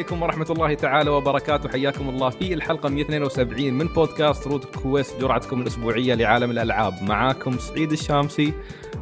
[0.00, 1.68] السلام عليكم ورحمة الله تعالى وبركاته.
[1.68, 7.02] حياكم الله في الحلقة 172 من بودكاست رود كويست جرعتكم الأسبوعية لعالم الألعاب.
[7.02, 8.52] معاكم سعيد الشامسي.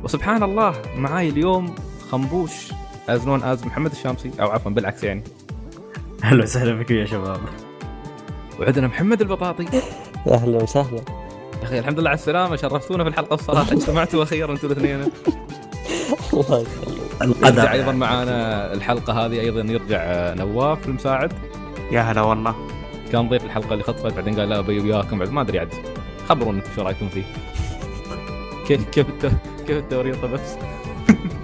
[0.05, 1.75] وسبحان الله معاي اليوم
[2.11, 2.53] خنبوش
[3.09, 5.23] as known as محمد الشامسي أو عفوا بالعكس يعني.
[6.25, 7.41] أهلا وسهلا بكم يا شباب.
[8.61, 9.67] وعندنا محمد البطاطي.
[10.27, 11.01] أهلا وسهلا.
[11.63, 13.73] يا أخي الحمد لله على السلامة شرفتونا في الحلقة الصراحة.
[13.77, 15.11] اجتمعتوا أخيرا أنتم الاثنين.
[16.33, 16.98] الله يخليك.
[17.23, 17.47] القدر.
[17.59, 21.33] يرجع أيضا معانا الحلقة هذه أيضا يرجع آه، نواف المساعد.
[21.93, 22.55] يا هلا والله.
[23.13, 25.75] كان ضيف الحلقة اللي خطفت بعدين قال لا أبي وياكم بعد ما أدري عاد.
[26.29, 27.25] خبرونا أنتم شو رأيكم فيه.
[28.67, 29.07] كيف كيف.
[29.67, 30.57] كيف التوريطة بس؟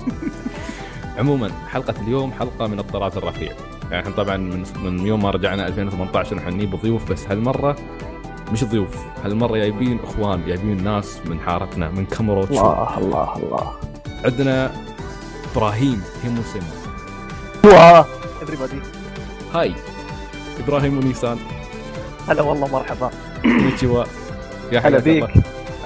[1.18, 3.52] عموما حلقة اليوم حلقة من الطراز الرفيع.
[3.90, 7.76] يعني إحنا طبعا من من يوم ما رجعنا 2018 نحن نجيب ضيوف بس هالمرة
[8.52, 13.72] مش ضيوف هالمرة جايبين إخوان جايبين ناس من حارتنا من كاميروتشو الله الله الله.
[14.24, 14.70] عندنا
[15.54, 16.62] إبراهيم هيموسن
[17.64, 18.06] واه
[18.42, 18.86] everybody.
[19.56, 19.74] هاي
[20.60, 21.38] إبراهيم ونيسان.
[22.28, 23.10] هلا والله مرحبا.
[23.42, 24.04] كونيتشوا
[24.72, 24.98] يا هلا.
[24.98, 25.30] بيك.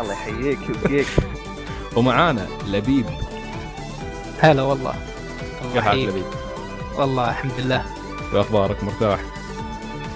[0.01, 1.07] الله يحييك ويبقيك.
[1.97, 3.07] ومعانا لبيب.
[4.41, 4.95] هلا والله.
[5.63, 6.09] كيف الله حالك.
[6.09, 6.25] لبيب؟
[6.97, 7.85] والله الحمد لله.
[8.31, 9.21] شو أخبارك مرتاح؟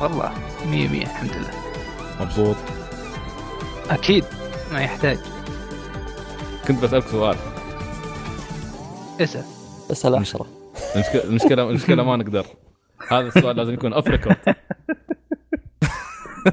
[0.00, 0.32] والله
[0.66, 1.50] مية مية الحمد لله.
[2.20, 2.56] مبسوط؟
[3.90, 4.24] أكيد
[4.72, 5.18] ما يحتاج.
[6.68, 7.36] كنت بسألك سؤال.
[9.20, 9.44] اسأل.
[9.92, 10.46] اسأل عشرة
[10.94, 12.46] المشكلة المشكلة المشكلة ما نقدر.
[13.08, 14.36] هذا السؤال لازم يكون off record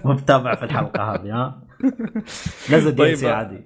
[0.06, 1.62] متابع في الحلقة هذه ها؟
[2.72, 3.16] نزل دي طيب.
[3.16, 3.62] سي عادي.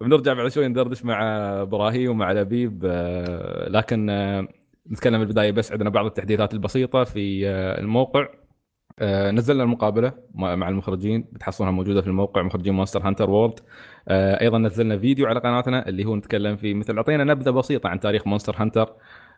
[0.00, 1.22] بنرجع بعد شوي ندردش مع
[1.62, 4.48] إبراهيم ومع لبيب آه، لكن آه،
[4.90, 8.26] نتكلم في البداية بس عندنا بعض التحديثات البسيطة في آه، الموقع.
[9.32, 13.64] نزلنا المقابلة مع المخرجين بتحصلونها موجودة في الموقع مخرجين Monster Hunter World آه،
[14.08, 18.26] أيضا نزلنا فيديو على قناتنا اللي هو نتكلم فيه مثل أعطينا نبذة بسيطة عن تاريخ
[18.26, 18.92] Monster Hunter.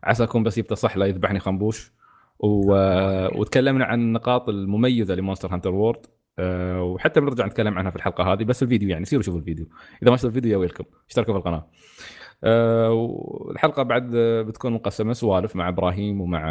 [0.05, 1.93] عسى اكون بس جبته صح لا يذبحني خنبوش.
[2.39, 2.75] و...
[2.75, 6.07] آه، وتكلمنا عن النقاط المميزة ل Monster Hunter World
[6.39, 9.67] آه، وحتى بنرجع نتكلم عنها في الحلقة هذه بس الفيديو يعني سيروا شوفوا الفيديو.
[10.03, 10.85] إذا ما شفتوا الفيديو يا ويلكم.
[11.09, 11.67] اشتركوا في القناة.
[12.91, 16.45] والحلقة بعد آه، بتكون مقسمة سوالف مع إبراهيم ومع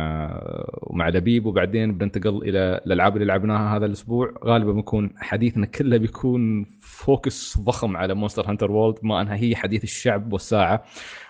[0.81, 4.33] ومع لبيب وبعدين بننتقل إلى الألعاب اللي لعبناها هذا الأسبوع.
[4.43, 6.65] غالبا بيكون حديثنا كله بيكون
[7.03, 10.83] focus ضخم على Monster Hunter World ما أنها هي حديث الشعب والساعة.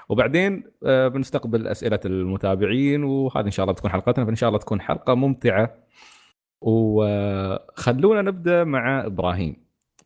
[0.09, 4.81] وبعدين آه، بنستقبل أسئلة المتابعين وهذه إن شاء الله بتكون حلقتنا فإن شاء الله تكون
[4.81, 5.75] حلقة ممتعة.
[6.61, 9.55] وخلونا نبدأ مع إبراهيم.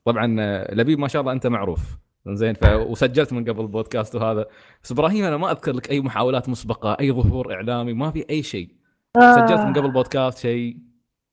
[0.05, 1.97] طبعا آه، لبيب ما شاء الله أنت معروف.
[2.27, 2.65] زين ف...
[2.65, 4.45] وسجلت من قبل البودكاست وهذا.
[4.83, 8.43] بس إبراهيم أنا ما أذكر لك أي محاولات مسبقة أي ظهور إعلامي ما في أي
[8.43, 8.69] شيء.
[9.17, 10.86] سجلت من قبل البودكاست شيء.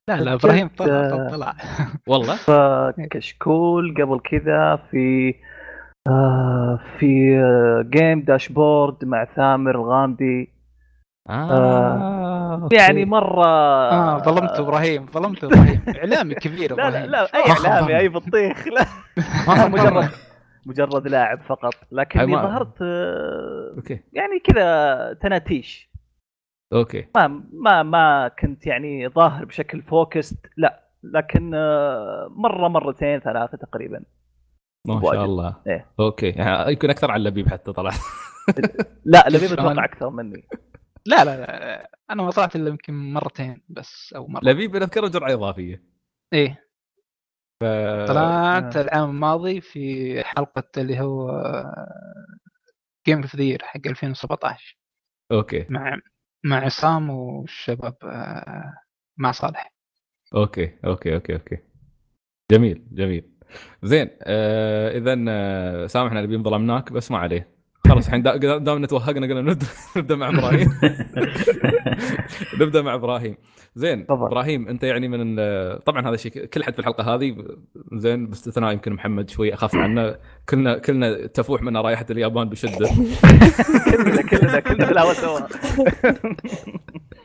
[0.08, 1.54] لا لا إبراهيم طلع طلع
[2.08, 2.36] والله؟
[3.10, 5.34] كشكول قبل كذا في
[6.08, 10.50] آه في آه Game Dashboard مع ثامر الغامدي.
[11.30, 12.60] آه.
[12.62, 12.76] أوكي.
[12.76, 15.82] يعني مرة آه ظلمت إبراهيم ظلمت إبراهيم.
[15.98, 17.10] إعلامي كبير لا إبراهيم.
[17.10, 17.98] لا لا أي ما إعلامي.
[17.98, 18.86] أي بطيخ لا.
[19.68, 20.10] مجرد
[20.66, 21.74] مجرد لاعب فقط.
[21.92, 24.00] لكني ظهرت آه، أوكي.
[24.12, 25.93] يعني كذا تناتيش.
[26.72, 27.06] أوكي.
[27.16, 30.84] ما ما ما كنت يعني ظاهر بشكل focused لا.
[31.02, 34.04] لكن آه، مرة مرتين ثلاثة تقريبا.
[34.86, 35.14] ما واجد.
[35.14, 35.56] شاء الله.
[35.66, 35.86] إيه.
[36.00, 36.30] أوكي.
[36.30, 37.90] يعني يمكن أكثر عن لبيب حتى طلع.
[39.04, 40.48] لا لبيب؟ أتوقع أكثر مني.
[41.06, 44.44] لا لا لا أنا ما طلعت الا يمكن مرتين بس أو مرة.
[44.44, 45.82] لبيب اذكره جرعة إضافية.
[46.32, 46.64] إيه.
[47.60, 47.64] ف...
[48.08, 48.82] طلعت آه.
[48.82, 51.30] العام الماضي في حلقة اللي هو
[53.06, 54.78] Game of the حق 2017
[55.32, 55.66] أوكي.
[55.68, 55.98] مع
[56.44, 58.74] مع عصام والشباب آه،
[59.16, 59.72] مع صالح.
[60.34, 61.58] أوكي أوكي أوكي أوكي.
[62.52, 63.30] جميل جميل.
[63.82, 67.53] زين آه اذا آه سامحنا اللي ظلمناك بس ما عليه.
[67.88, 69.40] خلاص الحين دا- دامنا توهقنا قلنا
[69.96, 70.68] نبدا مع إبراهيم.
[72.60, 73.36] نبدأ مع إبراهيم.
[73.76, 74.26] زين تفضل.
[74.26, 75.36] إبراهيم أنت يعني من
[75.78, 77.36] طبعا هذا الشيء كل حد في الحلقة هذه
[77.92, 80.16] زين باستثناء يمكن محمد شوي اخف عنه.
[80.48, 82.88] كلنا كلنا تفوح منا رائحة اليابان بشدة.
[83.90, 85.40] كلنا كلنا كلنا في الهواء سوا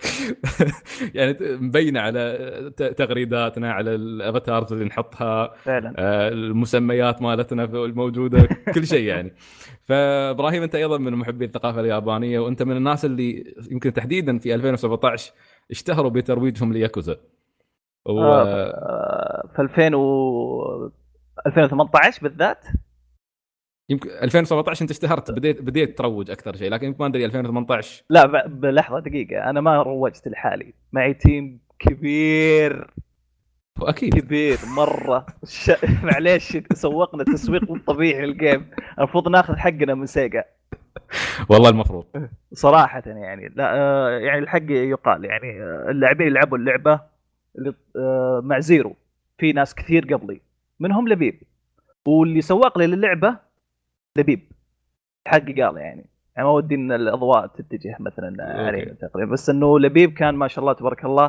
[1.16, 5.94] يعني مبينه على تغريداتنا على الافاتارز اللي نحطها فعلا.
[5.98, 9.34] آه، المسميات مالتنا الموجودة كل شيء يعني.
[9.88, 15.34] فإبراهيم أنت أيضا من محبي الثقافة اليابانية وأنت من الناس اللي يمكن تحديدا في 2017
[15.72, 17.18] اشتهروا بترويجهم لياكوزا.
[18.06, 18.22] و...
[18.22, 20.92] آه، في 2000 و
[21.48, 22.66] 2018 بالذات
[23.90, 28.48] يمكن 2017 انت اشتهرت بديت بديت تروج أكثر شيء لكن يمكن ما أدري 2018 لا
[28.48, 29.50] بلحظه دقيقة.
[29.50, 30.74] أنا ما روجت لحالي.
[30.94, 32.94] معي team كبير.
[33.80, 35.26] واكيد كبير مرة.
[35.46, 35.72] ش...
[36.04, 38.66] معليش سوقنا تسويق مو طبيعي لل game.
[38.98, 40.44] المفروض ناخذ حقنا من Sega.
[41.50, 42.06] والله المفروض.
[42.54, 43.54] صراحة يعني.
[43.56, 47.00] لا آه، يعني الحق يقال يعني آه، اللاعبين اللي لعبوا اللعبة
[47.58, 48.96] اللي آه، مع Zero.
[49.38, 50.42] في ناس كثير قبلي.
[50.80, 51.42] منهم لبيب.
[52.06, 53.49] واللي سوق لي للعبة
[54.18, 54.52] لبيب.
[55.28, 56.06] الحق يقال يعني.
[56.36, 59.32] يعني ما ودي إن الأضواء تتجه مثلا عليه تقريبا.
[59.32, 61.26] بس إنه لبيب كان ما شاء الله تبارك الله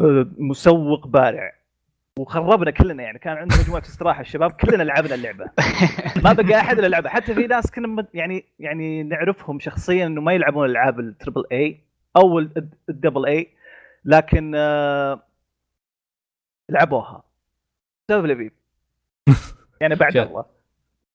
[0.00, 1.52] آه، مسوق بارع.
[2.18, 3.18] وخربنا كلنا يعني.
[3.18, 5.44] كان عندنا مجموعة استراحة الشباب كلنا لعبنا اللعبة.
[6.24, 7.08] ما بقى أحد إلا لعبة.
[7.08, 11.80] حتى في ناس كنا يعني يعني نعرفهم شخصيا إنه ما يلعبون العاب التربل اي
[12.16, 13.48] أو ال- الدبل اي
[14.04, 15.20] لكن آه،
[16.68, 17.22] لعبوها.
[18.08, 18.52] بسبب لبيب.
[19.80, 20.44] يعني بعد الله.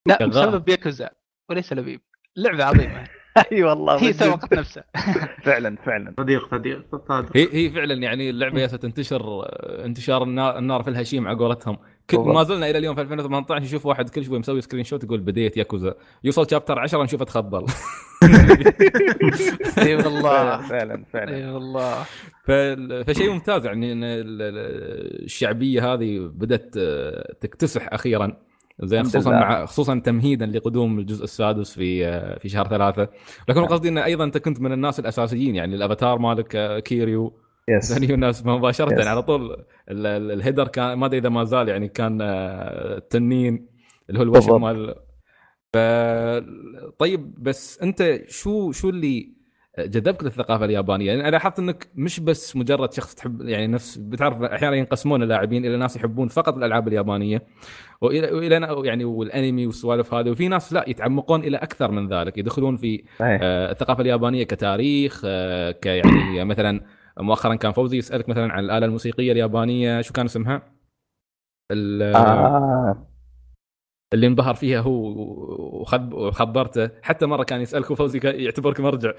[0.05, 0.25] لا.
[0.25, 1.09] بسبب ياكوزا
[1.49, 2.01] وليس لبيب.
[2.37, 3.03] لعبة عظيمة.
[3.51, 4.13] أي والله هي.
[4.13, 4.83] سوقت نفسها.
[5.45, 6.13] فعلا فعلا.
[6.17, 10.89] صديق صديق صادق هي هي فعلا يعني اللعبة يا ستنتشر آه، انتشار النار, النار في
[10.89, 11.77] الهشيم على قولتهم.
[12.13, 15.93] ما زلنا إلى اليوم في 2018 نشوف واحد كل شوي مسوي screenshot يقول بديت ياكوزا.
[16.23, 17.65] يوصل chapter 10 نشوفه تخبل
[19.77, 20.61] أي والله.
[20.69, 22.03] فعلا فعلا أي والله.
[23.03, 23.93] فشيء ممتاز يعني
[25.25, 28.37] الشعبية هذه بدأت آه، تكتسح أخيرا.
[28.83, 29.31] زين خصوصا.
[29.31, 33.10] مع خصوصا تمهيدا لقدوم الجزء السادس في آه، في شهر ثلاثة
[33.50, 33.69] لكن نعم.
[33.69, 37.33] قصدي إن أيضا أنت كنت من الناس الأساسيين يعني الأفاتار مالك آه، Kiryu
[37.69, 39.07] يس ثاني الناس مباشرة Yes.
[39.07, 43.68] على طول ال- ال- الهيدر كان ما أدري إذا ما زال يعني كان آه، تنين
[44.10, 44.62] اللي هو الوشم.
[44.62, 44.95] مال
[45.74, 45.77] ف
[47.00, 49.36] طيب بس أنت شو شو اللي
[49.80, 54.42] جذبك للثقافة اليابانية؟ يعني أنا لاحظت إنك مش بس مجرد شخص تحب يعني نفس بتعرف
[54.42, 57.42] أحيانا ينقسمون اللاعبين إلى ناس يحبون فقط الألعاب اليابانية
[58.01, 62.77] وإلى وإلى يعني والأنمي والسوالف هذه وفي ناس لا يتعمقون إلى أكثر من ذلك يدخلون
[62.77, 66.81] في آه، الثقافة اليابانية كتاريخ آه، كيعني مثلا
[67.19, 70.62] مؤخرا كان فوزي يسألك مثلا عن الآلة الموسيقية اليابانية شو كان اسمها؟
[71.72, 73.14] آه.
[74.15, 74.91] اللي انبهر فيها هو
[75.81, 79.12] وخب- وخبرته حتى مرة كان يسألك وفوزي يعتبرك مرجع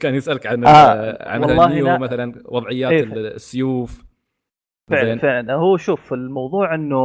[0.00, 1.98] كان يسألك عن آه، عن والله مثلا نيو لا.
[1.98, 3.04] مثلا وضعيات إيه.
[3.04, 4.04] السيوف
[4.90, 5.18] فعلا.
[5.18, 6.96] فعلا هو شوف الموضوع إنه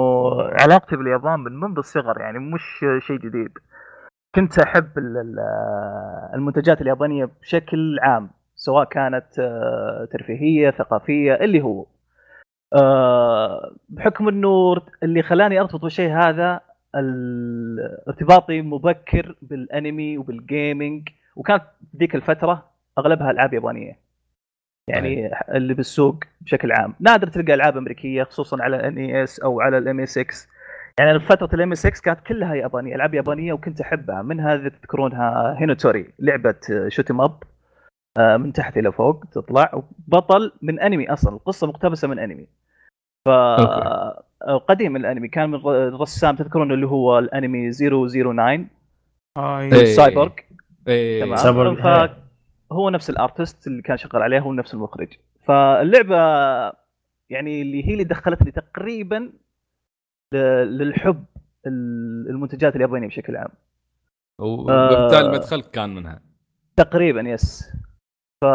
[0.41, 2.61] علاقتي باليابان من منذ الصغر يعني مش
[3.07, 3.51] شيء جديد
[4.35, 5.39] كنت أحب ال- ال-
[6.35, 11.85] المنتجات اليابانية بشكل عام سواء كانت آه، ترفيهية ثقافية اللي هو
[12.75, 16.59] آه، بحكم إنه اللي خلاني أرتبط بالشيء هذا
[16.95, 21.63] ارتباطي مبكر بالانمي وبال gaming وكانت
[21.97, 23.99] ذيك الفترة أغلبها ألعاب يابانية.
[24.87, 26.95] يعني اللي بالسوق بشكل عام.
[26.99, 30.47] نادر تلقى ألعاب أمريكية خصوصا على NES أو على ال MSX
[30.99, 34.21] يعني فترة ال MSX كانت كلها يابانية ألعاب يابانية وكنت أحبها.
[34.21, 36.55] منها اذا تذكرونها Hinotori لعبة
[36.87, 37.43] shoot 'em up
[38.17, 42.47] آه، من تحت إلى فوق تطلع بطل من أنمي أصلا القصة مقتبسة من أنمي.
[43.25, 44.21] ف أوكي.
[44.67, 45.27] قديم الانمي.
[45.27, 48.65] كان من الرسام تذكرون اللي هو الانمي 009
[49.37, 49.85] آه إيه.
[49.85, 50.31] سايبورغ.
[50.87, 51.23] إيه.
[51.23, 51.35] تمام.
[51.35, 51.75] سايبورغ،
[52.07, 52.11] ف-
[52.71, 55.07] هو نفس ال artist اللي كان شغال عليه هو نفس المخرج.
[55.45, 56.15] فاللعبة
[57.29, 59.31] يعني اللي هي اللي دخلتني تقريبا
[60.63, 61.23] للحب
[61.67, 63.49] ال- المنتجات اليابانية بشكل عام.
[64.39, 65.31] وبالتالي آه.
[65.31, 66.21] مدخلك كان منها.
[66.75, 67.71] تقريبا yes.
[68.41, 68.45] ف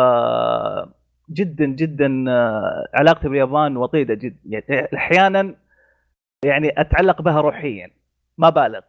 [1.30, 5.54] جدا جدا آه، علاقتي باليابان وطيدة جدا يعني أحيانا
[6.44, 7.90] يعني أتعلق بها روحيا.
[8.38, 8.80] ما بالغ.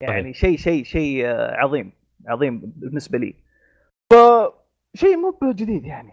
[0.00, 1.92] يعني شيء شيء شيء آه، عظيم
[2.26, 3.34] عظيم بالنسبة لي.
[4.10, 6.12] فشيء مو جديد يعني.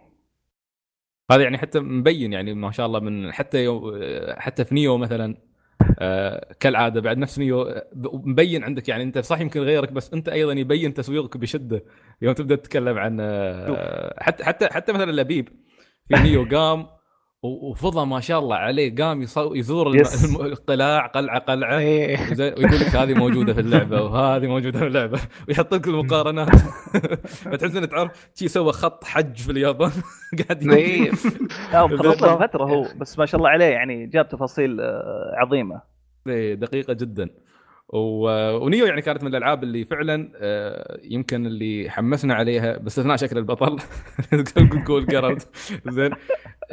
[1.31, 3.99] هذا يعني حتى مبين يعني ما شاء الله من حتى يو
[4.37, 5.37] حتى في Nioh مثلا
[5.99, 10.29] آه كالعادة بعد نفس نيو آه، مبين عندك يعني أنت صح يمكن غيرك بس أنت
[10.29, 11.83] أيضا يبين تسويقك بشدة
[12.21, 15.49] يوم تبدأ تتكلم عن آه حتى حتى حتى مثلا لبيب
[16.07, 16.87] في نيو قام
[17.43, 19.21] وفضى ما شاء الله عليه قام
[19.55, 19.87] يزور.
[19.87, 22.17] الم- القلاع قلعة قلعة إيه.
[22.39, 26.55] ويقول لك هذه موجودة في اللعبة وهذه موجودة في اللعبة ويحط لك المقارنات
[27.51, 29.91] فتحس انك تعرف شي سوى خط حج في اليابان
[30.47, 31.11] قاعد إيه.
[31.73, 32.43] لا مخلص له بالضبط.
[32.43, 35.81] فتره هو بس ما شاء الله عليه يعني جاب تفاصيل آه، عظيمة
[36.27, 37.29] إيه، دقيقة جدا
[37.95, 43.79] ونيو يعني كانت من الألعاب اللي فعلا آه، يمكن اللي حمسنا عليها باستثناء شكل البطل.
[44.85, 45.47] تقول جيرالت
[45.87, 46.11] زين.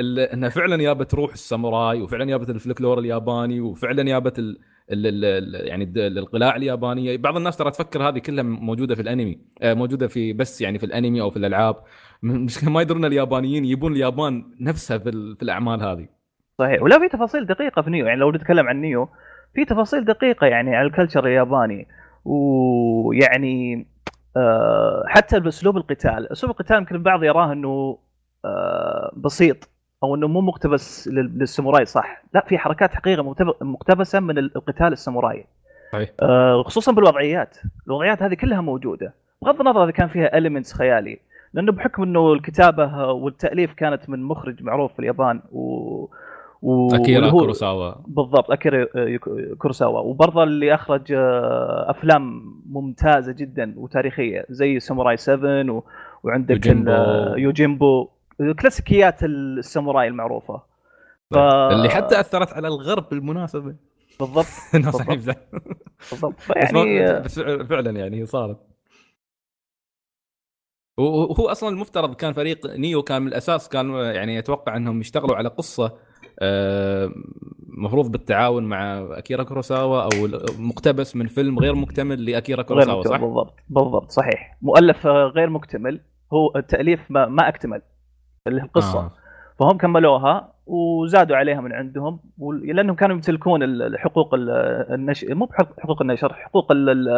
[0.00, 4.58] إنها فعلا جابت روح الساموراي وفعلا جابت الفلكلور الياباني وفعلا جابت ال
[4.92, 7.16] ال ال يعني القلاع اليابانية.
[7.16, 10.86] بعض الناس ترى تفكر هذه كلها موجودة في الأنمي آه، موجودة في بس يعني في
[10.86, 11.76] الأنمي أو في الألعاب.
[12.22, 16.08] مش ما يدرون اليابانيين يبون اليابان نفسها في, ال- في الأعمال هذه.
[16.58, 16.82] صحيح.
[16.82, 19.08] ولا في تفاصيل دقيقة في Nioh يعني لو نتكلم عن Nioh
[19.54, 21.86] في تفاصيل دقيقة يعني على ال culture الياباني
[22.24, 23.86] ويعني
[24.36, 26.32] آه، حتى بأسلوب القتال.
[26.32, 27.98] أسلوب القتال يمكن البعض يراه إنه
[28.44, 29.68] آه، بسيط
[30.02, 34.86] أو إنه مو مقتبس لل- للساموراي صح؟ لا في حركات حقيقة مقتب- مقتبسة من القتال
[34.92, 35.46] الساموراي.
[35.92, 36.08] صحيح.
[36.22, 37.56] آه، خصوصا بالوضعيات.
[37.86, 39.14] الوضعيات هذه كلها موجودة.
[39.42, 41.18] بغض النظر إذا كان فيها elements خيالي
[41.54, 45.60] لأنه بحكم إنه الكتابة والتأليف كانت من مخرج معروف في اليابان و,
[46.62, 46.94] و...
[46.94, 47.94] أكيرا كوروساوا.
[48.06, 48.86] بالضبط أكيرا
[49.18, 49.98] كورو- كوروساوا.
[49.98, 55.82] وبرضه اللي أخرج آه، أفلام ممتازة جدا وتاريخية زي Samurai 7 و...
[56.22, 56.90] وعندك يوجيمبو.
[56.92, 58.08] ال- يوجيمبو.
[58.60, 60.62] كلاسيكيات الساموراي المعروفة.
[61.30, 61.36] ف...
[61.38, 63.74] اللي حتى أثرت على الغرب بالمناسبة.
[64.20, 64.46] بالضبط.
[64.74, 65.36] بالضبط.
[66.10, 66.34] بالضبط.
[67.24, 68.58] بس فعلا يعني صارت.
[70.98, 75.48] وهو أصلا المفترض كان فريق نيو كان من الأساس كان يعني أتوقع إنهم يشتغلوا على
[75.48, 75.92] قصة آه،
[77.68, 80.08] مفروض بالتعاون مع أكيرا كوروساوا أو
[80.58, 86.00] مقتبس من فيلم غير مكتمل لأكيرا كوروساوا صح؟ بالضبط بالضبط صحيح مؤلف آه، غير مكتمل
[86.32, 87.82] هو التاليف ما, ما أكتمل
[88.46, 89.12] اللي القصة آه.
[89.58, 92.20] فهم كملوها وزادوا عليها من عندهم
[92.62, 93.96] لانهم كانوا يمتلكون ال-
[94.94, 96.72] النشر مو حقوق النشر حقوق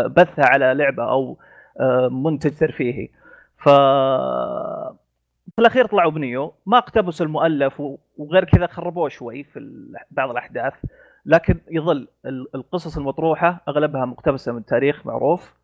[0.07, 1.38] بثها على لعبة أو
[1.81, 3.09] آه، منتج ترفيهي
[3.59, 3.69] ف
[5.56, 7.82] في الأخير طلعوا بنيو ما اقتبسوا المؤلف
[8.18, 9.61] وغير كذا خربوه شوي في
[10.11, 10.73] بعض الأحداث
[11.26, 15.54] لكن يظل ال- القصص المطروحة أغلبها مقتبسة من تاريخ معروف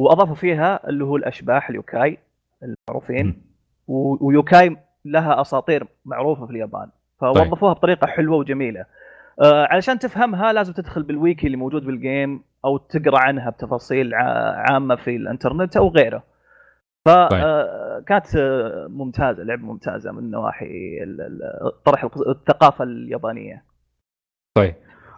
[0.00, 2.18] وأضافوا فيها اللي هو الأشباح اليوكاي
[2.62, 3.42] المعروفين
[3.88, 6.88] ويوكاي لها أساطير معروفة في اليابان
[7.20, 8.84] فوظفوها بطريقة حلوة وجميلة.
[9.44, 15.16] آه علشان تفهمها لازم تدخل بالويكي اللي موجود بالجيم أو تقرأ عنها بتفاصيل عامة في
[15.16, 16.22] الإنترنت أو غيره.
[17.06, 18.26] فكانت
[18.90, 20.98] ممتازة لعبة ممتازة من نواحي
[21.84, 23.64] طرح الثقافة اليابانية.
[24.56, 24.74] طيب.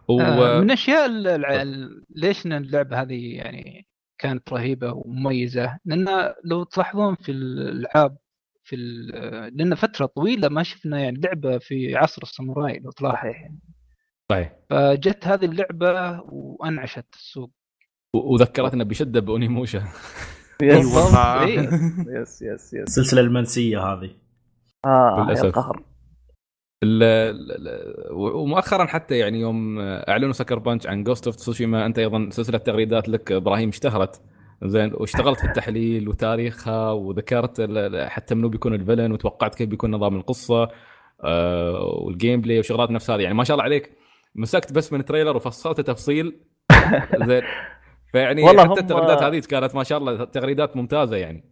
[0.09, 0.21] و...
[0.21, 3.87] آه، من الاشياء ال- الع- ال- ليش اللعبة هذه يعني
[4.19, 8.17] كانت رهيبة ومميزة؟ لأن لو تلاحظون في الألعاب
[8.65, 13.17] في ال- لأن فترة طويلة ما شفنا يعني لعبة في عصر الساموراي لو تلاحظ.
[13.17, 13.49] صحيح.
[14.29, 14.49] طيب.
[14.71, 17.51] فجت هذه اللعبة وأنعشت السوق.
[18.15, 19.83] و- وذكرتنا بشدة بأونيموشا.
[20.63, 20.97] yes.
[22.09, 24.11] yes yes yes السلسلة المنسية هذه.
[24.85, 25.43] آه للأسف.
[25.45, 25.83] يا القهر
[26.85, 31.99] ال- ال- ال- ومؤخرا حتى يعني يوم أعلنوا Sucker Punch عن Ghost of Tsushima أنت
[31.99, 34.21] أيضا سلسلة تغريدات لك إبراهيم اشتهرت.
[34.65, 37.61] زين واشتغلت في التحليل وتاريخها وذكرت
[38.09, 40.69] حتى منو بيكون ال villain وتوقعت كيف بيكون نظام القصة
[41.25, 43.21] آه، وال gameplay وشغلات نفس هذه.
[43.21, 43.93] يعني ما شاء الله عليك
[44.35, 46.41] مسكت بس من trailer وفصلت تفصيل.
[47.27, 47.43] زين.
[48.13, 51.45] فيعني والله حتى هم- التغريدات هذه كانت ما شاء الله تغريدات ممتازة يعني.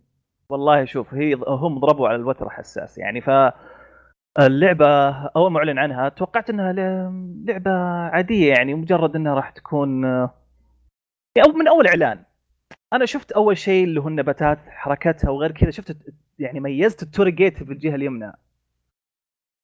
[0.48, 3.30] والله شوف هي هم ضربوا على الوتر حساس يعني ف
[4.40, 6.72] اللعبة أول ما أعلن عنها توقعت أنها
[7.46, 7.70] لعبة
[8.08, 12.22] عادية يعني مجرد أنها راح تكون أو من أول إعلان.
[12.92, 15.96] أنا شفت أول شيء اللي هو النباتات حركتها وغير كذا شفت
[16.38, 18.32] يعني ميزت ال torii gate في الجهة اليمنى.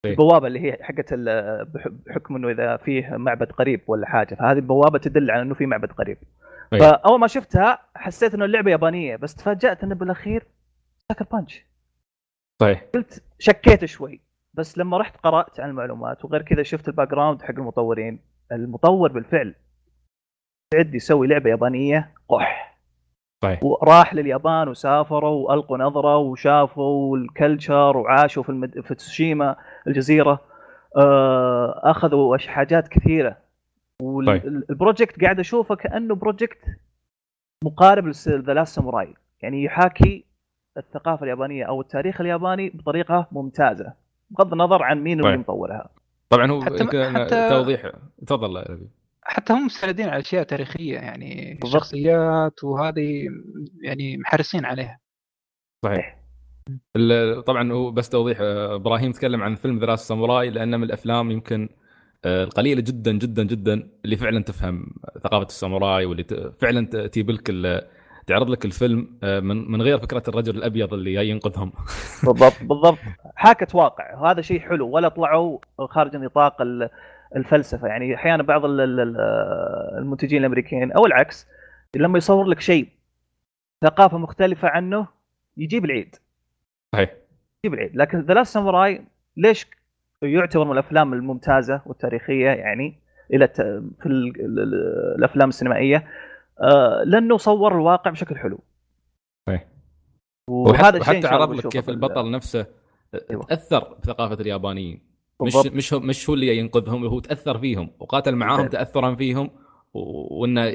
[0.05, 0.11] إيه.
[0.11, 1.15] البوابة اللي هي حقت
[2.07, 5.93] بحكم أنه إذا فيه معبد قريب ولا حاجة فهذه البوابة تدل على أنه في معبد
[5.93, 6.19] قريب.
[6.73, 6.81] إيه.
[6.81, 10.47] فأول ما شفتها حسيت أنه اللعبة يابانية بس تفاجأت أنه بالأخير
[11.09, 11.67] Sucker Punch.
[12.61, 14.21] صحيح قلت شكيت شوي
[14.55, 18.21] بس لما رحت قرأت عن المعلومات وغير كذا شفت ال background حق المطورين.
[18.53, 19.55] المطور بالفعل
[20.75, 22.79] قاعد يسوي لعبة يابانية قح.
[23.43, 28.81] صحيح وراح لليابان وسافروا وألقوا نظرة وشافوا ال culture وعاشوا في المد...
[28.81, 30.41] في تسوشيما الجزيرة.
[30.97, 33.31] آه، أخذوا حاجات كثيرة.
[33.31, 33.42] طيب.
[34.03, 36.59] وال project قاعد أشوفه كأنه project
[37.65, 40.25] مقارب ل The Last Samurai يعني يحاكي
[40.77, 43.93] الثقافة اليابانية أو التاريخ الياباني بطريقة ممتازة
[44.31, 45.41] بغض النظر عن مين اللي طيب.
[45.41, 45.89] مطورها
[46.29, 47.93] طبعا هو حتى- حتى- توضيح.
[48.27, 48.79] تفضل.
[49.23, 51.83] حتى هم مستندين على أشياء تاريخية يعني بالضبط.
[51.83, 53.29] شخصيات وهذه
[53.83, 54.99] يعني محرصين عليها.
[55.85, 56.19] صحيح.
[57.47, 61.69] طبعا هو بس توضيح إبراهيم تكلم عن فيلم ذا ساموراي لأنه من الأفلام يمكن
[62.27, 64.87] القليله جدا جدا جدا اللي فعلا تفهم
[65.25, 66.25] ثقافة الساموراي واللي
[66.61, 67.51] فعلا تجيب لك
[68.27, 71.73] تعرض لك الفيلم آه، من من غير فكرة الرجل الأبيض اللي جاي ينقذهم.
[72.27, 72.99] بالضبط بالضبط.
[73.37, 74.89] حاكت واقع وهذا شيء حلو.
[74.89, 76.89] ولا طلعوا خارج نطاق ال-
[77.37, 77.89] الفلسفة.
[77.89, 79.17] يعني أحيانا بعض ال- ال- ال-
[79.99, 81.47] المنتجين الأمريكيين أو العكس
[81.97, 82.89] لما يصور لك شيء
[83.85, 85.07] ثقافة مختلفة عنه
[85.57, 86.17] يجيب العيد.
[86.93, 87.11] صحيح.
[87.65, 87.97] يجيب العيد.
[87.97, 89.05] لكن ذا لاست ساموراي
[89.37, 89.67] ليش
[90.23, 92.99] يعتبر من الأفلام الممتازة والتاريخية يعني
[93.33, 93.49] إلى.
[93.49, 94.41] في ال...
[94.41, 94.59] ال...
[94.59, 96.05] ال- الأفلام السينمائية
[97.05, 98.59] لأنه صور الواقع بشكل حلو
[99.47, 99.67] صحيح.
[100.51, 102.67] وهذا الشيء وحتى الله عرض لك كيف البطل نفسه
[103.31, 103.45] أيوة.
[103.45, 105.01] تأثر بثقافة اليابانيين
[105.43, 105.57] مش.
[105.67, 108.85] مش هو مش هو اللي ينقذهم هو تأثر فيهم وقاتل معاهم بالفعل.
[108.85, 109.51] تأثرا فيهم
[109.95, 110.73] وإنه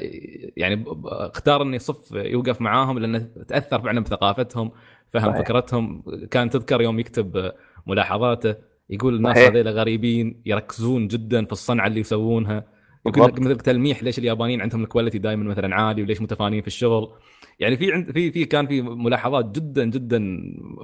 [0.56, 4.70] يعني اختار إنه يصف يوقف معاهم لأنه تأثر فعلا بثقافتهم
[5.08, 5.38] فهم صحيح.
[5.38, 7.52] فكرتهم كان تذكر يوم يكتب
[7.86, 8.54] ملاحظاته
[8.90, 9.38] يقول الناس.
[9.38, 12.64] هذيلا غريبين يركزون جدا في الصنعة اللي يسوونها
[13.06, 13.40] يمكن بالضبط.
[13.40, 17.08] مثل تلميح ليش اليابانيين عندهم ال quality دائما مثلا عالي وليش متفانين في الشغل
[17.60, 20.18] يعني في عند في في كان في ملاحظات جدا جدا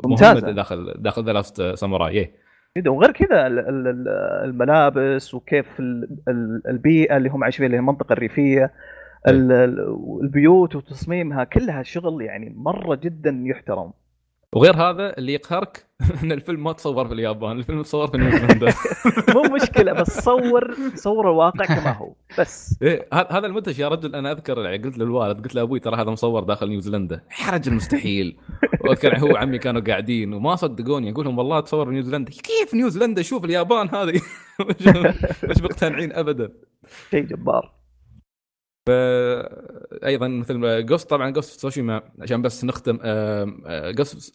[0.06, 0.34] ممتازة.
[0.40, 2.44] مهمه داخل داخل The Last Samurai إيه.
[2.86, 4.08] وغير كذا ال- ال- ال-
[4.44, 8.72] الملابس وكيف ال- ال- البيئة اللي هم عايشين فيها اللي هي المنطقة الريفية
[9.28, 13.92] ال- ال- البيوت وتصميمها كلها شغل يعني مرة جدا يحترم
[14.52, 15.86] وغير هذا اللي يقهرك
[16.22, 18.66] إن الفيلم ما تصور في اليابان الفيلم تصور في نيوزيلندا
[19.34, 22.78] مو مشكلة بس صور صور الواقع كما هو بس.
[22.82, 26.10] إيه هذا المدهش يا رجل أنا أذكر يعني قلت للوالد قلت له أبوي ترى هذا
[26.10, 27.20] مصور داخل نيوزيلندا.
[27.46, 28.36] يا رجل مستحيل
[28.80, 32.30] واذكر هو وعمي كانوا قاعدين وما صدقوني أقول لهم والله تصور في نيوزيلندا.
[32.32, 34.20] كيف نيوزيلندا؟ شوف اليابان هذه.
[34.68, 36.50] مش- مش مقتنعين ابدا.
[37.10, 37.72] شيء جبار.
[40.04, 42.98] أيضا مثل Ghost طبعا Ghost Tsushima عشان بس نختم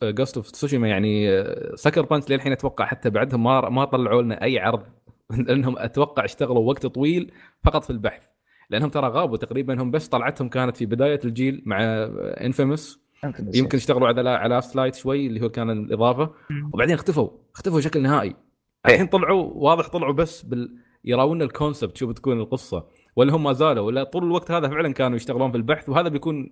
[0.01, 1.43] Ghost of Tsushima يعني
[1.75, 4.83] Sucker Punch للحين أتوقع حتى بعدهم ما ما طلعوا لنا أي عرض
[5.47, 7.31] لأنهم أتوقع اشتغلوا وقت طويل
[7.63, 8.23] فقط في البحث.
[8.69, 11.79] لأنهم ترى غابوا تقريبا هم بس طلعتهم كانت في بداية الجيل مع
[12.41, 12.99] Infamous
[13.53, 16.33] يمكن اشتغلوا على على light شوي اللي هو كان الإضافة.
[16.73, 17.29] وبعدين اختفوا.
[17.55, 18.35] اختفوا بشكل نهائي.
[18.85, 22.87] الحين طلعوا واضح طلعوا بس بال يراونا ال concept شو بتكون القصة.
[23.15, 26.51] ولا هم ما زالوا ولا طول الوقت هذا فعلا كانوا يشتغلون في البحث وهذا بيكون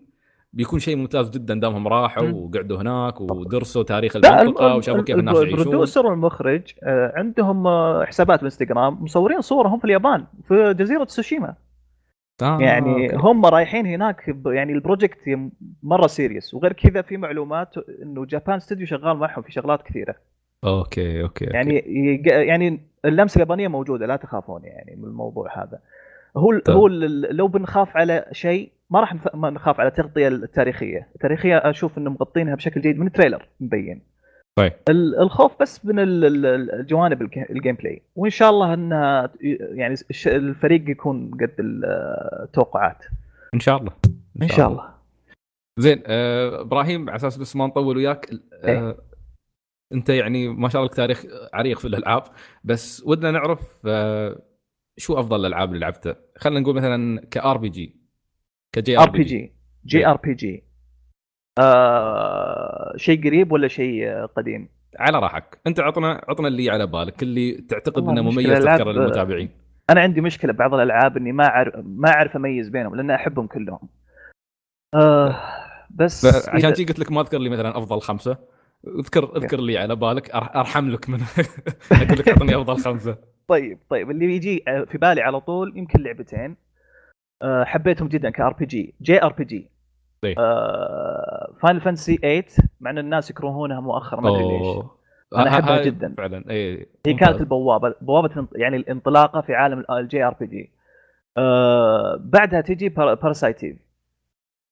[0.53, 1.59] بيكون شيء ممتاز جدا.
[1.59, 2.29] دامهم راحوا.
[2.29, 5.59] وقعدوا هناك ودرسوا تاريخ المنطقة وشافوا كيف الناس يعيشون.
[5.59, 11.55] ال producer والمخرج آه، عندهم آه، حسابات بالانستغرام مصورين صورهم في اليابان في جزيرة تسوشيما
[12.41, 13.15] آه، يعني okay.
[13.27, 15.17] هم رايحين هناك يعني ال project
[15.83, 16.53] مرة serious.
[16.53, 20.15] وغير كذا في معلومات إنه Japan Studio شغال معهم في شغلات كثيرة.
[20.63, 25.79] okay okay يعني يق- يعني اللمسة اليابانية موجودة لا تخافون يعني من الموضوع هذا.
[26.37, 26.75] هو طيب.
[26.75, 26.87] هو
[27.31, 32.81] لو بنخاف على شيء ما راح نخاف على التغطيه التاريخية، التاريخية أشوف انه مغطينها بشكل
[32.81, 34.01] جيد من ال trailer مبين.
[34.57, 34.73] طيب.
[34.89, 39.95] ال- الخوف بس من ال- ال- الجوانب الج- ال gameplay وإن شاء الله انها يعني
[40.27, 43.05] الفريق يكون قد التوقعات
[43.53, 43.91] إن شاء الله
[44.41, 44.89] إن شاء الله
[45.79, 48.29] زين آه، إبراهيم على أساس بس ما نطول وياك
[48.63, 48.97] آه، إيه.
[49.93, 52.23] أنت يعني ما شاء الله لك تاريخ عريق في الألعاب
[52.63, 54.39] بس ودنا نعرف آه،
[54.97, 57.95] شو أفضل الألعاب اللي لعبتها؟ خلينا نقول مثلا كار بي جي
[58.71, 59.53] كجي ار بي جي
[59.85, 60.07] جي.
[60.07, 60.63] ار بي جي
[62.95, 65.59] شيء قريب ولا شيء قديم؟ على راحك.
[65.67, 69.49] أنت عطنا عطنا اللي على بالك اللي تعتقد إنه مميز تذكره للمتابعين
[69.89, 73.89] أنا عندي مشكلة ببعض الألعاب إني ما أعرف ما أعرف أميز بينهم لأن أحبهم كلهم.
[74.93, 75.35] آه
[75.89, 78.37] بس عشان شي قلت لك ما أذكر لي مثلا أفضل خمسة.
[78.99, 81.19] اذكر اذكر لي على بالك أرحم لك من
[81.91, 83.17] أقول لك أعطني أفضل خمسة.
[83.47, 86.55] طيب طيب اللي بيجي في بالي على طول يمكن لعبتين
[87.41, 89.69] آه حبيتهم جدا كار بي جي جي آر بي جي.
[91.61, 92.43] Final Fantasy 8
[92.79, 94.97] مع إن الناس يكرهونها مؤخرا ما أدري ليش أوه.
[95.35, 96.13] أنا ها- أحبها هاي جدا.
[96.17, 97.27] فعلا اي هي ممتاز.
[97.27, 100.71] كانت البوابة بوابة يعني الانطلاقة في عالم ال JRPG
[102.31, 103.77] بعدها تجي Parasite Eve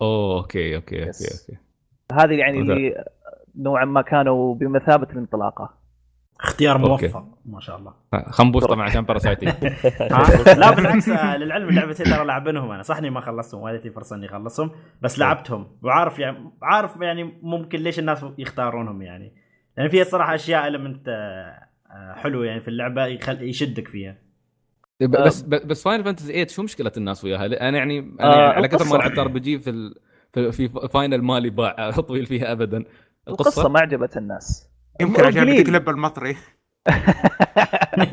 [0.02, 1.08] أوه okay okay okay.
[1.08, 1.58] okay
[2.14, 2.60] هذه يعني.
[2.60, 3.06] اللي
[3.56, 5.74] نوعا ما كانوا بمثابة الانطلاقة
[6.40, 7.06] اختيار okay.
[7.08, 7.94] موفق ما شاء الله.
[8.30, 9.46] خنبوش طبعا عشان Parasite Eve
[10.12, 12.82] ها؟ لا بالعكس آه، للعلم اللعبتين ترى لعبنهم أنا.
[12.84, 14.72] صح إني ما خلصتهم والدتي فرصة إني اخلصهم
[15.02, 15.78] بس لعبتهم.
[15.84, 19.34] وعارف يعني عارف يعني ممكن ليش الناس يختارونهم يعني.
[19.78, 21.10] لأن فيها صراحة أشياء elements
[22.16, 23.44] حلوة يعني في اللعبة يخل...
[23.44, 24.18] يشدك فيها.
[25.02, 28.68] بس بس فاينل فانتسي 8 شو مشكلة الناس وياها؟ أنا يعني أنا آه، يعني على
[28.68, 28.98] كثر ما القصة.
[28.98, 29.96] لعبت ار بي جي في ال...
[30.34, 32.84] في في فاينل مالي باع طويل فيها ابدا.
[33.28, 34.75] القصة؟ ما عجبت الناس.
[35.02, 35.64] يمكن عشان قليل.
[35.64, 36.36] بتقلب المطري
[37.96, 38.06] لا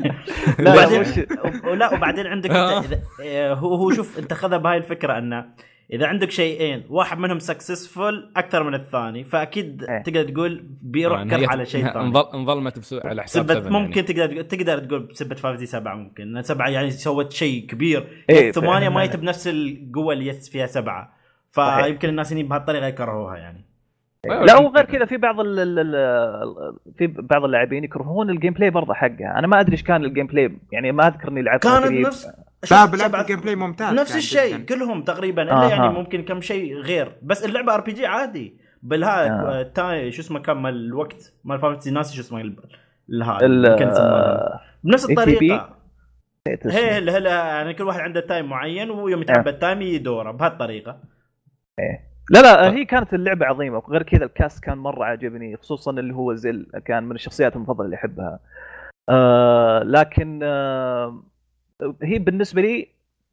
[0.59, 1.27] لا وبعدين-
[1.63, 5.45] ولا وبعدين عندك انت إذا- آه، هو هو شوف انت خذها بهاي الفكرة انه
[5.93, 10.03] إذا عندك شيئين واحد منهم سكسسفول أكثر من الثاني فأكيد إيه.
[10.03, 13.69] تقدر تقول بيروح كره هي- على شيء ثاني انظل- انظلمت بسوء على حساب سبت 7
[13.79, 14.13] ممكن يعني.
[14.13, 18.51] تقدر تقدر تقول بسبه 5 دي 7 ممكن لأن 7 يعني سوت شيء كبير إيه،
[18.51, 19.03] ثمانية ما.
[19.03, 21.13] يت بنفس القوة اللي فيها سبعة.
[21.51, 23.65] فيمكن الناس هني بهالطريقة يكرهوها يعني
[24.27, 25.91] لا وغير كذا في بعض ال ال
[26.97, 30.57] في بعض اللاعبين يكرهون الجيم بلاي برضه حقها أنا ما أدري إيش كان الجيم بلاي
[30.71, 31.85] يعني ما أذكر إني لعبت كانت.
[32.07, 32.27] نفس
[32.71, 34.57] بالعكس سبعة- الجيم بلاي ممتاز نفس كان الشيء.
[34.57, 35.69] كلهم تقريبا إلا آها.
[35.69, 39.61] يعني ممكن كم شيء غير بس اللعبة ار بي جي عادي بالها آه.
[39.61, 42.57] التاي شو اسمه كان مال الوقت مال فانتسي ناسي شو اسمه ال-
[43.09, 44.59] الها يسمونه.
[44.83, 45.09] بنفس.
[45.09, 45.75] الطريقة.
[46.65, 50.99] هي هي يعني كل واحد عنده time معين ويوم يتعبى ال time يدوره بهالطريقة
[52.29, 56.15] لا لا هي كانت اللعبة عظيمة وغير كذا ال cast كان مرة عجبني خصوصا اللي
[56.15, 58.39] هو Zell كان من الشخصيات المفضلة اللي أحبها.
[59.09, 61.23] آه لكن آه
[62.03, 62.87] هي بالنسبة لي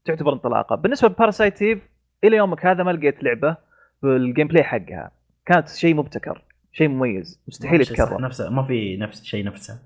[0.04, 0.76] تعتبر انطلاقة.
[0.76, 1.88] بالنسبة ل Parasite Eve
[2.24, 3.56] إلى يومك هذا ما لقيت لعبة
[4.02, 5.10] بال gameplay حقها.
[5.46, 8.20] كانت شيء مبتكر شيء مميز مستحيل يتكرر.
[8.20, 9.78] نفسه ما في نفس شيء نفسه.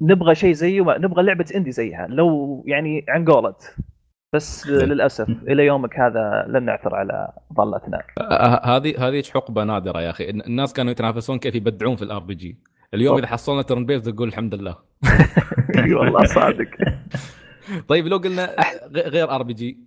[0.00, 3.76] نبغى شيء زيه نبغى لعبة indie زيها لو يعني عن قولت
[4.34, 10.10] بس للأسف إلى يومك هذا لن نعثر على ضالتنا آه، هذه هذه حقبة نادرة يا
[10.10, 10.30] أخي.
[10.30, 12.58] الناس كانوا يتنافسون كيف يبدعون في ال RPG.
[12.94, 14.76] اليوم إذا حصلنا turn-based تقول الحمد لله.
[15.84, 16.68] أي والله صادق.
[17.88, 18.56] طيب لو قلنا
[18.90, 19.78] غير آر بي جي.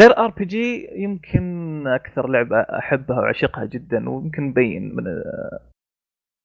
[0.00, 5.04] غير آر بي جي يمكن أكثر لعبة أحبها واعشقها جدا ويمكن مبين من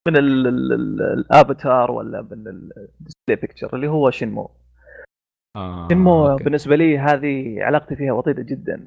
[0.08, 4.52] من الأفاتار ولا من ال display picture اللي هو Shenmue.
[5.56, 6.44] آه Shenmue okay.
[6.44, 8.86] بالنسبة لي هذه علاقتي فيها وطيده جدا.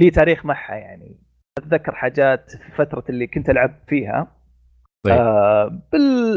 [0.00, 1.16] لي تاريخ معها يعني.
[1.58, 4.26] أتذكر حاجات في فترة اللي كنت ألعب فيها.
[5.06, 5.14] طيب.
[5.14, 5.80] آه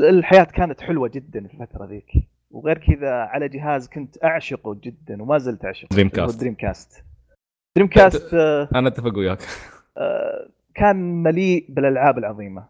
[0.09, 2.11] الحياة كانت حلوة جدا في الفترة ذيك.
[2.51, 7.05] وغير كذا على جهاز كنت أعشقه جدا وما زلت أعشقه Dreamcast Dreamcast
[7.75, 9.39] Dreamcast آه أنا أتفق وياك.
[9.97, 12.65] آه كان مليء بالألعاب العظيمة.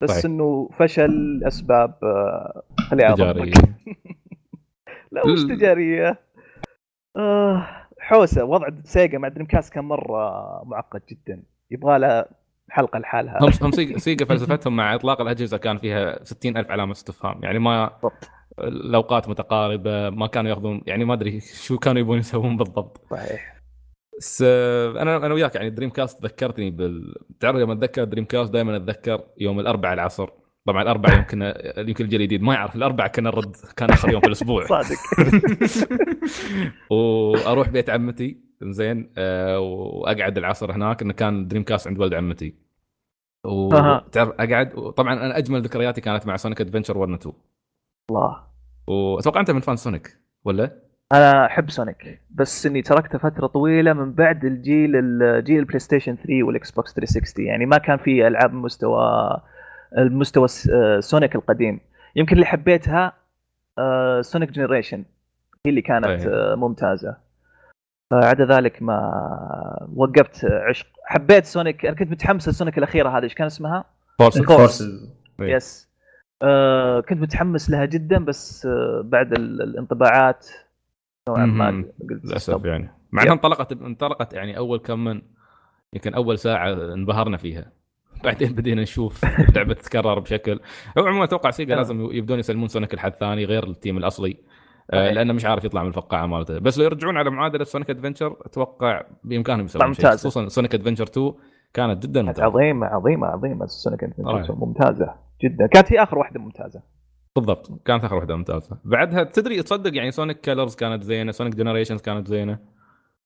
[0.00, 0.32] بس طيب.
[0.32, 3.52] إنه فشل أسباب آه تجاريه
[5.12, 6.20] لا مش تجارية؟
[7.16, 7.66] آه
[8.00, 10.30] حوسة وضع Sega مع Dreamcast كان مرة
[10.64, 11.42] معقد جدا.
[11.70, 12.24] يبغى له
[12.70, 13.38] حلقة لحالها.
[13.42, 13.70] هم هم
[14.06, 17.40] Sega فلسفتهم مع إطلاق الأجهزة كان فيها 60 ألف علامة استفهام.
[17.42, 17.90] يعني ما
[18.58, 23.00] الأوقات متقاربة ما كانوا ياخذون يعني ما أدري شو كانوا يبون يسوون بالضبط.
[23.10, 23.58] صحيح.
[24.18, 24.42] بس
[24.96, 29.94] أنا أنا وياك يعني Dreamcast ذكرتني بال تعرف لما أتذكر Dreamcast دائما أتذكر يوم الأربعاء
[29.94, 30.30] العصر.
[30.68, 31.42] طبعا الاربعاء يمكن
[31.76, 34.66] يمكن الجيل الجديد ما يعرف الاربعاء كنا نرد كان آخر يوم في الأسبوع.
[34.76, 34.98] صادق.
[36.92, 42.54] وأروح بيت عمتي زين أه وأقعد العصر هناك إنه كان Dreamcast عند ولد عمتي.
[43.46, 47.34] وتعرف أقعد طبعا أنا أجمل ذكرياتي كانت مع Sonic Adventure 1 و 2
[48.10, 48.44] الله.
[48.86, 54.12] واتوقع أنت من fan Sonic ولا؟ أنا أحب Sonic بس إني تركته فترة طويلة من
[54.12, 59.40] بعد الجيل الجيل ال PlayStation 3 وال Xbox 360 يعني ما كان في ألعاب مستوى
[59.98, 60.48] المستوى
[61.00, 61.80] Sonic القديم.
[62.16, 63.12] يمكن اللي حبيتها
[64.20, 65.04] Sonic Generations.
[65.66, 66.54] هي اللي كانت أيه.
[66.54, 67.16] ممتازة.
[68.10, 70.86] فعدا ذلك ما وقفت عشق.
[71.04, 73.22] حبيت Sonic أنا كنت متحمس ل Sonic الأخيرة هذه.
[73.22, 73.84] إيش كان اسمها؟
[74.46, 75.14] Forces.
[75.40, 75.88] yes
[76.42, 80.48] آه كنت متحمس لها جدا بس آه بعد الانطباعات
[81.28, 82.90] نوعا ما قلت للأسف يعني.
[83.12, 85.22] مع إنها انطلقت انطلقت يعني أول كم من
[85.92, 87.72] يمكن أول ساعة انبهرنا فيها.
[88.24, 90.60] بعدين بدينا نشوف اللعبه تتكرر بشكل
[90.98, 94.36] هو عموما أتوقع Sega لازم يبدون يسلمون Sonic لحد ثاني غير ال team الأصلي.
[94.90, 96.58] آه لأنه مش عارف يطلع من الفقاعة مالته.
[96.58, 100.10] بس لو يرجعون على معادلة Sonic Adventure أتوقع بإمكانهم يسوون شيء.
[100.10, 101.32] خصوصا Sonic Adventure 2
[101.74, 102.44] كانت جدا ممتازة.
[102.44, 105.66] عظيمة عظيمة عظيمة Sonic Adventure ممتازة جدا.
[105.66, 106.82] كانت هي آخر واحدة ممتازة.
[107.36, 107.82] بالضبط.
[107.84, 108.78] كانت آخر واحدة ممتازة.
[108.84, 112.58] بعدها تدري تصدق يعني Sonic Colors كانت زينة Sonic Generations كانت زينة.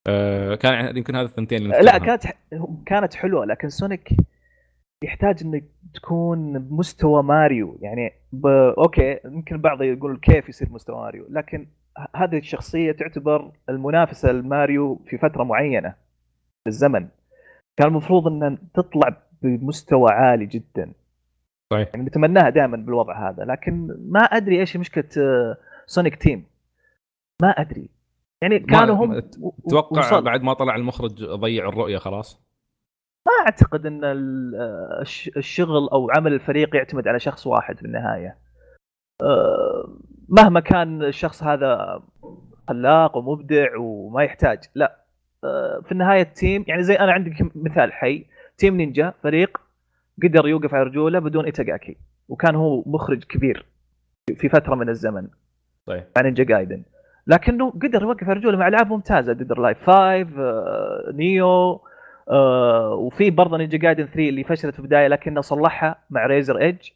[0.07, 2.23] آه كان يمكن هذا الثنتين لا كانت
[2.85, 4.09] كانت حلوة لكن Sonic
[5.03, 5.63] يحتاج إنك
[5.93, 7.77] تكون بمستوى ماريو.
[7.81, 8.47] يعني ب...
[8.77, 11.67] okay يمكن البعض يقول كيف يصير مستوى ماريو لكن
[12.15, 15.89] هذه الشخصية تعتبر المنافسة لماريو في فترة معينة
[16.63, 17.07] في الزمن.
[17.77, 20.93] كان المفروض ان تطلع بمستوى عالي جدا.
[21.73, 21.89] صحيح.
[21.93, 25.09] يعني نتمناها دائما بالوضع هذا لكن ما أدري إيش مشكلة
[25.85, 26.45] سونيك تيم
[27.41, 27.89] ما أدري.
[28.41, 30.23] يعني كانوا هم تتوقع وصل.
[30.23, 32.43] بعد ما طلع المخرج ضيع الرؤية خلاص.
[33.25, 34.01] ما أعتقد إن
[35.37, 38.37] الشغل أو عمل الفريق يعتمد على شخص واحد في النهاية.
[39.21, 39.97] أه،
[40.29, 42.03] مهما كان الشخص هذا
[42.67, 45.03] خلاق ومبدع وما يحتاج لا.
[45.43, 48.25] أه، في النهاية ال team يعني زي أنا عندي مثال حي.
[48.57, 49.61] Team Ninja فريق
[50.23, 51.97] قدر يوقف على رجوله بدون إيتاغاكي
[52.29, 53.65] وكان هو مخرج كبير
[54.35, 55.27] في فترة من الزمن.
[55.85, 56.03] طيب.
[56.15, 56.83] مع Ninja Gaiden
[57.27, 59.33] لكنه قدر يوقف على رجوله مع ألعاب ممتازة.
[59.33, 60.27] Dead or Alive 5
[61.11, 61.81] Nioh
[62.97, 66.89] وفي برضه Ninja Gaiden 3 اللي فشلت في البداية لكنه صلحها مع Razor's Edge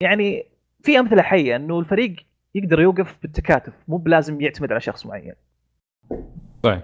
[0.00, 0.46] يعني
[0.82, 2.16] في أمثلة حية إنه الفريق
[2.54, 5.34] يقدر يوقف بالتكاتف مو بلازم يعتمد على شخص معين.
[6.62, 6.82] طيب.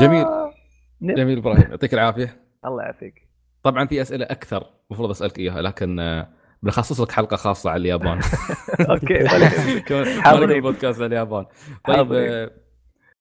[0.00, 0.24] جميل.
[0.24, 0.54] آه.
[1.02, 2.40] جميل إبراهيم يعطيك العافية.
[2.66, 3.28] الله يعافيك.
[3.62, 6.28] طبعا في أسئلة أكثر المفروض أسألك إياها لكن آه،
[6.62, 8.20] بنخصص لك حلقة خاصة على اليابان.
[8.90, 9.28] أوكي
[10.22, 10.60] حاضرين.
[10.60, 11.46] بودكاست على اليابان.
[11.84, 12.50] طيب آه،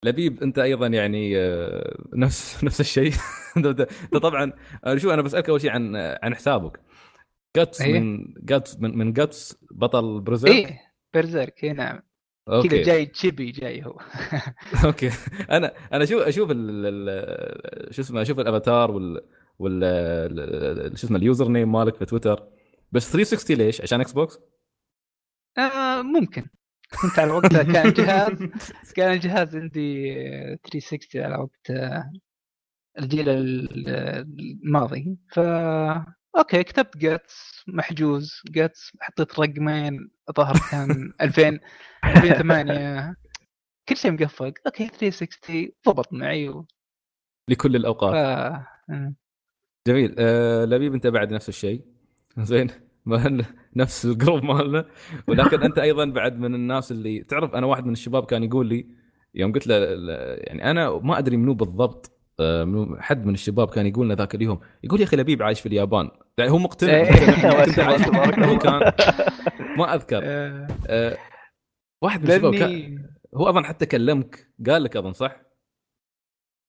[0.03, 3.13] لبيب أنت أيضا يعني آه، نفس نفس الشيء.
[3.57, 3.67] انت
[4.13, 4.53] طبعا
[4.95, 6.79] شو أنا بسألك أول شيء عن عن حسابك.
[7.55, 10.79] Guts إيه؟ من Guts من, من Guts بطل Berserk؟ إيه
[11.13, 11.99] Berserk اي نعم.
[12.47, 13.99] كذا جاي chibi جاي هو.
[14.85, 15.09] okay.
[15.51, 16.49] أنا أنا أشوف أشوف
[17.91, 19.21] شو اسمه أشوف الأفاتار وال
[19.59, 22.43] وال شو اسمه ال username مالك في تويتر.
[22.91, 24.39] بس 360 ليش؟ عشان Xbox؟
[25.57, 26.45] آه ممكن.
[27.01, 28.31] كنت على وقتها كان جهاز
[28.95, 30.13] كان الجهاز عندي
[30.63, 32.11] 360 على وقت آه،
[32.99, 35.17] الجيل الماضي.
[35.31, 35.39] ف
[36.37, 38.41] okay كتبت Guts محجوز.
[38.51, 41.59] Guts حطيت رقمين ظهر كان 2000
[42.05, 43.15] 2008
[43.89, 46.65] كل شيء مقفل okay 360 ضبط معي و...
[47.49, 47.75] لكل ف...
[47.75, 49.15] الاوقات مم.
[49.87, 50.15] جميل.
[50.19, 51.85] آه لبيب أنت بعد نفس الشيء.
[52.39, 52.67] زين.
[53.75, 54.85] نفس ال group مالنا
[55.27, 58.87] ولكن أنت أيضا بعد من الناس اللي تعرف أنا واحد من الشباب كان يقول لي
[59.35, 59.75] يوم قلت له
[60.37, 64.35] يعني أنا ما أدري منو بالضبط آه، منو حد من الشباب كان يقول لنا ذاك
[64.35, 66.09] اليوم يقول يا أخي لبيب عايش في اليابان.
[66.37, 67.11] يعني هو مقتنع إيه.
[67.65, 68.91] كنت عايش هو كان
[69.77, 70.19] ما أذكر.
[70.23, 71.17] آه، آه،
[72.01, 75.41] واحد من الشباب كان هو أظن حتى كلمك قال لك أظن صح؟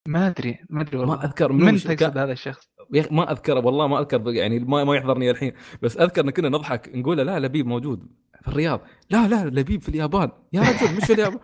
[0.07, 1.15] ما أدري ما أدري والله.
[1.15, 2.69] ما أذكر من كان- تقصد هذا الشخص؟
[3.11, 5.51] ما اذكره والله ما أذكر يعني ما, ما يحضرني الحين.
[5.81, 8.07] بس أذكر إن كنا نضحك نقول لا لبيب موجود
[8.41, 8.81] في الرياض.
[9.09, 10.29] لا لا لبيب في اليابان.
[10.53, 11.39] يا رجل مش في اليابان.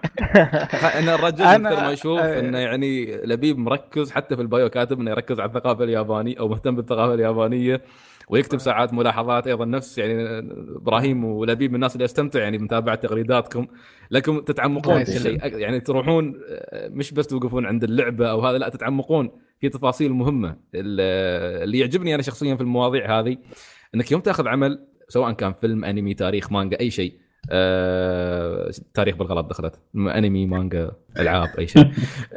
[1.00, 2.20] ان الرجل أنا- ما يشوف.
[2.20, 6.76] إنه يعني لبيب مركز حتى في البايو كاتب إنه يركز على الثقافة اليابانية أو مهتم
[6.76, 7.82] بالثقافة اليابانية.
[8.32, 10.14] ويكتب ساعات ملاحظات أيضا نفس يعني
[10.76, 13.68] إبراهيم ولبيب من الناس اللي أستمتع يعني بمتابعة تغريداتكم
[14.12, 15.16] لكم تتعمقون في.
[15.18, 20.12] الشيء يعني تروحون آه، مش بس توقفون عند اللعبة أو هذا لا تتعمقون في تفاصيل
[20.12, 23.38] مهمة ال- اللي يعجبني أنا شخصيا في المواضيع هذه
[23.96, 27.14] إنك يوم تأخذ عمل سواء كان فيلم أنمي تاريخ مانجا أي شيء
[27.54, 29.80] آه، تاريخ بالغلط دخلت.
[29.96, 31.84] انمي مانجا ألعاب أي شيء.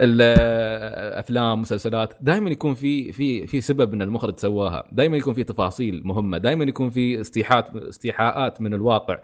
[0.04, 4.88] ال- آه، أفلام مسلسلات دائما يكون في في في سبب إن المخرج سواها.
[4.92, 6.38] دائما يكون في تفاصيل مهمة.
[6.38, 9.18] دائما يكون في استيحات استيحاءات من الواقع.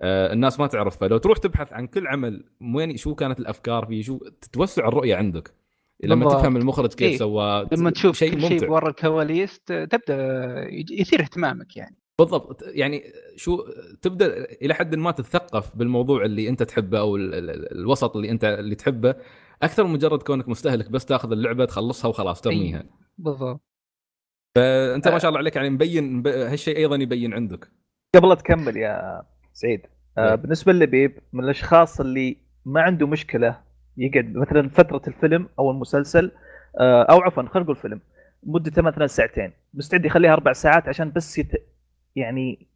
[0.00, 0.96] آه، الناس ما تعرف.
[0.96, 5.50] فلو تروح تبحث عن كل عمل وين شو كانت الأفكار فيه شو تتوسع الرؤية عندك.
[6.04, 6.40] لما بالضبط.
[6.40, 7.16] تفهم المخرج كيف إيه.
[7.18, 10.16] سواه لما تشوف شيء كل شيء برا الكواليس تبدأ
[10.90, 11.96] يثير اهتمامك يعني.
[12.20, 12.62] بالضبط.
[12.66, 13.02] يعني
[13.36, 13.64] شو
[14.02, 18.44] تبدأ إلى حد ما تتثقف بالموضوع اللي أنت تحبه أو ال- ال- الوسط اللي أنت
[18.44, 19.14] اللي تحبه
[19.62, 22.84] أكثر من مجرد كونك مستهلك بس تاخذ اللعبة تخلصها وخلاص ترميها.
[23.18, 23.60] بالضبط.
[24.94, 27.68] انت ما شاء الله عليك يعني مبين مب- هالشيء أيضا يبين عندك.
[28.14, 29.80] قبل لا تكمل يا سعيد
[30.18, 30.34] آه إيه.
[30.34, 33.60] بالنسبة للبيب من الأشخاص اللي ما عنده مشكلة
[33.96, 36.32] يقعد مثلا فترة الفيلم أو المسلسل
[36.80, 38.00] آه أو عفوا خلينا نقول فيلم
[38.42, 41.52] مدته مثلا ساعتين مستعد يخليها أربع ساعات عشان بس يت...
[42.16, 42.66] يعني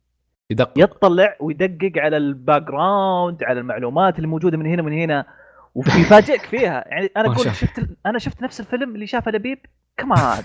[0.50, 0.72] يدق.
[0.76, 5.26] يطلع ويدقق على ال background على المعلومات اللي موجودة من هنا ومن هنا
[5.74, 6.84] ويفاجئك فيها.
[6.86, 9.58] يعني أنا أقول شفت أنا شفت نفس الفيلم اللي شافه لبيب؟
[9.96, 10.42] كمان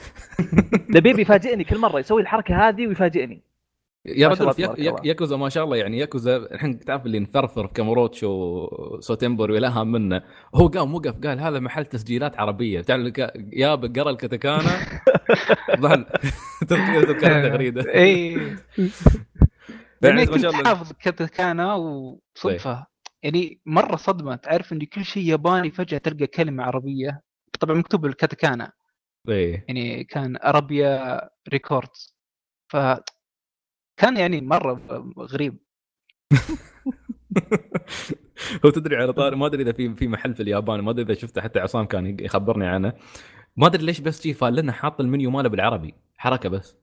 [0.95, 3.41] لبيب يفاجئني كل مرة يسوي الحركة هذه ويفاجئني.
[4.05, 4.53] يا رجل
[5.03, 8.27] ياكوزا ما شاء الله يعني ياكوزا الحين تعرف اللي نثرثر كاموروتشو
[8.71, 10.21] وسوتمبر ولا هم منه
[10.55, 12.81] هو قام وقف قال هذا محل تسجيلات عربية.
[12.81, 13.13] تعرف
[13.53, 14.69] يا قرا الكتكانا
[15.83, 16.05] ظل
[16.69, 18.33] تذكر تذكر التغريده إي.
[20.01, 22.85] يعني يعني كنت حافظ كتكانا وصدفة.
[23.23, 24.35] يعني مرة صدمة.
[24.35, 27.21] تعرف إن كل شيء ياباني فجأة تلقى كلمة عربية.
[27.59, 28.71] طبعا مكتوب بالكتكانا
[29.29, 32.15] إيه يعني كان ارابيا ريكوردز
[32.71, 32.77] ف
[33.97, 34.81] كان يعني مرة
[35.19, 35.57] غريب.
[38.65, 41.13] هو تدري على طاري ما أدري إذا في في محل في اليابان ما أدري إذا
[41.13, 42.93] شفته حتى عصام كان يخبرني عنه.
[43.57, 45.93] ما أدري ليش بس شي فال لنا حاط المنيو ماله بالعربي.
[46.17, 46.77] حركة بس.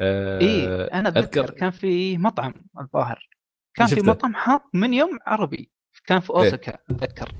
[0.00, 3.28] آه اي أنا أذكر- كان في مطعم الظاهر.
[3.74, 4.00] كان في.
[4.00, 5.70] مطعم حاط من يوم عربي.
[6.06, 7.32] كان في اوساكا أتذكر.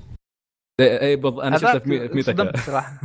[0.79, 2.57] اي إيه، بالض- أنا شفته في ميتاكا.
[2.57, 3.01] صراحة.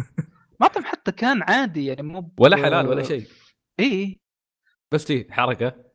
[0.61, 3.27] مطعم حتى كان عادي يعني مو ولا حلال ولا شيء.
[3.81, 4.21] اي
[4.92, 5.87] بس شي حركة.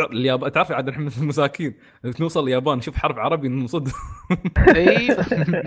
[0.00, 1.78] اليابان تعرف عاد إحنا مساكين
[2.20, 3.88] نوصل اليابان نشوف حرف عربي نصد.
[4.76, 5.24] اي آه،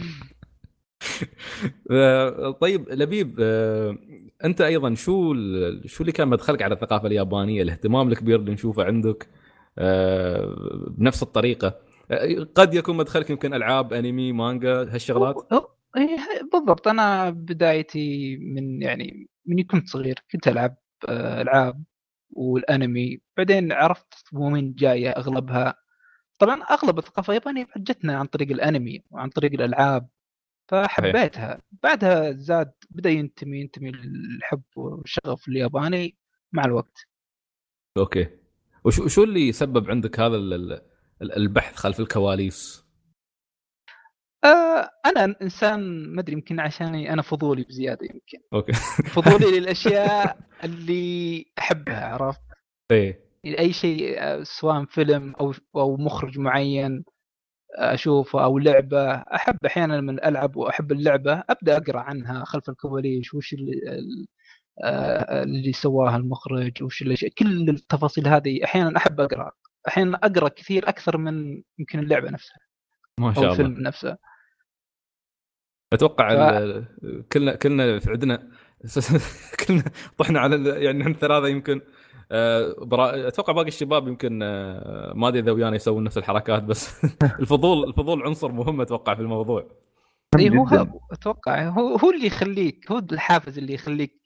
[2.61, 3.97] طيب لبيب آه،
[4.45, 5.33] أنت أيضا شو
[5.85, 9.29] شو اللي كان مدخلك على الثقافة اليابانية؟ الاهتمام الكبير اللي نشوفه عندك
[9.77, 10.55] آه،
[10.97, 11.79] بنفس الطريقة.
[12.11, 15.35] آه، قد يكون مدخلك يمكن ألعاب أنمي مانجا هالشغلات؟
[15.97, 16.17] إيه
[16.53, 16.87] بالضبط.
[16.87, 20.75] أنا بدايتي من يعني من كنت صغير كنت ألعب
[21.09, 21.83] آه، ألعاب
[22.31, 23.21] والأنمي.
[23.37, 25.75] بعدين عرفت ومن جاية أغلبها.
[26.39, 30.09] طبعا أغلب الثقافة اليابانية جتنا عن طريق الأنمي وعن طريق الألعاب.
[30.69, 31.61] فحبيتها.
[31.83, 36.17] بعدها زاد بدأ ينتمي ينتمي الحب والشغف الياباني
[36.51, 36.97] مع الوقت.
[37.97, 38.27] okay.
[38.85, 40.53] وشو شو اللي سبب عندك هذا ال-
[41.21, 42.85] ال- البحث خلف الكواليس؟
[44.43, 48.39] آه أنا إنسان ما أدري يمكن عشاني أنا فضولي بزيادة يمكن.
[48.53, 48.71] okay.
[49.15, 52.41] فضولي للأشياء اللي أحبها عرفت؟
[52.91, 53.29] إيه.
[53.45, 57.03] أي شيء آه، سواء فيلم أو أو مخرج معين.
[57.75, 59.11] أشوفه أو لعبة.
[59.13, 64.27] أحب أحيانا من ألعب وأحب اللعبة أبدأ أقرأ عنها خلف الكواليس وش اللي ال-
[64.83, 69.51] آه، اللي سواها المخرج وش اللي كل التفاصيل هذه أحيانا أحب أقرأ.
[69.87, 72.57] أحيانا أقرأ كثير أكثر من يمكن اللعبة نفسها
[73.19, 73.51] ما شاء الله.
[73.51, 74.17] الفيلم نفسه.
[75.93, 76.85] أتوقع ف-
[77.33, 78.51] كلنا كلنا في عندنا
[79.67, 79.83] كلنا
[80.17, 81.83] طحنا على يعني نحن ثلاثة يمكن آه،
[82.81, 83.27] برا...
[83.27, 87.05] أتوقع باقي الشباب يمكن آه، ما أدري إذا ويانا يسوون نفس الحركات بس
[87.39, 89.67] الفضول الفضول عنصر مهم أتوقع في الموضوع.
[90.39, 91.69] إي هو أتوقع.
[91.69, 94.21] هو هو اللي يخليك هو الحافز اللي يخليك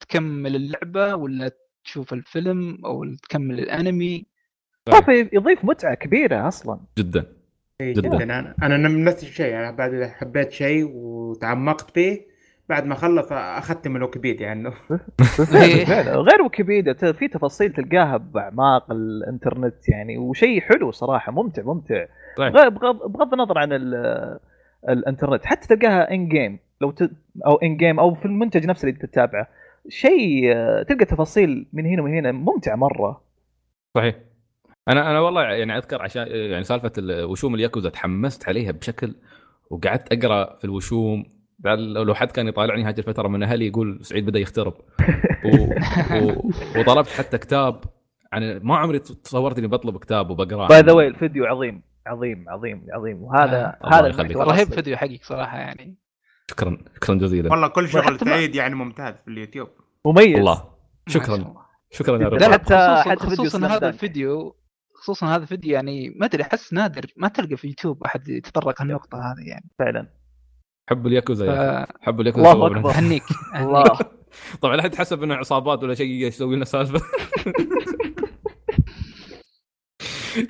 [0.00, 1.50] تكمل اللعبة ولا
[1.84, 4.26] تشوف الفيلم أو تكمل الأنمي.
[4.94, 6.80] شوف يضيف متعة كبيرة أصلا.
[6.98, 7.36] جدا.
[7.80, 8.08] إيه جداً.
[8.08, 8.24] جدا.
[8.24, 9.54] أنا أنا من نفس الشيء.
[9.54, 12.31] أنا بعد إذا حبيت شيء وتعمقت فيه
[12.68, 14.72] بعد ما خلص اخذت من ويكيبيديا عنه
[15.54, 15.84] إيه.
[15.84, 22.04] فعلا غير ويكيبيديا ت- في تفاصيل تلقاها بأعماق الإنترنت يعني وشيء حلو صراحة ممتع ممتع.
[22.38, 24.38] غير- بغض النظر عن ال-
[24.88, 27.10] الإنترنت حتى تلقاها ان جيم لو ت...
[27.46, 29.48] أو ان جيم أو في المنتج نفسه اللي تتابعه
[29.88, 33.20] شيء تلقى تفاصيل من هنا ومن هنا ممتع مرة
[33.96, 34.14] صحيح
[34.88, 39.14] أنا أنا والله يعني أذكر عشان يعني سالفة الوشوم الياكوزا تحمست عليها بشكل
[39.70, 41.24] وقعدت أقرأ في الوشوم
[41.64, 44.74] لو لو حد كان يطالعني هذه الفترة من أهلي يقول سعيد بدأ يخترب.
[45.44, 45.48] و...
[46.22, 46.50] و...
[46.78, 47.84] وطلبت حتى كتاب
[48.32, 50.68] عن ما عمري تصورت إني بطلب كتاب وبقرأه.
[50.68, 53.22] by the way الفيديو عظيم عظيم عظيم عظيم.
[53.22, 54.72] وهذا آه، هذا رهيب.
[54.74, 55.98] فيديو حقك صراحة يعني.
[56.50, 57.50] شكرا شكرا جزيلا.
[57.50, 59.68] والله كل شغل سعيد يعني ممتاز في اليوتيوب.
[60.06, 60.34] مميز.
[60.34, 60.64] والله
[61.08, 61.54] شكرا.
[61.90, 62.38] شكرا يا رب.
[62.40, 63.88] حتى- خصوصا حتى خصوصا هذا.
[63.88, 64.56] الفيديو
[64.94, 69.18] خصوصا هذا الفيديو يعني ما أدري أحس نادر ما تلقى في يوتيوب أحد يتطرق النقطه
[69.18, 69.70] هذه يعني.
[69.78, 70.21] فعلا.
[70.90, 71.92] حب الياكوزا يا أخي.
[72.00, 72.68] حب الياكوزا الله.
[72.68, 72.92] نفسه.
[72.92, 73.22] فاهنيك
[73.60, 73.84] الله.
[74.60, 77.00] طبعا لا حد حسب إنه عصابات ولا شيء يسوي لنا سالفة.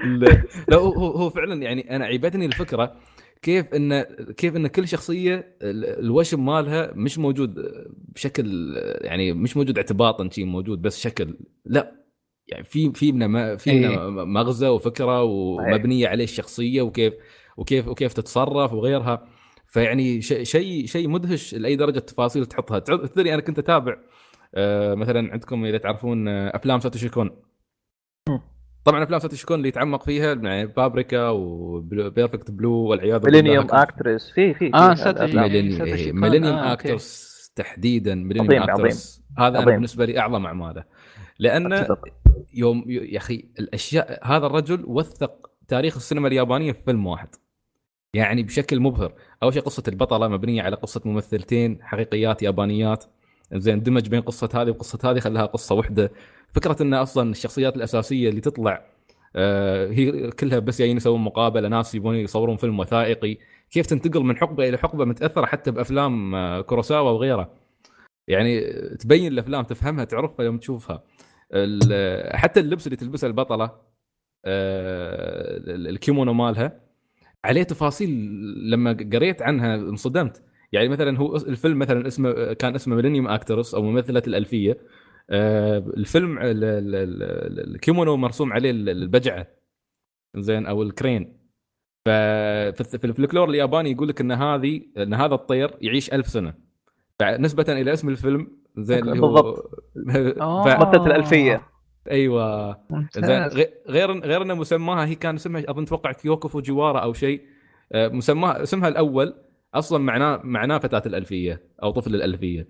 [0.05, 0.43] لا.
[0.69, 2.97] لا، هو هو هو فعلا يعني أنا عيبتني الفكرة
[3.43, 4.03] كيف إن
[4.37, 7.55] كيف إن كل شخصية ال- الوشم مالها مش موجود
[8.15, 11.35] بشكل يعني مش موجود اعتباطا شيء موجود بس شكل.
[11.65, 11.93] لا.
[12.49, 14.11] يعني في في منه ما- في إيه.
[14.11, 17.15] مغزى وفكرة ومبنية عليه الشخصية وكيف
[17.57, 19.29] وكيف وكيف تتصرف وغيرها.
[19.73, 22.79] فيعني ش- شيء شيء مدهش لأي درجة تفاصيل تحطها.
[22.79, 23.97] تدري أنا كنت أتابع
[24.55, 27.31] آه، مثلا عندكم إذا تعرفون آه، أفلام ساتوشي كون
[28.85, 33.67] طبعا أفلام ساتوشي كون اللي يتعمق فيها يعني Paprika و Perfect Blue والعياذ بالله Millennium
[33.71, 36.13] Actress في في في ساتوشي.
[36.13, 36.55] Millennium.
[36.59, 38.15] Actress تحديدا.
[38.15, 39.75] Millennium عظيم، Actress هذا أنا عظيم.
[39.75, 40.85] بالنسبة لي أعظم أعماله.
[41.39, 41.87] لأن.
[42.55, 47.29] يوم يا أخي الاشياء هذا الرجل وثق تاريخ السينما اليابانية في فيلم واحد.
[48.15, 49.13] يعني بشكل مبهر.
[49.43, 53.05] أول شيء قصة البطلة مبنية على قصة ممثلتين حقيقيات يابانيات.
[53.53, 56.13] زين دمج بين قصة هذه وقصة هذه خلاها قصة واحدة
[56.53, 58.85] فكرة إن أصلا الشخصيات الأساسية اللي تطلع
[59.37, 63.39] آه، هي كلها بس جايين يسوون مقابلة ناس يبون يصورون فيلم وثائقي.
[63.71, 67.51] كيف تنتقل من حقبة إلى حقبة متأثرة حتى بأفلام آه، كوروساوا وغيره
[68.29, 68.61] يعني
[68.97, 71.03] تبين الأفلام تفهمها تعرفها يوم تشوفها.
[72.33, 73.65] حتى اللبس اللي تلبسه البطلة
[74.45, 76.81] آه، ال- الكيمونو مالها.
[77.45, 78.11] عليه تفاصيل
[78.71, 80.43] لما قريت عنها انصدمت.
[80.73, 84.79] يعني مثلا هو الفيلم مثلا اسمه كان اسمه Millennium Actress أو ممثلة الألفية.
[85.31, 89.47] آه، الفيلم ال- ال- ال- الكيمونو مرسوم عليه ال- البجعة.
[90.37, 91.37] زين أو ال crane.
[92.07, 96.55] ففي في الفلكلور الياباني يقول لك إن هذه إن هذا الطير يعيش ألف سنة.
[97.23, 99.71] نسبه إلى اسم الفيلم زين اللي هو بالضبط.
[100.65, 100.81] ف...
[100.81, 101.63] ممثلة الألفية.
[102.11, 102.81] أيوه.
[103.17, 103.43] زين
[103.89, 107.43] غير غير إنه مسماها هي كان اسمها أظن أتوقع كيوكو فوجيوارا أو شيء.
[107.93, 109.35] آه، مسماها اسمها الأول
[109.75, 112.69] أصلا معناه معناه فتاة الألفية أو طفل الألفية.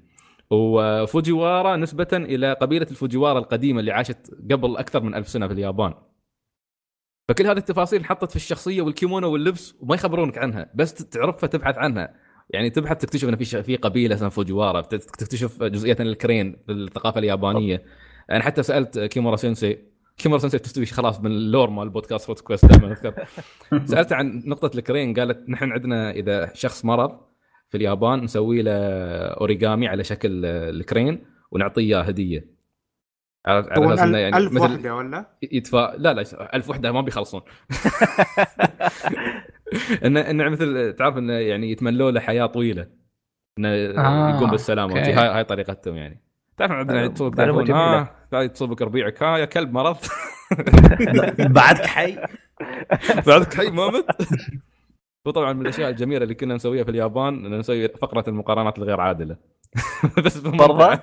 [0.50, 5.94] وفوجيوارا نسبة إلى قبيلة الفوجيوارا القديمة اللي عاشت قبل أكثر من ألف سنة في اليابان.
[7.28, 12.14] فكل هذه التفاصيل انحطت في الشخصية والكيمونو واللبس وما يخبرونك عنها بس تعرفها تبحث عنها.
[12.50, 17.18] يعني تبحث تكتشف إن في في قبيلة اسمها فوجيوارا تكتشف جزئية ال crane في الثقافة
[17.18, 17.82] اليابانية.
[18.30, 19.78] أنا حتى سألت كيمورا sensei
[20.16, 22.86] كيمورا sensei تستوي خلاص من ال lore مال بودكاست روت كويست دائما.
[22.92, 23.26] اذكر
[23.84, 27.20] سالته عن نقطة ال crane قالت نحن عندنا إذا شخص مرض
[27.68, 28.72] في اليابان نسوي له
[29.28, 32.52] اوريجامي على شكل ال crane ونعطيه إياه هدية.
[33.46, 37.00] على على إنه ألف, يعني ألف مثل وحده ولا؟ يدفع لا لا ألف وحده ما
[37.00, 37.40] بيخلصون.
[40.04, 42.86] انه إنه مثل تعرف إنه يعني يتمنوا له حياة طويلة.
[43.58, 44.94] إنه آه، يقوم بالسلامة.
[44.94, 46.31] هاي هاي طريقتهم يعني.
[46.66, 47.70] تعرف عندنا معلومة- يتصلك تليفون.
[47.70, 49.96] ها قاعد يتصلك ربيعك ها يا كلب مرض.
[51.58, 52.18] بعدك حي.
[53.26, 54.06] بعدك حي ما مت
[55.26, 59.36] وطبعا من الأشياء الجميلة اللي كنا نسويها في اليابان ان نسوي فقرة المقارنات الغير عادلة.
[60.24, 60.98] بس برضه؟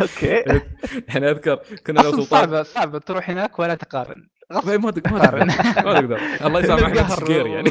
[0.00, 0.60] أوكي.
[1.08, 2.98] إحنا أذكر كنا لو سلطان صعبه صعبة.
[2.98, 4.26] تروح هناك ولا تقارن.
[4.52, 5.44] غصب ما تقدر
[5.84, 6.20] ما تقدر.
[6.46, 7.70] الله يسامح احمد القهر الشقيري يعني.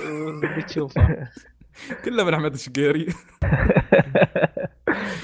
[0.57, 1.28] بتشوفه
[2.06, 3.08] كله من أحمد الشقيري.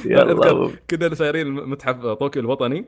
[0.06, 0.72] يلا.
[0.90, 2.86] كنا سايرين متحف طوكيو الوطني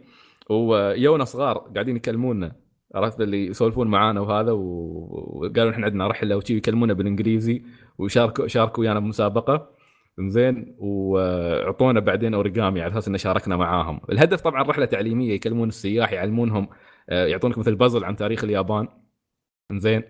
[0.50, 2.56] ويونا صغار قاعدين يكلمونا
[2.96, 7.64] عرفت اللي يسولفون معانا وهذا وقالوا إحنا عندنا رحلة وشي يكلمونا بالإنجليزي
[7.98, 9.74] وشاركوا شاركوا ويانا بمسابقة.
[10.20, 14.02] زين وأعطونا بعدين اوريجامي على أساس إن شاركنا معاهم.
[14.12, 16.68] الهدف طبعا رحلة تعليمية يكلمون السياح يعلمونهم
[17.10, 18.88] آه، يعطونك مثل بازل عن تاريخ اليابان.
[19.72, 20.04] زين.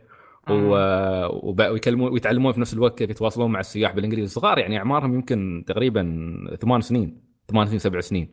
[0.50, 6.58] ويكلمون ويتعلمون في نفس الوقت كيف يتواصلون مع السياح بالإنجليزي صغار يعني أعمارهم يمكن تقريبا
[6.62, 8.30] ثمان سنين ثمان سنين سبع سنين؟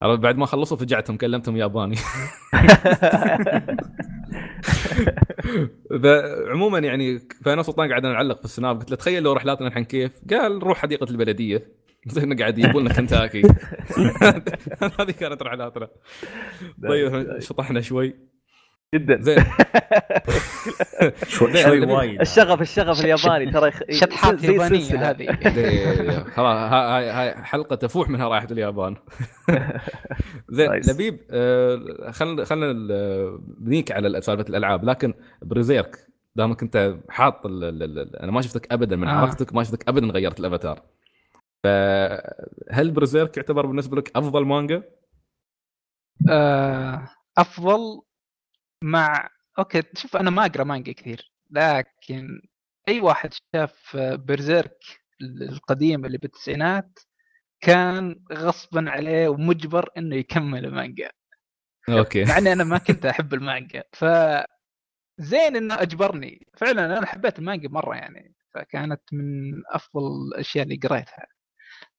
[0.00, 1.96] بعد ما خلصوا فجعتهم كلمتهم ياباني.
[6.02, 8.78] فعموما يعني فأنا وسلطان قاعدين نعلق في السناب.
[8.78, 11.72] قلت له تخيل لو رحلاتنا الحين كيف؟ قال نروح حديقة البلدية.
[12.06, 13.42] زين قاعد يجيبوا لنا كنتاكي.
[15.00, 15.88] هذه كانت رحلاتنا.
[16.88, 18.14] طيب شطحنا شوي.
[18.94, 19.44] جدا زين
[21.28, 23.70] شوي وايد الشغف الشغف الياباني ترى.
[23.90, 25.10] شطحات يابانية.
[25.10, 25.26] هذه
[26.24, 28.96] خلاص ها- هاي هاي حلقة تفوح منها رائحه اليابان
[30.56, 30.70] زين.
[30.72, 31.18] لبيب
[32.10, 32.72] خلينا خلينا
[33.58, 35.96] بنيك على سالفة الألعاب لكن بريزيرك
[36.36, 39.12] دامك أنت حاط ال ال ال أنا ما شفتك ابدا من آه.
[39.12, 40.82] علاقتك ما شفتك ابدا غيرت الأفاتار
[41.64, 44.82] فهل Berserk يعتبر بالنسبة لك أفضل مانجا؟
[46.30, 47.78] آه، أفضل
[48.84, 52.42] مع okay شوف أنا ما أقرأ مانجا كثير لكن
[52.88, 54.78] أي واحد شاف Berserk
[55.22, 56.98] القديم اللي بالتسعينات
[57.60, 61.10] كان غصبا عليه ومجبر إنه يكمل المانجا.
[61.88, 62.24] okay.
[62.24, 63.84] مع إني أنا ما كنت أحب المانجا.
[63.92, 64.04] ف
[65.18, 66.46] زين إنه أجبرني.
[66.56, 68.34] فعلا أنا حبيت المانجا مرة يعني.
[68.54, 71.26] فكانت من أفضل الأشياء اللي قريتها.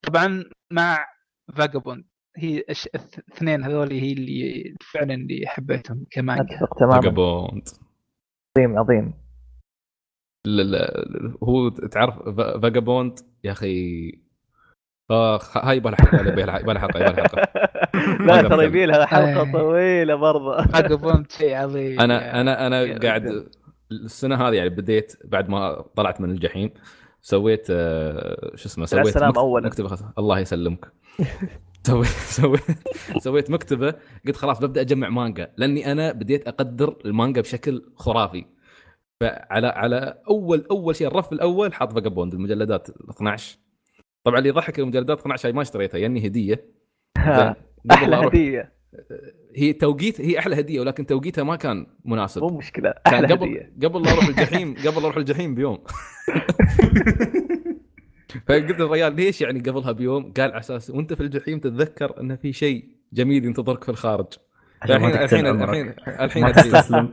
[0.02, 1.08] طبعا مع
[1.56, 2.06] فاجابوند
[2.38, 7.70] هي الش- الاثنين هذول هي اللي فعلا اللي حبيتهم كمانجا أتفق تماما فاجابوند
[8.58, 9.14] عظيم عظيم
[10.46, 14.12] لا- لا، هو تعرف فا- فاجابوند يا أخي
[15.12, 17.48] اخ هاي يبغى حلقه يبغى يبغى حلقه يبغى لها حلقه
[18.26, 18.66] لا ترى.
[18.66, 19.52] يبي لها حلقة.
[19.52, 23.00] طويلة برضه فاجابوند شيء عظيم أنا أنا أنا.
[23.00, 23.46] قاعد
[23.92, 26.70] السنة هذه يعني بديت بعد ما طلعت من الجحيم
[27.22, 29.68] سويت آه، شو اسمه سويت مكتب- أولاً.
[29.68, 30.14] مكتبة.
[30.18, 30.92] الله يسلمك
[31.86, 32.08] سويت
[32.40, 32.62] سويت
[33.18, 33.94] سويت مكتبة
[34.28, 38.46] قلت خلاص ببدأ أجمع مانجا لأني أنا بديت أقدر المانجا بشكل خرافي.
[39.22, 43.58] فعلى على اول أول شيء الرف الأول حاط Vagabond المجلدات ال 12
[44.24, 46.66] طبعا اللي يضحك المجلدات 12 هاي ما اشتريتها يعني هدية.
[47.92, 48.76] أحلى هدية.
[49.56, 52.42] هي توقيت هي أحلى هدية ولكن توقيتها ما كان مناسب.
[52.42, 53.74] مو مشكلة كان قبل هدية.
[53.84, 55.84] قبل لا أروح الجحيم قبل لا أروح الجحيم بيوم.
[58.48, 62.54] فقلت للرجال ليش يعني قبلها بيوم؟ قال على أساس وأنت في الجحيم تتذكر إن في
[62.54, 64.26] شيء جميل ينتظرك في الخارج
[64.84, 65.48] الحين الحين.
[65.48, 66.52] الحين الحين ما.
[66.52, 67.12] تستسلم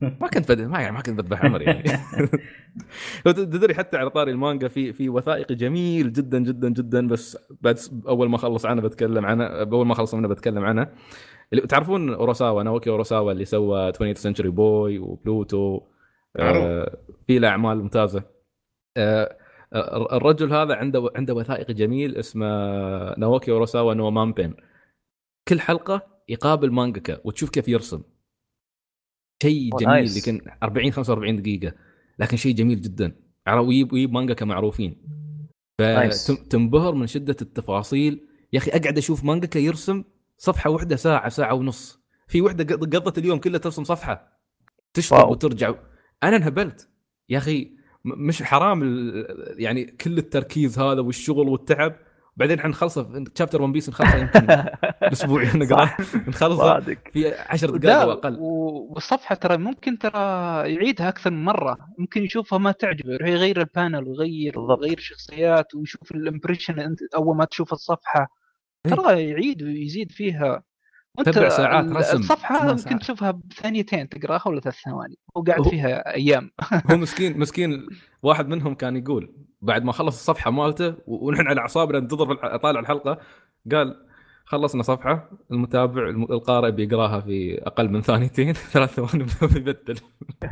[0.00, 0.60] ما كنت بد...
[0.60, 1.82] ما يعني ما كنت بذبح عمري يعني
[3.26, 7.78] لو تدري حتى على طاري المانجا في في وثائقي جميل جدا جدا جدا بس بعد
[8.08, 10.88] أول ما اخلص عنه بتكلم عنه اول ما اخلص منه بتكلم عنه
[11.52, 15.80] اللي تعرفون أوروساوا ناوكي أوروساوا اللي سوى 20th Century Boy و Pluto
[16.36, 18.22] آه في له أعمال ممتازة
[18.96, 19.36] آه،
[20.12, 22.46] الرجل هذا عنده عنده وثائقي جميل اسمه
[23.18, 24.54] ناوكي اوروساوا no Manben.
[25.48, 28.02] كل حلقة يقابل مانجاكا وتشوف كيف يرسم.
[29.42, 30.28] شيء أوه، جميل nice.
[30.28, 31.72] يمكن 40 45 دقيقة.
[32.18, 33.16] لكن شيء جميل جدا.
[33.48, 35.02] ويجيب ويجيب مانجاكا معروفين.
[35.78, 38.26] فتنبهر من شدة التفاصيل.
[38.52, 40.04] يا أخي أقعد أشوف مانجاكا يرسم
[40.38, 42.00] صفحة واحدة ساعة ساعة ونص.
[42.28, 44.40] في وحده قض- قضت اليوم كله ترسم صفحة.
[44.94, 45.30] تشرب wow.
[45.30, 45.74] وترجع.
[46.22, 46.88] أنا انهبلت.
[47.28, 48.82] يا أخي مش حرام
[49.56, 51.96] يعني كل التركيز هذا والشغل والتعب.
[52.36, 54.46] بعدين حنخلصه chapter One Piece نخلصه يمكن
[55.12, 55.42] أسبوع.
[55.56, 55.90] نقراه
[56.28, 56.80] نخلصه
[57.12, 58.36] في 10 دقائق لا أو أقل.
[58.38, 60.18] و- والصفحة ترى ممكن ترى
[60.74, 61.76] يعيدها أكثر من مرة.
[61.98, 64.58] ممكن يشوفها ما تعجبه يروح يغير ال panel ويغير.
[64.58, 68.26] ويغير شخصيات ويشوف ال impression أنت أول ما تشوف الصفحة.
[68.86, 68.92] إيه.
[68.94, 70.62] ترى يعيد ويزيد فيها.
[71.18, 72.18] سبع ساعات رسم.
[72.18, 72.98] الصفحة ممكن.
[72.98, 75.18] تشوفها بثانيتين تقراها ولا ثلاث ثواني.
[75.34, 76.50] وقاعد هو- فيها أيام.
[76.90, 77.86] هو مسكين مسكين
[78.22, 79.32] واحد منهم كان يقول
[79.62, 83.18] بعد ما خلص الصفحة مالته ونحن على اعصابنا ننتظر طالع الحلقة
[83.72, 84.06] قال
[84.44, 89.96] خلصنا صفحة المتابع الم- القارئ بيقراها في أقل من ثانيتين ثلاث ثواني بيبدل.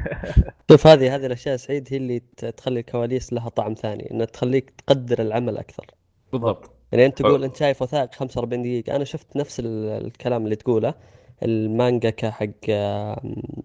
[0.71, 2.19] شوف هذه هذه الأشياء سعيد هي اللي
[2.57, 5.87] تخلي الكواليس لها طعم ثاني إنها تخليك تقدر العمل أكثر.
[6.33, 6.78] بالضبط.
[6.93, 7.45] يعني انت تقول.
[7.45, 8.97] أنت شايف وثائقي 45 دقيقة.
[8.97, 10.95] أنا شفت نفس ال- الكلام اللي تقوله.
[11.43, 12.71] المانجا حق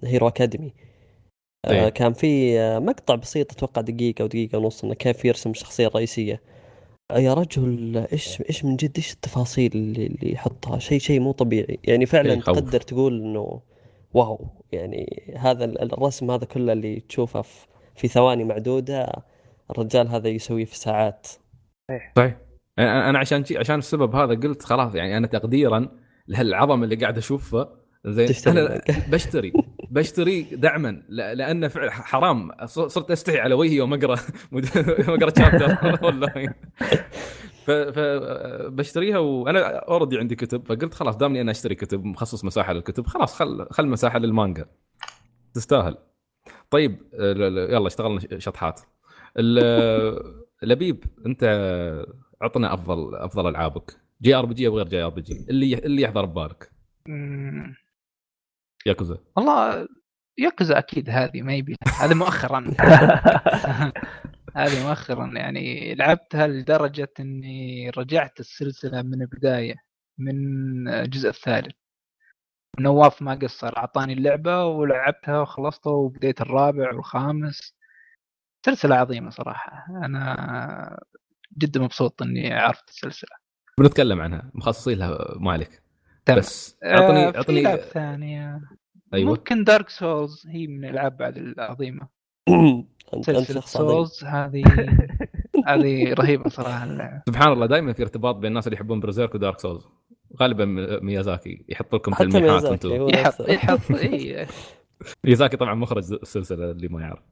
[0.04, 0.74] Hero Academy
[1.66, 1.90] آه، إيه.
[1.90, 6.42] كان في آه، مقطع بسيط أتوقع دقيقة أو دقيقة ونص إنه كيف يرسم الشخصية الرئيسية.
[7.12, 11.32] آه، يا رجل إيش إيش من جد إيش التفاصيل اللي, اللي يحطها؟ شيء شيء مو
[11.32, 11.80] طبيعي.
[11.84, 12.60] يعني فعلا يخوف.
[12.60, 13.62] تقدر تقول إنه
[14.14, 14.48] wow.
[14.72, 19.12] يعني هذا ال- الرسم هذا كله اللي تشوفه في- في ثواني معدودة
[19.72, 21.28] الرجال هذا يسويه في ساعات.
[22.18, 22.34] صحيح
[22.80, 25.88] أنا عشان عشان السبب هذا قلت خلاص يعني أنا تقديرا
[26.28, 27.70] لهالعظمه اللي قاعد أشوفه
[28.06, 29.54] زين أنا بشتري
[29.92, 32.52] بشتري دعما ل- لأن فعلا حرام.
[32.66, 34.16] صرت أستحي على وجهي يوم أقرأ
[35.08, 36.50] يوم أقرأ chapter online
[37.66, 38.00] ف ف-
[38.72, 43.36] بشتريها وأنا already عندي كتب فقلت خلاص دامني أنا أشتري كتب مخصص مساحة للكتب خلاص
[43.36, 44.66] خل خل مساحة للمانجا.
[45.54, 45.98] تستاهل.
[46.70, 46.98] طيب
[47.70, 48.82] يلا اشتغلنا شطحات.
[50.64, 51.44] لبيب أنت
[52.44, 53.92] عطنا أفضل أفضل ألعابك.
[54.22, 56.72] جي آر بي جي أو غير جي آر بي جي؟ اللي اللي يحضر ببالك.
[58.86, 59.18] ياكوزا.
[59.36, 59.88] والله
[60.38, 61.76] ياكوزا أكيد هذه ما يبي.
[62.02, 62.60] هذه مؤخرا.
[64.56, 69.76] هذه مؤخرا يعني لعبتها لدرجة إني رجعت السلسلة من البداية
[70.18, 71.76] من الجزء الثالث.
[72.80, 77.76] نواف ما قصر أعطاني اللعبة ولعبتها وخلصتها وبديت الرابع والخامس.
[78.66, 79.86] سلسلة عظيمة صراحة.
[79.90, 81.00] أنا
[81.58, 83.30] جدا مبسوط إني عرفت السلسلة.
[83.80, 85.84] بنتكلم عنها مخصصين لها ما عليك
[86.26, 86.40] تمام.
[86.40, 88.62] بس اعطني آه، في اعطني لعب ثانية.
[89.14, 89.30] أيوه.
[89.30, 92.08] ممكن Dark Souls هي من الألعاب بعد العظيمة.
[93.22, 94.64] سلسلة Souls هذه
[95.68, 97.22] هذه رهيبة صراحة اللعبة.
[97.28, 99.88] سبحان الله دائما في ارتباط بين الناس اللي يحبون Berserk و Dark Souls
[100.42, 100.66] غالبا
[101.02, 103.50] ميازاكي يحط لكم تلميحات أنتم يحط.
[103.50, 104.48] يحط اي
[105.26, 107.24] ميازاكي طبعا مخرج السلسلة اللي ما يعرف.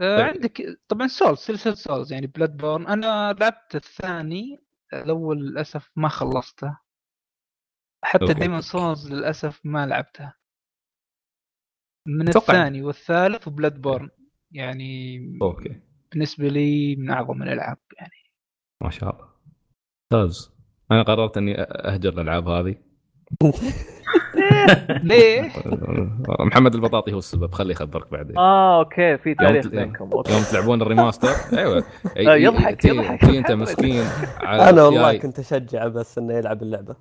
[0.00, 0.26] آه، طيب.
[0.34, 4.58] عندك طبعا Souls سلسلة Souls يعني Bloodborne أنا لعبت الثاني
[4.92, 6.78] الأول للأسف ما خلصته.
[8.04, 8.34] حتى.
[8.34, 10.34] Demon's Souls للأسف ما لعبتها.
[12.08, 14.10] من أتوقع- الثاني والثالث و Bloodborne
[14.52, 15.80] يعني okay.
[16.12, 18.30] بالنسبة لي من أعظم الألعاب يعني.
[18.82, 19.28] ما شاء الله.
[20.12, 20.52] ممتاز
[20.90, 22.76] أنا قررت إني أهجر الألعاب هذه.
[25.10, 25.50] ليه؟
[26.40, 27.52] محمد البطاطي هو السبب.
[27.52, 28.38] خليه يخبرك بعدين.
[28.38, 30.10] آه okay في تاريخ يوم- بينكم.
[30.30, 31.28] يوم تلعبون ال remaster.
[31.58, 31.84] أيوه.
[32.16, 33.24] آه، يضحك- يضحك.
[33.24, 34.04] أنت مسكين.
[34.40, 35.18] على أنا والله ياي.
[35.18, 36.96] كنت اشجعه بس إنه يلعب اللعبة.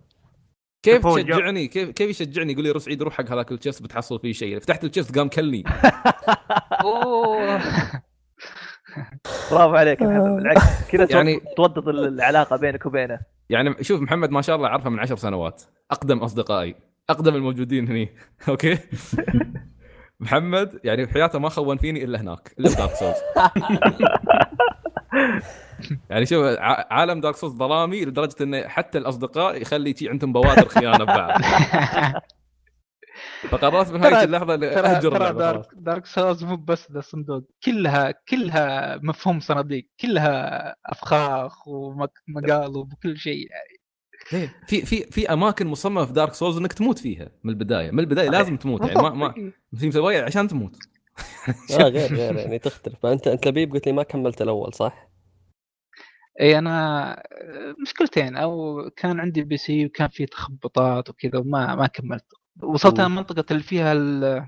[0.86, 4.20] كيف تشجعني؟ كيف كيف يشجعني؟ يقول لي روح عيد روح حق هذاك ال chest بتحصل
[4.20, 4.60] فيه شيء.
[4.60, 5.64] فتحت ال chest قام كلني.
[9.52, 10.36] برافو عليك يا محمد.
[10.38, 13.20] بالعكس كذا يعني- توطد العلاقة بينك وبينه.
[13.50, 15.62] يعني شوف محمد ما شاء الله اعرفه من عشر سنوات.
[15.92, 16.76] أقدم أصدقائي.
[17.10, 18.10] أقدم الموجودين هني.
[18.50, 18.78] okay؟
[20.20, 23.16] محمد يعني في حياته ما خون فيني إلا هناك إلا ب Dark Souls
[26.10, 26.46] يعني شوف
[26.92, 31.42] عالم Dark Souls ظلامي لدرجة إنه حتى الأصدقاء يخلي شي عندهم بوادر خيانة ببعض
[33.50, 35.66] فقررت من هذه ترى- اللحظه اهجر ترى Dark.
[35.74, 43.48] Dark Souls مو بس ذا صندوق كلها كلها مفهوم صناديق كلها أفخاخ ومقالب وكل شيء.
[43.52, 43.73] يعني
[44.34, 47.92] ليه؟ في في في أماكن مصممه في Dark Souls إنك تموت فيها من البداية.
[47.92, 48.82] من البداية لازم تموت.
[48.82, 49.34] يعني ما ما
[49.80, 50.78] في مسويه عشان تموت.
[51.70, 52.96] لا غير غير يعني تختلف.
[53.04, 55.10] ما انت لبيب قلت لي ما كملت الأول صح؟
[56.42, 57.24] اي أنا
[57.82, 62.26] مشكلتي إنه كان عندي PC وكان في تخبطات وكذا وما ما كملت.
[62.64, 63.06] وصلت مم.
[63.06, 64.44] المنطقة اللي فيها ال...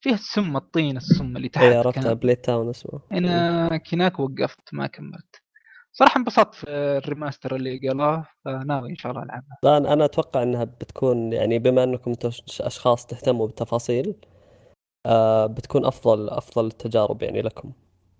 [0.00, 3.00] فيها السم الطين السم اللي تحت اي عرفتها Blighttown اسمه.
[3.12, 5.41] انا هناك وقفت ما كملت.
[5.92, 9.58] صراحة انبسطت في ال remaster اللي قالوه فناوي إن شاء الله ألعبها.
[9.62, 12.30] لا أنا أنا أتوقع إنها بتكون يعني بما أنكم أنتم
[12.60, 14.14] أشخاص تهتموا بالتفاصيل
[15.06, 17.72] آه بتكون أفضل أفضل التجارب يعني لكم.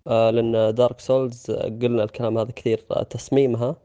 [0.07, 3.75] آه لأن Dark Souls قلنا الكلام هذا كثير آه، تصميمها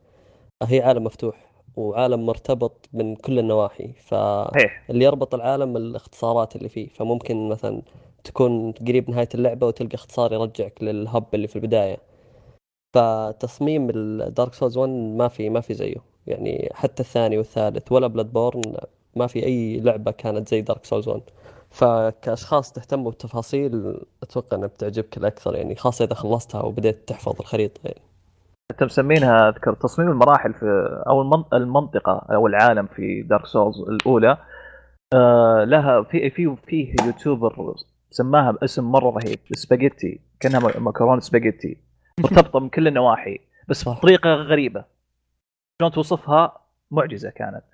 [0.63, 6.89] هي عالم مفتوح وعالم مرتبط من كل النواحي فاللي يربط العالم الاختصارات اللي فيه.
[6.89, 7.83] فممكن مثلا
[8.25, 11.99] تكون قريب نهاية اللعبة وتلقى اختصار يرجعك للهب اللي في البداية.
[12.95, 15.97] فتصميم ال Dark Souls 1 ما في ما في زيه.
[16.27, 18.63] يعني حتى الثاني والثالث ولا Bloodborne
[19.17, 21.21] ما في أي لعبة كانت زي Dark Souls 1
[21.71, 28.01] فكأشخاص تهتموا بالتفاصيل أتوقع إنها بتعجبك الأكثر يعني خاصة إذا خلصتها وبديت تحفظ الخريطة يعني.
[28.71, 34.39] أنت مسمينها أذكر تصميم المراحل في أو المن- المنطقة أو العالم في Dark Souls الأولى.
[35.15, 37.75] آه لها في في فيه YouTuber
[38.11, 41.77] سماها باسم مرة رهيب سباجيتي كأنها مكرونة سباجيتي.
[42.21, 43.39] مرتبطة من كل النواحي
[43.69, 43.89] بس.
[43.89, 44.85] بطريقة غريبة.
[45.81, 46.59] شلون توصفها؟
[46.91, 47.65] معجزة كانت.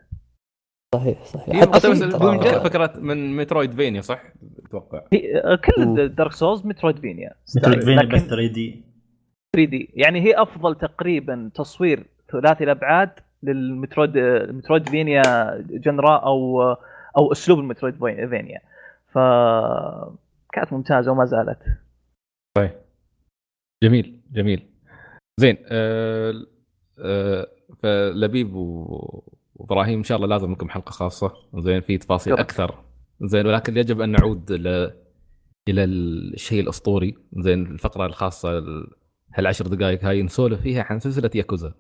[0.95, 1.61] صحيح صحيح.
[1.61, 2.59] حتى بس جد.
[2.59, 4.23] فكرة من Metroidvania صح؟
[4.67, 4.99] أتوقع.
[4.99, 6.07] آه، كل مم.
[6.07, 8.83] Dark Souls Metroidvania Metroidvania لكن بس 3D
[9.57, 13.11] 3D يعني هي أفضل تقريبا تصوير ثلاثي الأبعاد
[13.43, 15.23] لل Metroid ال Metroidvania
[15.71, 16.63] genre أو
[17.17, 18.61] أو أسلوب ال Metroidvania
[19.13, 19.19] ف
[20.53, 21.59] كانت ممتازة وما زالت.
[22.57, 22.71] طيب.
[23.85, 24.21] جميل.
[24.35, 24.63] جميل.
[25.41, 26.35] زين آه
[26.99, 27.47] آه
[27.83, 31.33] فلبيب وابراهيم إن شاء الله لازم لكم حلقة خاصة.
[31.59, 32.33] زين في تفاصيل.
[32.33, 32.85] أكثر.
[33.21, 34.95] زين ولكن يجب أن نعود إلى
[35.69, 37.15] إلى الشيء الأسطوري.
[37.39, 38.91] زين الفقرة الخاصة ال-
[39.35, 41.75] هالعشر دقائق هاي نسولف فيها عن سلسلة ياكوزا.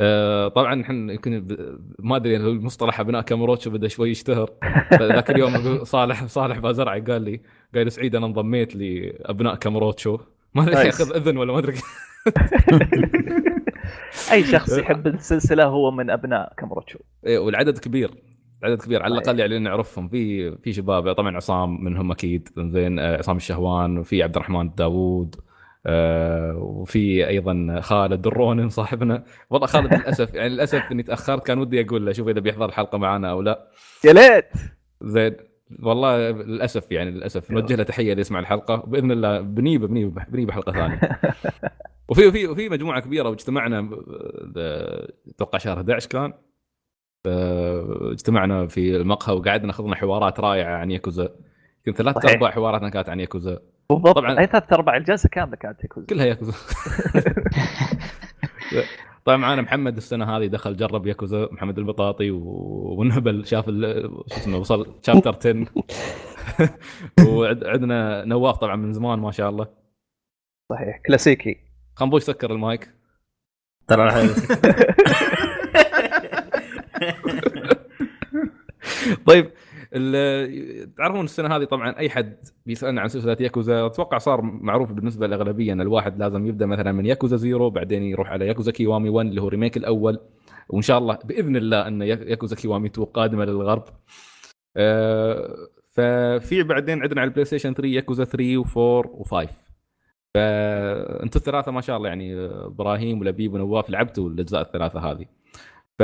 [0.00, 4.50] آه طبعا إحنا يمكن ب- ما أدري المصطلح أبناء كاميروتشو بدأ شوي يشتهر.
[4.92, 5.52] ذاك اليوم
[5.94, 7.40] صالح صالح بازرعي قال لي
[7.74, 10.18] قال لي سعيد أنا انضميت لأبناء كاميروتشو
[10.56, 10.86] ما أدري.
[10.86, 11.76] ياخذ أذن ولا ما أدري.
[14.32, 18.10] أي شخص يحب السلسلة هو من أبناء كامروتشو إيه، والعدد كبير.
[18.62, 19.02] عدد كبير.
[19.02, 20.08] على الأقل يعني نعرفهم.
[20.08, 22.48] في في شباب طبعا عصام منهم أكيد.
[22.58, 25.36] زين آه، عصام الشهوان وفي عبد الرحمن داوود
[25.86, 29.24] آه، وفي أيضا خالد الرونن صاحبنا.
[29.50, 32.98] والله خالد للأسف يعني للأسف إني تأخرت كان ودي أقول له شوف إذا بيحضر الحلقة
[32.98, 33.68] معنا أو لا.
[34.04, 34.48] يا ليت.
[35.02, 35.36] زين.
[35.82, 37.50] والله للأسف يعني للأسف.
[37.50, 38.76] نوجه له تحية اللي يسمع الحلقة.
[38.76, 41.00] بإذن الله بنيبه بنيبه بنيبه حلقة ثانية.
[42.08, 43.90] وفي وفي وفي مجموعة كبيرة واجتمعنا
[44.56, 46.32] آه، أتوقع شهر 11 كان.
[47.26, 51.28] آه، اجتمعنا في المقهى وقعدنا اخذنا حوارات رائعة عن ياكوزا.
[51.86, 52.24] يمكن ثلاث.
[52.24, 53.58] أرباع حواراتنا كانت عن ياكوزا.
[53.90, 54.16] بالضبط.
[54.16, 54.38] طبعاً.
[54.38, 56.06] أي ثلاث أرباع الجلسة كاملة كانت ياكوزا.
[56.06, 56.52] كلها ياكوزا.
[59.26, 64.36] طيب معانا محمد السنة هذه دخل جرب ياكوزا محمد البطاطي و- ونهبل شاف ال- شو
[64.36, 65.66] اسمه وصل شابتر 10
[67.28, 69.68] وعندنا نواف طبعا من زمان ما شاء الله.
[70.72, 71.56] صحيح كلاسيكي.
[71.94, 72.90] خنبوش سكر المايك.
[73.88, 74.10] ترى
[79.26, 79.50] طيب
[80.96, 82.36] تعرفون السنة هذه طبعا أي حد
[82.66, 87.06] بيسألنا عن سلسلة ياكوزا أتوقع صار معروف بالنسبة للاغلبيه إن الواحد لازم يبدأ مثلا من
[87.06, 90.18] Yakuza Zero بعدين يروح على Yakuza Kiwami 1 اللي هو remake الأول
[90.68, 93.84] وإن شاء الله بإذن الله إن Ya- Yakuza Kiwami 2 قادمة للغرب.
[94.76, 95.56] آه،
[95.90, 99.48] ففي بعدين عندنا على ال PlayStation 3 ياكوزا 3 و4 و5
[100.34, 102.34] فانتم الثلاثة ما شاء الله يعني
[102.66, 105.26] إبراهيم ولبيب ونواف لعبتوا الأجزاء الثلاثة هذه.
[105.98, 106.02] ف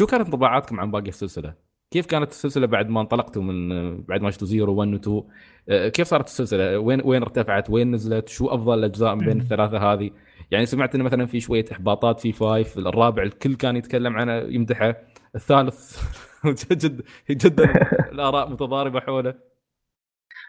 [0.00, 4.30] شو كانت انطباعاتكم عن باقي السلسلة؟ كيف كانت السلسلة بعد ما انطلقتوا من بعد ما
[4.30, 5.22] شفتوا Zero 1 و 2
[5.68, 9.92] آه، كيف صارت السلسلة؟ وين وين ارتفعت؟ وين نزلت؟ شو أفضل الأجزاء من بين الثلاثة
[9.92, 10.10] هذه؟
[10.50, 14.94] يعني سمعت انه مثلا في شوية إحباطات في Five، الرابع الكل كان يتكلم عنه يمدحه،
[15.34, 16.02] الثالث
[16.72, 17.64] جد جدا
[18.12, 19.34] الآراء متضاربة حوله.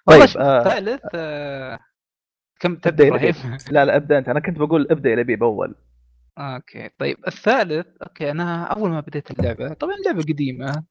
[0.06, 1.80] طيب شوف، آه الثالث آه،
[2.60, 3.10] كم تبدا
[3.72, 5.76] لا لا أبدأ أنت أنا كنت بقول أبدأ يا لبيب اول
[6.38, 10.84] okay طيب الثالث okay أنا أول ما بديت اللعبة طبعا اللعبة قديمة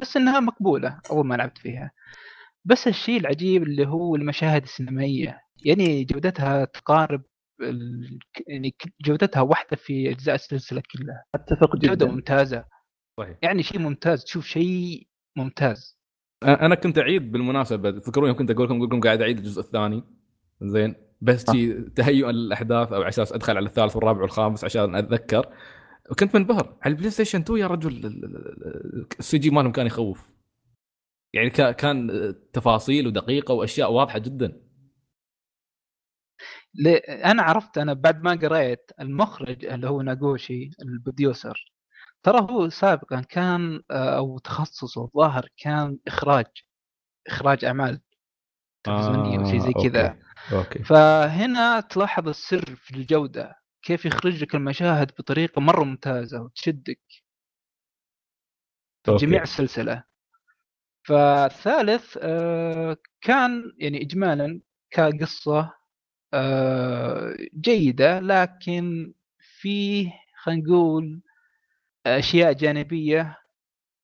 [0.00, 1.90] بس إنها مقبولة أول ما لعبت فيها.
[2.64, 7.22] بس الشيء العجيب اللي هو المشاهد السينمائية يعني جودتها تقارب
[7.60, 8.18] ال...
[8.46, 8.74] يعني
[9.04, 11.24] جودتها واحدة في أجزاء السلسلة كلها.
[11.34, 12.06] أتفق جودة جدا.
[12.06, 12.64] ممتازة.
[13.20, 13.36] صحيح.
[13.42, 15.98] يعني شيء ممتاز تشوف شيء ممتاز.
[16.42, 20.04] أنا كنت أعيد بالمناسبة تذكرون يوم كنت أقول لكم أقول لكم قاعد أعيد الجزء الثاني؟
[20.62, 20.94] زين.
[21.20, 25.46] بس شي تهيئا للأحداث أو على أساس أدخل على الثالث والرابع والخامس عشان أتذكر.
[26.10, 29.86] وكنت منبهر على ال PlayStation 2 يا رجل ال- ال- ال- ال CG مالهم كان
[29.86, 30.30] يخوف.
[31.34, 32.08] يعني كا- كان
[32.52, 34.62] تفاصيل ودقيقة وأشياء واضحة جدا.
[37.08, 41.72] أنا عرفت أنا بعد ما قريت المخرج اللي هو ناغوشي ال producer.
[42.22, 46.46] ترى هو سابقا كان آه، أو تخصصه الظاهر كان إخراج
[47.28, 48.00] إخراج أعمال
[48.84, 50.18] تلفزيونية وشيء زي كذا.
[50.84, 53.61] فهنا تلاحظ السر في الجودة.
[53.82, 57.00] كيف يخرج لك المشاهد بطريقة مرة ممتازة وتشدك.
[59.04, 59.26] في okay.
[59.26, 60.04] جميع السلسلة.
[61.04, 64.60] فالثالث آه، كان يعني اجمالا
[64.90, 65.72] كقصة
[66.34, 71.22] آه، جيدة لكن فيه خلينا نقول
[72.06, 73.38] أشياء جانبية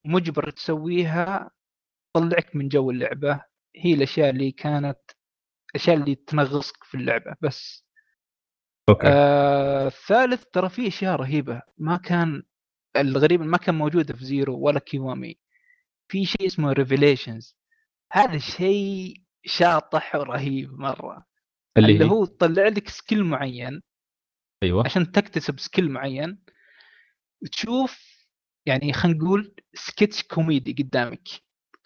[0.04, 1.50] مجبر تسويها
[2.14, 3.44] تطلعك من جو اللعبة.
[3.76, 4.98] هي الأشياء اللي كانت
[5.74, 7.87] الأشياء اللي تنغصك في اللعبة بس.
[8.88, 9.06] okay.
[9.06, 11.62] آه الثالث ترى فيه أشياء رهيبة.
[11.78, 12.42] ما كان
[12.96, 15.38] الغريب ما كان موجوده في Zero ولا Kiwami.
[16.08, 17.56] في شيء اسمه revelations
[18.12, 21.26] هذا شيء شاطح ورهيب مرة.
[21.76, 23.82] اللي, اللي هو تطلع لك skill معين
[24.62, 24.84] أيوه.
[24.84, 26.38] عشان تكتسب skill معين.
[27.52, 28.08] تشوف
[28.66, 31.28] يعني خلينا نقول سكتش كوميدي قدامك.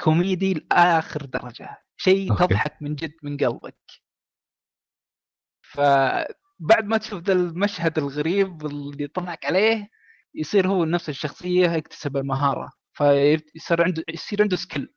[0.01, 1.83] كوميدي لآخر درجة.
[1.97, 2.47] شيء okay.
[2.47, 4.03] تضحك من جد من قلبك.
[6.63, 9.89] فبعد ما تشوف ذا المشهد الغريب اللي طلعك عليه
[10.35, 14.95] يصير هو نفس الشخصية يكتسب المهارة فيصير عنده يصير عنده skill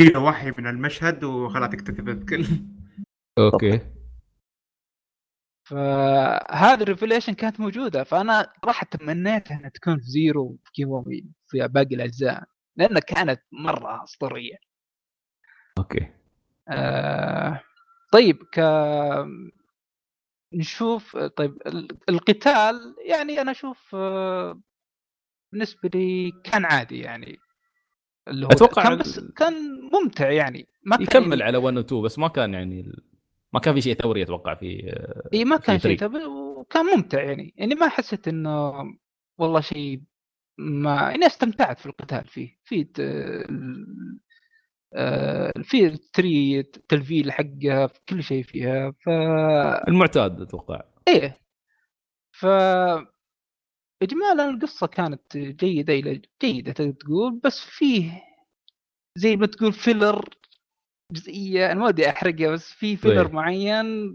[0.00, 2.46] يجي وحي من المشهد وخلاص تكتسب السكيل
[3.38, 3.80] okay.
[5.68, 10.84] فهذه ال revelation كانت موجودة فأنا صراحة تمنيت إنها تكون في Zero في
[11.48, 12.44] في باقي الأجزاء
[12.76, 14.56] لأنها كانت مرة أسطورية.
[15.78, 16.12] okay.
[16.68, 17.60] آه
[18.12, 18.60] طيب ك
[20.54, 24.60] نشوف طيب ال- القتال يعني أنا أشوف آه،
[25.52, 27.38] بالنسبة لي كان عادي يعني
[28.28, 29.54] اللي هو أتوقع كان بس كان
[29.92, 32.92] ممتع يعني ما كان يكمل على 1 و 2 بس ما كان يعني
[33.52, 34.94] ما كان في شيء ثوري أتوقع في
[35.34, 35.98] إي ما كان شيء.
[35.98, 38.72] تبع وكان ممتع يعني يعني ما حسيت إنه
[39.38, 40.02] والله شيء
[40.58, 43.46] ما يعني استمتعت في القتال فيه في آه،
[45.62, 49.08] في التري التلفيل حقها في كل شيء فيها ف
[49.88, 51.38] المعتاد أتوقع إيه
[52.32, 52.46] ف
[54.02, 58.22] اجمالا القصة كانت جيدة إلى جيدة تقدر تقول بس فيه
[59.18, 60.28] زي ما تقول فيلر
[61.12, 63.34] جزئية أنا ما ودي أحرقها بس في فيلر طيب.
[63.34, 64.14] معين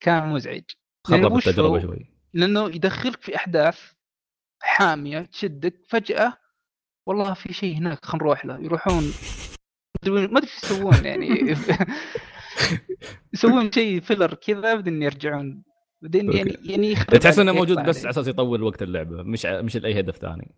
[0.00, 0.64] كان مزعج
[1.06, 3.92] خرب؟ التجربة شوي لأنه يدخلك في أحداث
[4.62, 6.36] حامية تشدك فجأة
[7.06, 8.60] والله في شيء هناك خلينا نروح له.
[8.60, 9.02] يروحون
[10.06, 11.28] ما أدري إيش يسوون يعني.
[13.34, 15.62] يسوون شيء filler كذا بعدين يرجعون.
[16.02, 16.56] بعدين يعني.
[16.64, 18.00] يعني تحس إنه موجود بس.
[18.00, 20.54] على أساس يطول وقت اللعبة مش مش لأي هدف ثاني.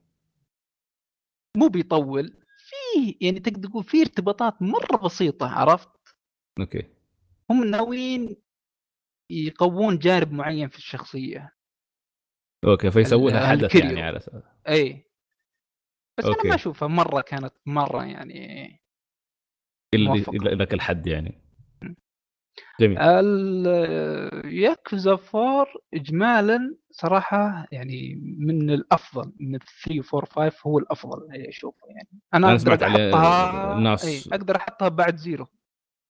[1.56, 5.88] مو بيطول في يعني تقدر تقول في ارتباطات مرة بسيطة عرفت؟
[6.60, 6.82] okay.
[7.50, 8.36] هم ناويين
[9.30, 11.54] يقوون جانب معين في الشخصية.
[12.64, 13.74] okay فيسوونها حدث.
[13.74, 14.42] يعني على أساس.
[14.68, 15.11] اي
[16.18, 16.40] بس okay.
[16.40, 18.66] أنا ما أشوفها مرة كانت مرة يعني.
[19.94, 21.38] إلى ذاك الحد يعني.
[22.80, 22.98] جميل.
[24.44, 31.86] ياكوزا 4 اجمالا صراحة يعني من الأفضل من 3 4 5 هو الأفضل اللي أشوفه
[31.88, 32.08] يعني.
[32.34, 35.46] أنا, أنا سمعت عليه أحطها الناس- أي أقدر أحطها بعد Zero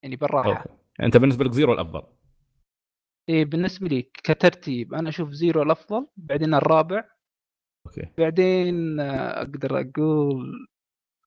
[0.03, 0.49] يعني بالراحة.
[0.57, 0.69] okay.
[1.01, 2.03] أنت بالنسبة لك Zero الأفضل؟
[3.29, 7.03] إيه بالنسبة لي كترتيب أنا أشوف Zero الأفضل بعدين الرابع
[7.85, 8.07] okay.
[8.17, 10.67] بعدين آه، أقدر أقول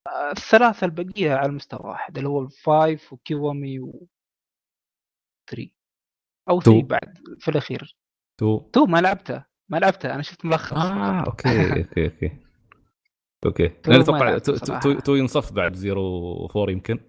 [0.07, 4.07] آه، الثلاثة البقية على مستوى واحد اللي هو ال five وكيوامي و
[5.49, 5.69] 3
[6.49, 6.87] أو 3 two.
[6.87, 7.97] بعد في الأخير.
[8.39, 8.59] two.
[8.59, 10.73] two ما لعبتها ما لعبتها أنا شفت ملخص.
[10.77, 12.31] آه أوكي أوكي أوكي.
[13.45, 13.67] أوكي.
[13.87, 14.81] ما أتوقع لعبت two, two, صراحة.
[14.81, 16.99] two, two ينصف بعد Zero four يمكن.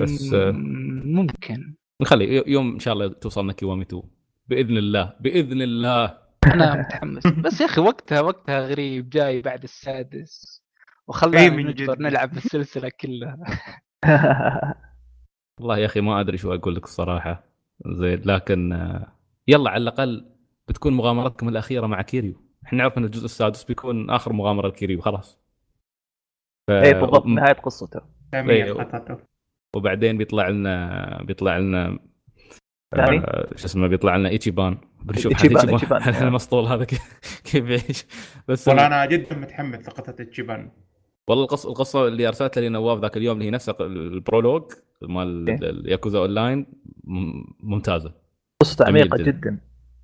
[0.00, 1.74] بس، آه، مم، ممكن.
[2.02, 4.02] نخلي يوم إن شاء الله توصلنا كيوامي 2
[4.48, 6.27] بإذن الله بإذن الله.
[6.46, 7.26] أنا متحمس.
[7.26, 10.62] بس يا أخي وقتها وقتها غريب جاي بعد السادس.
[10.62, 12.00] إيه وخلانا من نجبر جد.
[12.00, 13.38] نلعب السلسله كلها.
[15.60, 17.44] والله يا أخي ما أدري شو أقول لك الصراحة.
[17.86, 19.12] زين لكن آه،
[19.48, 20.30] يلا على الأقل
[20.68, 22.34] بتكون مغامرتكم الأخيرة مع كيريو.
[22.66, 25.38] إحنا نعرف إن الجزء السادس بيكون آخر مغامرة لكيريو خلاص.
[26.66, 26.70] ف...
[26.70, 27.26] اي إيه، بالضبط.
[27.26, 28.00] نهاية قصته.
[28.34, 28.88] إيه.
[29.76, 31.98] وبعدين بيطلع لنا بيطلع لنا
[32.94, 34.78] آه، شو اسمه بيطلع لنا إيتشيبان.
[35.04, 35.68] بنشوف إيتشيبان.
[35.68, 36.02] إيتشيبان.
[36.26, 36.84] المسطول هذا
[37.44, 38.06] كيف يعيش.
[38.48, 40.70] بس والله أنا جدا متحمس لقصة إيتشيبان
[41.28, 44.62] والله القصة القصة اللي ارسلتها لي نواف ذاك اليوم اللي هي نفسها ال prologue
[45.02, 45.70] مال إيه.
[45.70, 46.66] الياكوزا اون لاين
[47.60, 48.14] ممتازة.
[48.62, 49.58] قصته جميل عميقة جداً.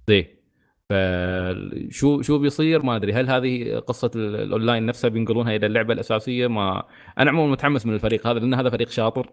[0.08, 0.26] زي
[0.90, 3.12] فشو شو بيصير؟ ما أدري.
[3.12, 6.82] هل هذه قصة ال- الأونلاين نفسها بينقلونها إلى اللعبة الأساسية؟ ما
[7.18, 9.30] أنا عموما متحمس من الفريق هذا لأن هذا فريق شاطر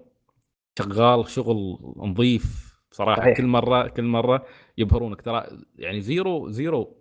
[0.79, 2.70] شغال شغل نظيف.
[2.91, 3.37] صراحة صحيح.
[3.37, 4.45] كل مرة كل مرة
[4.77, 5.21] يبهرونك.
[5.21, 5.43] ترى
[5.75, 6.97] يعني Zero Zero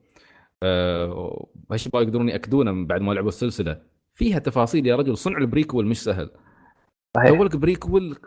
[1.70, 3.82] هالشباب يقدرون يأكدونه من بعد ما لعبوا السلسلة.
[4.14, 6.30] فيها تفاصيل يا رجل صنع ال prequel مش سهل.
[7.16, 7.40] صحيح.
[7.40, 8.18] لك prequel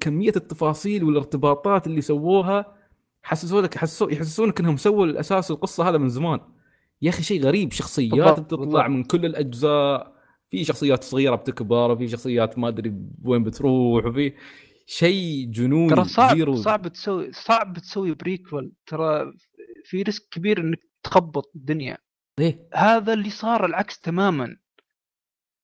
[0.00, 2.74] كمية التفاصيل والارتباطات اللي سووها
[3.22, 6.40] حسسوا لك حسسوا يحسسونك إنهم سووا الأساس القصة هذا من زمان.
[7.02, 8.88] يا أخي شيء غريب شخصيات بتطلع.
[8.88, 10.18] من كل الأجزاء.
[10.50, 14.32] في شخصيات صغيرة بتكبر وفي شخصيات ما أدري وين بتروح وفي
[14.90, 16.56] شيء جنوني ترى صعب Zero.
[16.56, 19.32] صعب تسوي صعب تسوي prequel ترى
[19.84, 21.98] في risk كبير إنك تخبط الدنيا.
[22.38, 22.68] إيه.
[22.74, 24.56] هذا اللي صار العكس تماما.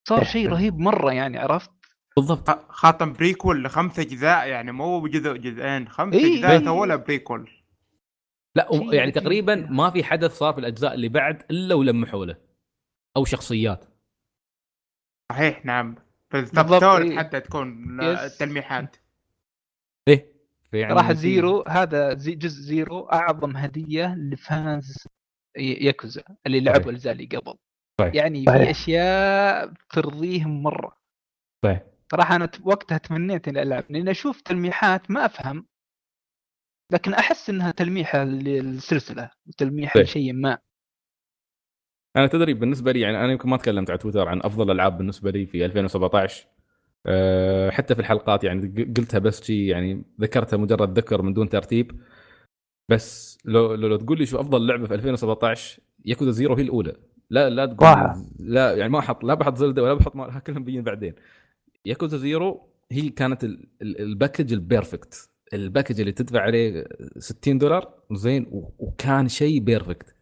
[0.09, 1.71] صار شيء رهيب مرة يعني عرفت؟
[2.17, 2.51] بالضبط.
[2.71, 6.69] خاتم prequel لخمسة أجزاء يعني مو بجزء جزئين خمسة إيه، أجزاء إيه.
[6.69, 7.51] ولا prequel
[8.57, 9.77] لا يعني تقريبا يعني.
[9.77, 12.37] ما في حدث صار في الأجزاء اللي بعد إلا ولمحوا له.
[13.17, 13.85] أو شخصيات.
[15.33, 15.95] صحيح نعم.
[16.35, 17.19] بس بالضبط، إيه.
[17.19, 18.43] حتى تكون yes.
[18.43, 19.04] فيعني
[20.83, 25.05] صراحة في- Zero هذا زي جزء Zero أعظم هدية ل fans
[25.59, 26.91] ياكوزا اللي لعبوا.
[26.91, 27.55] الاجزاء اللي قبل
[28.01, 28.15] صحيح.
[28.15, 28.63] يعني صحيح.
[28.65, 30.97] في أشياء ترضيهم مرة
[31.65, 35.67] صحيح صراحة أنا وقتها تمنيت إني ألعب لأن أشوف تلميحات ما أفهم
[36.93, 40.03] لكن أحس إنها تلميحة للسلسلة وتلميحه صحيح.
[40.09, 40.59] لشيء ما
[42.17, 45.31] أنا تدري بالنسبة لي يعني أنا يمكن ما تكلمت على تويتر عن أفضل الالعاب بالنسبة
[45.31, 46.47] لي في 2017
[47.07, 52.01] أه حتى في الحلقات يعني قلتها بس شي يعني ذكرتها مجرد ذكر من دون ترتيب.
[52.91, 56.97] بس لو لو, لو تقول لي شو أفضل لعبة في 2017 ياكوزا Zero هي الأولى.
[57.31, 58.23] لا لا تقول صراحة.
[58.39, 61.15] لا يعني ما أحط لا بحط زيلدا ولا بحط ما كلهم بيجين بعدين.
[61.87, 65.31] ياكوزا Zero هي كانت ال- ال- ال package ال perfect.
[65.55, 66.85] ال package اللي تدفع عليه
[67.19, 68.47] 60 دولار زين
[68.79, 70.15] وكان شيء perfect.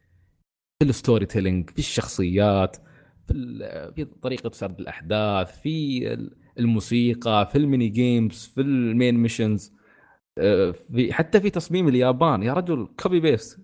[0.83, 2.77] في ال story telling في الشخصيات
[3.29, 6.05] في في طريقة سرد الأحداث في
[6.59, 9.73] الموسيقى في ال mini games في ال main missions
[10.73, 12.43] في حتى في تصميم اليابان.
[12.43, 13.61] يا رجل copy paste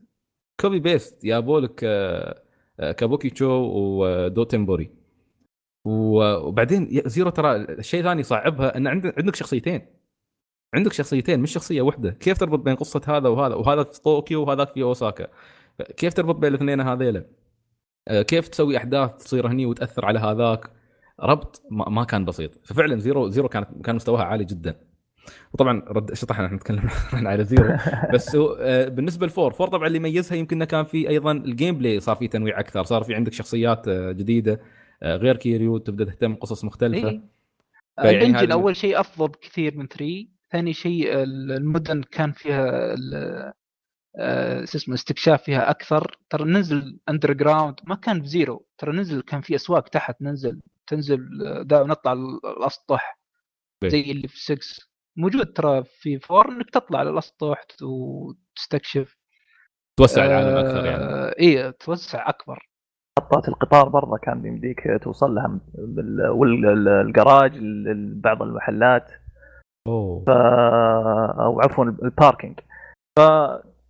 [0.61, 2.43] copy paste جابوا لك آه،
[2.81, 4.91] آه، كابوكي تشو ودوتنبوري.
[5.85, 9.87] وبعدين زيرو ترى الشيء ثاني صعبها إن عندك شخصيتين.
[10.75, 14.71] عندك شخصيتين مش شخصية واحدة كيف تربط بين قصة هذا وهذا؟ وهذا في طوكيو وهذاك
[14.71, 15.29] في أوساكا.
[15.97, 17.25] كيف تربط بين الاثنين هذيلا؟
[18.09, 20.71] آه، كيف تسوي أحداث تصير هني وتأثر على هذاك؟
[21.21, 22.67] ربط ما كان بسيط.
[22.67, 24.77] ففعلا زيرو زيرو كانت كان مستواها عالي جدا.
[25.53, 27.77] وطبعا رد شطح إحنا نتكلم على زيرو.
[28.15, 32.01] بس هو آه، بالنسبة لفور فور طبعا اللي يميزها يمكن كان في أيضا ال gameplay
[32.01, 32.85] صار فيه تنويع أكثر.
[32.85, 34.61] صار في عندك شخصيات آه، جديدة
[35.03, 37.21] آه، غير كيريو تبدأ تهتم بقصص مختلفة.
[37.99, 42.95] ال engine هذا- أول شيء أفضل بكثير من 3 ثاني شيء ال- المدن كان فيها
[44.65, 46.19] شو اسمه استكشاف فيها أكثر.
[46.31, 48.67] ترى نزل underground ما كان بزيرو.
[48.79, 53.19] ترى نزل كان في أسواق تحت ننزل تنزل آه، دا نطلع ال- الأسطح
[53.85, 53.89] إيه.
[53.91, 59.17] زي اللي في 6 موجود ترى في فور إنك تطلع على الاسطح وتستكشف.
[59.99, 61.05] توسع العالم أكثر يعني.
[61.41, 62.69] اي توسع أكبر.
[63.19, 69.11] محطات القطار برضه كان يمديك توصل لها بال- والجراج ال- بعض المحلات.
[69.87, 70.25] أوه.
[70.25, 70.29] ف
[71.41, 72.61] أو عفوا ال parking
[73.19, 73.21] ف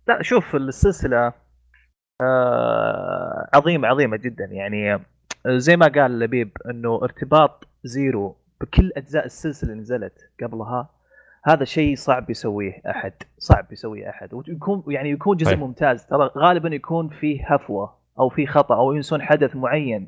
[0.07, 1.33] لا شوف السلسلة
[2.21, 5.05] آه، عظيمة عظيمة جدا يعني.
[5.47, 10.89] زي ما قال لبيب إنه ارتباط زيرو بكل أجزاء السلسلة اللي نزلت قبلها
[11.43, 15.59] هذا شيء صعب يسويه أحد صعب يسويه أحد ويكون يعني يكون جزء طيب.
[15.59, 20.07] ممتاز ترى غالبا يكون فيه هفوة أو في خطأ أو ينسون حدث معين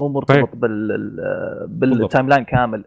[0.00, 0.60] مو مرتبط طيب.
[0.60, 1.66] بال.
[1.68, 2.84] بال timeline كامل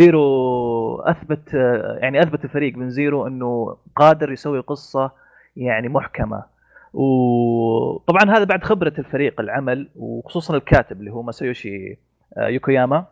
[0.00, 1.54] زيرو اثبت
[2.02, 5.10] يعني أثبت الفريق من زيرو إنه قادر يسوي قصة
[5.56, 6.44] يعني محكمة
[6.92, 11.98] وطبعا هذا بعد خبرة الفريق العمل وخصوصا الكاتب اللي هو ماسايوشي
[12.36, 13.06] آه، يوكوياما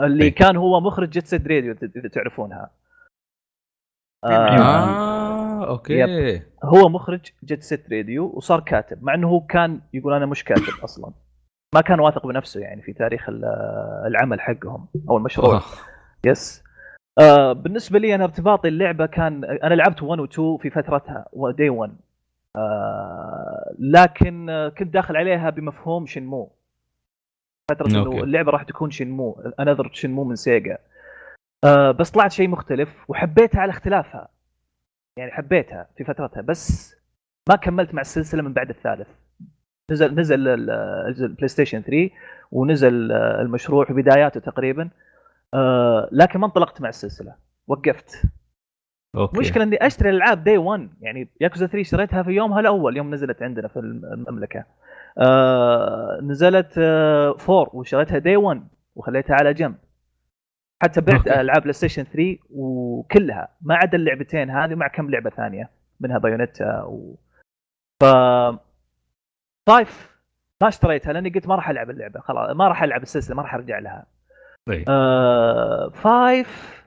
[0.00, 0.34] اللي إيه.
[0.34, 2.70] كان هو مخرج جيت سيت راديو اذا تعرفونها.
[4.24, 4.28] آه
[4.58, 6.42] آه okay.
[6.64, 10.82] هو مخرج جيت سيت راديو وصار كاتب مع إنه هو كان يقول أنا مش كاتب
[10.84, 11.12] أصلا.
[11.74, 13.44] ما كان واثق بنفسه يعني في تاريخ ال-
[14.06, 15.56] العمل حقهم أو المشروع.
[15.56, 15.62] آه.
[16.24, 16.64] yes
[17.20, 21.26] آه بالنسبة لي أنا ارتباطي اللعبة كان أنا لعبت 1 و 2 في فترتها
[21.56, 21.96] day 1
[22.56, 24.46] آه لكن
[24.78, 26.52] كنت داخل عليها بمفهوم شنمو.
[27.70, 28.22] فترة إنه.
[28.22, 29.52] اللعبة راح تكون شنمو.
[29.60, 30.78] another شنمو من سيجا.
[31.64, 34.28] آه بس طلعت شيء مختلف وحبيتها على اختلافها.
[35.16, 36.96] يعني حبيتها في فترتها بس
[37.48, 39.08] ما كملت مع السلسلة من بعد الثالث.
[39.90, 40.70] نزل نزل ال-
[41.24, 42.10] البلاي ستيشن 3
[42.52, 44.90] ونزل آه، المشروع في بداياته تقريبا.
[45.54, 47.34] آه لكن ما انطلقت مع السلسلة.
[47.66, 48.22] وقفت.
[49.16, 49.36] okay.
[49.36, 53.42] المشكلة إني أشتري الألعاب day 1 يعني ياكوزا 3 اشتريتها في يومها الأول يوم نزلت
[53.42, 54.64] عندنا في المملكة.
[55.18, 59.76] آه نزلت آه 4 وشريتها day 1 وخليتها على جنب.
[60.82, 61.40] حتى بعت okay.
[61.40, 66.82] ألعاب بلاي ستيشن 3 وكلها ما عدا اللعبتين هذه مع كم لعبة ثانية منها بايونيتا
[66.82, 67.14] و
[68.02, 68.04] ف
[69.68, 70.20] five
[70.62, 73.54] ما اشتريتها لأني قلت ما راح ألعب اللعبة خلاص ما راح ألعب السلسلة ما راح
[73.54, 74.06] أرجع لها.
[74.68, 74.84] طيب.
[74.88, 76.84] آه five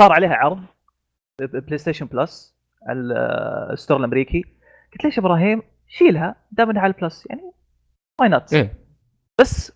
[0.00, 0.60] صار عليها عرض.
[1.38, 2.56] بلاي ستيشن بلس
[2.90, 4.44] ال store الأمريكي.
[4.92, 7.52] قلت ليش إبراهيم شيلها دام إنها على البلس؟ يعني
[8.20, 8.74] why not إيه.
[9.40, 9.72] بس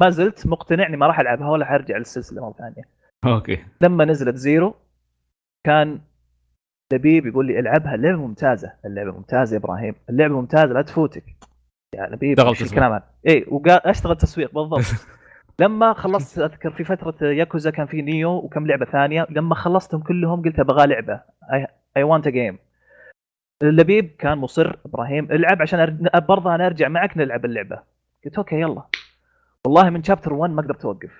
[0.00, 2.88] ما زلت مقتنع إني ما راح ألعبها ولا حرجع للسلسلة مرة ثانية.
[3.24, 3.64] okay.
[3.80, 4.74] لما نزلت زيرو
[5.64, 6.00] كان
[6.92, 8.72] لبيب يقول لي العبها اللعبه ممتازة.
[8.84, 9.94] اللعبة ممتازة يا إبراهيم.
[10.10, 11.24] اللعبة ممتازة لا تفوتك.
[11.94, 12.62] يا لبيب تسويق.
[12.62, 14.80] الكلام هذا؟ اي وقال أشتغل تسويق بالضبط.
[15.58, 19.26] لما خلصت أذكر في فترة ياكوزا كان في نيو وكم لعبة ثانية.
[19.30, 21.20] لما خلصتهم كلهم قلت أبغى لعبة.
[21.96, 22.58] اي وانت game
[23.62, 25.24] اللبيب كان مصر إبراهيم.
[25.32, 26.20] العب عشان أر...
[26.20, 27.82] برضه أنا أرجع معك نلعب اللعبة.
[28.24, 28.82] قلت okay يلا.
[29.66, 31.12] والله من chapter 1 ما قدرت أوقف.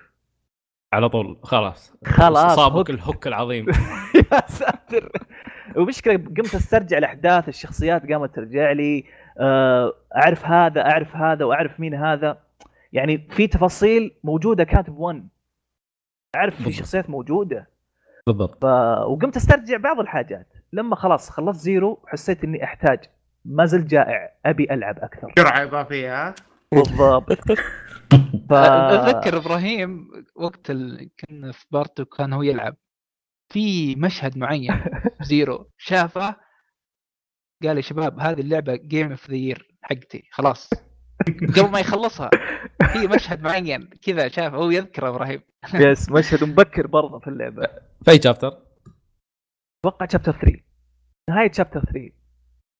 [0.92, 1.38] على طول.
[1.42, 1.94] خلاص.
[2.04, 2.90] خلاص صابك hook.
[2.90, 3.66] ال hook العظيم.
[4.32, 5.12] يا ساتر.
[5.76, 9.04] ومشكلة قمت أسترجع الأحداث الشخصيات قامت ترجع لي.
[9.40, 12.43] آه، أعرف هذا أعرف هذا وأعرف مين هذا.
[12.94, 15.28] يعني في تفاصيل موجودة كانت ب 1
[16.36, 16.72] أعرف في.
[16.72, 17.68] شخصيات موجودة.
[18.26, 18.62] بالضبط.
[18.62, 18.64] ف...
[19.08, 20.48] وقمت أسترجع بعض الحاجات.
[20.72, 23.04] لما خلاص خلصت زيرو حسيت إني أحتاج
[23.44, 25.32] ما زلت جائع أبي ألعب أكثر.
[25.38, 26.34] جرعه اضافيه ها؟
[26.72, 27.42] بالضبط.
[28.50, 28.52] ف...
[28.52, 31.10] أتذكر إبراهيم وقت ال...
[31.20, 32.76] كنا في بارتو كان هو يلعب.
[33.48, 34.84] في مشهد معين
[35.28, 36.36] زيرو شافه
[37.62, 40.70] قال يا شباب هذه اللعبة game of the year حقتي خلاص.
[41.56, 42.30] قبل ما يخلصها.
[42.92, 45.40] في مشهد معين كذا شافه هو يذكره إبراهيم.
[45.74, 47.66] yes مشهد مبكر برضه في اللعبة.
[48.04, 48.58] في أي chapter؟
[49.84, 50.60] أتوقع chapter 3
[51.30, 52.10] نهاية chapter 3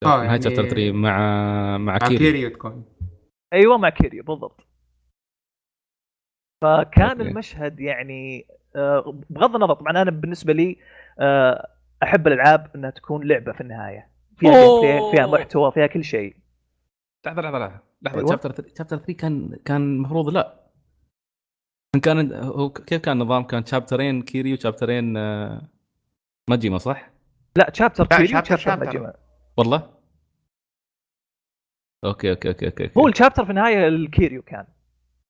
[0.05, 1.19] آه، نهاية يعني- chapter 3 مع
[1.79, 2.85] مع مع كيري كيريو تكون.
[3.53, 4.61] أيوه مع كيريو بالضبط.
[6.65, 7.23] فكان okay.
[7.23, 10.77] المشهد يعني آه، بغض النظر طبعا أنا بالنسبة لي
[11.19, 11.69] آه،
[12.03, 14.11] أحب الألعاب إنها تكون لعبة في النهاية.
[14.37, 16.37] فيها فيها محتوى فيها كل شيء.
[17.27, 18.31] لحظة لحظة لحظة لحظة أيوة.
[18.31, 20.61] chapter 3 chapter 3 كان كان المفروض لا
[22.03, 25.69] كان هو كيف كان النظام؟ كان شابترين كيريو وشابترين آه،
[26.51, 27.11] ماجيما صح؟
[27.57, 28.77] لا chapter لا، كيريو chapter-.
[28.77, 29.15] ماجيما
[29.57, 29.91] والله؟
[32.05, 34.67] okay okay okay okay هو ال chapter في النهايه الكيريو كان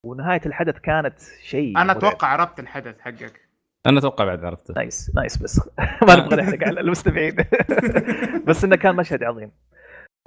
[0.04, 1.92] ونهاية الحدث كانت شيء أنا.
[1.92, 3.40] أتوقع عرفت الحدث حقك
[3.86, 5.60] أنا أتوقع بعد عرفته nice nice بس
[6.08, 7.36] ما نبغى نحرق على المستمعين
[8.46, 9.50] بس إنه كان مشهد عظيم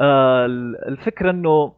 [0.02, 0.46] آه
[0.88, 1.74] الفكرة إنه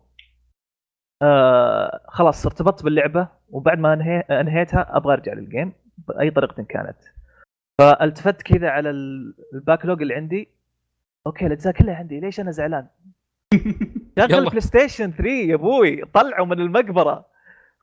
[1.22, 5.74] آه خلاص ارتبطت باللعبة وبعد ما انهي انهيتها أبغى أرجع لل game
[6.07, 6.97] بأي طريقة كانت
[7.80, 10.49] فالتفت كذا على ال- ال backlog اللي عندي
[11.28, 12.88] okay الأجزاء كلها عندي ليش أنا زعلان؟
[14.38, 14.45] شغل.
[14.49, 17.26] بلاي ستيشن 3 يا أبوي طلعوا من المقبرة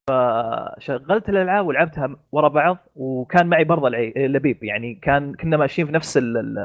[0.09, 5.93] فشغلت الألعاب ولعبتها ورا بعض وكان معي برضه العي- لبيب يعني كان كنا ماشيين في
[5.93, 6.59] نفس ال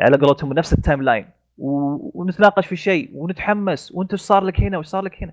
[0.00, 1.26] على قولتهم نفس ال timeline
[1.58, 5.32] ونتناقش في شيء ونتحمس وانت إيش صار لك هنا وايش صار لك هنا.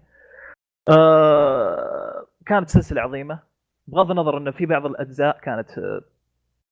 [0.89, 3.39] آه كانت سلسلة عظيمة.
[3.88, 6.01] بغض النظر إنه في بعض الأجزاء كانت آه،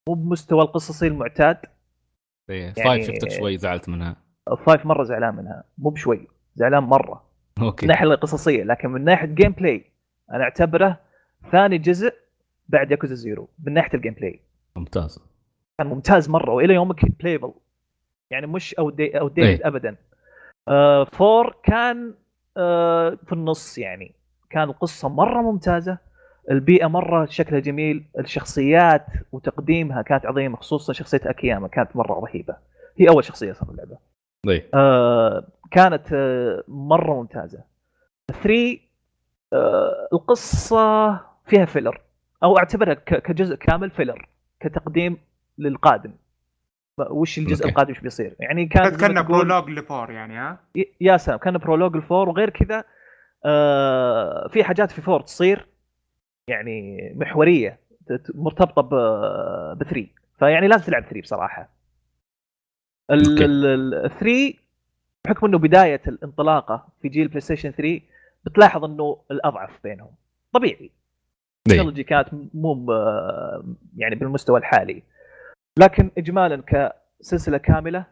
[0.09, 1.57] مو بمستوى القصصي المعتاد.
[2.49, 4.15] يعني- Five شفتك شوي زعلت منها.
[4.65, 5.63] Five مرة زعلان منها.
[5.77, 7.23] مو بشوي زعلان مرة.
[7.59, 9.85] من okay الناحيه القصصية لكن من ناحية gameplay
[10.31, 10.99] أنا أعتبره
[11.51, 12.13] ثاني جزء
[12.69, 14.39] بعد ياكوزا Zero من ناحية ال gameplay
[14.75, 15.19] ممتاز.
[15.77, 17.53] كان ممتاز مرة وإلى يومك playable
[18.31, 19.67] يعني مش outdated إيه.
[19.67, 19.95] ابدا.
[20.67, 22.13] آه Four كان
[22.57, 24.15] آه في النص يعني.
[24.49, 25.97] كان القصة مرة ممتازة.
[26.51, 28.03] البيئة مرة شكلها جميل.
[28.19, 32.55] الشخصيات وتقديمها كانت عظيمة خصوصا شخصية أكياما كانت مرة رهيبة.
[32.97, 33.97] هي أول شخصية صار اللعبة.
[34.47, 37.63] طيب آه كانت آه مرة ممتازة.
[38.43, 38.79] 3
[39.53, 41.13] آه القصة
[41.45, 42.01] فيها filler
[42.43, 44.29] أو أعتبرها كجزء كامل filler
[44.59, 45.17] كتقديم
[45.57, 46.13] للقادم.
[46.99, 47.69] وش الجزء okay.
[47.69, 50.59] القادم إيش بيصير؟ يعني كان كان برولوج لفور يعني ها؟
[51.01, 52.83] يا سلام كان prologue ال Four وغير كذا
[53.45, 55.67] آه في حاجات في Four تصير
[56.47, 57.79] يعني محورية
[58.35, 60.07] مرتبطة ب 3
[60.39, 61.69] فيعني لازم تلعب 3 بصراحة.
[63.11, 64.53] ال 3
[65.25, 68.01] بحكم إنه بداية الانطلاقة في جيل بلاي ستيشن 3
[68.45, 70.11] بتلاحظ إنه الأضعف بينهم.
[70.53, 70.91] طبيعي.
[71.67, 72.91] التكنولوجي كانت مو
[73.97, 75.03] يعني بالمستوى الحالي.
[75.79, 78.05] لكن اجمالا كسلسلة كاملة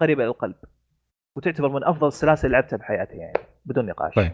[0.00, 0.56] قريبة للقلب
[1.36, 4.14] وتعتبر من أفضل السلاسل اللي لعبتها بحياتي يعني بدون نقاش.
[4.14, 4.32] طيب.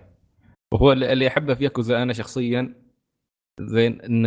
[0.73, 2.75] وهو اللي أحبه في ياكوزا أنا شخصيا
[3.61, 4.27] زين إن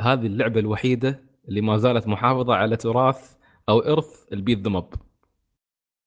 [0.00, 3.36] هذه اللعبة الوحيدة اللي ما زالت محافظة على تراث
[3.68, 4.82] أو إرث البيت ذا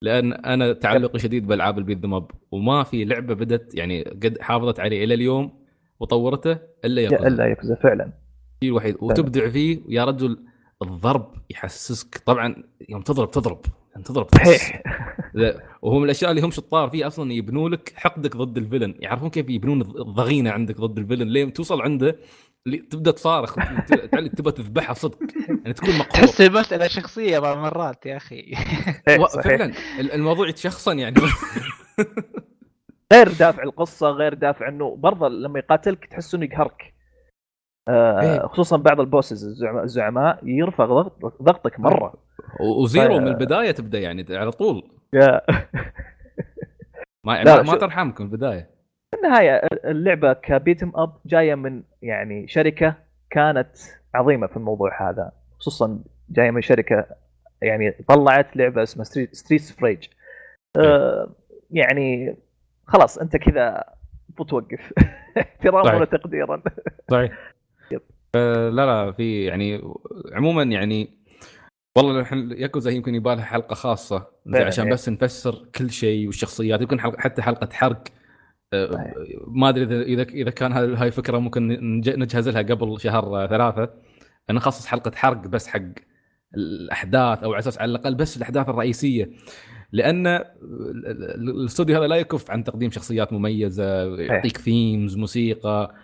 [0.02, 5.04] لأن أنا تعلقي شديد بألعاب البيت ذا وما في لعبة بدت يعني قد حافظت عليه
[5.04, 5.64] إلى اليوم
[6.00, 7.28] وطورته إلا يا ياكوزا.
[7.28, 8.04] إلا ياكوزا فعلا.
[8.04, 8.96] الشيء الوحيد.
[9.00, 10.38] وتبدع فيه يا رجل
[10.82, 12.54] الضرب يحسسك طبعا
[12.88, 13.60] يوم تضرب تضرب
[13.96, 14.82] يوم تضرب تحس صحيح.
[15.82, 18.94] وهو من الأشياء اللي هم شطار فيه أصلا يبنوا لك حقدك ضد الفيلن.
[18.98, 21.28] يعرفون كيف يبنون الضغينة عندك ضد الفيلن.
[21.28, 22.16] لين توصل عنده
[22.66, 25.18] اللي تبدأ تصارخ ت- تعلق تبغى تذبحها صدق.
[25.48, 28.54] يعني تكون مقهور تحس المساله شخصية بعض المرات يا أخي.
[29.44, 31.16] فعلا ال- الموضوع يتشخصن يعني.
[33.12, 36.93] غير دافع القصة غير دافع إنه برضه لما يقاتلك تحس إنه يقهرك.
[37.88, 38.46] آه إيه.
[38.46, 42.14] خصوصا بعض البوسز الزعماء, يرفع ضغط ضغطك مرة.
[42.60, 44.90] وزيرو ف- من البداية تبدأ يعني على طول.
[47.24, 48.70] ما لا، ما, شو- ترحمك من البداية.
[49.10, 52.94] في النهاية اللعبة كبيتم أب جاية من يعني شركة
[53.30, 53.68] كانت
[54.14, 55.32] عظيمة في الموضوع هذا.
[55.58, 55.98] خصوصا
[56.30, 57.06] جاية من شركة
[57.62, 60.06] يعني طلعت لعبة اسمها ستريت فريج
[60.76, 61.28] آه
[61.70, 62.36] يعني
[62.86, 63.84] خلاص أنت كذا
[64.28, 64.92] بتوقف
[65.38, 65.94] احتراما.
[65.94, 66.62] وتقديرا.
[67.10, 67.53] صحيح.
[68.34, 69.82] لا لا في يعني
[70.32, 71.24] عموما يعني
[71.96, 74.92] والله الحين ياكوزا يمكن يبالها حلقة خاصة عشان إيه.
[74.92, 78.04] بس نفسر كل شيء والشخصيات يمكن حلقة حتى حلقة حرق
[78.72, 79.14] آه،.
[79.46, 83.90] ما أدري اذا اذا كان هاي فكره ممكن نج- نجهز لها قبل شهر آه، ثلاثة
[84.50, 85.80] نخصص حلقة حرق بس حق
[86.56, 89.30] الأحداث أو على أساس على الأقل بس الأحداث الرئيسية
[89.92, 90.42] لأن ال-
[91.06, 95.94] ال- الاستوديو هذا لا يكف عن تقديم شخصيات مميزة يعطيك themes موسيقى آه،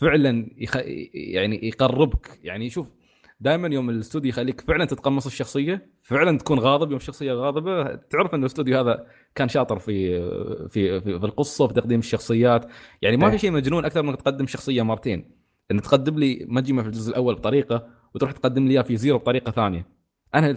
[0.00, 0.76] فعلا يخ...
[1.14, 2.40] يعني يقربك.
[2.42, 2.92] يعني شوف
[3.40, 6.90] دائما يوم الاستوديو يخليك فعلا تتقمص الشخصية فعلا تكون غاضب.
[6.90, 10.20] يوم الشخصيه غاضبة تعرف إن الاستوديو هذا كان شاطر في
[10.68, 12.66] في في, في القصة وفي تقديم الشخصيات.
[13.02, 13.38] يعني ما في إيه.
[13.38, 15.30] شيء مجنون أكثر من إنك تقدم شخصية مرتين.
[15.70, 19.52] إن تقدم لي ماجيما في الجزء الأول بطريقة وتروح تقدم لي إياه في Zero بطريقة
[19.52, 19.86] ثانية.
[20.34, 20.54] أنا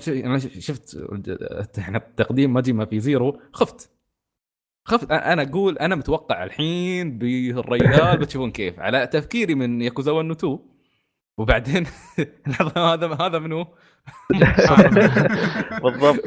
[0.60, 1.08] شفت
[1.80, 3.97] إحنا تقديم ماجيما في Zero خفت.
[4.88, 8.80] خفت أنا أقول أنا متوقع الحين بالريال بتشوفون كيف.
[8.80, 10.60] على تفكيري من ياكوزا 1 و 2
[11.38, 11.86] وبعدين
[12.78, 13.66] هذا هذا منو؟
[15.84, 16.22] بالضبط.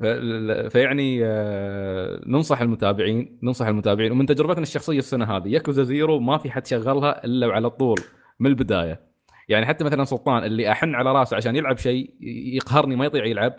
[0.72, 4.12] فيعني آه، ننصح المتابعين ننصح المتابعين.
[4.12, 7.98] ومن تجربتنا الشخصية السنة هذه ياكوزا زيرو ما في حد شغلها إلا وعلى طول
[8.40, 9.00] من البداية.
[9.48, 13.54] يعني حتى مثلا سلطان اللي أحن على راسه عشان يلعب شيء يقهرني ما يطيع يلعب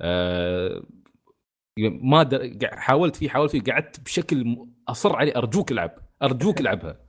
[0.00, 0.82] آه،
[1.78, 2.70] ما در...
[2.72, 7.00] حاولت فيه حاولت فيه قعدت بشكل أصر عليه أرجوك العب أرجوك العبها.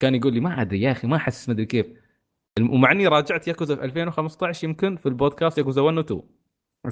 [0.00, 1.86] كان يقول لي ما أدري يا أخي ما أحس ما أدري كيف.
[2.60, 6.22] ومع إني راجعت ياكوزا في 2015 يمكن في البودكاست ياكوزا 1 و 2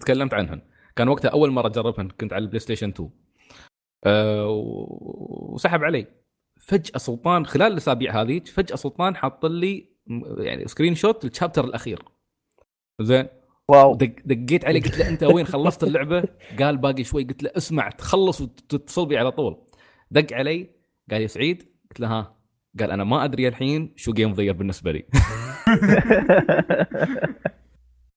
[0.00, 0.62] تكلمت عنهن.
[0.96, 3.10] كان وقتها أول مرة أجربهن كنت على البلاي ستيشن 2
[4.04, 6.06] أه وسحب علي.
[6.60, 9.88] فجأة سلطان خلال الأسابيع هذيك فجأة سلطان حاط لي
[10.38, 12.02] يعني screenshot لل chapter الأخير.
[13.00, 13.26] زين؟
[13.68, 13.94] wow.
[13.94, 16.24] دق دقيت عليه قلت له أنت وين خلصت اللعبة؟
[16.60, 19.56] قال باقي شوي قلت له اسمع تخلص وتتصل بي على طول.
[20.10, 20.70] دق علي
[21.10, 22.36] قال يا سعيد قلت له ها.
[22.80, 25.04] قال أنا ما أدري الحين شو game of the year بالنسبة لي.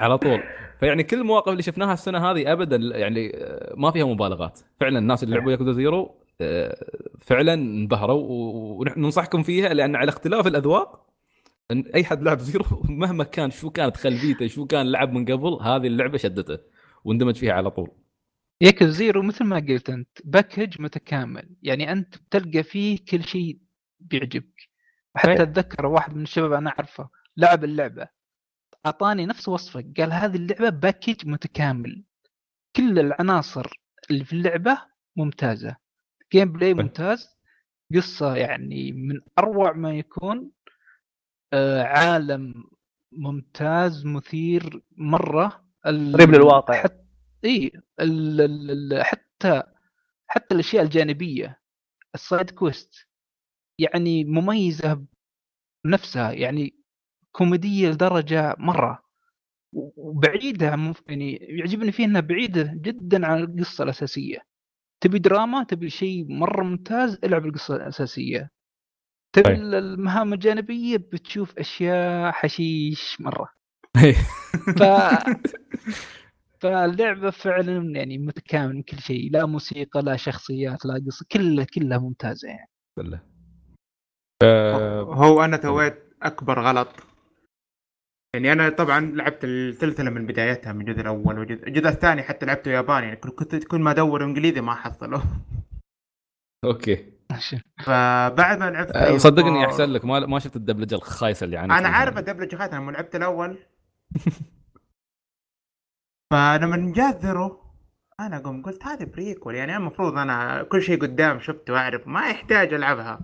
[0.01, 0.39] على طول.
[0.79, 4.59] فيعني كل المواقف اللي شفناها السنة هذه ابدا يعني آه، ما فيها مبالغات.
[4.79, 6.85] فعلا الناس اللي لعبوا ياكوزا Zero آه،
[7.19, 11.05] فعلا انبهروا و- ونحن ننصحكم فيها لأن على اختلاف الأذواق
[11.71, 15.53] إن أي حد لعب Zero مهما كان شو كانت خلفيته شو كان لعب من قبل
[15.61, 16.59] هذه اللعبة شدته
[17.03, 17.91] واندمج فيها على طول.
[18.61, 21.49] ياكوزا Zero مثل ما قلت أنت package متكامل.
[21.63, 23.59] يعني أنت بتلقى فيه كل شيء
[23.99, 24.69] بيعجبك.
[25.15, 25.43] حتى أي.
[25.43, 28.07] أتذكر واحد من الشباب أنا أعرفه لعب اللعبة
[28.85, 32.03] أعطاني نفس وصفك قال هذه اللعبة package متكامل.
[32.75, 33.67] كل العناصر
[34.11, 34.77] اللي في اللعبة
[35.15, 35.75] ممتازة.
[36.33, 36.73] gameplay.
[36.73, 37.27] ممتاز.
[37.95, 40.51] قصة يعني من أروع ما يكون.
[41.83, 42.63] عالم
[43.11, 45.65] ممتاز مثير مرة.
[45.85, 46.83] قريب للواقع.
[46.83, 47.05] حتى
[47.45, 48.41] إي ال...
[48.41, 48.71] ال...
[48.93, 49.03] ال...
[49.03, 49.63] حتى
[50.27, 51.61] حتى الأشياء الجانبية
[52.15, 53.07] السايد كويست
[53.79, 55.05] يعني مميزة
[55.85, 56.75] بنفسها يعني
[57.31, 59.05] كوميدية لدرجة مرة.
[59.73, 64.39] وبعيده يعني يعجبني فيه إنها بعيدة جدا عن القصة الأساسية.
[65.01, 68.51] تبي دراما تبي شيء مرة ممتاز العب القصة الأساسية.
[69.35, 69.55] تبي طيب.
[69.55, 73.49] المهام الجانبية بتشوف أشياء حشيش مرة.
[74.79, 74.83] ف
[76.61, 81.97] فاللعبة فعلا يعني متكامل من كل شيء لا موسيقى لا شخصيات لا قصة كلها كلها
[81.97, 82.69] ممتازة يعني.
[82.97, 83.19] بالله.
[84.43, 86.89] آه، هو أنا تويت أكبر غلط.
[88.35, 92.71] يعني أنا طبعا لعبت السلسلة من بدايتها من الجزء الأول والجزء الجزء الثاني حتى لعبته
[92.71, 95.23] ياباني يعني كنت كل ما أدور إنجليزي ما أحصله.
[96.63, 97.14] أوكي.
[97.85, 101.71] فبعد ما لعبت آه، صدقني احسن لك ما ما شفت الدبلجة الخايسة اللي عنك.
[101.71, 103.57] أنا عارف الدبلجة خاتم لما لعبت الأول.
[106.31, 107.61] فلما جاء زيرو
[108.19, 112.73] أنا قم قلت هذه بريكول يعني المفروض أنا كل شيء قدام شفته وأعرف ما يحتاج
[112.73, 113.19] ألعبها.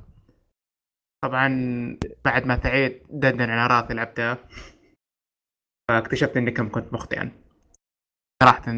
[1.24, 1.50] طبعا
[2.26, 4.38] بعد ما سعيد دندن على راسي لعبتها.
[5.90, 7.32] فاكتشفت إني كم كنت مخطئا.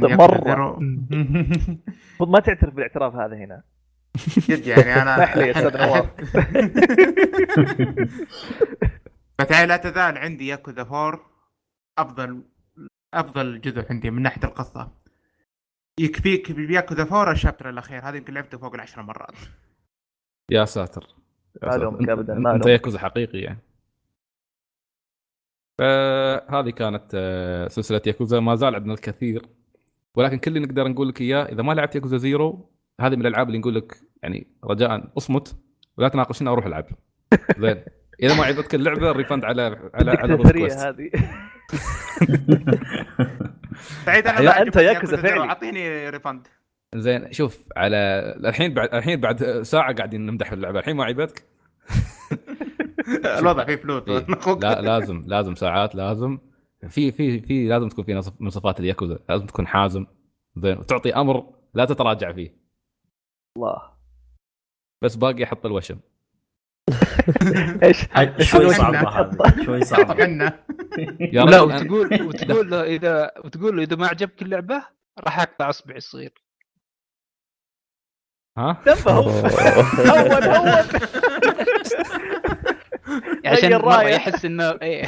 [0.10, 0.80] ياكوزا مرة.
[2.32, 3.64] ما تعترف بالاعتراف هذا هنا.
[4.38, 6.06] جد يعني أنا اسمح لي يا أستاذ نواف.
[9.40, 11.20] فتعال لا تزال عندي ياكوزا 4
[11.98, 12.44] افضل
[13.14, 14.92] أفضل جزء عندي من ناحية القصة.
[16.00, 18.04] يكفيك بياكوزا 4 الشابتر الأخير.
[18.04, 19.36] هذا يمكن لعبته فوق العشر مرات.
[20.52, 21.08] يا ساتر.
[21.64, 21.76] ما.
[21.76, 22.66] لومك انت, ما انت.
[22.66, 23.60] ياكوزا حقيقي يعني.
[25.78, 28.40] فهذه كانت آه، سلسلة ياكوزا.
[28.40, 29.46] ما زال عندنا الكثير.
[30.16, 31.44] ولكن كل اللي نقدر نقول لك إياه.
[31.44, 35.56] إذا ما لعبت ياكوزا زيرو هذه من الألعاب اللي نقول لك يعني رجاء أصمت
[35.98, 36.86] ولا تناقشنا وروح ألعب.
[37.58, 37.84] زين.
[38.24, 40.34] إذا ما عجبتك اللعبه refund على على على
[40.74, 41.12] هذه.
[44.06, 45.40] سعيد أنا لا، عجبني ياكوزا فعلي.
[45.40, 46.48] أعطيني refund
[46.96, 47.98] زين شوف على
[48.46, 50.80] الحين بعد الحين بعد ساعة قاعدين نمدح في اللعبة.
[50.80, 51.44] الحين ما عجبتك؟
[53.40, 54.04] الوضع فيه فلوس.
[54.10, 54.26] إيه.
[54.64, 56.38] لا لازم لازم ساعات لازم.
[56.90, 59.20] في في في لازم تكون في من صفات الياكوزا.
[59.30, 60.06] لازم تكون حازم.
[60.58, 60.78] زين.
[60.78, 61.44] وتعطي أمر
[61.74, 62.63] لا تتراجع فيه.
[63.58, 63.94] الله.
[65.04, 66.00] بس باقي أحط الوشم.
[67.84, 68.06] إيش؟
[68.40, 70.24] شوي صعبة شوي صعبة.
[71.20, 74.84] يا لا وتقول وتقول له اذا وتقول له إذا ما عجبك اللعبة
[75.20, 76.44] راح اقطع أصبعي الصغير
[78.58, 80.86] ها؟ هون هون.
[83.46, 85.06] عشان رايه يحس انه إيه.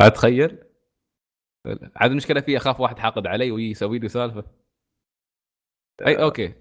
[0.00, 0.58] اتخيل
[1.96, 4.44] عاد المشكلة في أخاف واحد حاقد علي ويسوي لي سالفة.
[6.06, 6.52] أي okay.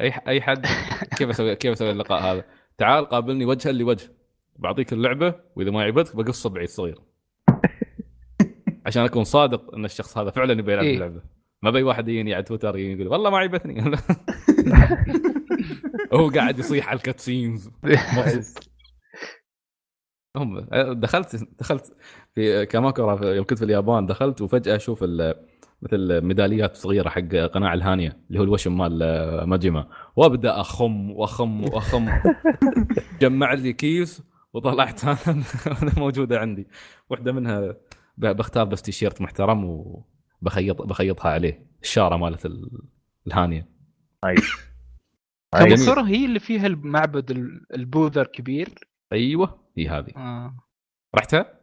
[0.00, 0.66] أي أي حد.
[1.18, 2.44] كيف أسوي كيف أسوي اللقاء هذا؟
[2.78, 4.12] تعال قابلني وجها لوجه.
[4.56, 6.98] بعطيك اللعبة وإذا ما عجبتك بقص صبعي الصغير
[8.86, 10.94] عشان أكون صادق إن الشخص هذا فعلا يبي يلعب إيه.
[10.94, 11.22] اللعبة.
[11.62, 13.82] ما بي واحد يجيني على تويتر يقول والله ما عجبتني.
[16.12, 17.70] هو قاعد يصيح على ال cutscenes.
[20.36, 20.60] هم
[20.92, 21.96] دخلت دخلت
[22.34, 25.46] في كاماكورا يوم كنت في اليابان دخلت وفجأة أشوف ال-
[25.82, 27.20] مثل ميداليات صغيرة حق
[27.54, 28.98] قناع الهانية اللي هو الوشم مال
[29.48, 29.88] ماجيما.
[30.16, 32.08] وأبدأ أخم وأخم وأخم.
[33.20, 34.22] جمع لي كيس
[34.52, 35.04] وطلعت
[35.82, 36.66] أنا موجودة عندي.
[37.10, 37.60] واحدة منها
[38.18, 41.66] ب- بختار بس تيشيرت محترم وبخيط بخيطها عليه.
[41.82, 42.82] الشارة مالت ال-
[43.26, 43.68] الهانية.
[44.24, 44.40] nice
[45.54, 45.68] جميل.
[45.68, 48.68] كاماكورا هي اللي فيها المعبد ال- البوذا الكبير.
[49.12, 50.12] أيوه هي هذه.
[50.16, 50.56] آه.
[51.16, 51.60] رحتها؟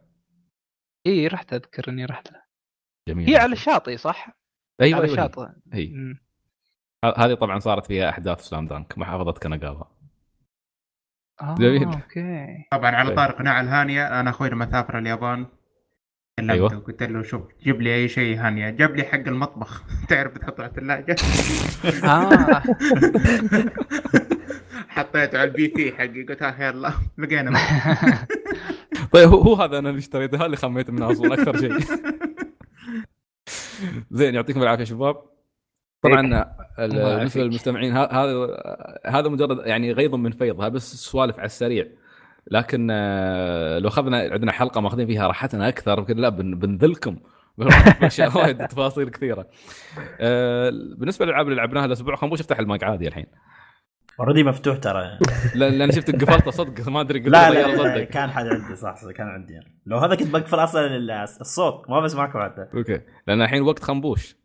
[1.06, 2.41] اي رحت أذكر إني رحت لها
[3.08, 3.28] جميل.
[3.30, 4.28] هي على الشاطئ صح؟
[4.80, 5.46] أيوه على أيوه الشاطئ.
[7.04, 9.84] ه- هذه طبعا صارت فيها أحداث سلام دانك محافظه كاناغاوا
[11.42, 11.84] آه جميل.
[11.88, 12.46] okay.
[12.72, 13.16] طبعا على طيب.
[13.16, 15.46] طاري قناع الهانيه أنا أخوي لما سافر اليابان
[16.38, 16.68] كلمته أيوة.
[16.68, 19.82] قلت له شوف جيب لي أي شيء هانيه جاب لي حق المطبخ.
[20.08, 21.16] تعرف تحطه على الثلاجة؟
[22.04, 22.62] آه.
[24.88, 27.58] حطيته على ال PC حقي قلت ها يلا لقينا
[29.12, 31.72] طيب هو هو هذا أنا اللي اشتريته هذا اللي خميت منه أصلا أكثر شيء.
[34.10, 35.16] زين يعطيكم العافية شباب.
[36.02, 37.42] طبعا ال- الله بالنسبة.
[37.42, 38.08] للمستمعين هذا
[39.06, 41.86] هذا مجرد يعني غيض من فيض هذا بس سوالف على السريع.
[42.50, 47.16] لكن آه، لو أخذنا عندنا حلقة ماخذين فيها راحتنا أكثر يمكن لا بن- بنذلكم.
[48.00, 49.46] باشياء وايد تفاصيل كثيرة.
[50.20, 53.26] آه، بالنسبة للألعاب اللي لعبناها الأسبوع خنبوش افتح المايك عادي الحين.
[54.20, 55.18] already مفتوح ترى.
[55.54, 59.10] لأن لأن شفت قفلته صدق ما أدري لا لا, لا كان حد عندي صح صح،
[59.10, 59.52] كان عندي.
[59.52, 59.80] يعني.
[59.86, 63.00] لو هذا كنت بقفل أصلا ال- الصوت ما بسمعكم حتى okay.
[63.26, 64.36] لأن الحين وقت خنبوش.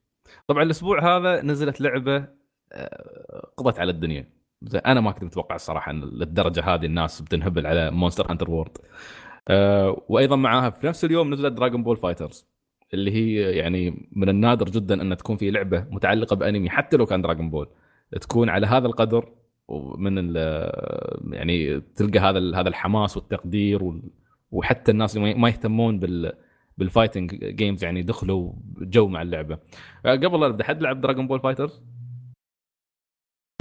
[0.48, 2.28] طبعا الأسبوع هذا نزلت لعبة
[2.74, 4.38] آه، قضت على الدنيا.
[4.86, 8.78] أنا ما كنت متوقع الصراحة إن للدرجة هذه الناس بتنهبل على مونستر هانتر وورلد
[10.10, 12.48] وأيضا معاها في نفس اليوم نزلت دراجون بول فايترز
[12.94, 17.22] اللي هي يعني من النادر جدا إن تكون في لعبة متعلقة بأنمي حتى لو كان
[17.22, 17.68] دراجون بول
[18.22, 19.30] تكون على هذا القدر
[19.68, 24.10] ومن ال- يعني تلقى هذا هذا الحماس والتقدير وال-
[24.52, 26.34] وحتى الناس اللي ما- ما يهتمون بال
[26.78, 29.58] بال fighting games يعني دخلوا جو مع اللعبة.
[30.06, 31.82] آه، قبل لا ابدا حد لعب دراجون بول فايترز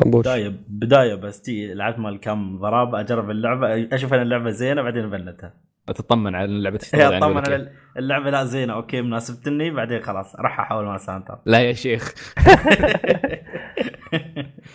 [0.06, 5.04] بداية بداية بس تي لعبت مال كم ضرب أجرب اللعبة أشوف أن اللعبة زينة بعدين
[5.04, 5.54] أبلتها.
[5.86, 10.00] تطمن على اللعبة تشتغل هي يعني اطمن كيف؟ على اللعبة لا زينة okay مناسبتني بعدين
[10.02, 12.14] خلاص راح أحاول مع سانتا لا يا شيخ.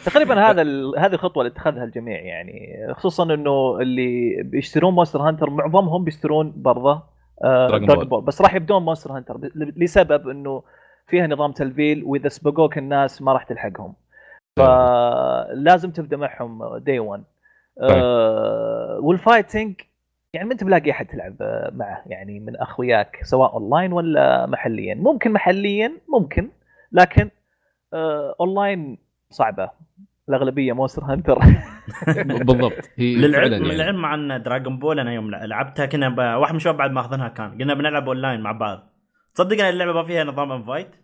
[0.05, 2.87] تقريبا هذا ال- هذه الخطوة اللي اتخذها الجميع يعني.
[2.93, 7.03] خصوصا إنه اللي بيشترون مونستر هانتر معظمهم بيشترون برضه
[7.43, 8.03] دراجون Ball.
[8.03, 10.63] بول بس راح يبدون مونستر هانتر لسبب إنه
[11.07, 13.93] فيها نظام تلفيل وإذا سبقوك الناس ما راح تلحقهم.
[14.57, 17.23] فلازم تبدأ معهم day 1
[17.81, 19.75] آه وال fighting
[20.33, 24.95] يعني ما أنت بلاقي أحد تلعب آه، معه يعني من أخوياك سواء اونلاين ولا محليا.
[24.95, 26.49] ممكن محليا ممكن
[26.91, 27.29] لكن
[27.93, 28.97] آه اونلاين
[29.31, 29.69] صعبة.
[30.29, 31.39] الأغلبية مونستر هانتر
[32.45, 32.89] بالضبط.
[32.95, 33.65] هي للعلم يعني.
[33.65, 36.17] للعلم مع أن دراجون بول أنا يوم لعبتها كنا ب...
[36.17, 37.61] واحد من الشباب بعد ماخذينها كان.
[37.61, 38.93] قلنا بنلعب اونلاين مع بعض.
[39.35, 40.95] تصدق ان اللعبة ما فيها نظام invite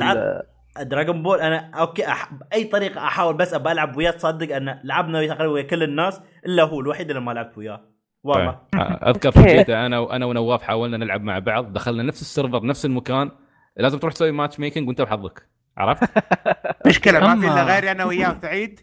[0.00, 0.42] تعال.
[0.80, 2.34] دراجون بول أنا okay أح...
[2.34, 6.62] بأي طريقة أحاول بس ابى ألعب وياه تصدق أن لعبنا تقريبا ويا كل الناس إلا
[6.62, 7.80] هو الوحيد اللي ما لعبت وياه.
[8.24, 12.27] والله آه، أذكر في البيتا أنا وأنا ونواف حاولنا نلعب مع بعض دخلنا نفس ال
[12.27, 13.30] server نفس المكان
[13.76, 16.08] لازم تروح تسوي matchmaking وانت وحظك عرفت؟
[16.86, 18.80] مشكله ما في إلا غيري أنا وياه وسعيد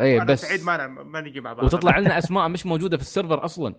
[0.00, 1.64] إيه، وأنا بس- سعيد ما ما نجي مع بعض.
[1.64, 3.74] وتطلع لنا أسماء مش موجودة في ال server أصلا.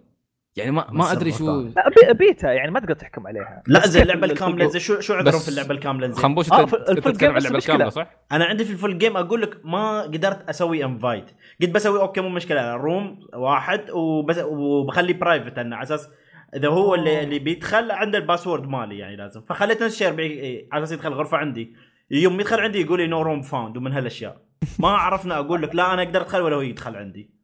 [0.55, 1.69] يعني ما ما أدري شو
[2.11, 3.63] بيتا يعني ما تقدر تحكم عليها.
[3.67, 6.21] لا زي اللعبة ال- الكاملة ال full- زي شو شو عذرهم في اللعبة الكاملة زي
[6.21, 7.57] خنبوش آه، ال full تتكلم game اللعبة.
[7.57, 11.25] الكاملة صح؟ أنا عندي في ال full game أقول لك ما قدرت أسوي invite
[11.61, 12.73] قلت بسوي okay مو مشكلة.
[12.75, 16.09] room واحد وبس وبخلي private أنا على أساس
[16.55, 19.41] إذا هو اللي اللي بيدخل عنده ال password مالي يعني لازم.
[19.41, 21.75] فخليت نفس الشيء إيه، على أساس يدخل غرفة عندي.
[22.11, 24.41] يوم يدخل عندي يقول لي no room found ومن هالأشياء.
[24.79, 27.39] ما عرفنا أقول لك لا أنا أقدر أدخل ولا هو يدخل عندي.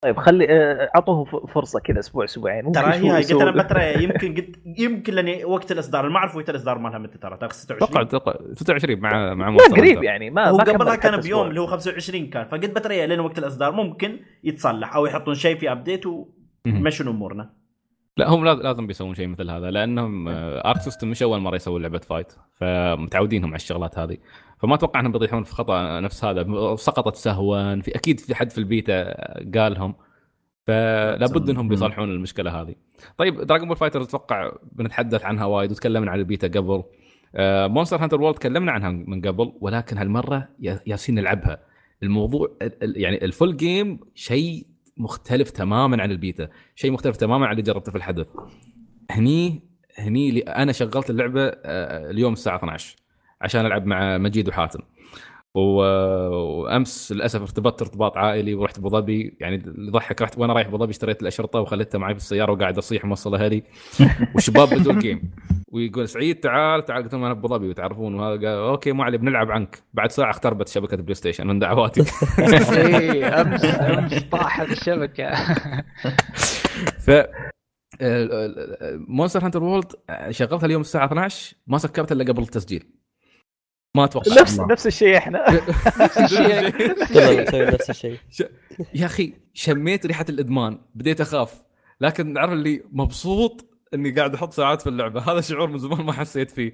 [0.00, 2.72] طيب خلي آه، أعطوه فرصة كذا أسبوع أسبوعين.
[2.72, 3.32] ترى هي قلت.
[3.32, 7.36] أنا بترى يمكن قلت يمكن لأني وقت الإصدار ما أعرف وقت الإصدار مالها متى ترى.
[7.36, 10.02] تاخذ 26 أتوقع أتوقع 26 مع مع لا قريب.
[10.02, 11.48] يعني ما هو قبلها كان بيوم.
[11.48, 12.44] اللي هو 25 كان.
[12.44, 16.04] فقلت بتريا لين وقت الإصدار ممكن يتصلح أو يحطون شيء في update.
[16.66, 17.57] ويمشون أمورنا.
[18.18, 21.82] لا هم لاز- لازم بيسوون شيء مثل هذا لأنهم ارك سيستم مش أول مرة يسوون
[21.82, 24.16] لعبة fight فمتعودينهم على الشغلات هذه
[24.58, 26.46] فما أتوقع إنهم بيطيحون في خطأ نفس هذا
[26.76, 29.14] سقطت سهوا في أكيد في حد في البيتا
[29.58, 29.94] قالهم
[30.66, 31.68] فلا بد إنهم.
[31.68, 32.74] بيصلحون المشكلة هذه.
[33.18, 36.82] طيب Dragon Ball Fighter أتوقع بنتحدث عنها وايد وتكلمنا عن البيتا قبل.
[37.74, 41.58] Monster Hunter World تكلمنا عنها من قبل ولكن هالمرة يا- ياسين نلعبها.
[42.02, 44.66] الموضوع ال- ال- يعني ال full game شيء
[44.98, 48.26] مختلف تماما عن البيتا، شيء مختلف تماما عن اللي جربته في الحدث.
[49.10, 49.62] هني
[49.98, 52.96] هني أنا شغلت اللعبة آه، اليوم الساعة 12
[53.40, 54.80] عشان ألعب مع مجيد وحاتم.
[55.54, 55.60] و-
[56.62, 59.36] وأمس للأسف ارتبطت ارتباط عائلي ورحت أبو ظبي.
[59.40, 62.78] يعني اللي يضحك رحت وأنا رايح أبو ظبي اشتريت الأشرطة وخليتها معي في السيارة وقاعد
[62.78, 63.62] أصيح موصل أهلي
[64.34, 65.30] والشباب بدوا ال game
[65.72, 67.02] ويقول سعيد تعال تعال.
[67.02, 69.82] قلت لهم أنا أبو ظبي وتعرفون؟ وهذا قال okay ما علي بنلعب عنك.
[69.94, 72.06] بعد ساعة اختربت شبكة PlayStation من دعواتك
[72.72, 73.64] إيه أمس
[73.98, 75.34] أمس طاحت الشبكة.
[76.98, 77.10] ف
[79.08, 79.92] Monster Hunter World
[80.30, 82.97] شغلتها اليوم الساعة 12 ما سكرت إلا قبل التسجيل.
[83.98, 84.40] ما أتوقع.
[84.40, 85.44] نفس نفس الشيء إحنا.
[87.12, 88.16] كلنا نسوي نفس الشيء.
[88.94, 90.78] يا أخي شميت ريحة الإدمان.
[90.94, 91.62] بديت أخاف.
[92.00, 93.64] لكن عارف اللي مبسوط
[93.94, 95.20] إني قاعد أحط ساعات في اللعبة.
[95.20, 96.72] هذا شعور من زمان ما حسيت فيه.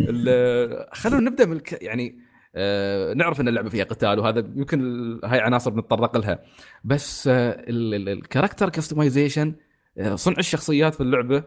[0.00, 1.82] ال- خلونا نبدأ من الك...
[1.82, 2.18] يعني
[2.56, 6.38] آه نعرف إن اللعبة فيها قتال وهذا يمكن ال- هاي عناصر بنتطرق لها.
[6.84, 9.54] بس آه ال character customization
[10.14, 11.42] صنع الشخصيات في اللعبة.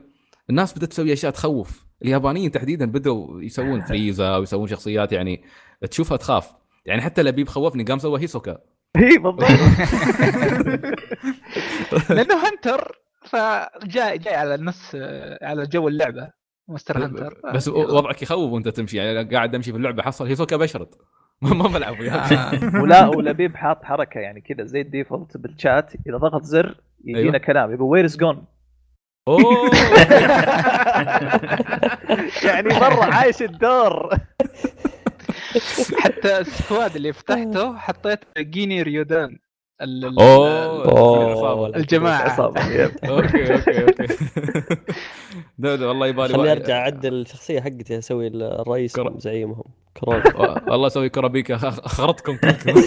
[0.49, 1.87] الناس بدات تسوي أشياء تخوف.
[2.03, 5.43] اليابانيين تحديدا بدوا يسوون فريزا ويسوون شخصيات يعني
[5.91, 6.51] تشوفها تخاف.
[6.85, 8.57] يعني حتى لبيب خوفني قام سوى هيسوكا.
[8.97, 9.41] اي بالضبط.
[12.09, 12.91] لأنه Hunter
[13.21, 14.95] فجاي جاي على نص
[15.41, 16.29] على جو اللعبة.
[16.67, 17.41] Monster Hunter.
[17.53, 18.97] بس وضعك يخوف وأنت تمشي.
[18.97, 20.97] يعني قاعد أمشي في اللعبة حصل هيسوكا بشرط
[21.41, 22.81] ما ما بلعب وياه آه.
[22.81, 25.93] ولا ولبيب حاط حركة يعني كذا زي ال default بال chat.
[26.07, 27.37] إذا ضغط زر يجينا أيوه.
[27.37, 27.71] كلام.
[27.71, 28.43] يقول where is Gon
[29.27, 29.71] أوه.
[32.47, 34.17] يعني مرة عايش الدور.
[35.99, 39.39] حتى ال squad اللي فتحته حطيت Genei Ryodan.
[39.81, 42.21] ال- ال- أوه الجماعة.
[42.21, 42.65] عصابة.
[42.83, 42.91] yep.
[43.05, 44.07] okay okay okay
[45.87, 48.99] والله يبالي خليني أرجع اعدل الشخصية حقتي أسوي الرئيس.
[49.17, 49.63] زعيمهم
[50.67, 52.81] والله أسوي كورابيكا أخرتكم كلكم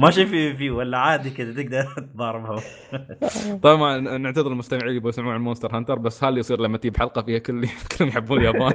[0.00, 1.84] ما شيء في في ولا عادي كذا تقدر
[2.14, 2.60] تضاربهم
[3.62, 7.22] طبعا نعتذر المستمعين اللي بيسمعون عن Monster Hunter بس هذا اللي يصير لما تجيب حلقة
[7.22, 7.66] فيها كل
[7.98, 8.72] كلهم يحبون اليابان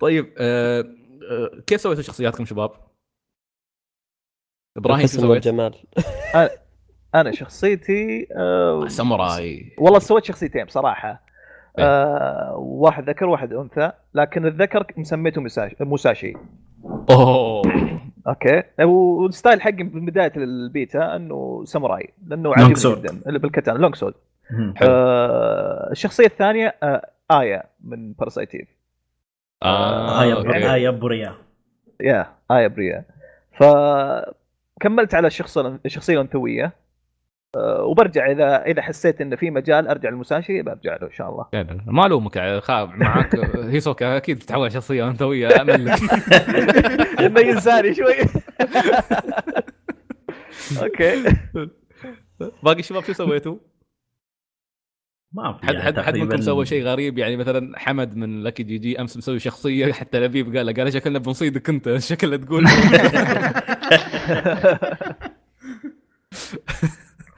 [0.00, 0.80] طيب آه،
[1.30, 2.70] آه، كيف سويتوا شخصياتكم شباب؟
[4.76, 5.74] إبراهيم شو سويت؟ جمال
[7.14, 11.08] أنا شخصيتي آه ساموراي والله سويت شخصيتين بصراحة
[11.78, 11.84] إيه.
[11.84, 16.34] آه واحد ذكر واحد أنثى لكن الذكر مسميته مساشي, مساشي.
[17.10, 17.62] أوه
[18.28, 22.76] okay وال style حقي من بداية البيتا إنه ساموراي لأنه عجيب.
[22.76, 24.14] جدا اللي بالكاتانا long sword
[24.76, 24.88] حلو.
[24.90, 28.68] آه الشخصية الثانية آه آيا من Parasite Eve
[29.62, 30.48] آه، هاي okay.
[30.48, 31.34] هاي آيا بريا
[32.00, 33.04] يا آيا بريا
[34.80, 36.72] فكملت على الشخص الشخصيه الانثويه
[37.56, 41.46] آه وبرجع اذا إذا حسيت إنه في مجال أرجع للمساشي برجع له إن شاء الله.
[41.86, 43.36] ما ألومك خاف معاك.
[43.72, 45.98] هيسوكا أكيد على شخصية أنثوية امل لك
[47.20, 48.14] انه ينساني شوي.
[50.82, 51.24] okay.
[52.62, 53.56] باقي الشباب شو سويتوا؟
[55.32, 58.62] ما في حد يعني حد حد منكم سوى شيء غريب؟ يعني مثلا حمد من لكي
[58.62, 62.66] جي جي امس مسوي شخصية حتى لبيب قال له قال شكلنا بنصيدك أنت؟ شكله تقول؟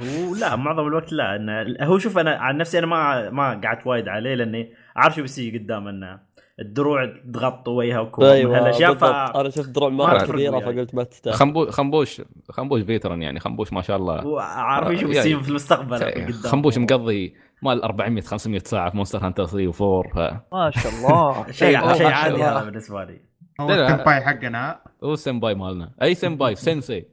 [0.02, 3.86] هو لا معظم الوقت لا انه هو شوف أنا عن نفسي أنا ما ما قعدت
[3.86, 6.20] وايد عليه لأني عارف شو بيصير قدام انه
[6.60, 9.04] الدروع تغطي وجهها وكوم أيوه هالاشياء ف.
[9.04, 10.74] أنا شفت دروع ما مرة كبيره وياي.
[10.74, 14.26] فقلت ما تستاهل خنبوش خنبوش خنبوش veteran يعني خنبوش ما شاء الله.
[14.26, 16.32] وعارف إيش آه، بيصير يعني في المستقبل قدام.
[16.32, 20.18] خنبوش مقضي مال 400 500 ساعة في Monster Hunter 3 و4 ف
[20.54, 21.46] ما شاء الله.
[21.52, 22.42] شيء شيء عادي.
[22.42, 23.20] هذا بالنسبة لي.
[23.60, 23.70] هو.
[23.70, 24.80] السمباي حقنا.
[25.04, 25.92] هو السمباي مالنا.
[26.02, 27.04] أي سمباي سensei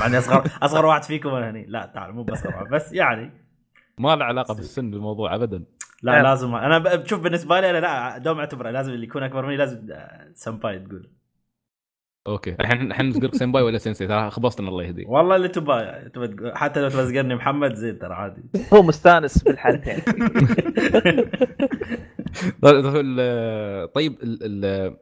[0.00, 1.66] مع اني اصغر أصغر واحد فيكم أنا هني.
[1.68, 3.30] لا تعال مو بصغر واحد بس يعني.
[3.98, 5.64] ما له علاقة بالسن بالموضوع ابدا.
[6.02, 6.22] لا.
[6.22, 6.54] لازم.
[6.54, 9.86] أنا ب- بشوف بالنسبة لي أنا لا دوم أعتبره لازم اللي يكون أكبر مني لازم
[10.34, 11.10] سمباي تقول.
[12.26, 12.56] okay.
[12.60, 15.08] الحين الحين نقول سمباي ولا سensei ترى خبصتنا الله يهديك.
[15.08, 18.42] والله اللي تبغى تقول- حتى لو تمزقني محمد زين ترى عادي.
[18.74, 19.98] هو مستانس بالحالتين
[22.64, 24.96] ال- طيب ال- ال-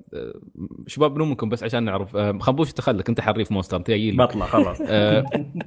[0.86, 2.16] شباب منكم بس عشان نعرف.
[2.16, 4.78] آه، خنبوش تخلك انت حريف Monster انت جاي بطلع خلاص.
[4.88, 5.20] آه،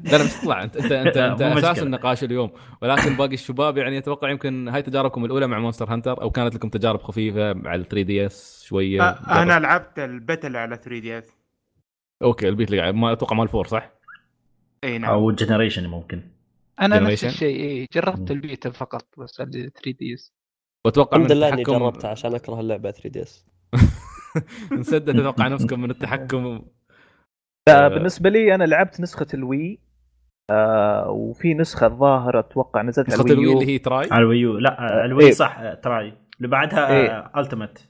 [0.04, 0.64] لا لا بس تطلع.
[0.64, 1.84] انت انت انت, انت أساس.
[1.84, 2.50] النقاش اليوم.
[2.82, 6.70] ولكن باقي الشباب يعني أتوقع يمكن هاي تجاربكم الأولى مع Monster Hunter أو كانت لكم
[6.70, 11.45] تجارب خفيفة على ال 3DS شوية؟ أنا لعبت البتل على 3DS
[12.24, 13.92] okay ال beta اللي ما أتوقع مال four صح؟
[14.84, 15.12] إي نعم.
[15.12, 16.22] أو Generation ممكن.
[16.82, 17.26] أنا نفس.
[17.26, 20.34] الشيء إيه جربت البيتا فقط بس على 3DS
[20.86, 23.46] وأتوقع الحمد من لله إني التحكم جربتها عشان أكره اللعبة 3DS
[24.72, 26.62] انسدت أتوقع نفسكم من التحكم.
[27.70, 29.80] لا بالنسبة لي أنا لعبت نسخة ال Wii
[30.50, 33.78] آه وفي نسخة الظاهر أتوقع نزلت على نسخة ال Wii ال Wii U اللي هي
[33.78, 35.32] Tri على ال Wii U لا آه، ال Wii إيه.
[35.32, 37.32] صح آه، Tri اللي بعدها إيه.
[37.38, 37.90] Ultimate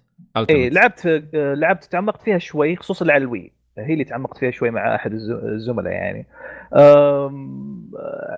[0.49, 4.51] إي لعبت آه، لعبت تعمقت فيها شوي خصوصا على ال Wii هي اللي تعمقت فيها
[4.51, 6.25] شوي مع أحد الز- الزملاء يعني.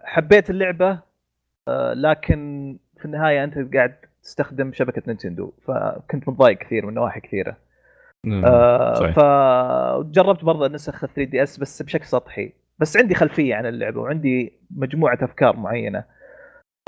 [0.04, 1.00] حبيت اللعبة
[1.68, 7.58] آه، لكن في النهاية أنت قاعد تستخدم شبكة نينتندو فكنت متضايق كثير من نواحي كثيرة.
[8.46, 9.16] آه صحيح.
[9.16, 12.52] فجربت برضه نسخ 3DS بس بشكل سطحي.
[12.80, 16.04] بس عندي خلفية عن اللعبة وعندي مجموعة أفكار معينة.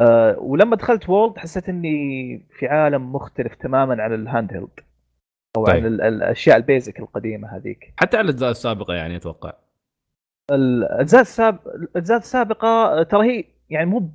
[0.01, 4.79] آه ولما دخلت World حسيت إني في عالم مختلف تماما عن ال handheld
[5.57, 5.75] أو طيب.
[5.75, 7.93] عن ال- الأشياء ال basic القديمة هذيك.
[7.97, 9.53] حتى على الأجزاء السابقة يعني أتوقع.
[10.51, 14.09] الأجزاء السابقه الأجزاء السابقة ترى هي يعني مو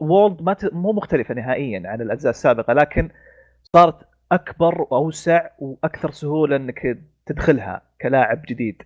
[0.00, 0.74] وولد ما ت...
[0.74, 3.08] مو مختلفة نهائيا عن الأجزاء السابقة لكن
[3.76, 3.96] صارت
[4.32, 8.82] أكبر وأوسع وأكثر سهولة إنك تدخلها كلاعب جديد.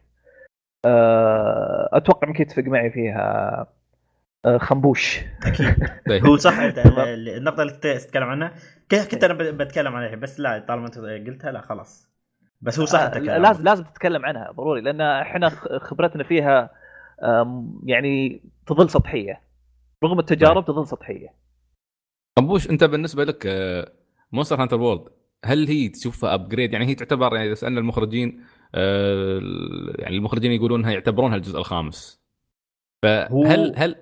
[0.85, 3.67] آه، أتوقع إنك تتفق معي فيها.
[4.57, 5.20] خنبوش.
[6.09, 6.27] طيب.
[6.27, 8.55] هو صح النقطة اللي تتكلم عنها.
[8.91, 12.09] كنت أنا بتكلم عنها بس لا طالما أنت قلتها لا خلاص.
[12.61, 13.47] بس هو صح آه، أنت كلامك.
[13.49, 15.49] لازم لازم تتكلم عنها ضروري لأن إحنا
[15.79, 16.70] خبرتنا فيها
[17.85, 19.41] يعني تظل سطحية.
[20.05, 21.29] رغم التجارب تظل سطحية.
[22.35, 23.47] طنبوش أنت بالنسبة لك
[24.32, 25.09] Monster Hunter World
[25.45, 28.45] هل هي تشوفها upgrade يعني هي تعتبر يعني إذا سألنا المخرجين
[28.75, 29.41] آه،
[29.99, 32.23] يعني المخرجين يقولون انها يعتبرونها الجزء الخامس.
[33.03, 33.97] فهل هل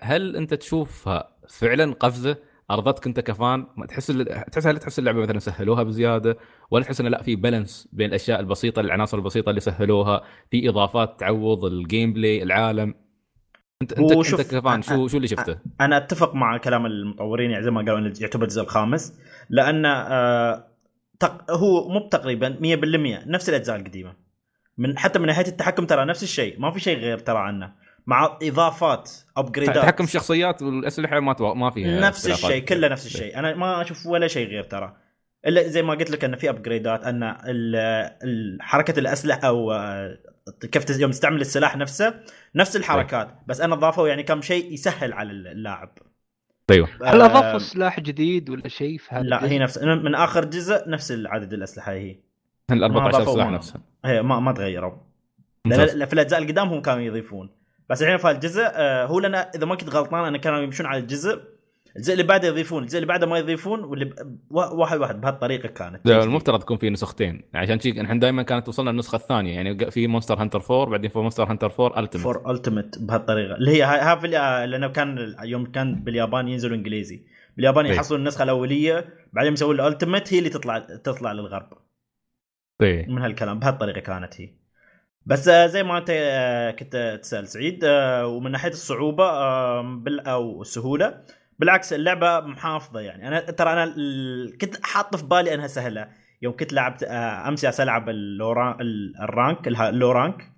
[0.00, 2.36] هل انت تشوفها فعلا قفزة؟
[2.70, 6.36] ارضتك انت كفان؟ ما تحس ال- تحس هل تحس اللعبة مثلا سهلوها بزيادة؟
[6.70, 11.20] ولا تحس انه لا في balance بين الأشياء البسيطة العناصر البسيطة اللي سهلوها في إضافات
[11.20, 12.94] تعوض ال gameplay العالم؟
[13.82, 17.70] انت انت, انت كفان شو شو اللي شفته؟ أنا أتفق مع كلام المطورين يعني زي
[17.70, 19.18] ما قالوا يعتبر الجزء الخامس
[19.50, 20.64] لأن آه
[21.20, 21.50] تق...
[21.50, 22.58] هو مو تقريبا
[23.24, 24.16] 100% نفس الأجزاء القديمة.
[24.78, 27.72] من حتى من ناحية التحكم ترى نفس الشيء ما في شيء غير ترى عنه.
[28.08, 31.54] مع إضافات upgrade ات تحكم الشخصيات والأسلحة ما تو...
[31.54, 32.26] ما فيها نفس.
[32.26, 33.38] الشيء كله نفس الشيء.
[33.38, 34.96] أنا ما أشوف ولا شيء غير ترى.
[35.46, 37.36] إلا زي ما قلت لك إن في ابجريدات إن
[38.60, 40.18] حركة الأسلحة أو آه،
[40.60, 42.14] كيف يوم تستعمل السلاح نفسه
[42.54, 43.28] نفس الحركات.
[43.46, 45.98] بس أنا أضافوا يعني كم شيء يسهل على اللاعب.
[46.70, 50.44] أيوه هل آه، أضافوا سلاح جديد ولا شيء في هذا لا؟ هي نفس من آخر
[50.44, 52.16] جزء نفس عدد الأسلحة هي.
[52.70, 54.92] ال ما 14 أضافوا سلاح ما- نفسها؟ هي ما ما تغيروا.
[55.64, 57.57] لأن في الأجزاء القدام هم كانوا يضيفون.
[57.90, 61.00] بس الحين في الجزء آه، هو لنا إذا ما كنت غلطان أنا كانوا يمشون على
[61.00, 61.40] الجزء.
[61.96, 64.14] الجزء اللي بعده يضيفون الجزء اللي بعده ما يضيفون واللي
[64.50, 66.06] واحد واحد بهالطريقة كانت.
[66.06, 67.42] المفترض يكون في نسختين.
[67.54, 69.54] عشان شيء إحنا دائما كانت توصلنا النسخة الثانية.
[69.54, 73.54] يعني في Monster Hunter 4 بعدين في Monster Hunter 4 Ultimate Four Ultimate بهالطريقة.
[73.56, 77.22] اللي هي ها ال- لأنه كان يوم كان باليابان ينزلوا إنجليزي.
[77.56, 77.92] باليابان إيه.
[77.94, 81.68] يحصلون النسخة الأولية بعدين يسوون ال Ultimate هي اللي تطلع تطلع للغرب.
[82.82, 83.06] إيه.
[83.08, 84.50] من هالكلام بهالطريقة كانت هي.
[85.28, 89.24] بس آه، زي ما أنت آه، كنت تسأل سعيد آه، ومن ناحية الصعوبة
[90.20, 91.22] أو السهوله
[91.58, 93.28] بالعكس اللعبة محافظة يعني.
[93.28, 93.94] أنا ترى أنا
[94.60, 96.08] كنت حاط في بالي أنها سهلة.
[96.42, 100.52] يوم كنت لعبت أمس جالس ألعب ال rank ال low rank.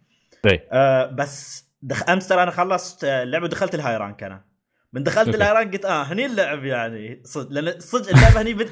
[1.14, 2.10] بس دخ...
[2.10, 4.44] أمس ترى أنا خلصت اللعبة ودخلت ال high rank أنا.
[4.92, 5.34] من دخلت.
[5.34, 7.22] ال high rank قلت آه هني اللعب يعني.
[7.24, 8.70] صدق لأن صدق اللعبة هني بت...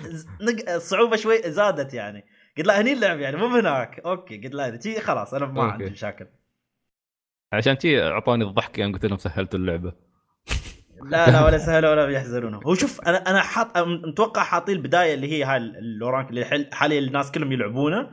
[0.69, 2.25] الصعوبه شوي زادت يعني.
[2.59, 4.01] قلت لا هني اللعب يعني مو هناك.
[4.01, 5.63] أوكي قلت لا اذا شي خلاص أنا ما.
[5.63, 6.27] عندي مشاكل.
[7.53, 9.93] عشان شي أعطوني الضحك يوم قلت لهم سهلت اللعبة.
[11.03, 15.33] لا لا ولا سهل ولا بيحزنون هو شوف أنا أنا حاط متوقع حاطين البداية اللي
[15.33, 18.11] هي هاي ال low rank اللي حاليا الناس كلهم يلعبونه.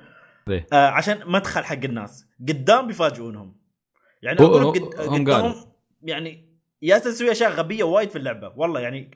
[0.50, 0.68] إيه.
[0.74, 2.28] آه عشان مدخل حق الناس.
[2.50, 3.56] قدام بيفاجئونهم.
[4.22, 5.54] يعني أقول قد- قدام.
[6.04, 8.54] يعني يا تسوي أشياء غبية وايد في اللعبة.
[8.56, 9.12] والله يعني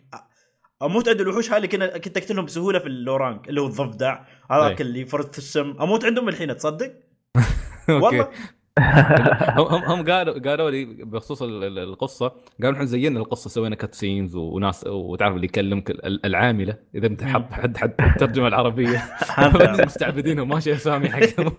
[0.84, 4.19] أموت عند الوحوش هاي كنا كنت أقتلهم بسهولة في ال low rank اللي هو الضفدع.
[4.51, 4.88] هذاك إيه.
[4.88, 5.76] اللي فرث السم.
[5.81, 6.93] أموت عندهم الحين تصدق؟
[7.89, 8.30] والله.
[9.60, 12.27] هم هم قالوا قالوا لي بخصوص ال- ال- القصة
[12.61, 17.51] قالوا إحنا زينا القصة سوينا cutscenes وناس وتعرف اللي يكلمك ال- العاملة إذا أنت حط
[17.53, 19.03] حد حد الترجمه العربية.
[19.85, 21.51] مستعبدينهم ماشي أسامي حقهم.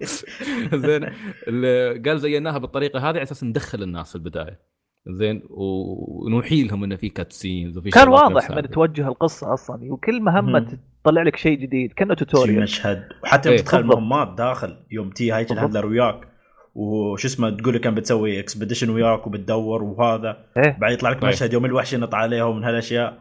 [0.75, 1.13] زين.
[1.49, 4.61] ال- قال زيناها بالطريقة هذه على أساس ندخل الناس في البداية.
[5.09, 8.51] زين ونوحي لهم إنه في cutscenes وفي كان واضح.
[8.51, 10.79] من توجه القصة أصلا وكل مهمة.
[11.05, 13.63] تطلع لك شيء جديد كأنه في tutorial مشهد وحتى يوم إيه.
[13.63, 13.85] تدخل.
[13.85, 15.59] مهمات داخل يوم تي هاي بالضبط.
[15.59, 16.29] ال handler وياك
[16.75, 21.31] وش اسمه تقول لك كان بتسوي expedition وياك وبتدور وهذا إيه بعد يطلع لك طيب.
[21.31, 23.19] مشهد يوم الوحش ينط عليهم من هالأشياء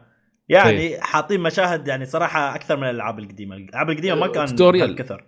[0.48, 4.94] يعني حاطين مشاهد يعني صراحة أكثر من الألعاب القديمة الألعاب القديمة ما كان tutorial.
[4.94, 5.24] كثر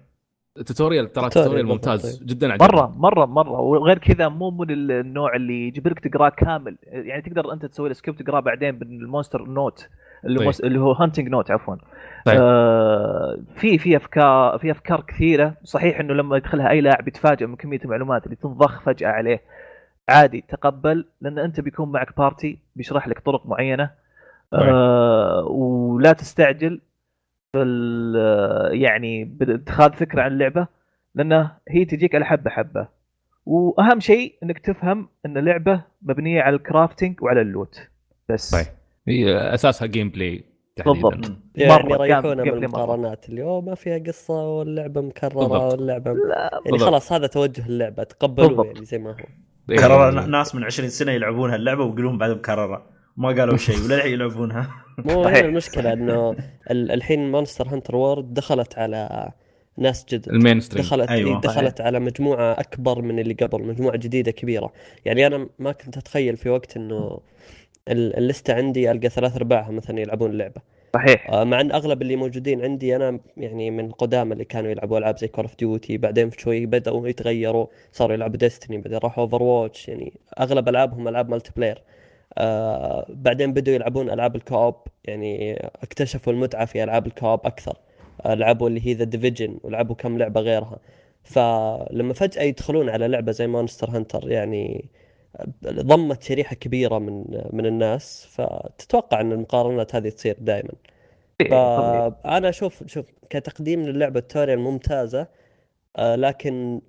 [0.55, 2.27] tutorial ترى tutorial tutorial بالضبط، ممتاز طيب.
[2.27, 3.61] جدا عجبني مرة مرة مرة.
[3.61, 6.77] وغير كذا مو من النوع اللي يجبرك تقراه كامل.
[6.87, 9.89] يعني تقدر أنت تسوي له skip تقراه بعدين بال monster note
[10.25, 10.65] اللي, طيب.
[10.65, 11.77] اللي هو hunting note عفوا.
[12.27, 12.39] طيب.
[12.41, 15.55] آه في في أفكار في أفكار كثيرة.
[15.65, 19.43] صحيح إنه لما يدخلها أي لاعب يتفاجئ من كمية المعلومات اللي تنضخ فجأة عليه.
[20.09, 23.91] عادي تقبل لأن أنت بيكون معك party بيشرح لك طرق معينة.
[24.53, 26.81] آه ولا تستعجل.
[28.73, 30.67] يعني باتخاذ فكرة عن اللعبة
[31.15, 32.89] لأنه هي تجيك على حبة حبة
[33.47, 37.89] وأهم شيء إنك تفهم إن اللعبة مبنية على ال crafting وعلى ال loot
[38.29, 38.67] بس طيب.
[39.09, 40.45] هي أساسها gameplay
[40.77, 41.33] تحديدا بالضبط.
[41.55, 42.49] يعني مرة يريحونا من.
[42.49, 45.73] المقارنات اللي هو ما فيها قصة واللعبة مكررة بالضبط.
[45.73, 46.79] واللعبة لا يعني.
[46.79, 48.67] خلاص هذا توجه اللعبة تقبلوه.
[48.67, 49.17] يعني زي ما هو
[49.71, 49.77] إيه.
[49.77, 54.82] كرر ناس من 20 سنة يلعبون هاللعبة ويقولون بعد مكرره ما قالوا شيء ولا يلعبونها
[54.99, 55.23] مو.
[55.25, 56.31] هنا المشكلة إنه
[56.71, 59.31] ال- الحين Monster Hunter World دخلت على
[59.77, 61.31] ناس جدد ال mainstream دخلت أيوة.
[61.31, 61.41] أيوة.
[61.41, 64.73] دخلت على مجموعة أكبر من اللي قبل مجموعة جديدة كبيرة
[65.05, 67.19] يعني أنا ما كنت أتخيل في وقت إنه
[67.89, 70.61] ال- ال list ة عندي ألقى ثلاث أرباعها مثلا يلعبون اللعبه
[70.95, 74.99] صحيح آه، مع إن أغلب اللي موجودين عندي أنا يعني من القدامى اللي كانوا يلعبوا
[74.99, 79.25] ألعاب زي Call of Duty بعدين في شوي بدأوا يتغيروا صاروا يلعبوا Destiny بعدين راحوا
[79.25, 81.83] Overwatch يعني أغلب ألعابهم ألعاب multiplayer
[82.39, 84.75] آه بعدين بدوا يلعبون ألعاب ال co-op
[85.05, 87.77] يعني اكتشفوا المتعة في ألعاب ال co-op أكثر.
[88.27, 90.79] آه لعبوا اللي هي The Division ولعبوا كم لعبة غيرها.
[91.25, 94.91] فلما فجأة يدخلون على لعبة زي Monster Hunter يعني
[95.65, 98.27] ضمت شريحة كبيرة من من الناس.
[98.31, 100.73] فتتوقع إن المقارنات هذه تصير دائما
[101.41, 101.51] طبيعي.
[102.25, 105.27] فأنا أشوف شوف كتقديم للعبة tutorial ممتازة
[105.97, 106.81] آه، لكن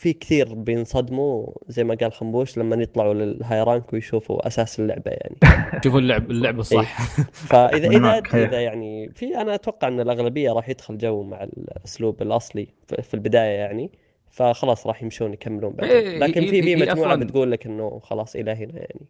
[0.00, 5.10] في كثير بينصدموا زي ما قال طنبوش لما يطلعوا لل high rank ويشوفوا أساس اللعبة
[5.10, 5.36] يعني.
[5.84, 7.02] شوفوا اللعب اللعب الصح.
[7.32, 8.22] فاذا إذا.
[8.34, 13.14] إذا يعني في أنا أتوقع إن الأغلبية راح يدخل جو مع الأسلوب الأصلي في في
[13.14, 13.90] البداية يعني.
[14.30, 18.50] فخلاص راح يمشون يكملون بعدين إيه، لكن في في مجموعة بتقول لك إنه خلاص إلى
[18.50, 19.00] هنا يعني.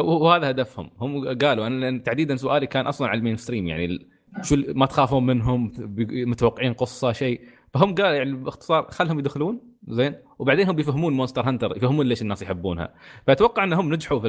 [0.00, 0.90] هو- وهذا هدفهم.
[1.00, 4.06] هم قالوا أنا لأن تحديدا سؤالي كان أصلا على ال mainstream يعني
[4.42, 5.72] شو ما تخافون منهم
[6.10, 7.40] متوقعين قصة شيء.
[7.68, 12.42] فهم قال يعني باختصار خلهم يدخلون؟ زين؟ وبعدين هم بيفهمون Monster Hunter يفهمون ليش الناس
[12.42, 12.94] يحبونها.
[13.26, 14.28] فأتوقع إنهم نجحوا في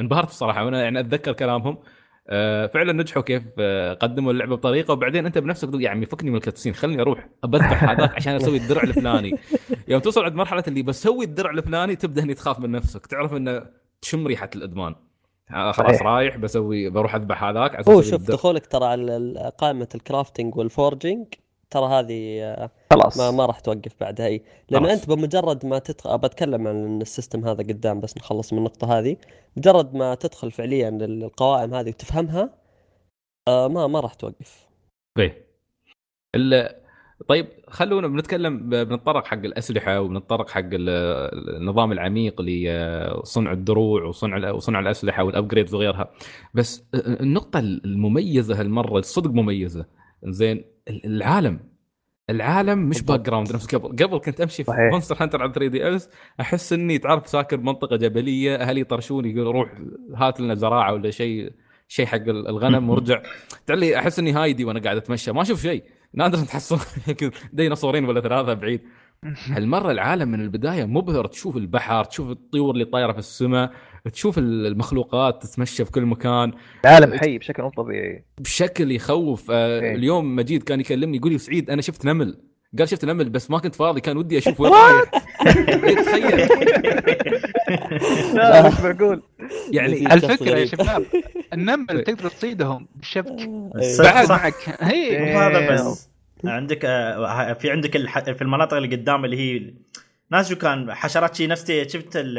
[0.00, 1.78] انبهرت الصراحه وأنا يعني أتذكر كلامهم.
[2.30, 4.92] آه، فعلا نجحوا كيف آه، قدموا اللعبة بطريقة.
[4.92, 8.34] وبعدين أنت بنفسك تقول يا عمي فكني من ال cutscene خليني أروح بذبح هذاك عشان
[8.34, 9.38] أسوي الدرع الفلاني.
[9.88, 13.06] يوم توصل عند مرحلة اللي بسوي الدرع الفلاني تبدأ هني تخاف من نفسك.
[13.06, 13.62] تعرف إنه
[14.02, 14.94] تشم ريحة الإدمان.
[15.54, 16.02] آه، خلاص.
[16.02, 18.30] رايح بسوي بروح أذبح هذاك هو شوف.
[18.30, 21.26] دخولك ترى على قائمة ال crafting وال forging
[21.70, 23.18] ترى هذه آه، خلاص.
[23.18, 24.42] ما ما راح توقف بعدها إي.
[24.70, 24.92] لأن خلاص.
[25.00, 29.16] أنت بمجرد ما تدخل بتكلم عن ال system هذا قدام بس نخلص من النقطة هذه.
[29.56, 32.50] مجرد ما تدخل فعليا القوائم هذه وتفهمها
[33.48, 34.66] آه ما ما راح توقف.
[35.18, 35.46] إيه.
[36.36, 36.78] ال-
[37.28, 44.80] طيب خلونا بنتكلم بنتطرق حق الأسلحة وبنتطرق حق ال- النظام العميق لصنع الدروع وصنع وصنع
[44.80, 46.10] الأسلحة وال upgrades وغيرها.
[46.54, 49.86] بس النقطة المميزة هالمرة الصدق مميزة.
[50.24, 51.60] زين ال- العالم
[52.30, 54.92] العالم مش background نفس قبل قبل كنت أمشي في صحيح.
[54.92, 56.10] Monster Hunter على 3DS
[56.40, 59.72] أحس إني تعرف ساكن منطقة جبلية أهلي يطرشون يقول روح
[60.14, 61.52] هات لنا زراعة ولا شيء
[61.88, 63.22] شيء حق الغنم وارجع
[63.66, 65.82] تعلي أحس إني هايدي وأنا قاعد أتمشى ما أشوف شيء.
[66.14, 66.78] نادر تحصل
[67.52, 68.80] ديناصورين ولا ثلاثة بعيد.
[69.52, 73.72] هالمرة العالم من البداية مبهر تشوف البحر تشوف الطيور اللي طايرة في السماء.
[74.12, 76.52] تشوف المخلوقات تتمشى في كل مكان.
[76.84, 78.24] العالم حي بشكل مو طبيعي.
[78.38, 79.50] بشكل يخوف.
[79.50, 79.94] آه إيه.
[79.94, 82.38] اليوم مجيد كان يكلمني يقول لي سعيد أنا شفت نمل.
[82.78, 85.10] قال شفت نمل بس ما كنت فاضي كان ودي أشوف وين رايح.
[86.04, 86.48] تخيل.
[88.34, 89.22] لا مش معقول
[89.72, 90.66] يعني على فكرة يا.
[90.66, 91.04] شباب
[91.52, 93.38] النمل تقدر تصيدهم بالشبك
[93.96, 94.54] صح بعد معك.
[94.80, 95.34] هي.
[95.36, 96.08] هذا بس.
[96.44, 98.18] عندك آه، في عندك الح...
[98.18, 99.74] في المناطق اللي قدام اللي هي
[100.30, 102.38] ناس شو كان حشرات شي نفسي شفت ال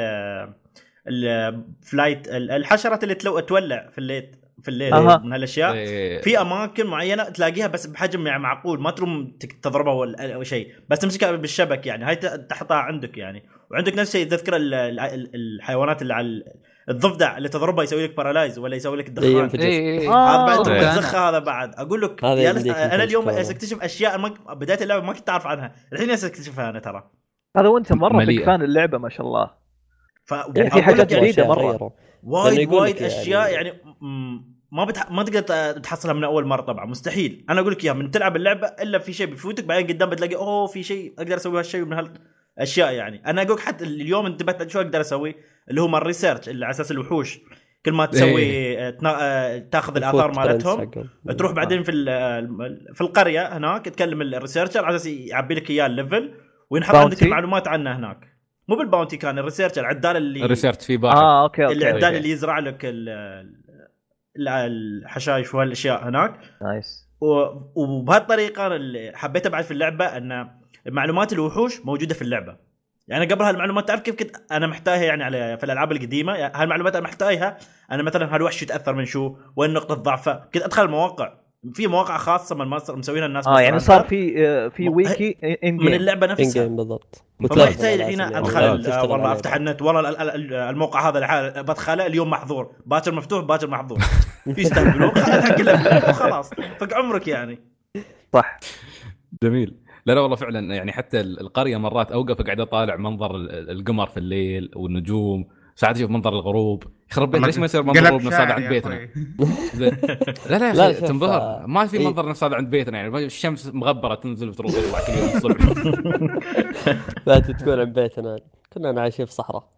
[1.09, 3.39] ال flight الحشرات اللي تلو...
[3.39, 4.31] تولع في الليل
[4.61, 5.17] في الليل أها.
[5.17, 5.73] من هالأشياء.
[5.73, 6.21] إيه.
[6.21, 10.73] في أماكن معينة تلاقيها بس بحجم يعني معقول ما تروم تضربها ولا شيء.
[10.89, 13.43] بس تمسكها بالشبك يعني هاي تحطها عندك يعني.
[13.71, 16.43] وعندك نفس الشيء تذكر ال- ال- ال- الحيوانات اللي على ال-
[16.89, 20.45] الضفدع اللي تضربها يسوي لك paralyze ولا يسوي لك إيه، الدخان هذا آه.
[20.45, 20.63] بعد إيه.
[20.63, 21.75] تبغى تزخها هذا بعد.
[21.75, 22.57] أقول لك هذا يا لس...
[22.57, 24.33] يمديك أنا اليوم اكتشف أشياء ما...
[24.53, 25.75] بداية اللعبة ما كنت أعرف عنها.
[25.93, 27.11] الحين اكتشفها أنا ترى.
[27.57, 29.51] هذا وانت مرة فان اللعبة ما شاء الله.
[30.29, 30.31] ف...
[30.55, 31.71] يعني في حاجات يعني مرة.
[31.71, 31.89] غيروا.
[32.23, 35.11] وايد وايد يعني- أشياء يعني م- ما بتح...
[35.11, 35.41] ما تقدر
[35.79, 39.13] تحصلها من أول مرة طبعا مستحيل أنا أقول لك إياها من تلعب اللعبة إلا في
[39.13, 41.93] شيء بيفوتك بعدين قدام بتلاقي أوه في شيء أقدر أسوي هالشيء من
[42.57, 45.35] هالأشياء يعني أنا أقول لك حتى اليوم انتبهت شو أقدر أسوي
[45.69, 47.39] اللي هو مال الريسيرش اللي على أساس الوحوش
[47.85, 49.17] كل ما تسوي آه، تنا...
[49.21, 50.91] آه، تاخذ الآثار مالتهم.
[51.37, 51.91] تروح بعدين في
[52.93, 56.33] في القرية هناك تكلم ال researcher على أساس يعبي لك إياه ال level
[56.69, 58.28] وينحط؟ عندك المعلومات عنه هناك
[58.69, 61.75] مو بال bounty كان ال researcher العدال اللي ال research في باحث آه okay okay
[61.77, 62.17] العدال okay.
[62.17, 63.09] اللي يزرع لك ال-
[64.37, 66.39] ال- الحشايش وهالاشياء هناك.
[66.61, 67.09] nice.
[67.75, 70.47] وبهالطريقة اللي حبيتها بعد في اللعبة أن
[70.87, 72.57] معلومات الوحوش موجودة في اللعبة.
[73.07, 76.35] يعني قبل هالمعلومات تعرف كيف كنت أنا محتاجها يعني على في الألعاب القديمة.
[76.35, 77.57] يعني هالمعلومات أنا محتاجها
[77.91, 81.33] أنا مثلا هالوحش يتأثر من شو؟ وين نقطة ضعفه؟ كنت أدخل المواقع.
[81.73, 85.93] في مواقع خاصة من ماستر مسوينها الناس آه يعني صار في آه، في ويكي من
[85.93, 86.63] اللعبة in نفسها.
[86.63, 87.23] game بالضبط.
[87.49, 89.33] فما يحتاج الحين أدخل والله.
[89.33, 89.81] أفتح النت.
[89.81, 92.71] والله ال- ال- ال- الموقع هذا بدخله اليوم محظور.
[92.85, 93.99] باكر مفتوح باكر محظور.
[94.57, 96.49] يستهبلون خلينا حق وخلاص
[96.79, 97.59] فك عمرك يعني.
[98.33, 98.59] صح.
[99.43, 99.75] جميل.
[100.05, 104.05] لا لا والله فعلا يعني حتى ال- القرية مرات اوقف قاعد أطالع منظر ال- القمر
[104.07, 105.47] في الليل والنجوم.
[105.79, 106.83] ساعات أشوف منظر الغروب.
[107.11, 109.09] يخرب بيت ليش ما يصير منظر الغروب نفس هذا عند بيتنا.
[110.49, 111.41] لا لا لا، يا أخي تنبهر.
[111.41, 112.07] آه، ما في إيه.
[112.07, 113.25] منظر نفس هذا عند بيتنا يعني.
[113.25, 115.61] الشمس مغبرة تنزل وتروح تطلع كل يوم الصبح.
[117.27, 118.39] لا تكون عند بيتنا.
[118.73, 119.69] كنا عايشين في صحراء.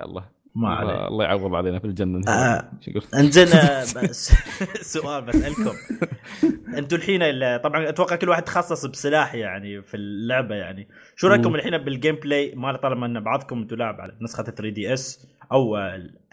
[0.00, 0.39] يلا.
[0.54, 2.70] ما عليه الله يعوض علينا في الجنة آه.
[3.14, 3.46] انزين
[4.02, 4.32] بس
[4.94, 5.72] سؤال بسالكم
[6.78, 11.54] أنتم الحين ال- طبعا أتوقع كل واحد تخصص بسلاح يعني في اللعبة يعني شو رأيكم.
[11.54, 15.76] الحين بال gameplay ما طالما ان بعضكم أنتم لاعب على نسخة 3DS أو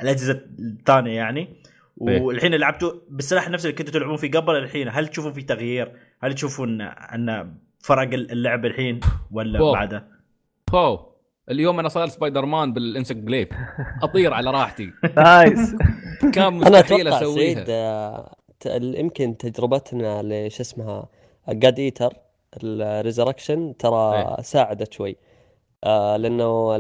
[0.01, 1.39] الأجهزة الثانية يعني
[2.07, 2.21] إيه.
[2.21, 5.91] والحين لعبتوا بالسلاح نفسه اللي كنتوا تلعبون فيه قبل الحين هل تشوفون في تغيير؟
[6.23, 8.99] هل تشوفون ان فرق اللعب الحين
[9.31, 9.59] ولا.
[9.73, 10.07] بعده؟
[11.51, 13.49] اليوم أنا صاير Spider-Man بال insect glaive
[14.03, 14.91] أطير على راحتي.
[15.17, 15.75] nice.
[16.33, 16.49] كان أنا
[16.79, 17.65] مستحيل أسويها.
[17.69, 21.07] آه، ت- يمكن تجربتنا لش اسمها
[21.49, 22.13] God Eater
[22.63, 24.41] ال Resurrection ترى إيه.
[24.41, 25.15] ساعدت شوي.
[25.83, 26.75] آه لأنه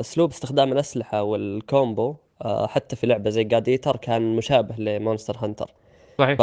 [0.00, 4.85] اسلوب استخدام الأسلحة وال combo آه حتى في لعبة زي God Eater كان مشابه ل
[4.85, 5.70] Monster Hunter.
[6.18, 6.38] صحيح.
[6.38, 6.40] ف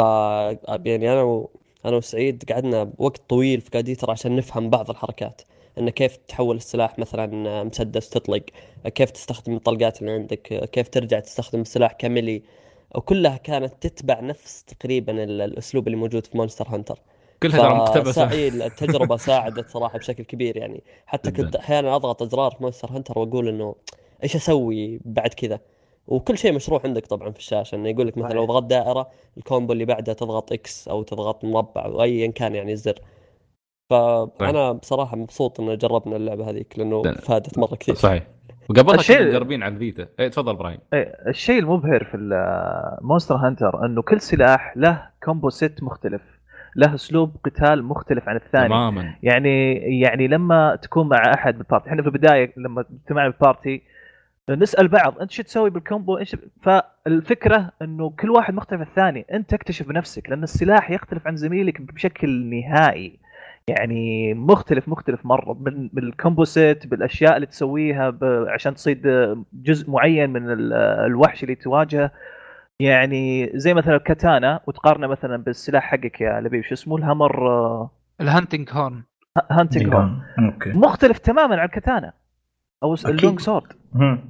[0.86, 1.50] يعني أنا و...
[1.84, 5.42] أنا وسعيد قعدنا وقت طويل في God Eater عشان نفهم بعض الحركات.
[5.78, 8.42] إنه كيف تحول السلاح مثلا مسدس تطلق
[8.94, 12.42] كيف تستخدم الطلقات اللي عندك كيف ترجع تستخدم السلاح ك melee
[12.94, 16.98] وكلها كانت تتبع نفس تقريبا ال- الأسلوب اللي موجود في Monster Hunter.
[17.42, 20.82] كلها ترى مقتبسه التجربة ساعدت صراحة بشكل كبير يعني.
[21.06, 21.30] حتى.
[21.30, 23.74] كنت أحيانا أضغط أزرار في Monster Hunter وأقول إنه
[24.22, 25.60] إيش أسوي بعد كذا؟
[26.08, 29.42] وكل شيء مشروح عندك طبعا في الشاشة إنه يقول لك مثلا لو ضغطت دائرة ال
[29.42, 33.00] combo اللي بعدها تضغط X أو تضغط مربع أو ايا كان يعني الزر.
[33.90, 37.12] فأنا بصراحة مبسوط إن جربنا اللعبة هذيك لأنه لا.
[37.20, 37.94] فادت مرة كثير.
[37.94, 38.22] صحيح.
[38.68, 40.06] وقبلها الشيء- كنا مجربين على ال Vita.
[40.20, 40.78] اي تفضل إبراهيم.
[40.94, 42.16] إيه، الشيء المبهر في
[43.00, 46.22] Monster Hunter إنه كل سلاح له combo set مختلف
[46.76, 48.68] له أسلوب قتال مختلف عن الثاني.
[48.68, 49.14] تماما.
[49.22, 53.82] يعني يعني لما تكون مع أحد بال party إحنا في البداية لما اجتمعنا بال party
[54.50, 59.26] نسأل بعض أنت شو تسوي بال combo إيش فالفكرة إنه كل واحد مختلف عن الثاني.
[59.32, 63.18] أنت تكتشف بنفسك لأن السلاح يختلف عن زميلك بشكل نهائي.
[63.70, 68.18] يعني مختلف مختلف مرة من بال combo set بالأشياء اللي تسويها.
[68.48, 69.02] عشان تصيد
[69.52, 70.72] جزء معين من ال-
[71.06, 72.10] الوحش اللي تواجهه
[72.80, 77.90] يعني زي مثلا الكاتانا وتقارنه مثلا بالسلاح حقك يا لبيب شو اسمه ال Hammer آه،
[78.20, 79.02] ال Hunting Horn
[79.50, 82.12] Hunting Horn okay مختلف تماما عن الكاتانا
[82.82, 82.94] أو.
[82.94, 83.72] ال Long Sword.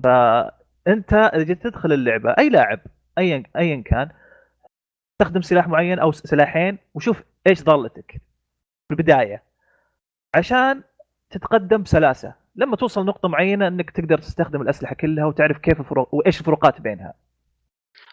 [0.05, 2.81] فانت إذا جيت تدخل اللعبة أي لاعب
[3.19, 4.09] ايا ايا كان
[5.19, 8.21] تستخدم سلاح معين أو سلاحين وشوف إيش ضالتك
[8.91, 9.43] البداية.
[10.35, 10.83] عشان
[11.31, 12.35] تتقدم بسلاسة.
[12.57, 17.15] لما توصل نقطة معينة إنك تقدر تستخدم الأسلحة كلها وتعرف كيف الفروق وإيش الفروقات بينها.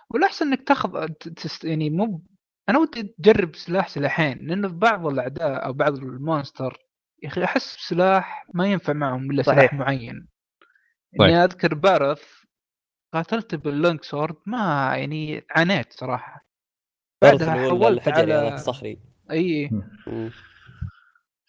[0.10, 1.66] والأحسن إنك تاخذ ت- تست...
[1.66, 2.22] يعني مو
[2.70, 6.78] أنا ودي تجرب سلاح سلاحين لأنه في بعض الأعداء أو بعض ال monster
[7.24, 9.74] يا أخي أحس سلاح ما ينفع معهم إلا سلاح.
[9.74, 10.28] معين.
[11.20, 11.30] طيب.
[11.30, 12.24] اني أذكر بارث
[13.14, 16.46] قاتلت بال Long Sword ما يعني عانيت صراحة.
[17.22, 19.00] بعدها حولت على الصخري
[19.32, 19.72] اي.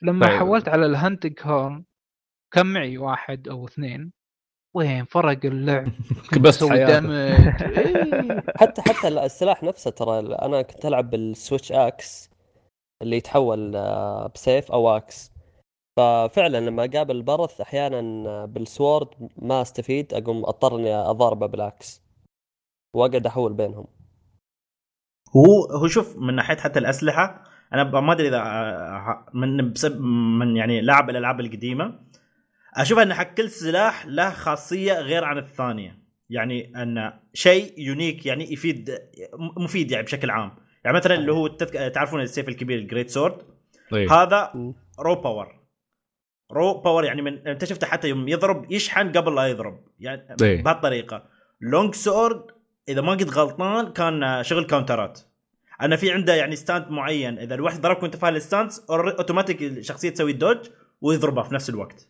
[0.05, 0.39] لما طيب.
[0.39, 1.85] حولت على ال Hunting Horn
[2.55, 4.13] كان معي؟ واحد أو اثنين.
[4.75, 5.89] وين؟ فرق اللعب.
[6.45, 8.45] بس إيه.
[8.57, 12.31] حتى حتى السلاح نفسه ترى أنا كنت ألعب بال Switch Axe
[13.03, 15.33] اللي يتحول آه، بسيف أو axe.
[15.99, 21.69] ففعلا لما أقابل البرث أحيانا آه، بال sword ما أستفيد أقوم أضطر إني أضاربه بال
[21.69, 22.03] axe
[22.97, 23.87] وأقعد أحول بينهم.
[25.37, 30.01] هو هو شوف من ناحية حتى الأسلحة أنا ما أدري إذا آه، من بسبب
[30.41, 32.01] من يعني لاعب الالعاب القديمة.
[32.75, 36.05] أشوف إن حق كل سلاح له خاصية غير عن الثانية.
[36.31, 38.99] يعني إن شيء unique يعني يفيد
[39.57, 40.53] مفيد يعني بشكل عام.
[40.85, 41.93] يعني مثلا اللي هو تذك...
[41.95, 43.39] تعرفون السيف الكبير ال Great Sword
[43.91, 44.13] طيب.
[44.13, 44.53] هذا.
[45.01, 45.61] raw power
[46.53, 49.81] raw power يعني من أنت شفته حتى يوم يضرب يشحن قبل لا يضرب.
[49.99, 50.63] يعني إيه.
[50.63, 51.25] بهالطريقة.
[51.61, 52.43] Long Sword
[52.89, 55.21] إذا ما كنت غلطان كان شغل كاونترات
[55.83, 57.39] أنا في عنده يعني stance معين.
[57.39, 60.59] إذا الواحد ضربك وانت فاهم ال stance اوتوماتيك الشخصية تسوي dodge
[61.01, 62.09] ويضربه في نفس الوقت.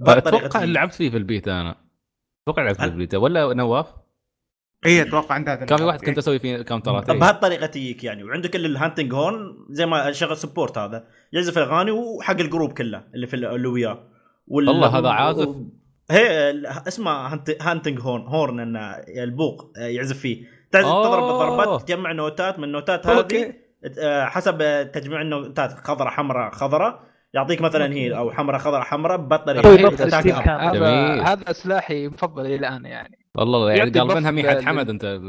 [0.00, 0.64] بهالطريقة أتوقع.
[0.64, 1.76] لعبت فيه في البيتا أنا.
[2.48, 3.86] أتوقع لعبت فيه في أنا- البيتا ولا نواف؟
[4.86, 7.10] اي أتوقع عندها كان في واحد كنت أسوي فيه كاونترات.
[7.10, 8.24] بهالطريقه تجيك يعني.
[8.24, 11.06] وعندك ال Hunting Horn زي ما شغل support هذا.
[11.32, 14.08] يعزف اغاني وحق ال group كله اللي في اللي وياه.
[14.46, 15.56] وال- والله هذا عازف.
[16.10, 18.80] هي ال- اسمه هانت- Hunting Horn Horn إنه
[19.22, 20.59] البوق يعزف فيه.
[20.72, 21.22] تضرب.
[21.22, 23.44] ضربات تجمع نوتات من النوتات okay.
[23.44, 23.54] هذه
[23.98, 24.58] آه، حسب
[24.92, 27.00] تجميع النوتات خضراء حمراء خضراء
[27.34, 29.16] يعطيك مثلا هي أو حمراء خضراء حمراء.
[30.44, 30.60] كام.
[31.20, 33.18] هذا سلاحي المفضل إلى الآن يعني.
[33.34, 35.04] والله يعني قلبنها بف ميحة حمد أنت.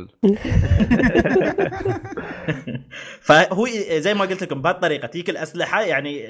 [3.21, 6.27] فهو زي ما قلت لكم بهالطريقة تجيك الأسلحة يعني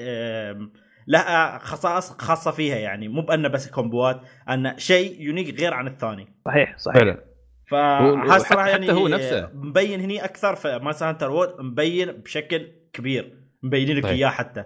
[1.06, 3.08] لها خصائص خاصة فيها يعني.
[3.08, 4.20] مو بأنه بس كومبوات
[4.50, 6.28] ان شيء unique غير عن الثاني.
[6.44, 6.98] صحيح صحيح.
[6.98, 7.31] فعلا.
[7.72, 9.50] وحتى- صراحة حتى يعني هو نفسه.
[9.54, 14.12] مبين هني أكثر في Monster Hunter World مبين بشكل كبير مبينين لك طيب.
[14.12, 14.64] إياه حتى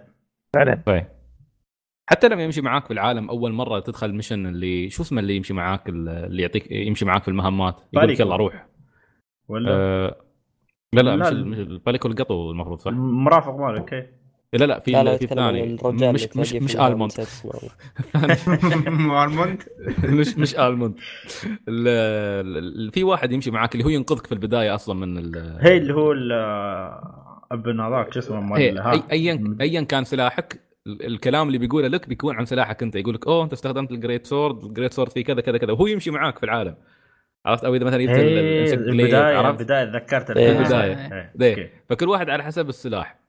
[0.55, 1.07] فعلا طيب
[2.11, 5.55] حتى لما يمشي معاك في العالم أول مرة تدخل mission اللي شو اسمه اللي يمشي
[5.55, 8.21] معاك اللي يعطيك يمشي معاك في المهمات يقول لك.
[8.21, 8.67] يلا روح
[9.49, 10.17] ولا آه
[10.93, 14.07] لا لا لا، مش ال- ال- مش الباليكو القطو المفروض صح؟ مرافق مالك okay
[14.53, 15.79] لا لا في لا لا في الرجال
[16.15, 17.13] مش مش مش ألموند.
[18.89, 19.63] مارموند
[20.05, 20.95] مش مش ألموند.
[21.69, 21.89] ال-
[22.87, 25.95] ال- في واحد يمشي معاك اللي هو ينقذك في البداية أصلا من ال- هي اللي
[25.95, 26.33] هو ال-
[27.53, 29.03] ابن هذاك شو اسمه ايا
[29.61, 32.97] ايا كان سلاحك ال- الكلام اللي بيقوله لك بيكون عن سلاحك أنت.
[32.97, 35.73] يقول لك أوه أنت استخدمت ال Great Sword ال Great Sword في كذا كذا كذا.
[35.73, 36.75] وهو يمشي معاك في العالم.
[37.47, 41.71] عرفت؟ أو إذا مثلا جبت البداية عرفت؟ البداية تذكرت؟ أوكي.
[41.89, 43.26] فكل واحد على حسب السلاح.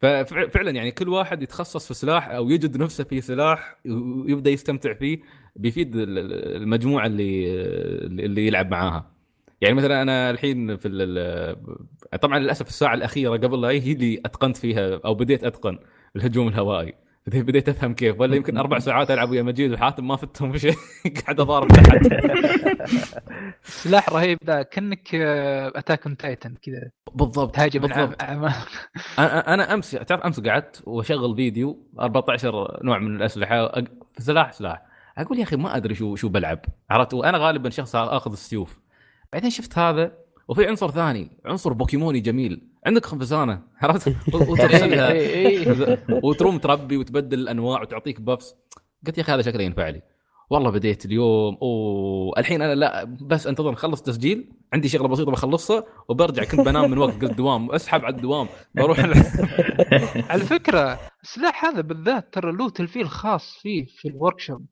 [0.00, 5.20] ففعلا يعني كل واحد يتخصص في سلاح أو يجد نفسه في سلاح ويبدأ يستمتع فيه
[5.56, 7.54] بيفيد ال- ال- المجموعة اللي
[8.24, 9.10] اللي يلعب معاها.
[9.60, 10.88] يعني مثلا أنا الحين في
[12.22, 15.78] طبعا للأسف الساعة الأخيرة قبل لا هي اللي أتقنت فيها أو بديت أتقن
[16.16, 16.94] الهجوم الهوائي.
[17.26, 20.74] بديت- بديت افهم كيف ولا يمكن أربع ساعات ألعب ويا مجيد وحاتم ما فتهم شيء
[21.24, 22.06] قاعد أضارب تحت.
[23.64, 24.62] سلاح رهيب ذا.
[24.62, 26.90] كأنك Attack on Titan كذا.
[27.14, 28.22] بالضبط تهاجم بالضبط.
[28.22, 28.44] عم-
[29.18, 33.72] أنا أمس تعرف أمس قعدت وأشغل فيديو 14 نوع من الأسلحة
[34.18, 34.82] سلاح سلاح.
[35.18, 36.60] أقول يا أخي ما أدري شو شو بلعب.
[36.90, 38.78] عرفت؟ وأنا غالبا شخص آخذ السيوف.
[39.32, 40.12] بعدين شفت هذا
[40.50, 42.62] وفي عنصر ثاني عنصر بوكيموني جميل.
[42.86, 45.98] عندك خنفسانه عرفت؟ و- وترسلها إيه، إيه.
[46.24, 48.54] وتروم تربي وتبدل الأنواع وتعطيك buffs
[49.06, 50.02] قلت يا أخي هذا شكله ينفع لي.
[50.50, 54.52] والله بديت اليوم اوه الحين أنا لا بس أنتظر نخلص تسجيل.
[54.72, 59.00] عندي شغلة بسيطة بخلصها وبرجع كنت بنام من وقت قلت دوام أسحب على الدوام بروح
[60.30, 64.66] على فكرة السلاح هذا بالذات ترى له تلفيل خاص فيه في الورك شوب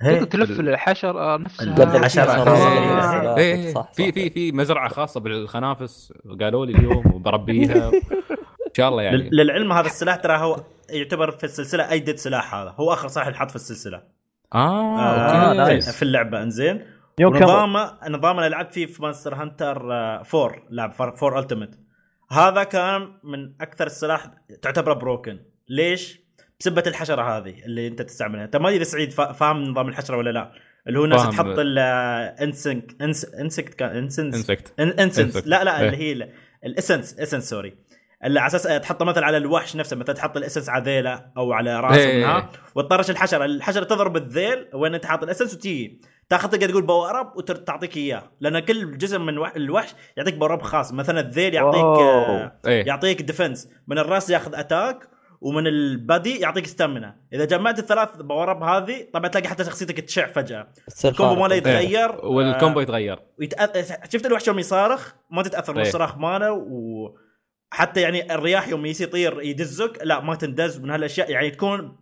[0.00, 0.20] هي.
[0.24, 2.22] تقدر تلفل الحشره نفسها لفل الحشرة.
[2.22, 2.50] حشرة.
[2.50, 3.36] آه.
[3.36, 4.12] إيه صح، في.
[4.12, 7.88] في في مزرعة خاصة بالخنافس قالوا لي اليوم وبربيها
[8.66, 12.54] إن شاء الله يعني لل- للعلم هذا السلاح ترى هو يعتبر في السلسلة أيدد سلاح
[12.54, 14.02] هذا هو آخر سلاح ينحط في السلسلة
[14.54, 16.84] آه آه أوكي في- في اللعبة إنزين
[17.20, 20.22] ونظامه نظام أنا لعبت فيه في مانستر هانتر 4
[20.70, 21.78] لعب 4 التيمت
[22.30, 24.30] هذا كان من أكثر السلاح
[24.62, 26.25] تعتبره بروكن ليش؟
[26.60, 28.44] بسبة الحشرة هذه اللي انت تستعملها.
[28.44, 30.52] انت ما ادري سعيد فا- فاهم نظام الحشرة ولا لا.
[30.88, 31.22] اللي هو ناس.
[31.28, 34.50] تحط الانسنك انسكت انسنس
[35.36, 35.42] Insect.
[35.46, 35.86] لا لا إيه.
[35.86, 36.32] اللي هي ال-
[36.64, 37.74] ال essence essence sorry
[38.24, 41.52] اللي على أساس تحطه مثلا على الوحش نفسه مثلا تحط ال essence على ذيله أو
[41.52, 42.16] على راسه إيه.
[42.24, 43.44] منها وتطرش الحشرة.
[43.44, 47.96] الحشرة تضرب الذيل وين أنت حاط ال essence وتيجي تاخذ تقدر تقول power up وتعطيك
[47.96, 48.22] إياه.
[48.40, 50.92] لأن كل جزء من وح- الوحش يعطيك power up خاص.
[50.92, 51.80] مثلا الذيل يعطيك.
[51.80, 52.86] آه، إيه.
[52.86, 55.08] يعطيك defense من الراس ياخذ attack
[55.40, 60.00] ومن ال body يعطيك stamina إذا جمعت الثلاث power up هذه طبعا تلاقي حتى شخصيتك
[60.00, 60.68] تشع فجأة.
[61.04, 61.42] ال combo.
[61.42, 63.18] ماله يتغير وال combo آه، يتغير.
[63.38, 63.82] ويتأ...
[64.12, 65.86] شفت الوحش يوم يصارخ؟ ما تتأثر من إيه.
[65.86, 66.52] الصراخ ماله
[67.72, 70.80] وحتى يعني الرياح يوم يصير يطير يدزك لا ما تندز.
[70.80, 71.96] من هالأشياء يعني تكون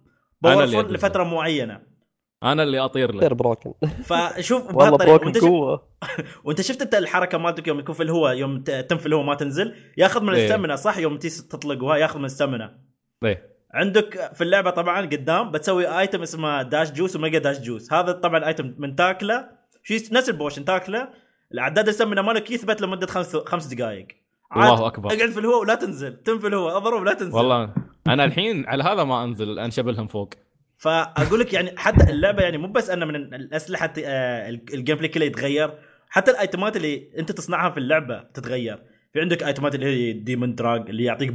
[0.44, 0.82] أدزه.
[0.82, 1.94] لفترة معينة.
[2.43, 3.19] أنا اللي أطير له.
[3.19, 3.73] تصير بروكن
[4.05, 5.89] فشوف والله بروكن وأنت شفت قوة.
[6.44, 9.35] وأنت شفت أنت الحركة مالتك يوم يكون في الهواء يوم ت- تم في الهواء ما
[9.35, 10.43] تنزل؟ ياخذ من إيه.
[10.44, 12.78] الستامنا صح؟ يوم تيجي تطلق وها ياخذ من الستامنا
[13.24, 13.54] إيه.
[13.74, 18.46] عندك في اللعبة طبعا قدام بتسوي ايتم اسمه داش جوس وميجا داش جوس هذا طبعا
[18.46, 19.48] ايتم من تاكله.
[19.82, 21.08] شو يس- نفس ال potion تاكله.
[21.52, 24.06] الاعداد ال stamina مالك يثبت لمدة خمس خمس دقائق
[24.56, 25.08] الله أكبر.
[25.12, 26.16] اقعد في الهواء ولا تنزل.
[26.16, 27.36] تم في الهواء أضرب ولا تنزل.
[27.36, 27.74] والله
[28.06, 30.34] أنا الحين على هذا ما أنزل انشبلهم فوق.
[30.76, 35.24] فأقول لك يعني حتى اللعبة يعني مو بس أنه من الأسلحة آه، ال gameplay كله
[35.24, 35.70] يتغير
[36.08, 38.82] حتى الأيتمات اللي أنت تصنعها في اللعبة تتغير.
[39.12, 41.34] في عندك ايتمات اللي هي demon drug اللي يعطيك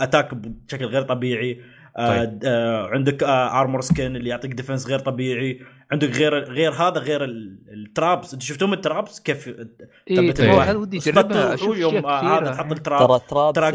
[0.00, 1.60] attack بشكل غير طبيعي.
[1.96, 2.40] آه طيب.
[2.44, 5.60] آه عندك آه armor skin اللي يعطيك defense غير طبيعي.
[5.92, 9.48] عندك غير غير هذا غير ال- ال traps أنت شفتهم ال traps كيف؟
[10.10, 10.68] الواحد.
[10.68, 11.00] هذا ودي
[11.80, 13.74] يوم آه، هذا تحط ال trap ترى ال trap تراك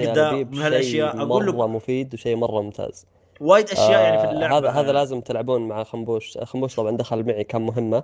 [0.51, 1.11] من هالأشياء.
[1.11, 3.05] شيء أقول له- مرة مفيد وشيء مرة ممتاز.
[3.39, 6.37] وايد أشياء يعني في آه، اللعبه هذا هذا لازم تلعبون مع خنبوش.
[6.37, 8.03] خنبوش طبعا دخل معي كم مهمة.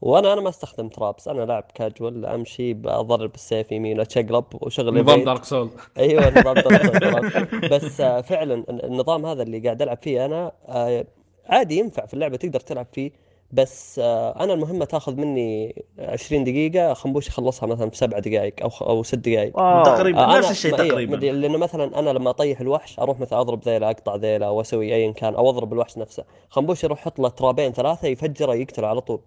[0.00, 5.24] وأنا أنا ما استخدم traps أنا لاعب كاجوال امشي بضرب بالسيف يمين اتشقلب وشغل نظام.
[5.24, 10.52] Dark Souls أيوه نظام Dark بس آه، فعلا النظام هذا اللي قاعد ألعب فيه أنا
[10.68, 11.04] آه،
[11.46, 13.28] عادي ينفع في اللعبة تقدر تلعب فيه.
[13.52, 18.70] بس آه، أنا المهمه تاخذ مني 20 دقيقة خنبوش يخلصها مثلا في سبع دقائق أو
[18.88, 19.52] أو ست دقائق.
[19.82, 21.16] تقريبا آه، نفس الشيء إيه، تقريبا.
[21.16, 25.12] لأنه مثلا أنا لما أطيح الوحش أروح مثلا أضرب ذيله أقطع ذيله أو أسوي ايا
[25.12, 26.24] كان أو أضرب الوحش نفسه.
[26.50, 29.20] خنبوش يروح يحط له ترابين ثلاثة يفجره يقتله على طول.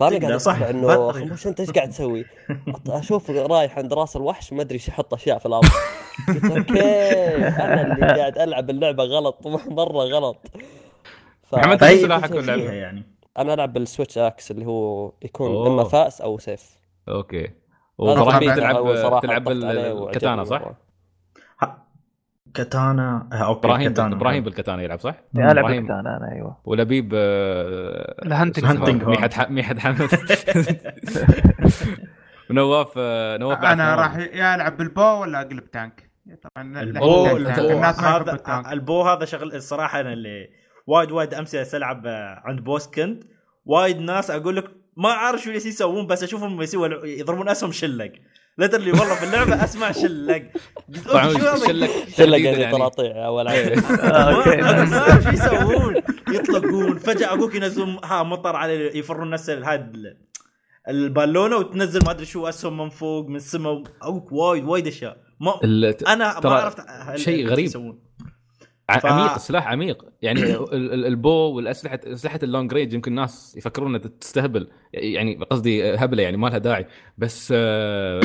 [0.00, 0.62] فانا تقدر، قاعد صح.
[0.62, 1.12] انه.
[1.12, 2.24] خنبوش انت إيش قاعد تسوي؟
[2.88, 5.68] أشوف رايح عند راس الوحش ما أدري إيش يحط أشياء في الأرض
[6.28, 9.46] قلت okay أنا اللي قاعد ألعب اللعبة غلط
[9.80, 10.46] مرة غلط
[11.42, 11.54] ف...
[11.54, 13.02] محمد شو سلاحك؟ فيها يعني
[13.38, 15.66] أنا ألعب بال switch axe اللي هو يكون أوه.
[15.66, 17.50] إما فاس أو سيف okay
[18.00, 20.62] صراحة تلعب تلعب وعجبني صح؟
[22.54, 25.86] كاتانا آه، okay إبراهيم كاتانا إبراهيم بالكاتانا يلعب صح؟ يعني العب إبراهيم.
[25.86, 29.04] بالكاتانا أيوه ولبيب آه، ال hunting.
[29.04, 30.08] ميحد ح- ميحد حمد
[32.50, 33.94] ونواف آه، نواف بعد أنا.
[33.94, 36.10] راح يا العب بال bow ولا أقلب tank
[36.42, 40.48] طبعا البو البو- هذا التانك البو هذا شغل الصراحة أنا اللي
[40.86, 43.24] وايد وايد امس العب آه، عند boss كنت
[43.64, 44.64] وايد ناس أقول لك
[44.96, 48.12] ما أعرف شو اللي يسوون بس أشوفهم يسوون يضربون أسهم شلق
[48.58, 50.42] literally والله في اللعبة أسمع شلق.
[51.66, 53.56] شلة شديدة يعني طراطيع اول عام
[54.00, 54.56] آه، okay.
[54.90, 55.94] ما اعرف شو يسوون.
[56.32, 56.98] يطلقون.
[56.98, 60.16] فجأة أقولك ينزلون ها مطر على يفرون نفس ال-
[60.88, 65.16] البالونة وتنزل ما أدري شو أسهم من فوق من السماء أقولك وايد وايد أشياء.
[65.40, 65.60] ما
[66.08, 66.80] أنا ما عرفت
[67.16, 67.70] شيء غريب.
[68.88, 70.04] ف- عميق السلاح عميق.
[70.22, 74.68] يعني ال- ال- ال bow والأسلحة أسلحة ال long range يمكن الناس يفكرون إنها تستهبل
[74.92, 76.86] يعني قصدي هبلة يعني ما لها داعي.
[77.18, 78.20] بس آه،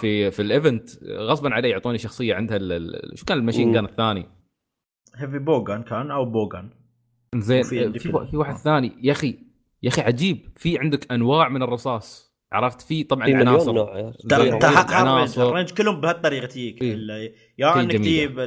[0.00, 3.84] في في, ال event غصبا علي يعطوني شخصية عندها ال- شو كان ال machine gun
[3.84, 4.26] الثاني؟
[5.16, 6.70] heavy bowgun كان أو bowgun
[7.36, 8.26] زين في, عندي في.
[8.30, 8.92] في واحد ثاني.
[9.02, 9.38] يا أخي
[9.82, 10.48] يا أخي عجيب.
[10.56, 12.29] في عندك أنواع من الرصاص.
[12.52, 13.72] عرفت؟ في طبعا في مليون عناصر.
[13.72, 14.12] نوع
[14.92, 15.48] عناصر.
[15.48, 16.82] ال range كلهم بهالطريقة تجيك.
[16.82, 17.34] إيه.
[17.58, 17.92] يا إنك.
[17.92, 18.38] تجيب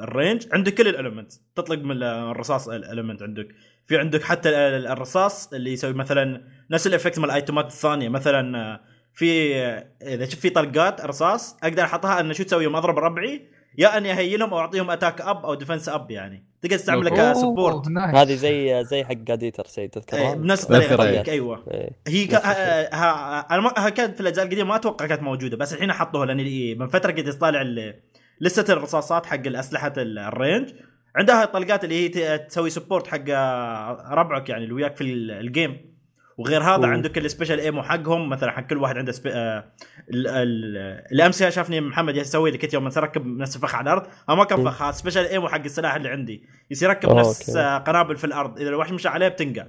[0.00, 3.48] ال range عندك كل ال element تطلق من الرصاص ال element عندك.
[3.84, 7.66] في عندك حتى ال- الرصاص اللي يسوي مثلا نفس ال effect مال ال item ات
[7.66, 8.08] الثانية.
[8.08, 8.80] مثلا
[9.14, 9.54] في
[10.02, 13.48] إذا شفت في طلقات رصاص أقدر أحطها انه شو تسوي؟ يوم اضرب ربعي
[13.78, 16.44] يا اني أ heal هم أو أعطيهم attack up أو defense up يعني.
[16.62, 17.88] تقدر تستعمله ك support.
[18.14, 20.96] هذه زي زي حق God Eater سيد إيه، تذكرها؟ بنفس الطريقة.
[20.96, 21.64] تجيك، أيوه.
[21.70, 21.90] إيه.
[22.06, 22.36] هي كا...
[22.38, 22.94] ها...
[22.94, 23.38] ها...
[23.50, 23.72] أنا ما...
[23.76, 26.88] ها كانت في الأجزاء القديمة ما أتوقع كانت موجودة بس الحين حطوها لأن إيه، من
[26.88, 28.00] فترة كنت طالع ال...
[28.40, 30.68] لستة الرصاصات حق الأسلحة ال- ال range.
[31.16, 32.48] عندها الطلقات اللي هي ت...
[32.48, 33.30] تسوي support حق
[34.12, 35.95] ربعك يعني اللي وياك في ال- ال game
[36.36, 36.86] وغير هذا أوه.
[36.86, 38.28] عندك ال special ammo حقهم.
[38.28, 39.32] مثلا حق كل واحد عنده سبي...
[39.32, 39.72] آه...
[40.10, 40.26] ال...
[40.28, 40.76] ال...
[41.12, 44.06] الامس شافني محمد يسوي كنت يوم نركب نفس فخ على الأرض.
[44.28, 44.64] ها ما كان.
[44.64, 44.90] فخ.
[44.90, 46.44] special ammo حق السلاح اللي عندي.
[46.70, 47.56] يصير يركب أوه، نفس.
[47.56, 48.60] آه، قنابل في الأرض.
[48.60, 49.66] إذا الوحش مشى عليه بتنقع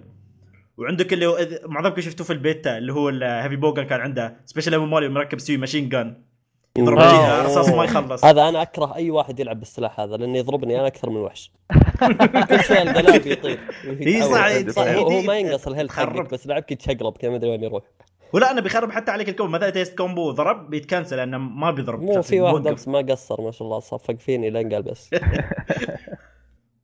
[0.78, 4.86] وعندك اللي معظمكم شفتوه في البيتا اللي هو ال heavy bowgun كان عنده special ammo
[4.86, 6.24] مالي مركب سوي machine gun
[6.78, 7.00] يضرب.
[7.00, 10.88] شيء رصاص ما يخلص هذا أنا أكره أي واحد يلعب بالسلاح هذا لأنه يضربني أنا
[10.88, 11.52] أكثر من وحش
[12.50, 13.60] كل شوي القلاب يطير
[14.02, 15.92] هي صح- صح هو, ما ينقص ال health.
[15.92, 17.84] حقك بس لعبك يتشقلب كذا ما أدري وين يروح
[18.34, 21.72] ولا أنا بيخرب حتى عليك ال combo مثلا تيست combo ضرب بيت cancel لأنه ما
[21.72, 22.68] بيضرب مو في واحد.
[22.68, 25.10] امس ما قصر ما شاء الله صفق فيني لين قال بس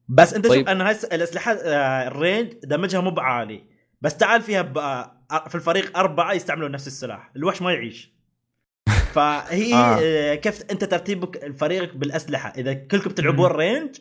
[0.09, 0.59] بس أنت طيب.
[0.59, 3.63] شوف أنا هاي الأسلحة آه، ال range damage ها مو بعالي
[4.01, 5.11] بس تعال فيها ب- آه،
[5.47, 8.12] في الفريق أربعة يستعملون نفس السلاح الوحش ما يعيش
[9.13, 9.99] فهي آه.
[10.01, 10.35] آه.
[10.35, 13.95] كيف انت ترتيبك فريقك بالأسلحة؟ إذا كلكم تلعبون range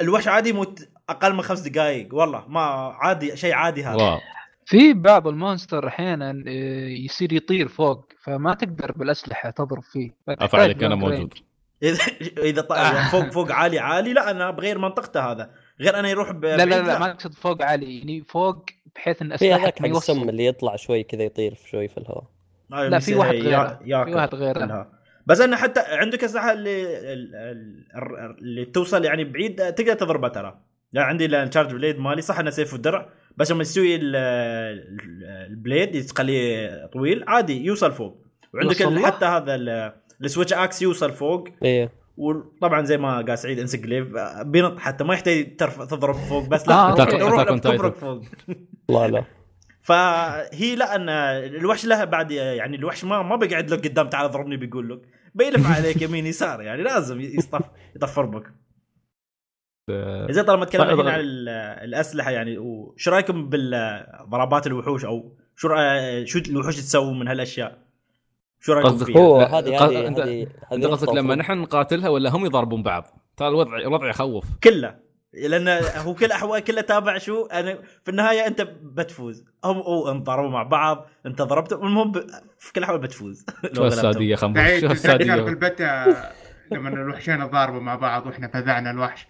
[0.00, 2.60] الوحش عادي يموت أقل من خمس دقائق والله ما
[3.00, 3.94] عادي شيء عادي هذا.
[3.96, 4.18] واو.
[4.66, 10.10] في بعض المونستر أحيانا آه، يصير يطير فوق فما تقدر بالأسلحة تضرب فيه.
[10.28, 11.34] افعلك أنا موجود.
[11.82, 11.98] إذا
[12.38, 15.50] إذا طلع فوق فوق عالي عالي لا أنا بغير منطقته هذا.
[15.80, 18.64] غير أنا يروح ب- لا لا لا ما أقصد فوق عالي يعني فوق
[18.96, 22.24] بحيث إن في أسلحة ما السم يوصل اللي يطلع شوي كذا يطير شوي في الهواء.
[22.72, 23.78] آه، لا، في واحد غيره.
[23.84, 24.90] في واحد غيره.
[25.26, 26.82] بس أنا حتى عندك اسلحه اللي
[27.12, 30.58] ال- ال- ال- اللي توصل يعني بعيد تقدر تضربها ترى
[30.92, 33.62] يعني عندي ال charge blade مالي صح أنه سيف ودرع بس لما
[34.96, 39.92] ال- ال blade تخليه طويل عادي يوصل فوق وعندك؟ حتى هذا ال-
[40.24, 44.06] ال switch axe يوصل فوق إيه وطبعا زي ما قال سعيد insect glaive
[44.42, 47.04] بينط حتى ما يحتاج تضرب فوق بس آه، لا.
[47.28, 47.98] روح تبرك Titan.
[47.98, 48.22] فوق
[48.88, 49.24] لا لا
[49.80, 54.56] فهي لا أن الوحش له بعد يعني الوحش ما ما بيقعد لك قدام تعال اضربني
[54.56, 55.00] بيقول لك
[55.34, 57.62] بيلف عليك يمين يسار يعني لازم يصطف
[57.96, 58.52] يطفر بك
[60.30, 61.00] زين طالما تكلمنا طيب.
[61.00, 61.48] الحين عن ال-
[61.84, 65.68] الأسلحة يعني وش رأيكم بالضربات الوحوش أو شو
[66.24, 67.78] شو الوحوش تسوي من هالأشياء؟
[68.60, 71.34] شو رأيكم قصدك فيها؟ هو هذه هذه انت قصدك لما.
[71.34, 76.64] نحن نقاتلها ولا هم يضربون بعض؟ ترى الوضع الوضع يخوف كله لأن هو كل أحوال
[76.64, 79.44] كله تابع شو أنا في النهاية أنت بتفوز.
[79.64, 82.26] هم أو انضربوا مع بعض أنت ضربتهم المهم ب-
[82.58, 83.44] في كل الاحوال بتفوز.
[83.76, 83.86] شو.
[83.86, 86.04] السادية سعيد شو السادية؟ بالبتا
[86.72, 89.26] لما الوحشين ضاربوا مع بعض وإحنا فزعنا الوحش.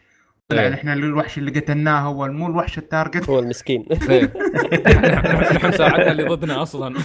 [0.48, 0.74] طلع إيه.
[0.74, 3.28] إحنا الوحش اللي قتلناه هو مو الوحش ال target.
[3.28, 3.86] هو المسكين.
[4.10, 4.32] إيه.
[5.54, 6.98] نحن ساعدنا اللي ضدنا أصلا.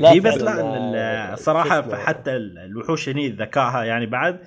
[0.00, 0.76] هي بس فعلاً، لا آه،
[1.28, 4.40] ال- الصراحه؟ حتى ال- الوحوش هني ذكائها يعني بعد.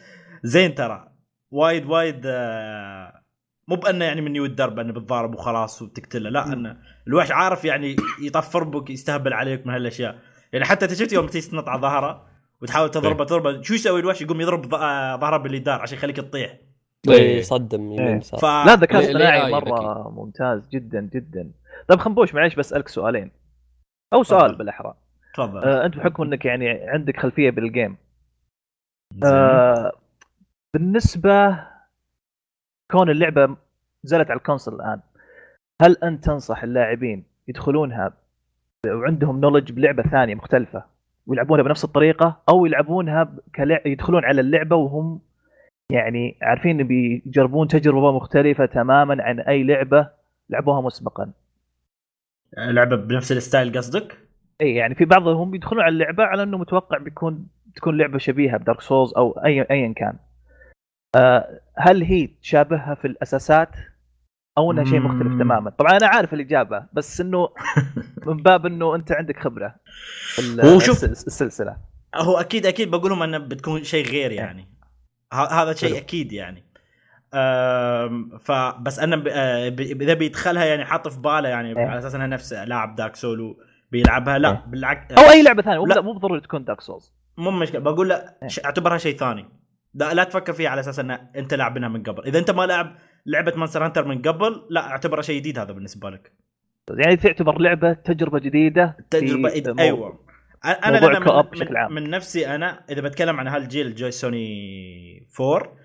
[0.44, 1.09] زين ترى
[1.52, 3.24] وايد وايد آه،
[3.68, 6.78] مو بأنه يعني من الدرب أنه بتضارب وخلاص وتقتله لا أنه
[7.08, 10.20] الوحش عارف يعني يطفر بك يستهبل عليك من هالأشياء.
[10.54, 12.26] يعني حتى أنت شفت يوم تيجي تنط على ظهره
[12.62, 16.58] وتحاول تضربه تضربه شو يسوي الوحش؟ يقوم يضرب ظ- آه، ظهره باليدار عشان يخليك تطيح.
[17.10, 18.20] إيه، يصدم يمين إيه.
[18.20, 21.52] ف لا ذكاء اصطناعي مرة ممتاز جدا جدا.
[21.88, 23.32] طيب خنبوش معليش بسألك سؤالين.
[24.14, 24.56] أو سؤال.
[24.56, 24.94] بالاحرى
[25.34, 25.64] تفضل.
[25.64, 27.98] آه أنت بحكم إنك يعني عندك خلفية بالجيم
[29.24, 29.92] آه
[30.74, 31.68] بالنسبة
[32.92, 33.58] كون اللعبة
[34.06, 35.00] نزلت على ال console الآن
[35.82, 38.14] هل أنت تنصح اللاعبين يدخلونها
[38.88, 40.84] وعندهم knowledge بلعبة ثانية مختلفة
[41.28, 43.82] ويلعبونها بنفس الطريقة أو يلعبونها كلع...
[43.86, 45.22] يدخلون على اللعبة وهم
[45.92, 50.10] يعني عارفين بيجربون تجربة مختلفة تماما عن أي لعبة
[50.50, 51.32] لعبوها مسبقا
[52.58, 54.18] لعبة بنفس ال style قصدك؟
[54.62, 58.63] إي يعني في بعضهم يدخلون على اللعبة على إنه متوقع بيكون تكون لعبة شبيهة ب
[58.63, 60.18] Dark Souls أو اي ايا كان.
[61.16, 63.70] آه هل هي تشابهها في الأساسات
[64.58, 65.40] أو إنها شيء مختلف.
[65.40, 67.50] تماما؟ طبعا أنا عارف الإجابة بس إنه
[68.28, 69.76] من باب إنه أنت عندك خبرة
[70.60, 71.78] هو شوف- الس- السلسلة.
[72.16, 74.68] هو أكيد أكيد بقول لهم إنه بتكون شيء غير يعني
[75.34, 75.98] ه- هذا شيء.
[75.98, 76.64] أكيد يعني
[78.40, 81.88] فبس أنا آه، إذا بيدخلها يعني حاط في باله يعني إيه.
[81.88, 83.58] على أساس إنها نفس لاعب Dark Souls
[83.92, 84.64] بيلعبها لا إيه.
[84.68, 87.14] بالعكس أو أي لعبة ثانية مو بالضروري تكون Dark Souls.
[87.38, 88.50] مو مشكلة بقول لا إيه.
[88.66, 89.46] أعتبرها شيء ثاني
[89.94, 92.26] لا, لا تفكر فيها على أساس إن أنت لاعبينها من قبل.
[92.26, 96.10] إذا أنت ما لعب لعبة Monster Hunter من قبل لا أعتبرها شيء جديد هذا بالنسبة
[96.10, 96.32] لك.
[96.90, 99.70] يعني تعتبر لعبة تجربة جديدة تجربة إد...
[99.70, 100.20] مو- أيوه.
[100.66, 101.94] أنا موضوع من, بشكل عام.
[101.94, 105.76] من نفسي أنا إذا بتكلم عن هالجيل جيل سوني 4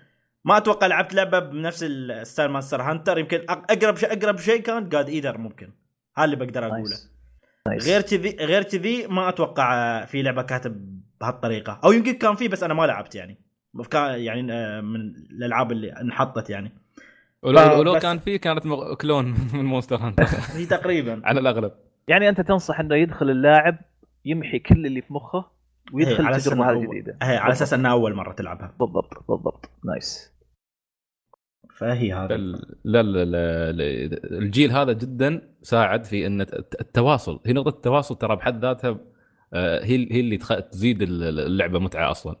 [0.45, 5.09] ما أتوقع لعبت لعبة بنفس الستايل Monster Hunter يمكن أقرب شيء أقرب شيء كان God
[5.09, 5.71] Eater ممكن.
[6.17, 6.81] هذا اللي بقدر أقوله.
[6.81, 7.11] nice.
[7.67, 7.87] nice.
[7.87, 11.79] غير كذي غير كذي ما أتوقع في لعبة كانت بهالطريقة.
[11.83, 13.44] أو يمكن كان في بس أنا ما لعبت يعني.
[13.83, 16.71] كان يعني آه، من الألعاب اللي انحطت يعني.
[17.43, 20.23] ولو, ف- ولو كان في كانت مغ- clone من Monster Hunter.
[20.57, 21.21] هي تقريبا.
[21.23, 21.71] على الأغلب.
[22.07, 23.77] يعني أنت تنصح إنه يدخل اللاعب
[24.25, 25.45] يمحي كل اللي في مخه
[25.93, 27.17] ويدخل على أساس التجربه إنه هذه أول- الجديده.
[27.21, 28.73] على أساس إنها أول مرة تلعبها.
[28.79, 29.69] بالضبط بالضبط.
[29.85, 30.35] nice.
[31.77, 37.39] فهي هذا لا لا لا لا- الجيل هذا جدا ساعد في إن الت- التواصل.
[37.45, 38.99] هي نقطة التواصل ترى بحد ذاتها
[39.53, 42.35] آه، هي هي اللي تخ- تزيد ال- اللعبة متعة أصلا.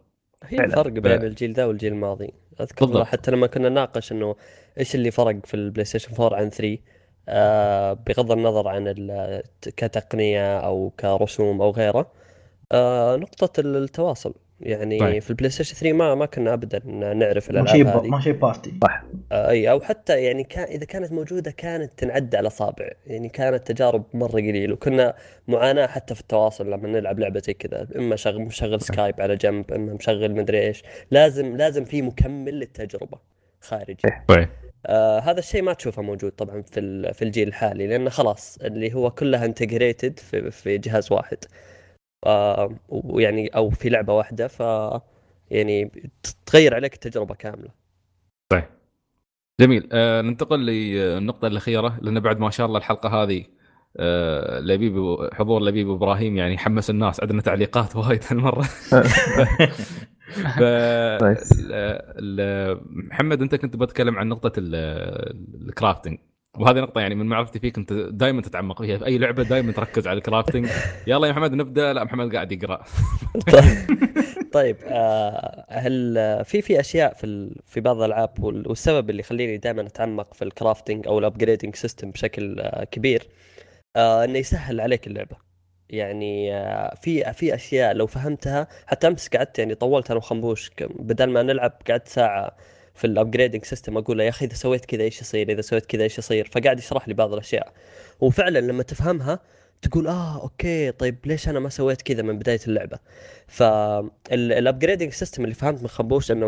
[0.49, 0.65] هي فعلا.
[0.69, 3.05] الفرق بين ف- الجيل ذا والجيل الماضي أذكر بالضبط.
[3.05, 4.35] حتى لما كنا نناقش إنه
[4.79, 6.77] إيش اللي فرق في البلاي ستيشن 4 عن 3
[7.29, 8.87] آه بغض النظر عن
[9.61, 12.11] كتقنية أو كرسوم أو غيره
[12.71, 15.21] آه نقطة التواصل يعني طيب.
[15.21, 16.79] في البلاي ستيشن 3 ما ما كنا ابدا
[17.13, 18.19] نعرف الألعاب هذه.
[18.19, 18.73] شيء party.
[19.31, 23.67] آه، أي أو حتى يعني كان إذا كانت موجودة كانت تنعد على اصابع يعني كانت
[23.71, 25.15] تجارب مرة قليل وكنا
[25.47, 27.87] معاناة حتى في التواصل لما نلعب لعبة زي كذا.
[27.95, 30.83] إما شغل مشغل سكايب على جنب إما مشغل مدري إيش.
[31.11, 33.17] لازم لازم في مكمل للتجربة
[33.61, 34.47] خارجي طيب.
[34.85, 37.87] آه هذا الشيء ما تشوفه موجود طبعا في ال- في الجيل الحالي.
[37.87, 41.37] لأنه خلاص اللي هو كلها integrated في في جهاز واحد.
[42.25, 44.59] آه ويعني أو في لعبة واحدة ف
[45.51, 45.91] يعني
[46.45, 47.85] تغير عليك التجربة كاملة.
[49.59, 49.89] جميل.
[49.91, 53.43] آه ننتقل للنقطة الأخيرة لأن بعد ما شاء الله الحلقة هذه
[53.97, 54.95] آه لبيب
[55.33, 58.61] حضور لبيب وابراهيم يعني حمس الناس عندنا تعليقات وايد هالمرة.
[60.55, 60.59] ف
[62.19, 66.17] ال- محمد أنت كنت بتكلم عن نقطة ال- ال crafting
[66.59, 68.97] وهذه نقطة يعني من معرفتي فيك انت دائما تتعمق فيها.
[68.97, 70.69] في أي لعبة دائما تركز على ال crafting؟
[71.07, 71.93] يلا يا محمد نبدأ.
[71.93, 72.83] لا محمد قاعد يقرأ.
[74.53, 74.77] طيب.
[74.83, 76.13] آه، هل
[76.45, 80.50] في في أشياء في في بعض الألعاب وال- والسبب اللي يخليني دائما أتعمق في ال
[80.50, 83.23] crafting أو ال upgrading system بشكل آه، كبير؟
[83.95, 85.35] آه، إنه يسهل عليك اللعبة.
[85.89, 86.51] يعني
[87.01, 91.71] في في أشياء لو فهمتها حتى أمس قعدت يعني طولت أنا وخنبوش بدل ما نلعب
[91.89, 92.55] قعدت ساعة
[92.95, 95.85] في ال upgrading system أقول له يا أخي إذا سويت كذا إيش يصير؟ إذا سويت
[95.85, 97.73] كذا إيش يصير؟ فقاعد يشرح لي بعض الأشياء.
[98.19, 99.39] وفعلا لما تفهمها
[99.81, 102.99] تقول آه okay طيب ليش أنا ما سويت كذا من بداية اللعبة؟
[103.47, 106.47] فال upgrading system اللي فهمت من خنبوش إنه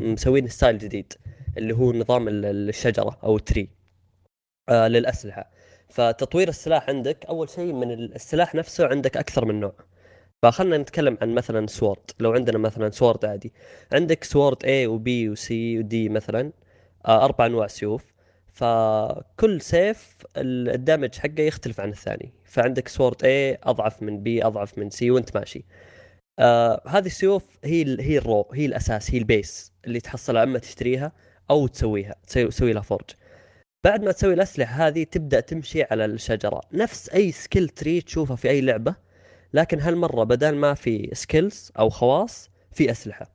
[0.00, 1.12] مسوين ستايل جديد
[1.58, 3.68] اللي هو نظام ال- الشجرة أو ال tree
[4.68, 5.50] آه للأسلحة.
[5.88, 9.74] فتطوير السلاح عندك أول شيء من السلاح نفسه عندك أكثر من نوع.
[10.42, 13.52] فخلنا نتكلم عن مثلا sword لو عندنا مثلا sword عادي.
[13.92, 16.52] عندك sword A و B و C و D مثلا
[17.06, 18.04] آه أربع أنواع سيوف.
[18.52, 22.32] فكل سيف ال- ال damage حقه يختلف عن الثاني.
[22.44, 25.64] فعندك sword A أضعف من B أضعف من C وأنت ماشي.
[26.38, 30.42] آه هذه السيوف هي ال- هي ال raw هي الأساس هي ال base اللي تحصلها.
[30.42, 31.12] أما تشتريها
[31.50, 33.10] أو تسويها تسوي, تسوي لها forge
[33.84, 36.60] بعد ما تسوي الأسلحة هذه تبدأ تمشي على الشجرة.
[36.72, 39.05] نفس أي skill tree تشوفها في أي لعبة
[39.54, 43.30] لكن هالمرة بدل ما في skills أو خواص في أسلحة.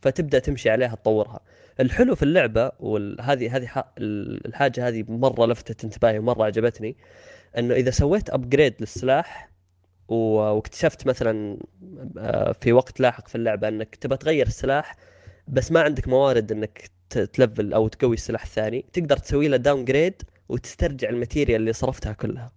[0.00, 1.40] فتبدأ تمشي عليها تطورها.
[1.80, 6.96] الحلو في اللعبة وهذه هذه الحاجة هذه مرة لفتت انتباهي ومرة عجبتني
[7.58, 9.50] إنه إذا سويت upgrade للسلاح
[10.08, 11.58] واكتشفت مثلا
[12.18, 14.96] آه، في وقت لاحق في اللعبة إنك تبى تغير السلاح
[15.48, 21.08] بس ما عندك موارد إنك تلفل أو تقوي السلاح الثاني تقدر تسوي له downgrade وتسترجع
[21.08, 22.52] ال material اللي صرفتها كلها.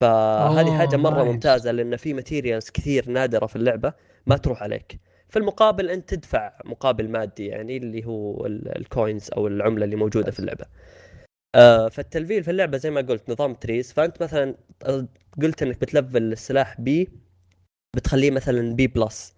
[0.00, 1.28] فهذه أوه، حاجة مرة nice.
[1.34, 3.92] ممتازة لأن في materials كثير نادرة في اللعبة
[4.26, 5.00] ما تروح عليك.
[5.28, 9.96] في المقابل أنت تدفع مقابل مادي يعني اللي هو ال- ال coins أو العملة اللي
[9.96, 10.64] موجودة في اللعبة.
[11.54, 14.54] آه فالتلفيل في اللعبة زي ما قلت نظام trees فأنت مثلا
[14.84, 15.06] آه،
[15.42, 17.08] قلت إنك بتلفل السلاح B
[17.96, 19.34] بتخليه مثلا B plus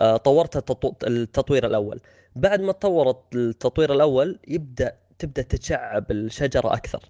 [0.00, 2.00] آه طورت التطو- التطوير الأول.
[2.36, 7.02] بعد ما تطورت التطوير الأول يبدأ تبدأ تتشعب الشجرة أكثر.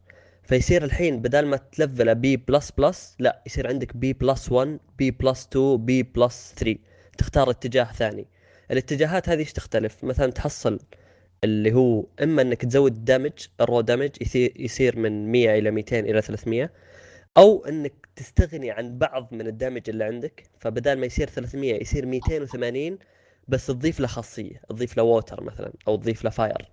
[0.51, 5.11] فيصير الحين بدل ما تلفله B plus plus لا يصير عندك B plus 1 B
[5.11, 6.79] plus 2 B plus 3
[7.19, 8.27] تختار اتجاه ثاني.
[8.71, 10.79] الاتجاهات هذه إيش تختلف؟ مثلا تحصل
[11.45, 14.11] اللي هو إما إنك تزود ال damage ال raw damage
[14.57, 16.71] يصير من 100 إلى 200 إلى 300
[17.37, 20.43] أو إنك تستغني عن بعض من ال damage اللي عندك.
[20.59, 22.99] فبدال ما يصير 300 يصير 280
[23.49, 26.71] بس تضيف له خاصية تضيف له water مثلا أو تضيف له fire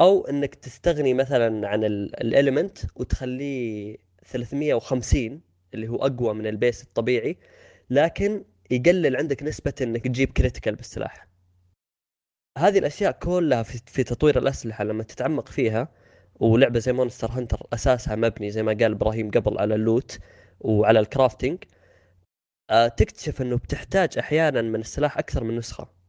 [0.00, 5.40] أو إنك تستغني مثلا عن ال element وتخليه 350
[5.74, 7.36] اللي هو أقوى من ال base الطبيعي
[7.90, 11.28] لكن يقلل عندك نسبة إنك تجيب critical بالسلاح.
[12.58, 15.88] هذه الأشياء كلها في, تطوير الأسلحة لما تتعمق فيها
[16.40, 20.18] ولعبة زي Monster Hunter أساسها مبني زي ما قال إبراهيم قبل على ال loot
[20.60, 21.64] وعلى ال crafting
[22.70, 26.01] آه تكتشف إنه بتحتاج أحيانا من السلاح أكثر من نسخة.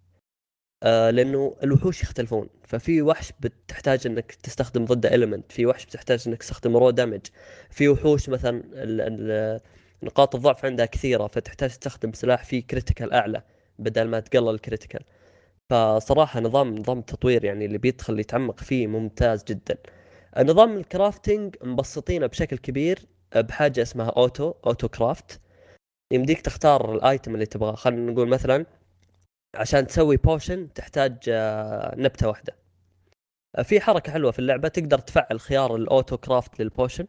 [0.84, 2.50] آه لأنه الوحوش يختلفون.
[2.68, 7.22] ففي وحش بتحتاج إنك تستخدم ضده element في وحش بتحتاج إنك تستخدم raw damage
[7.70, 9.60] في وحوش مثلا ال-
[10.04, 13.42] نقاط الضعف عندها كثيرة فتحتاج تستخدم سلاح فيه critical أعلى
[13.80, 15.02] بدل ما تقلل ال critical
[15.70, 19.78] فصراحة نظام نظام التطوير يعني اللي بيدخل يتعمق فيه ممتاز جدا.
[20.40, 23.00] نظام ال crafting مبسطينه بشكل كبير
[23.36, 25.40] بحاجة اسمها auto auto craft
[26.12, 27.76] يمديك تختار ال item اللي تبغاه.
[27.76, 28.66] خلينا نقول مثلا
[29.56, 32.56] عشان تسوي potion تحتاج آه، نبتة واحدة.
[33.56, 37.08] آه، في حركة حلوة في اللعبة تقدر تفعل خيار ال auto craft لل potion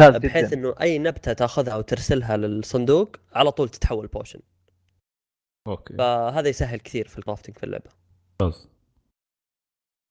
[0.00, 4.40] بحيث إنه أي نبتة تأخذها وترسلها للصندوق على طول تتحول potion
[5.66, 5.96] okay.
[5.96, 7.90] فهذا يسهل كثير في ال crafting في اللعبة.
[8.42, 8.68] ممتاز.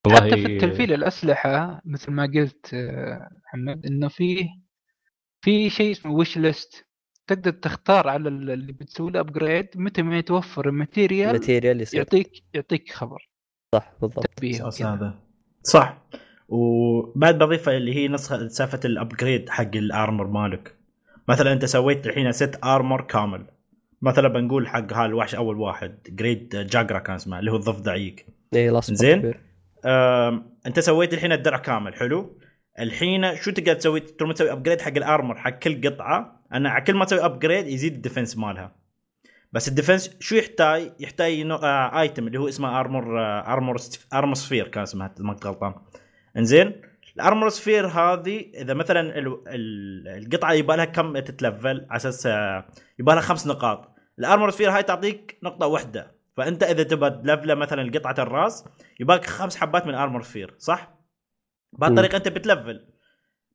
[0.07, 4.49] حتى في التلفيل الأسلحة مثل ما قلت آه، محمد إنه في
[5.41, 6.85] في شيء اسمه wish list
[7.35, 11.97] تقدر تختار على ال- اللي بتسوي له upgrade متى ما يتوفر ال material material يصير.
[11.99, 13.29] يعطيك يعطيك خبر.
[13.75, 14.27] صح بالضبط.
[14.27, 14.69] تنبيه
[15.63, 15.97] صح
[16.47, 20.75] وبعد بضيفة اللي هي نسخة سالفة ال upgrade حق ال armor مالك.
[21.27, 23.45] مثلا أنت سويت الحين set armor كامل.
[24.01, 28.25] مثلا بنقول حق هالوحش أول واحد Great Jagras كان اسمه اللي هو الضفدعيك
[28.55, 29.33] اي زين.
[30.65, 32.39] أنت سويت الحين الدرع كامل حلو؟
[32.79, 36.83] الحين شو تقدر تسوي؟ ما تسوي upgrade حق ال armor حق كل قطعة أنا على
[36.83, 38.75] كل ما تسوي upgrade يزيد ال defense مالها.
[39.51, 43.77] بس ال defense شو يحتاج؟ يحتاج نوع آه item اللي هو اسمه armor آه armor
[44.13, 45.73] armor sphere كان اسمها ما كنت غلطان.
[46.37, 46.81] إنزين؟
[47.15, 52.27] ال armor sphere هذه إذا مثلا ال- ال- القطعة يبغى لها كم تتلفل؟ على أساس
[52.27, 52.65] آه،
[52.99, 53.95] يبغى لها خمس نقاط.
[54.19, 56.19] ال armor sphere هاي تعطيك نقطة واحدة.
[56.37, 58.65] فأنت إذا تبغى تلفله مثلا قطعه الرأس
[58.99, 60.93] يبغاك خمس حبات من armor sphere صح؟
[61.73, 62.85] بهالطريقة أنت بتلفل.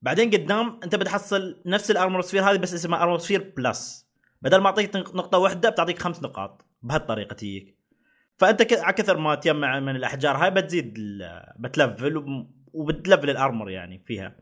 [0.04, 4.06] بعدين قدام انت بتحصل نفس ال armor sphere هذه بس اسمها armor sphere plus
[4.42, 7.78] بدل ما أعطيك نقطة واحدة بتعطيك خمس نقاط بهالطريقة تجيك
[8.36, 10.94] فأنت على كثر ما تجمع من الأحجار هاي بتزيد
[11.58, 14.36] بتلفل وب- وبتلفل ال armor يعني فيها.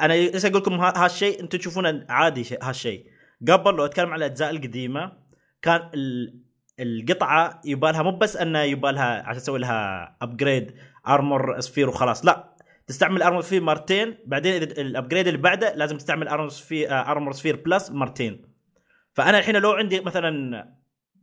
[0.00, 3.06] أنا ليش أقول لكم ها- هالشيء أنتم تشوفونه عادي شيء- هالشيء.
[3.48, 5.12] قبل لو أتكلم على الأجزاء القديمة
[5.62, 6.40] كان ال-
[6.80, 10.74] القطعة يبالها مو بس انه يبالها عشان تسوي لها upgrade
[11.08, 12.53] armor sphere وخلاص لا.
[12.86, 17.32] تستعمل armor sphere مرتين بعدين إذا ال upgrade اللي بعده لازم تستعمل armor sphere armor
[17.32, 18.42] sphere plus مرتين.
[19.12, 20.74] فأنا الحين لو عندي مثلا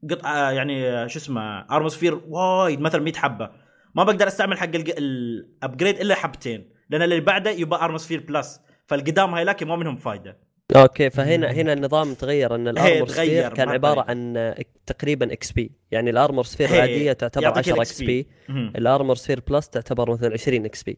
[0.10, 1.42] قطعه يعني شو اسمه
[1.72, 3.50] armor sphere وايد مثلا 100 حبة
[3.96, 8.62] ما بقدر أستعمل حق ال upgrade إلا حبتين لأن اللي بعده يبقى armor sphere plus
[8.88, 10.38] فالقدام هاي لكن ما منهم فايدة.
[10.76, 14.06] okay فهنا هنا النظام تغير إن ال armor sphere كان عبارة.
[14.10, 14.54] عن
[14.86, 15.72] تقريبا XP.
[15.92, 18.28] يعني ال armor sphere العاديه تعتبر يعطيك 10 ال XP.
[18.50, 20.98] ال armor sphere plus تعتبر مثلا 20 XP.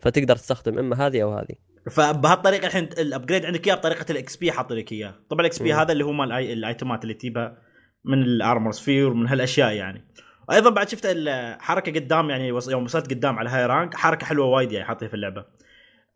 [0.00, 1.54] فتقدر تستخدم إما هذه أو هذه.
[1.90, 5.14] فبهالطريقة الحين ال upgrade عندك إياه بطريقة ال XP حاط لك إياه.
[5.30, 5.74] طبعا ال XP.
[5.74, 7.58] هذا اللي هو مال ال item ات اللي تجيبها
[8.04, 10.04] من ال armor sphere ومن هالأشياء يعني.
[10.48, 14.72] وأيضا بعد شفت الحركه قدام يعني يوم وصلت قدام على high rank حركة حلوة وايد
[14.72, 15.44] يعني حاطيها في اللعبة.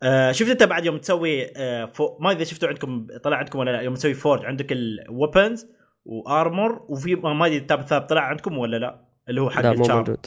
[0.03, 3.59] آه شفت أنت بعد يوم تسوي آه فو ما أدري إذا شفتوا عندكم طلع عندكم
[3.59, 5.67] ولا لا يوم تسوي forge عندك ال weapons
[6.05, 9.61] و armor وفي ما أدري ال tab الثالث طلع عندكم ولا لا اللي هو حق
[9.61, 9.85] لا مو.
[9.87, 10.25] موجود.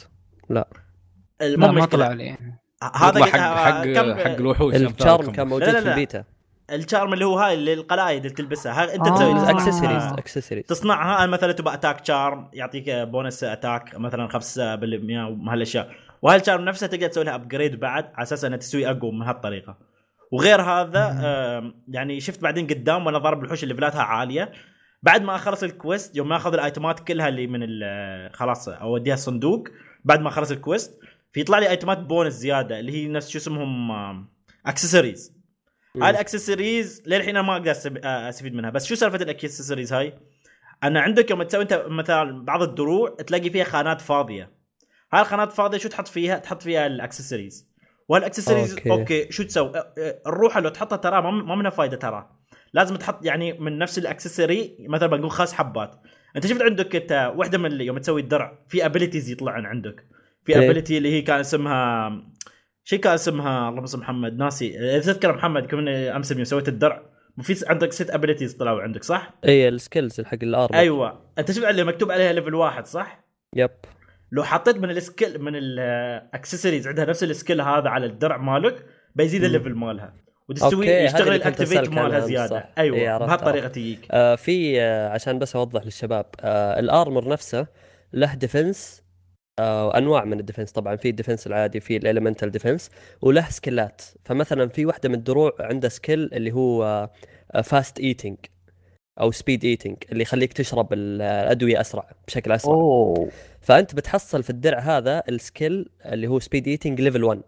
[0.49, 0.69] لا.
[1.41, 1.85] ما مشكلة.
[1.85, 2.37] طلع عليه
[2.83, 5.31] هذا حق حق كم- حق الوحوش ال charm.
[5.31, 5.91] كان لا، موجود لا، في لا.
[5.91, 6.23] البيتا
[6.71, 9.15] ال charm اللي هو هاي اللي القلايد اللي تلبسها ها انت آه.
[9.15, 10.13] تسوي اكسسوارز آه.
[10.19, 14.37] اكسسوارز تصنعها مثلا تبغى attack charm يعطيك bonus attack مثلا 5%
[15.47, 15.89] وهالاشياء
[16.21, 19.21] وهاي ال charm نفسها تقدر تسوي لها upgrade بعد على أساس إنها تستوي أقوى من
[19.21, 19.77] هالطريقة
[20.31, 21.03] وغير هذا
[21.87, 24.51] يعني شفت بعدين قدام وأنا ضارب الوحوش اللي level اتها عالية
[25.03, 28.33] بعد ما أخلص ال quest يوم ما أخذ ال item ات كلها اللي من ال-
[28.33, 29.67] خلاص أوديها الصندوق
[30.05, 30.99] بعد ما أخلص ال quest
[31.31, 33.91] في يطلع لي item ات bonus زيادة اللي هي نفس شو اسمهم
[34.65, 35.31] اكسسوارز
[36.01, 37.71] هاي الاكسسوارز للحين أنا ما أقدر
[38.03, 40.19] آه، أستفيد منها بس شو سالفة الاكسسوارز هاي؟
[40.83, 44.51] أنا عندك يوم تسوي أنت مثلا بعض الدروع تلاقي فيها خانات فاضية
[45.13, 47.67] هاي الخانات فاضيه شو تحط فيها؟ تحط فيها ال accessories
[48.09, 48.91] وال accessories okay.
[48.91, 52.29] okay شو تسوي؟ أه، أه، الروحها لو تحطها ترى ما منها فايدة ترى
[52.73, 56.01] لازم تحط يعني من نفس ال accessory مثلا بنقول خمس حبات
[56.35, 60.05] أنت شفت عندك أنت واحدة من اللي يوم تسوي الدرع في abilities يطلع عن عندك
[60.53, 60.69] في إيه.
[60.69, 62.11] ability اللي هي كان اسمها
[62.83, 67.01] شيء كان اسمها اللهم صل محمد ناسي إذا تذكر محمد كنا أمس يوم سويت الدرع
[67.41, 71.51] في عندك ست abilities طلعوا عندك صح؟ اي ال skills حق ال armor أيوه أنت
[71.51, 73.23] شفت اللي مكتوب عليها level واحد صح؟
[73.55, 73.71] yep
[74.31, 78.85] لو حطيت من ال skill من الاكسسوارز عندها نفس ال skill هذا على الدرع مالك
[79.15, 80.13] بيزيد ال level مالها
[80.63, 82.69] هذه يشتغل ال activate مالها زيادة صح.
[82.77, 83.67] إيه، أيوه عرفت، بهالطريقه.
[83.67, 87.67] تجيك آه في آه عشان بس أوضح للشباب آه ال armor نفسه
[88.13, 89.03] له defense
[89.97, 90.71] أنواع من ال defense.
[90.71, 92.89] طبعا في ال defense العادي في ال elemental defense
[93.21, 94.01] وله skill ات.
[94.25, 97.09] فمثلا في واحدة من الدروع عندها skill اللي هو
[97.53, 98.37] آه fast eating
[99.19, 102.73] أو speed eating اللي يخليك تشرب ال- الأدوية أسرع بشكل أسرع.
[102.73, 103.29] أوه.
[103.61, 107.41] فأنت بتحصل في الدرع هذا ال skill اللي هو speed eating level 1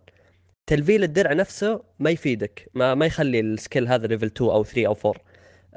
[0.68, 4.88] تلفيل الدرع نفسه ما يفيدك ما ما يخلي ال skill هذا level 2 أو 3
[4.88, 5.22] أو 4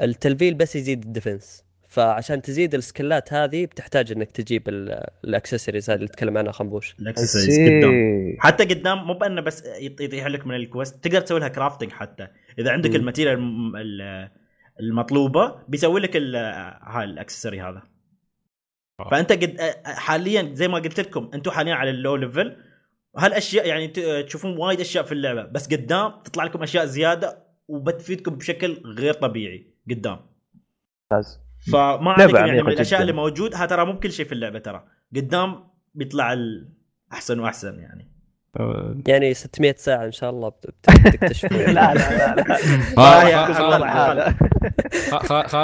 [0.00, 1.64] التلفيل بس يزيد ال defense.
[1.94, 6.52] فعشان تزيد ال skill ات هذه بتحتاج إنك تجيب ال- الأكسسوارز هذه اللي تكلم عنها
[6.52, 6.94] خنبوش.
[7.00, 8.36] الأكسسوارز قدام.
[8.38, 11.90] حتى قدام مو بأنه بس يط- يطيح لك من ال quest تقدر تسوي لها crafting
[11.92, 12.28] حتى.
[12.58, 12.96] إذا عندك.
[12.96, 14.30] ال material الم- ال-
[14.80, 16.36] المطلوبة بيسوي لك ال-
[16.82, 17.82] هاي ال accessory هذا.
[19.00, 19.08] آه.
[19.10, 22.56] فأنت قد حاليا زي ما قلت لكم أنتم حاليا على ال low level
[23.18, 28.34] هالأشياء يعني ت- تشوفون وايد أشياء في اللعبة بس قدام تطلع لكم أشياء زيادة وبتفيدكم
[28.36, 30.18] بشكل غير طبيعي قدام.
[31.12, 31.43] ممتاز.
[31.72, 33.00] فما عليكم يعني من الأشياء.
[33.00, 34.84] اللي موجود ها ترى مو بكل شيء في اللعبة ترى.
[35.16, 35.64] قدام
[35.94, 38.10] بيطلع الاحسن وأحسن يعني.
[39.06, 42.34] يعني 600 ساعة إن شاء الله بت- بت- بتكتشفون لا لا لا.
[42.34, 42.58] لا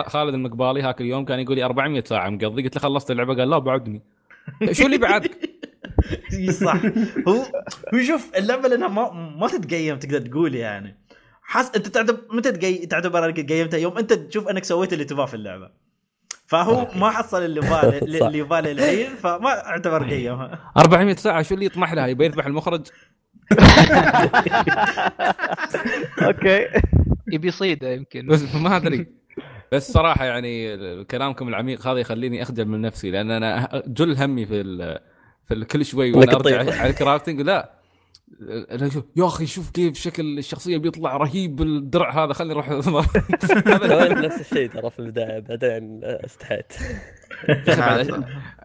[0.09, 2.63] خالد- المقبالي هاك اليوم كان يقول لي 400 ساعة مقضي.
[2.63, 4.03] قلت له خلصت اللعبة قال لا بعدني.
[4.73, 5.51] شو اللي بعدك؟
[6.65, 6.77] صح.
[7.29, 7.35] هو
[7.95, 10.97] هو شوف اللعبة لأنها ما ما تتقيم تقدر تقول يعني.
[11.43, 12.87] حاس أنت تعتبر متى تقي...
[12.87, 15.71] تعتبر أنك قيمتها؟ يوم أنت تشوف أنك سويت اللي تباه في اللعبة.
[16.51, 17.91] فهو ما حصل اللي يباه
[18.21, 18.27] صح.
[18.27, 22.87] اللي يباه الحين فما اعتبر قيمها 400 ساعة شو اللي يطمح لها؟ يبي يذبح المخرج؟
[26.23, 26.67] أوكي.
[27.33, 28.27] يبي يصيده يمكن.
[28.27, 29.07] بس ما أدري.
[29.73, 34.61] بس صراحة يعني كلامكم العميق هذا يخليني أخجل من نفسي لأن أنا جل همي في
[34.61, 34.99] ال
[35.49, 36.59] في كل شوي وأنا أرجع.
[36.81, 37.80] على ال crafting لا.
[39.17, 42.71] يا أخي شوف كيف شكل الشخصية بيطلع رهيب بالدرع هذا خليني أروح
[44.25, 46.73] نفس الشيء ترى في البداية بعدين استحيت.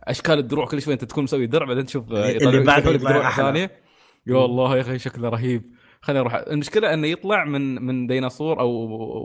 [0.03, 3.31] أشكال الدروع كل شوي أنت تكون مسوي درع بعدين تشوف اللي بعده دروع.
[3.31, 3.71] ثانية
[4.27, 5.75] يا الله يا أخي شكله رهيب.
[6.01, 8.69] خليني أروح المشكلة إنه يطلع من من ديناصور أو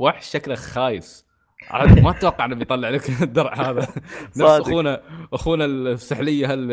[0.04, 1.26] وحش شكله خايس.
[1.70, 3.80] عاد ما أتوقع إنه بيطلع لك الدرع هذا.
[4.28, 4.40] نفس.
[4.40, 5.00] أخونا
[5.32, 6.72] أخونا السحلية هل-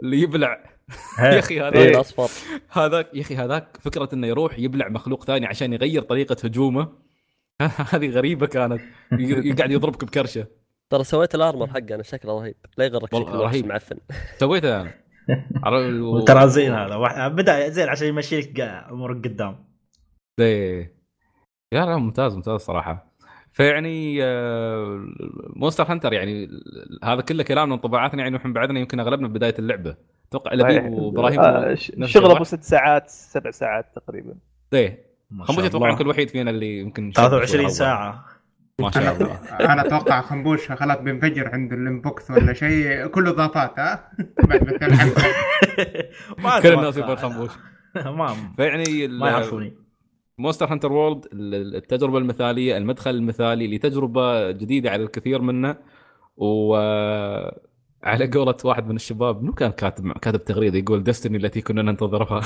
[0.00, 0.75] اللي يبلع.
[1.18, 2.28] يا أخي إيه، هذا الأصفر.
[2.70, 6.92] هذاك يا أخي هذاك فكرة إنه يروح يبلع مخلوق ثاني عشان يغير طريقة هجومه.
[7.92, 8.80] هذه غريبة كانت.
[9.12, 10.46] ي- قاعد يضربك بكرشة.
[10.92, 12.56] ترى سويت الأرمر حقه أنا شكله رهيب.
[12.76, 13.66] لا يغرك شكله رهيب.
[13.66, 13.96] معفن.
[14.38, 14.94] سويته أنا.
[16.26, 17.28] ترى زين هذا.
[17.28, 19.64] بدأ زين عشان يمشي لك أمورك قدام.
[20.40, 20.96] إيه.
[21.72, 23.05] لا لا ممتاز ممتاز صراحة.
[23.56, 25.06] فيعني آه،
[25.56, 26.48] مونستر هانتر يعني
[27.04, 29.96] هذا كله كلامنا وانطباعاتنا يعني نحن بعدنا يمكن أغلبنا بداية اللعبة.
[30.28, 32.36] أتوقع لبيب وإبراهيم آه، ش- نفس شغل الوقت.
[32.36, 34.34] ابو ست ساعات سبع ساعات تقريبا.
[34.72, 35.06] إيه.
[35.42, 35.90] خمبوش أتوقع.
[35.90, 38.24] يمكن الوحيد فينا اللي يمكن 23 ساعة.
[38.80, 39.34] ما شاء الله.
[39.72, 43.06] أنا أتوقع خنبوش خلاص بينفجر عنده ال inbox ولا شيء.
[43.06, 44.10] كله اضافات ها؟
[44.42, 44.78] بعد ما
[46.60, 46.72] كل.
[46.72, 47.50] الناس يبغى خنبوش.
[48.18, 49.85] ما فيعني ما يعرفوني.
[50.38, 55.78] مونستر هانتر وورلد التجربة المثالية المدخل المثالي لتجربة جديدة على الكثير منا
[56.36, 56.76] و
[58.02, 62.40] على قولة واحد من الشباب منو كان كاتب كاتب تغريدة يقول ديستني التي كنا ننتظرها.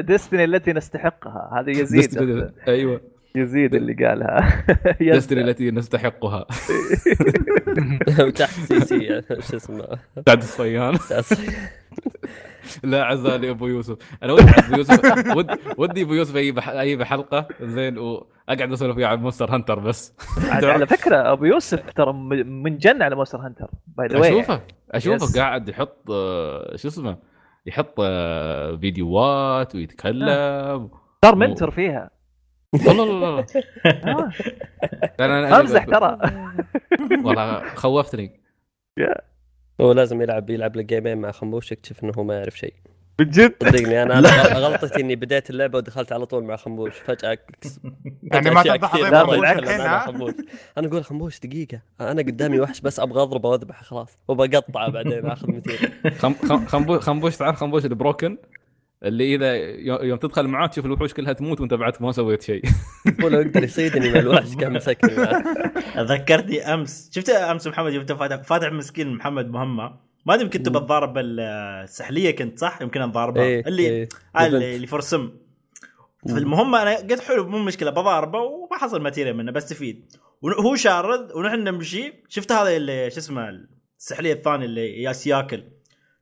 [0.08, 1.60] ديستني التي نستحقها.
[1.60, 2.50] هذا يزيد.
[2.68, 3.00] أيوه.
[3.34, 4.64] يزيد اللي قالها.
[5.16, 6.46] ديستني التي نستحقها.
[8.38, 10.98] تحت سي سي شو اسمه؟ سعد الصيان.
[12.84, 13.96] لا عزا لابو يوسف.
[14.22, 15.36] أنا ودي أبو يوسف.
[15.36, 20.16] ودي ودي أبو يوسف يجيب يجيب حلقه زين واقعد أسولف فيها عن مونستر هنتر بس.
[20.52, 24.60] على فكرة أبو يوسف ترى منجن على مونستر هانتر by the أشوفه.
[24.90, 25.26] أشوفه.
[25.26, 25.38] Yes.
[25.38, 26.08] قاعد يحط
[26.74, 27.16] شو اسمه
[27.66, 30.90] يحط آه، فيديوهات ويتكلم.
[31.24, 32.10] صار منتر فيها.
[32.86, 33.46] والله
[35.18, 36.18] لا لا امزح ترى.
[37.24, 38.40] والله خوفتني.
[39.80, 42.74] هو لازم يلعب يلعب له game ين مع خنبوش يكتشف إنه هو ما يعرف شيء.
[43.18, 47.38] بجد صدقني أنا أنا غلطتي إني بديت اللعبة ودخلت على طول مع خنبوش فجأة
[48.22, 49.24] يعني ما كثير.
[49.24, 50.06] بالعكس.
[50.06, 50.34] خنبوش.
[50.78, 51.80] أنا أقول خنبوش دقيقة.
[52.00, 54.18] أنا قدامي وحش بس أبغى أضربه وأذبحه خلاص.
[54.28, 55.92] وبقطعه بعدين أخذ مثير.
[56.18, 56.34] خم...
[56.34, 56.66] خم...
[56.66, 58.36] خنبوش خنبوش تعرف خنبوش البروكن
[59.04, 62.62] اللي إذا يو- يوم تدخل معاه تشوف الوحوش كلها تموت وأنت بعد ما سويت شيء.
[63.22, 65.14] هو لو يقدر يصيدني من الوحش كان مسكني
[65.96, 67.10] ذكرتني أمس.
[67.14, 69.96] شفت أمس محمد يوم فاتح فاتح مسكين محمد مهمة.
[70.26, 74.08] ما أدري كنت بتضارب السحليه كنت صح؟ يمكن نضاربها إيه، اللي إيه.
[74.36, 75.30] آه، اللي فرسم
[76.26, 80.12] في المهمه أنا قلت حلو مو مشكلة بضاربه وما حصل material منه بستفيد
[80.42, 82.12] وهو شارد ونحن نمشي.
[82.28, 83.60] شفت هذا اللي شو اسمه
[83.98, 85.64] السحلية الثاني اللي ياس ياكل.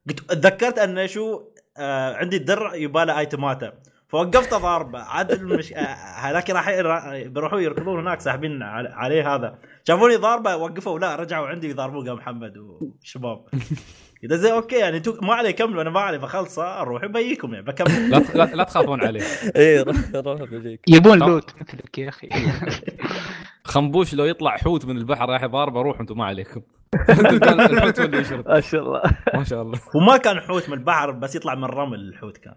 [0.08, 1.42] قلت تذكرت أنه شو
[1.78, 3.72] آه عندي الدرع يباله item اته
[4.08, 5.72] فوقفت اضاربه عاد المش...
[5.72, 5.78] آه
[6.20, 9.58] هذاك راح را- بيروحوا يركضون هناك ساحبين عليه هذا.
[9.88, 10.98] شافوني ضاربه وقفوا.
[10.98, 13.44] لا رجعوا عندي يضاربون قام محمد وشباب.
[14.24, 17.66] إذا زي أوكي يعني أنتم ما علي كملوا أنا ما علي بخلصه أروح بيكم يعني
[17.66, 18.10] بكمل.
[18.10, 19.22] لا, لا, لا تخافون عليه.
[19.56, 19.82] إيه
[20.14, 20.80] روح بيجيك.
[20.88, 21.18] يبون.
[21.18, 22.28] لوت مثلك يا أخي.
[23.64, 26.60] خنبوش لو يطلع حوت من البحر راح يضاربه روح أنتم ما عليكم.
[27.10, 29.02] الحوت هو اللي يشرد ما شاء الله.
[29.34, 29.78] ما شاء الله.
[29.94, 32.54] وما كان حوت من البحر بس يطلع من الرمل الحوت كان.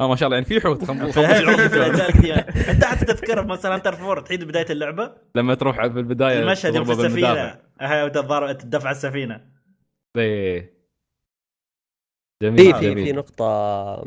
[0.00, 1.18] آه ما شاء الله يعني في حوت خنبوش.
[1.18, 2.34] القديمه
[2.70, 6.84] أنت حتى تذكر مثلا انتر فور تعيد بداية اللعبة؟ لما تروح في البداية المشهد يوم
[6.84, 7.58] في السفينة.
[8.08, 9.40] تضارب تدفع السفينة.
[10.16, 10.81] إيه.
[12.42, 13.04] في جميل في جميل.
[13.06, 14.04] في نقطة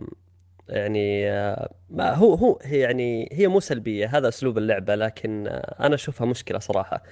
[0.70, 5.76] يعني آه، ما هو هو هي يعني هي مو سلبية هذا أسلوب اللعبة لكن آه،
[5.86, 7.04] أنا أشوفها مشكلة صراحة.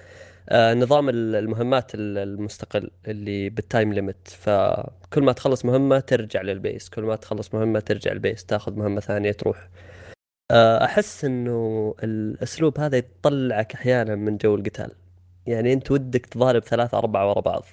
[0.50, 6.42] آه، نظام ال- المهمات ال- المستقل اللي بال time limit فكل ما تخلص مهمة ترجع
[6.42, 9.70] لل base كل ما تخلص مهمة ترجع ال base تاخذ مهمة ثانية تروح.
[10.52, 14.92] آه، أحس إنه الأسلوب هذا يطلعك أحيانا من جو القتال.
[15.48, 17.64] يعني أنت ودك تضارب ثلاثة أربعة ورا بعض.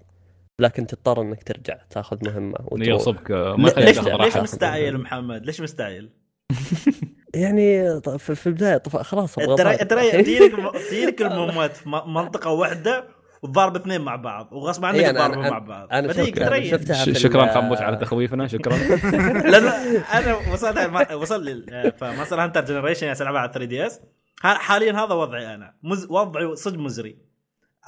[0.60, 2.88] لكن تضطر إنك ترجع تاخذ مهمة وتروح.
[2.88, 6.10] يغصبك ما يخليك ليش ليش مستعجل محمد؟ ليش مستعجل؟
[7.34, 8.96] يعني في البداية طف...
[8.96, 9.76] خلاص أبغى ترى
[10.88, 13.04] تجيلك المهمات في منطقة واحدة
[13.42, 15.88] وتضارب اثنين مع بعض وغصب عنك تضاربوا أنا- مع بعض.
[15.92, 16.12] أنا.
[16.70, 18.76] شفتها في ش- شكرا خنبوش على تخويفنا شكرا.
[19.50, 19.64] لأن
[20.12, 24.00] أنا وصلت الم- وصل لي فمثلا هانتر جنريشن يالعبها على 3 دي اس
[24.42, 26.06] حاليا هذا وضعي أنا مز...
[26.10, 27.29] وضعي صدق مزري.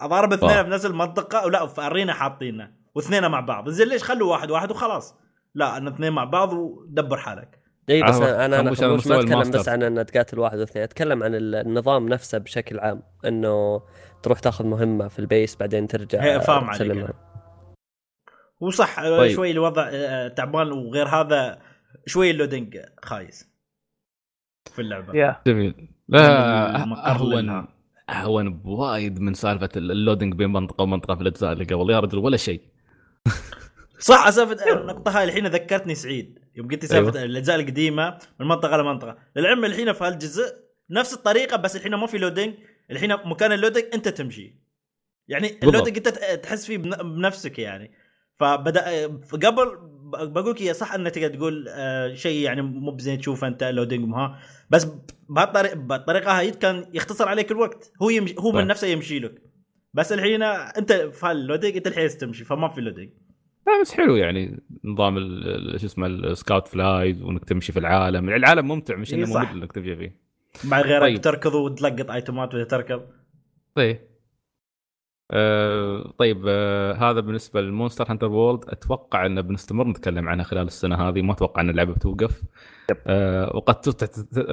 [0.05, 0.65] أضارب اثنين واو.
[0.65, 5.15] بنفس المنطقة ولا في arena حاطينه واثنين مع بعض زين ليش خلوا واحد واحد وخلاص
[5.55, 7.59] لا أنا اثنين مع بعض ودبر حالك
[7.91, 9.59] إي بس أنا أنا ما اتكلم ال monster.
[9.59, 13.83] بس عن إن تقاتل واحد واثنين أتكلم عن ال- النظام نفسه بشكل عام إنه
[14.23, 17.12] تروح تاخذ مهمة في ال base بعدين ترجع هي فاهم عليك تسلمها.
[18.61, 19.19] وصح طيب.
[19.19, 19.35] طيب.
[19.37, 21.59] شوي الوضع آه، تعبان وغير هذا
[22.07, 23.49] شوي ال loading خايس
[24.73, 26.77] في اللعبة يا جميل لا
[27.11, 27.69] أهون.
[28.13, 31.91] اهون بوايد من سالفة ال loading بين منطقة ومنطقة في الأجزاء اللي قبل.
[31.91, 32.61] يا رجل ولا شيء.
[33.99, 36.39] صح سالفة النقطة هاي الحين ذكرتني سعيد.
[36.57, 37.23] يوم قلت سالفة أيوة.
[37.31, 40.45] الأجزاء القديمة من منطقة لمنطقه للعلم الحين في هالجزء
[40.91, 42.55] نفس الطريقة بس الحين ما في loading
[42.91, 44.63] الحين مكان ال loading أنت تمشي.
[45.29, 45.59] يعني.
[45.62, 46.09] ال loading أنت
[46.43, 47.91] تحس فيه بن- بنفسك يعني.
[48.41, 49.07] فبدا
[49.47, 49.79] قبل
[50.13, 54.09] بقول لك يا صح انك تقدر تقول آه، شيء يعني مو بزين تشوف أنت loading
[54.09, 54.39] مها
[54.71, 54.87] بس
[55.29, 58.53] بهالطريقة بالطريقة هاي كان يختصر عليك الوقت هو يمشي هو.
[58.53, 59.43] من نفسه يمشي لك
[59.95, 63.09] بس الحين أنت في هال loading أنت الحين تمشي فما في loading
[63.67, 65.19] لا بس حلو يعني نظام
[65.77, 69.27] شو اسمه ال scoutflies وإنك تمشي في العالم العالم ممتع مش إنه.
[69.27, 70.17] ممل إنك تمشي فيه
[70.65, 71.13] مع غيرك طيب.
[71.13, 71.21] طيب.
[71.21, 73.03] تركض وتلقط item ات وانت تركب
[73.75, 73.99] طيب
[75.33, 78.65] آه طيب آه هذا بالنسبة للمونستر هانتر وورلد.
[78.69, 81.23] أتوقع ان بنستمر نتكلم عنها خلال السنة هذه.
[81.23, 82.43] ما أتوقع إن اللعبة بتوقف.
[83.07, 83.75] آه وقد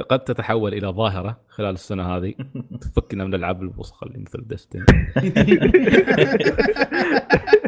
[0.10, 2.34] قد تتحول إلى ظاهرة خلال السنة هذه.
[2.81, 4.85] تفكنا من الألعاب الوسخة اللي مثل ديستني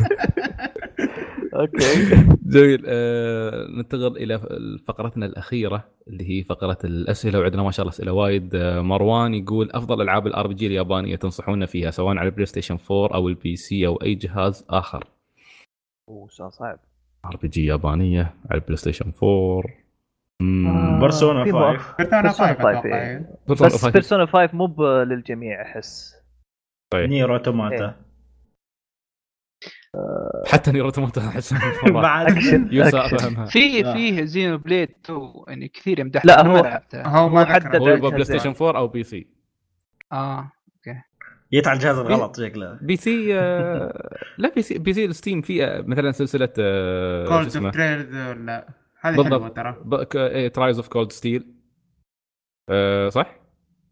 [1.56, 1.78] أوكي
[2.54, 4.40] جميل آه ننتقل إلى
[4.88, 9.72] فقرتنا الأخيرة اللي هي فقرة الأسئلة وعندنا ما شاء الله أسئلة وايد آه مروان يقول
[9.72, 13.88] أفضل ألعاب ال RPG اليابانية تنصحونا فيها سواء على البلاي ستيشن 4 أو ال PC
[13.88, 15.04] أو أي جهاز آخر
[16.10, 16.80] أوه سؤال صعب
[17.26, 19.64] أر بي جي يابانية على البلاي ستيشن 4
[20.42, 21.00] مم.
[21.00, 21.60] بيرسونا في 5.
[21.74, 23.12] مؤخ- بيرسونا بيرسونا 5 5 أتوقع إيه.
[23.18, 23.30] إيه.
[23.48, 23.92] بيرسونا بس 5.
[23.92, 26.16] بيرسونا 5 مو ب- للجميع أحس
[26.94, 27.10] طيب.
[27.10, 27.96] نير اوتوماتا
[30.48, 33.18] حتى نير اوتوماتا أحس أكشن.
[33.18, 33.84] فهمها في.
[33.94, 38.24] فيه زينو بليد 2 يعني كثير يمدح لا، هو- هو ما ذكر هو بلاي.
[38.24, 39.28] ستيشن 4 أو PC
[40.12, 40.52] آه
[41.54, 46.12] جيت على الجهاز الغلط شكله PC آه، لا PC PC ال Steam في آه، مثلا
[46.12, 46.46] سلسلة
[47.28, 48.68] Cold of Trails ولا
[49.02, 49.58] هذه بالضبط.
[49.60, 51.54] حلوة ترى Trails of Cold Steel
[53.10, 53.36] صح؟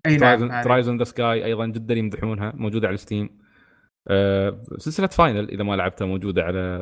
[0.05, 0.61] إي نعم.
[0.61, 3.48] Trails in the Sky أيضا جدا يمدحونها موجودة على Steam آه،
[4.77, 6.79] سلسلة Final إذا ما لعبتها موجودة على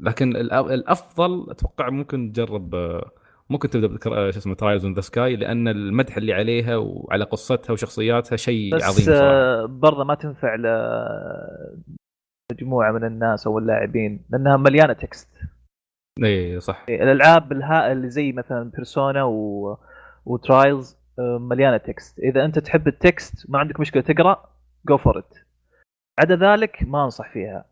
[0.00, 3.10] لكن الأفضل أتوقع ممكن تجرب آه،
[3.50, 7.24] ممكن تبدأ بذكر آه، شو اسمه Trails in the Sky لأن المدح اللي عليها وعلى
[7.24, 9.22] قصتها وشخصياتها شيء بس عظيم صراحة.
[9.22, 10.54] آه، برضه ما تنفع
[12.52, 15.28] لمجموعه من الناس أو اللاعبين لأنها مليانة text
[16.24, 16.86] اي صح.
[16.88, 19.76] الألعاب الها اللي زي مثلا Persona و...
[20.24, 24.50] و Trails آه، مليانة text إذا أنت تحب ال text ما عندك مشكلة تقرأ
[24.88, 25.43] go for it
[26.18, 27.64] عدا ذلك ما أنصح فيها.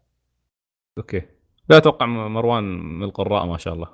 [0.99, 1.23] أوكي.
[1.69, 2.65] لا أتوقع م- مروان
[2.99, 3.89] من القراء ما شاء الله.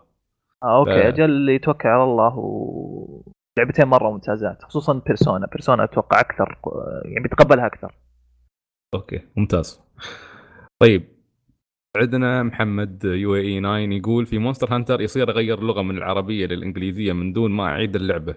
[0.63, 0.91] آه أوكي.
[0.91, 1.09] لا.
[1.09, 3.23] أجل اللي يتوكل على الله و
[3.59, 6.59] لعبتين مرة ممتازات خصوصا Persona Persona أتوقع أكثر
[7.05, 7.95] يعني بيتقبلها أكثر.
[8.95, 9.21] أوكي.
[9.37, 9.81] ممتاز.
[10.81, 11.19] طيب.
[11.97, 17.33] عندنا محمد UAE 9 يقول في Monster Hunter يصير اغير اللغة من العربية للإنجليزية من
[17.33, 18.35] دون ما أعيد اللعبة.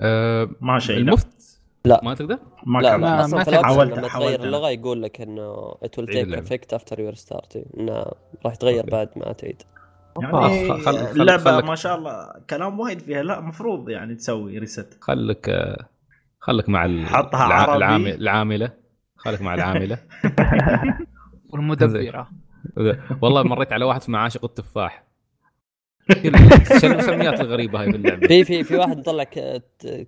[0.00, 0.96] أه ما شيء.
[0.96, 1.53] المفت
[1.86, 2.00] لا.
[2.04, 4.42] ما تقدر؟ ما لا لا ما- أصلا ما في حاولت- لما تغير.
[4.44, 6.46] اللغة يقول لك إنه it will تعيد take اللعبة.
[6.46, 7.56] effect after you restart.
[7.78, 8.04] إنه
[8.44, 8.90] راح يتغير أوكي.
[8.90, 9.62] بعد ما تعيد.
[10.20, 13.22] يعني خل- خل- خل- اللعبه خلك- ما شاء الله كلام وايد فيها.
[13.22, 15.88] لا مفروض يعني تسوي ريست خلك آه،
[16.40, 17.76] خلك مع ال- حطها الع- عربي.
[17.76, 18.70] العامل العاملة.
[19.16, 19.98] خلك مع العاملة.
[21.52, 22.28] والمدبرة.
[23.22, 25.04] والله مريت على واحد اسمه عاشق التفاح.
[26.80, 29.62] شو المسميات الغريبة هاي في اللعبه في في في واحد مطلع ك-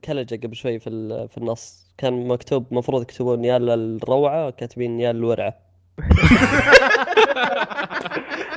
[0.04, 1.86] كلجة قبل شوي في ال- في النص.
[1.98, 5.54] كان مكتوب المفروض يكتبون يا الروعه كاتبين يا الورعه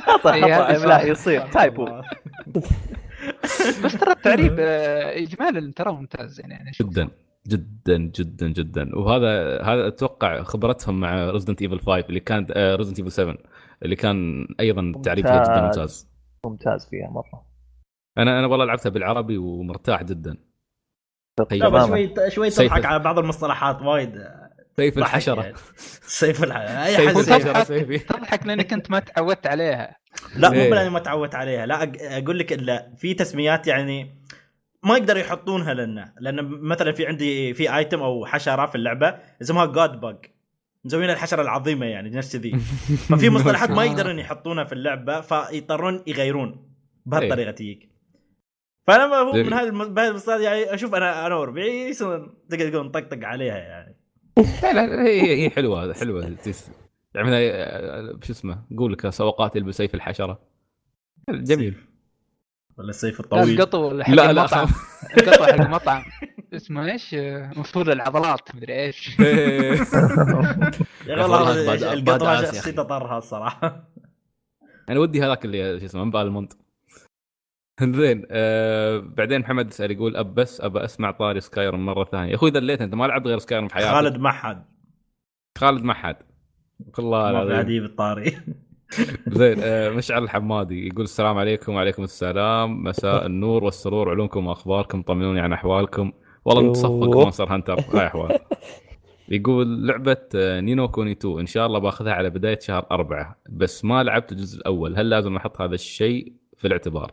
[0.06, 0.76] خطأ خطأ.
[0.76, 1.04] املاء صح.
[1.04, 1.40] يصير.
[1.46, 1.88] typo
[3.84, 7.08] بس ترى التعريب آه، اجمالا ترى ممتاز يعني جدا
[7.48, 8.96] جدا جدا جدا.
[8.96, 13.36] وهذا هذا أتوقع خبرتهم مع Resident Evil 5 اللي كانت Resident Evil 7
[13.82, 16.09] اللي كان أيضا التعريب فيها جدا ممتاز.
[16.46, 17.46] ممتاز فيها مرة.
[18.18, 20.36] أنا أنا والله لعبتها بالعربي ومرتاح جدا.
[21.50, 24.24] شوي شوي سيف- تضحك على بعض المصطلحات وايد.
[24.76, 25.42] سيف الحشرة.
[25.42, 25.56] يعني.
[26.02, 28.02] سيف الحشره أي سيف حد تضحك.
[28.08, 29.96] تضحك لأنك أنت ما تعودت عليها.
[30.36, 30.70] لا مو إيه.
[30.70, 31.66] لاني ما تعودت عليها.
[31.66, 34.20] لا أق- أقول لك إلا في تسميات يعني
[34.84, 36.14] ما يقدروا يحطونها لنا.
[36.20, 40.16] لأن مثلا في عندي في ايتم أو حشرة في اللعبة اسمها جاد باج
[40.84, 42.50] مسوينها الحشرة العظيمة يعني نفس كذي.
[43.08, 43.84] ففي مصطلحات ما.
[43.84, 46.70] يقدرون يحطونها في اللعبة فيضطرون يغيرون
[47.06, 47.54] بهالطريقة إيه.
[47.54, 47.90] تجيك
[48.86, 49.32] فأنا ما هو.
[49.32, 53.96] من هذا بهذا المصطلح يعني أشوف أنا أنا وربعي تقدر تقول نطقطق عليها يعني.
[54.62, 56.28] لا لا هي هي حلوة حلوة.
[56.30, 56.70] تس-
[57.14, 57.30] يعني
[58.22, 60.40] شو اسمه قول لك سوقات يلبس سيف الحشرة.
[61.30, 61.74] جميل.
[62.78, 63.60] ولا السيف الطويل.
[63.60, 64.68] القطو حق لا لا المطعم؟
[65.18, 66.02] القطو حق المطعم.
[66.54, 67.14] اسمه إيش؟
[67.58, 69.08] مفروض العضلات مدري إيش.
[71.08, 72.44] أخي والله.
[72.44, 73.90] شخصيته طرها الصراحة.
[74.88, 76.52] أنا ودي هذاك اللي شو اسمه من بالمونت.
[77.82, 82.30] زين آه بعدين محمد يسأل يقول أب بس أبى أسمع طاري سكايرم مرة ثانية.
[82.30, 83.90] يا أخوي ذليت أنت ما لعبت غير سكايرم في حياتك.
[83.90, 84.64] خالد معهد
[85.58, 86.16] خالد ما حد
[86.98, 87.56] والله العظيم.
[87.56, 88.38] عدي بالطاري
[89.38, 92.84] زين آه مشعل الحمادي يقول السلام عليكم وعليكم السلام.
[92.84, 96.12] مساء النور والسرور علومكم وأخباركم طمنوني عن أحوالكم.
[96.44, 97.24] والله متصفق أوه.
[97.24, 97.80] Monster Hunter.
[97.94, 98.38] هاي أحوال.
[99.28, 103.36] يقول لعبة آه، Ni no Kuni 2 إن شاء الله بأخذها على بداية شهر أربعة.
[103.50, 104.96] بس ما لعبت الجزء الأول.
[104.96, 107.12] هل لازم أحط هذا الشيء في الاعتبار؟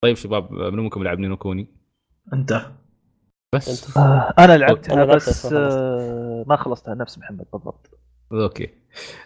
[0.00, 1.68] طيب شباب منو منكم لعب Ni no Kuni؟
[2.32, 2.66] أنت.
[3.52, 3.96] بس.
[3.96, 5.52] آه، أنا لعبتها أنا لعبتها بس.
[5.52, 6.94] آه، ما خلصتها.
[6.94, 7.90] نفس محمد بالضبط.
[8.32, 8.68] أوكي.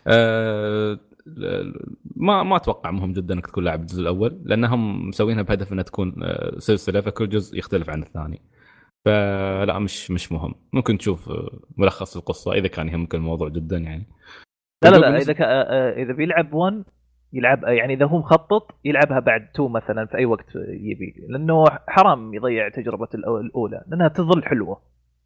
[0.06, 0.98] آه
[2.16, 6.14] ما ما أتوقع مهم جدا إنك تكون لاعب الجزء الأول لأنهم مسوينها بهدف إنها تكون
[6.22, 8.40] آه، سلسلة فكل جزء يختلف عن الثاني.
[9.04, 10.54] فلا مش مش مهم.
[10.72, 14.06] ممكن تشوف آه، ملخص القصة إذا كان يهمك الموضوع جدا يعني.
[14.84, 16.84] لا لا لا بالنسبة- إذا كا- آه، آه، إذا بيلعب 1
[17.32, 21.14] يلعب يعني إذا هو مخطط يلعبها بعد 2 مثلا في أي وقت يبي.
[21.28, 24.82] لأنه حرام يضيع تجربة الأولى لأنها تظل حلوة.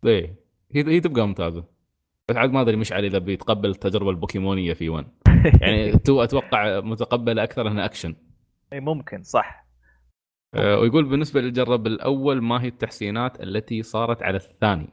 [0.07, 0.35] إيه.
[0.75, 1.65] هي هي تبقى ممتازة.
[2.29, 5.07] بس عاد ما أدري مشعل إذا بيتقبل التجربة البوكيمونية في 1
[5.63, 8.15] يعني تو أتوقع متقبل أكثر إنها أكشن.
[8.73, 9.64] اي ممكن صح.
[10.57, 14.89] ويقول بالنسبة للجرب الأول ما هي التحسينات التي صارت على الثاني.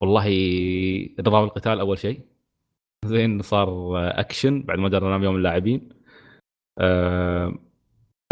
[0.00, 0.28] والله
[1.20, 2.20] نظام القتال أول شيء.
[3.04, 5.88] زين صار آه، أكشن بعد ما جربناه بيوم اللاعبين.
[6.78, 7.58] آه،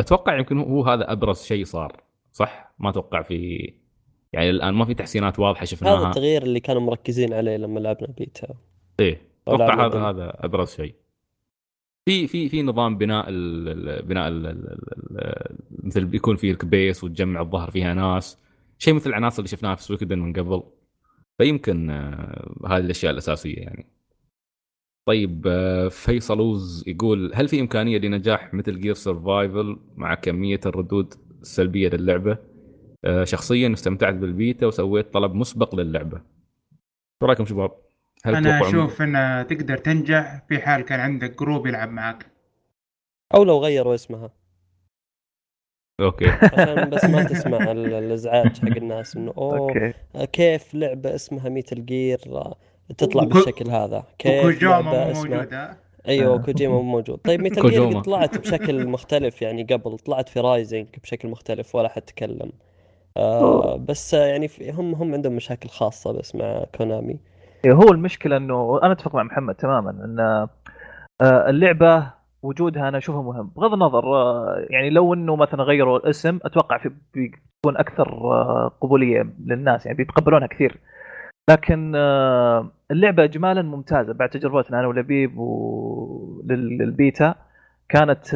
[0.01, 3.73] أتوقع يمكن هو هذا أبرز شيء صار صح؟ ما أتوقع في
[4.33, 8.09] يعني الآن ما في تحسينات واضحة هذا شفناها التغيير اللي كانوا مركزين عليه لما لعبنا
[8.19, 8.55] بيتا.
[9.01, 10.01] إيه أتوقع هذا.
[10.01, 10.95] هذا أبرز شيء.
[12.09, 13.27] في في في نظام بناء
[14.01, 14.31] بناء
[15.71, 18.39] مثل بيكون في base وتجمع الظهر فيها ناس.
[18.79, 20.63] شيء مثل العناصر اللي شفناها في Suikoden من قبل.
[21.39, 23.87] فيمكن آه، هذه الأشياء الأساسية يعني.
[25.09, 31.89] طيب آه، فيصلوز يقول هل في إمكانية لنجاح Metal Gear Survival مع كمية الردود السلبية
[31.89, 32.39] للعبة؟
[33.05, 36.23] آه، شخصيا استمتعت بالبيتا وسويت طلب مسبق للعبة.
[37.21, 37.86] شو رأيكم شباب؟
[38.27, 42.27] هل أنا أشوف انها تقدر تنجح في حال كان عندك group يلعب معك
[43.35, 44.31] أو لو غيروا اسمها.
[46.01, 46.29] أوكي.
[46.31, 49.95] عشان بس ما تسمع ال- الإزعاج حق الناس إنه أوه
[50.33, 52.19] كيف لعبة اسمها Metal Gear
[52.99, 55.79] تطلع وكو- بالشكل هذا؟ كيف لعبة مو اسمها؟
[56.09, 57.19] أيوه كوجيما مو موجود.
[57.19, 57.71] طيب Metal.
[57.71, 62.53] Gear قد طلعت بشكل مختلف يعني قبل طلعت في Rising بشكل مختلف ولا حد تكلم.
[63.17, 67.36] آه بس آه، يعني هم هم عندهم مشاكل خاصة بس مع كونامي إيه،
[67.67, 70.21] هو المشكلة إنه أنا أتفق مع محمد تماما إن
[71.21, 72.11] آه، اللعبة
[72.43, 73.51] وجودها أنا أشوفها مهم.
[73.57, 79.27] بغض النظر آه، يعني لو إنه مثلا غيروا الاسم أتوقع في بيكون أكثر آه، قبولية
[79.47, 80.79] للناس يعني بيتقبلونها كثير.
[81.51, 81.93] لكن
[82.91, 87.35] اللعبة اجمالا ممتازة بعد تجربتنا أنا ولبيب وللبيتا
[87.89, 88.35] كانت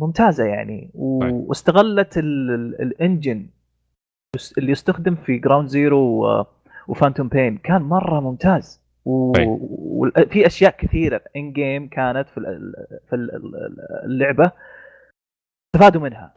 [0.00, 0.90] ممتازة يعني.
[1.20, 1.32] طيب.
[1.34, 3.46] واستغلت ال- ال- ال engine
[4.58, 6.26] اللي يستخدم في Ground Zero
[6.88, 8.82] و Phantom Pain كان مرة ممتاز.
[9.04, 14.52] وفي أشياء كثيرة in game كانت في ال- في ال- ال- اللعبة.
[15.66, 16.34] استفادوا منها.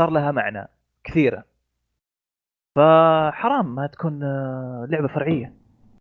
[0.00, 0.68] صار لها معنى
[1.04, 1.44] كثيرة.
[2.76, 5.52] فحرام ما تكون آه، لعبة فرعية.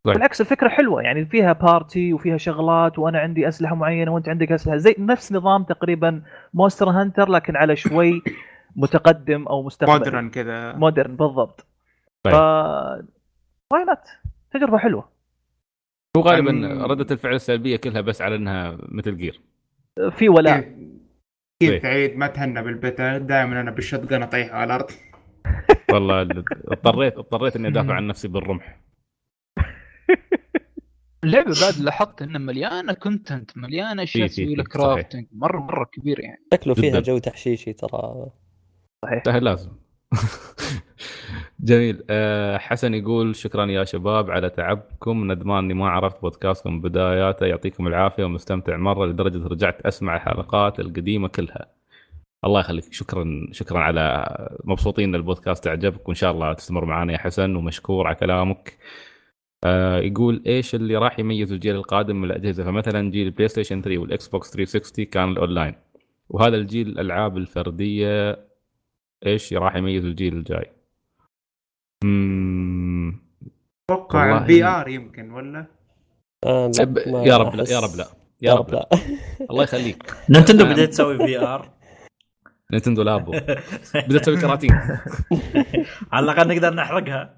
[0.04, 0.14] طيب.
[0.16, 1.02] بالعكس الفكرة حلوة.
[1.02, 4.78] يعني فيها party وفيها شغلات وأنا عندي أسلحة معينة وأنت عندك أسلحة.
[4.78, 6.22] زي نفس نظام تقريبا
[6.54, 8.22] Monster Hunter لكن على شوي
[8.76, 9.98] متقدم أو مستقبلي.
[9.98, 10.74] modern كذا.
[10.74, 11.66] modern بالضبط.
[12.24, 12.34] طيب.
[13.74, 14.00] why not
[14.52, 15.10] تجربة حلوة.
[16.18, 19.42] هو غالبا عن- ردة الفعل السلبية كلها بس على إنها Metal Gear.
[20.12, 20.62] في ولاء.
[20.62, 21.72] كيف إيه.
[21.72, 24.92] كيف سعيد ما تهنى بالبتا دائما أنا بال shotgun اطيحه على الأرض.
[25.94, 26.22] والله
[26.72, 28.82] اضطريت اضطريت إني أدافع عن نفسي بالرمح.
[31.24, 34.68] اللعبه بعد لاحظت إنها مليانة content مليانة اشياء تسوي لك.
[34.68, 36.44] crafting مرة مرة كبير يعني.
[36.54, 37.00] شكله فيها.
[37.00, 38.26] جو تحشيشي ترى.
[39.06, 39.36] صحيح.
[39.36, 39.72] لازم.
[41.60, 42.04] جميل.
[42.10, 45.32] أه حسن يقول شكرا يا شباب على تعبكم.
[45.32, 47.46] ندمان إني ما عرفت بودكاستكم بداياته.
[47.46, 51.68] يعطيكم العافية ومستمتع مرة لدرجة رجعت أسمع الحلقات القديمة كلها.
[52.46, 52.94] الله يخليك.
[52.94, 54.26] شكرا شكرا على
[54.64, 56.08] مبسوطين إن البودكاست أعجبك.
[56.08, 57.56] وإن شاء الله تستمر معنا يا حسن.
[57.56, 58.78] ومشكور على كلامك.
[59.64, 63.98] آه يقول إيش اللي راح يميز الجيل القادم من الأجهزة؟ فمثلا جيل ال PlayStation 3
[64.02, 65.76] وال Xbox 360 كان الأونلاين.
[66.30, 68.47] وهذا الجيل الألعاب الفردية
[69.26, 70.72] إيش راح يميز الجيل الجاي؟
[72.04, 73.22] مم...
[73.92, 75.66] أتوقع ال VR يمكن ولا؟
[76.46, 78.06] آه لا يا رب لا يا رب لا
[78.42, 78.90] يا رب لا.
[79.52, 80.14] الله يخليك.
[80.30, 81.70] Nintendo أنا- بدأت تسوي VR
[82.72, 83.32] Nintendo Labo
[84.08, 84.72] بدأت تسوي كراتين.
[86.12, 87.38] على الأقل نقدر نحرقها.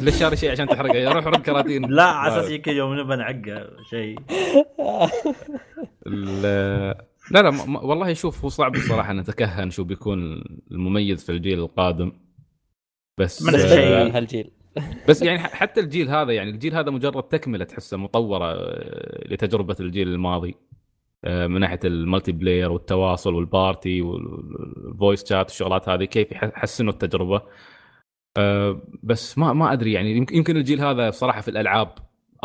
[0.00, 1.90] ليش شاري شيء عشان تحرقه يا روح حرق كراتين.
[1.90, 4.16] لا على أساس يمكن يوم نبى نعقه شيء.
[7.30, 12.12] لا لا ما- والله شوف هو صعب الصراحه نتكهن شو بيكون المميز في الجيل القادم.
[13.18, 14.50] بس من لي هالجيل.
[15.08, 20.08] بس يعني حتى الجيل هذا يعني الجيل هذا مجرد تكملة تحسه مطورة آه، لتجربة الجيل
[20.08, 20.54] الماضي.
[21.24, 26.44] آه، من ناحية ال multiplayer والتواصل وال party وال voice chat والشغلات هذه كيف يح-
[26.44, 27.42] يحسنوا التجربة.
[28.36, 31.94] آه، بس ما ما أدري يعني يمكن- يمكن الجيل هذا صراحة في الألعاب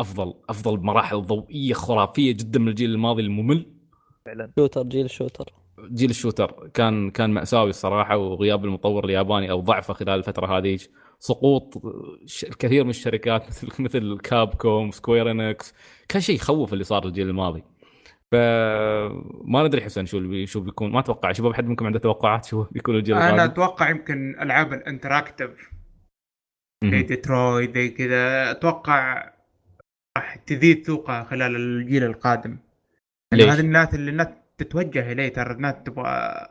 [0.00, 3.66] أفضل أفضل بمراحل ضوئية خرافية جدا من الجيل الماضي الممل.
[4.26, 4.52] فعلا.
[4.58, 5.52] shooter جيل shooter.
[5.92, 6.70] جيل ال shooter.
[6.74, 10.78] كان كان مأساوي الصراحة وغياب المطور الياباني أو ضعفه خلال الفترة هذه.
[11.18, 11.82] سقوط
[12.44, 15.74] الكثير من الشركات مثل مثل Capcom Square Enix
[16.08, 17.64] كان شيء يخوف اللي صار الجيل الماضي.
[18.32, 20.92] فما ندري حسن شو شو بيكون.
[20.92, 21.32] ما أتوقع.
[21.32, 25.70] شباب حد منكم عنده توقعات شو بيكون الجيل أنا القادم؟ أتوقع يمكن ألعاب ال interactive.
[26.84, 27.06] زي مهم.
[27.06, 28.50] ديترويت زي كذا.
[28.50, 29.32] أتوقع
[30.18, 32.58] راح تزيد سوقها خلال الجيل القادم.
[33.34, 34.28] ليش؟ ليش؟ هذه الناس اللي الناس
[34.58, 36.46] تتوجه إليه ترى الناس تبغى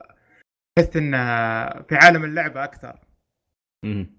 [0.75, 2.99] تحس انها في عالم اللعبة أكثر
[3.85, 4.15] مهم.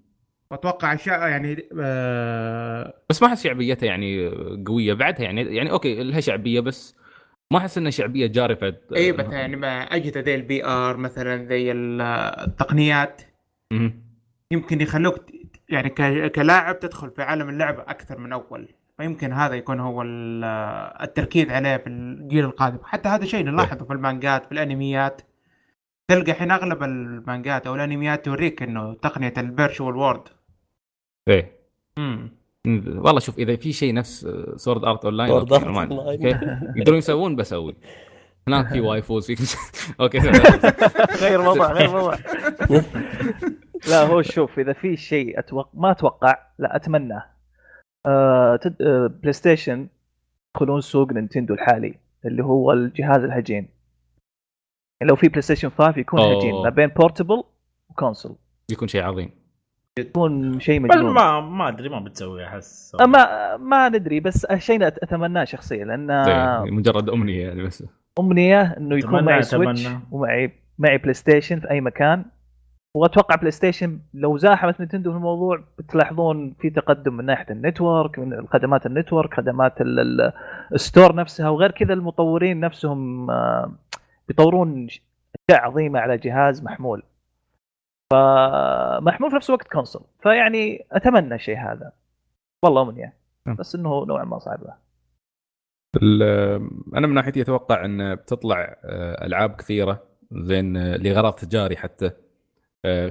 [0.51, 4.27] وأتوقع أشياء يعني آه بس ما أحس شعبيتها يعني
[4.67, 6.95] قوية بعدها يعني يعني okay لها شعبية بس
[7.53, 11.71] ما أحس إنها شعبية جارفة إي بس يعني مع أجهزة زي ال VR مثلا زي
[11.71, 12.01] ال-
[12.47, 13.21] التقنيات
[13.73, 14.03] مهم.
[14.51, 15.25] يمكن يخلوك
[15.69, 15.89] يعني
[16.29, 18.67] كلاعب تدخل في عالم اللعبة أكثر من أول
[18.97, 20.43] فيمكن هذا يكون هو ال-
[21.01, 22.77] التركيز عليه في الجيل القادم.
[22.83, 25.21] حتى هذا شيء نلاحظه في المانجات في الانميات.
[26.07, 30.21] تلقى الحين أغلب المانجات أو الانميات توريك إنه تقنية ال virtual world.
[31.27, 31.51] إيه.
[31.97, 32.31] امم
[32.87, 35.91] والله شوف إذا في شيء نفس سورد آرت اون لاين Sword Art Online.
[36.77, 37.75] يقدرون يسوون بسوي
[38.47, 39.59] هناك في waifus في كل شيء.
[40.01, 40.19] Okay.
[41.21, 42.15] غير موضوع غير موضوع.
[43.89, 47.23] لا هو شوف إذا في شيء أتوقع ما أتوقع لا اتمناه
[49.09, 49.87] PlayStation
[50.55, 53.67] يدخلون سوق Nintendo الحالي اللي هو الجهاز الهجين.
[55.01, 56.37] يعني لو في PlayStation 5 يكون أوه.
[56.37, 57.43] هجين ما بين portable
[57.89, 58.35] و console
[58.69, 59.29] بيكون شيء عظيم.
[59.99, 61.13] يكون شيء مجنون.
[61.13, 62.95] ما ما أدري ما بتسوي أحس.
[63.01, 67.83] أه، ما ما ندري بس شيء أتمناه شخصيا لأن طيب، مجرد أمنية يعني بس.
[68.19, 69.87] أمنية إنه يكون معي Switch.
[70.11, 72.25] ومعي معي PlayStation في أي مكان.
[72.97, 78.47] واتوقع PlayStation لو زاحمت Nintendo في الموضوع بتلاحظون في تقدم من ناحية ال network من
[78.47, 80.33] خدمات ال network خدمات ال- ال-
[80.73, 83.71] ال store نفسها وغير كذا المطورين نفسهم آه،
[84.27, 85.01] بيطورون ش-
[85.49, 87.03] أشياء عظيمة على جهاز محمول.
[88.13, 91.91] فمحمول في نفس الوقت console فيعني أتمنى الشيء هذا.
[92.63, 93.13] والله أمنية.
[93.47, 93.55] نعم.
[93.55, 94.63] بس إنه نوعا ما صعب.
[94.63, 94.73] له
[96.01, 102.05] ال- أنا من ناحيتي أتوقع إن بتطلع آه، ألعاب كثيرة زين آه، لغرض تجاري حتى.
[102.05, 102.11] آه،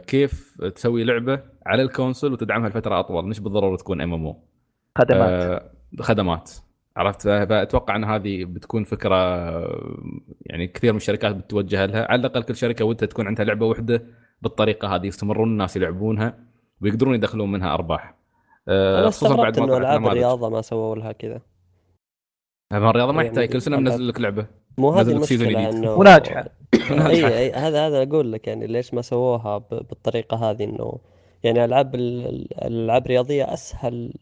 [0.06, 4.42] كيف تسوي لعبة على ال console وتدعمها لفترة أطول؟ مش بالضرورة تكون MMO
[4.98, 5.62] خدمات.
[6.00, 6.50] خدمات.
[6.96, 9.96] عرفت؟ فأتوقع أن هذه بتكون فكرة آه،
[10.40, 12.10] يعني كثير من الشركات بتتوجه لها.
[12.10, 14.02] على الأقل كل شركة ودها تكون عندها لعبة واحدة
[14.42, 15.06] بالطريقة هذه.
[15.06, 16.38] يستمرون الناس يلعبونها
[16.82, 18.14] ويقدرون يدخلون منها أرباح.
[18.68, 20.06] آه، أنا خصوصا بعد استغربت إنه ألعاب.
[20.06, 21.40] الرياضة ما سووا لها كذا.
[22.72, 24.46] الرياضة ما يعني يحتاج كل سنة منزل لك لعبة.
[24.78, 25.70] مو هذه المشكلة.
[25.70, 26.44] إنه وناجحة.
[27.10, 30.98] اي اي هذا هذا أقول لك يعني ليش ما سووها ب- بالطريقة هذه إنه
[31.42, 34.12] يعني ألعاب ال- ال- الألعاب الرياضية أسهل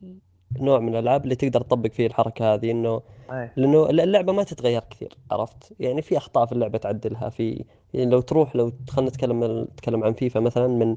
[0.61, 3.51] نوع من الألعاب اللي تقدر تطبق فيه الحركة هذه إنه أي.
[3.57, 7.65] لأنه اللعبة ما تتغير كثير عرفت؟ يعني في أخطاء في اللعبة تعدلها في
[7.95, 10.97] يعني لو تروح لو خلينا نتكلم نتكلم عن فيفا مثلا من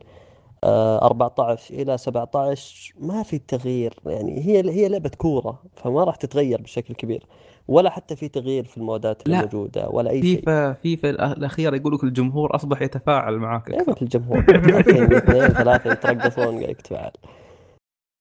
[0.63, 6.61] آه، 14 إلى 17 ما في تغيير يعني هي هي لعبة كورة فما راح تتغير
[6.61, 7.25] بشكل كبير.
[7.67, 9.39] ولا حتى في تغيير في المودات لا.
[9.39, 10.35] الموجوده ولا أي شيء.
[10.35, 13.71] فيفا فيفا الأخير يقول لك الجمهور أصبح يتفاعل معك.
[13.71, 14.39] أكثر الجمهور.
[14.79, 17.11] اثنين ثلاثة يترقصون قاعد يتفاعل.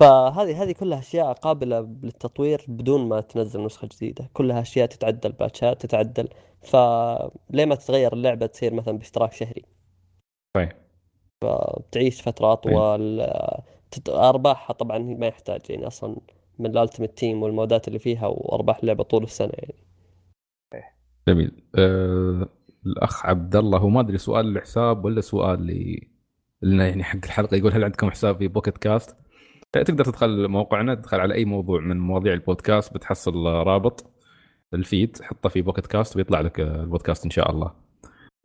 [0.03, 4.31] فهذه هذه كلها أشياء قابلة للتطوير بدون ما تنزل نسخة جديدة.
[4.33, 6.29] كلها أشياء تتعدل باتشات تتعدل.
[6.63, 9.63] فليه ما تتغير اللعبة تصير مثلا باشتراك شهري؟
[10.57, 10.73] طيب.
[11.45, 13.21] فبتعيش فترة أطول
[14.09, 16.17] أرباحها طبعا ما يحتاج يعني أصلا
[16.59, 19.87] من ال Ultimate Team والمودات اللي فيها وأرباح اللعبة طول السنة يعني.
[21.29, 21.63] جميل.
[21.75, 22.49] أه
[22.87, 26.09] الأخ عبد الله هو ما أدري سؤال الحساب ولا سؤال لي
[26.63, 29.17] لنا يعني حق الحلقة يقول هل عندكم حساب في Pocket Cast؟
[29.73, 34.11] تقدر تدخل موقعنا تدخل على أي موضوع من مواضيع البودكاست بتحصل رابط
[34.75, 37.73] ال feed حطه في Pocket Cast ويطلع لك آه، البودكاست إن شاء الله.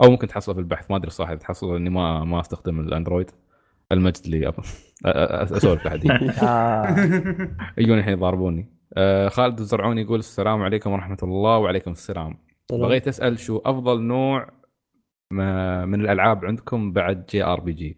[0.04, 3.32] أو ممكن تحصله في البحث ما أدري صح تحصله لأني ما ما أستخدم ال Android.
[3.92, 4.54] المجد لي
[5.06, 6.06] أسولف لحد
[6.44, 6.96] آه.
[7.78, 8.70] يجون الحين يضاربوني.
[8.98, 12.38] آه خالد الزرعوني يقول السلام عليكم ورحمة الله وعليكم السلام.
[12.72, 14.50] بغيت أسأل شو أفضل نوع
[15.32, 17.98] ما- من الألعاب عندكم بعد JRPG؟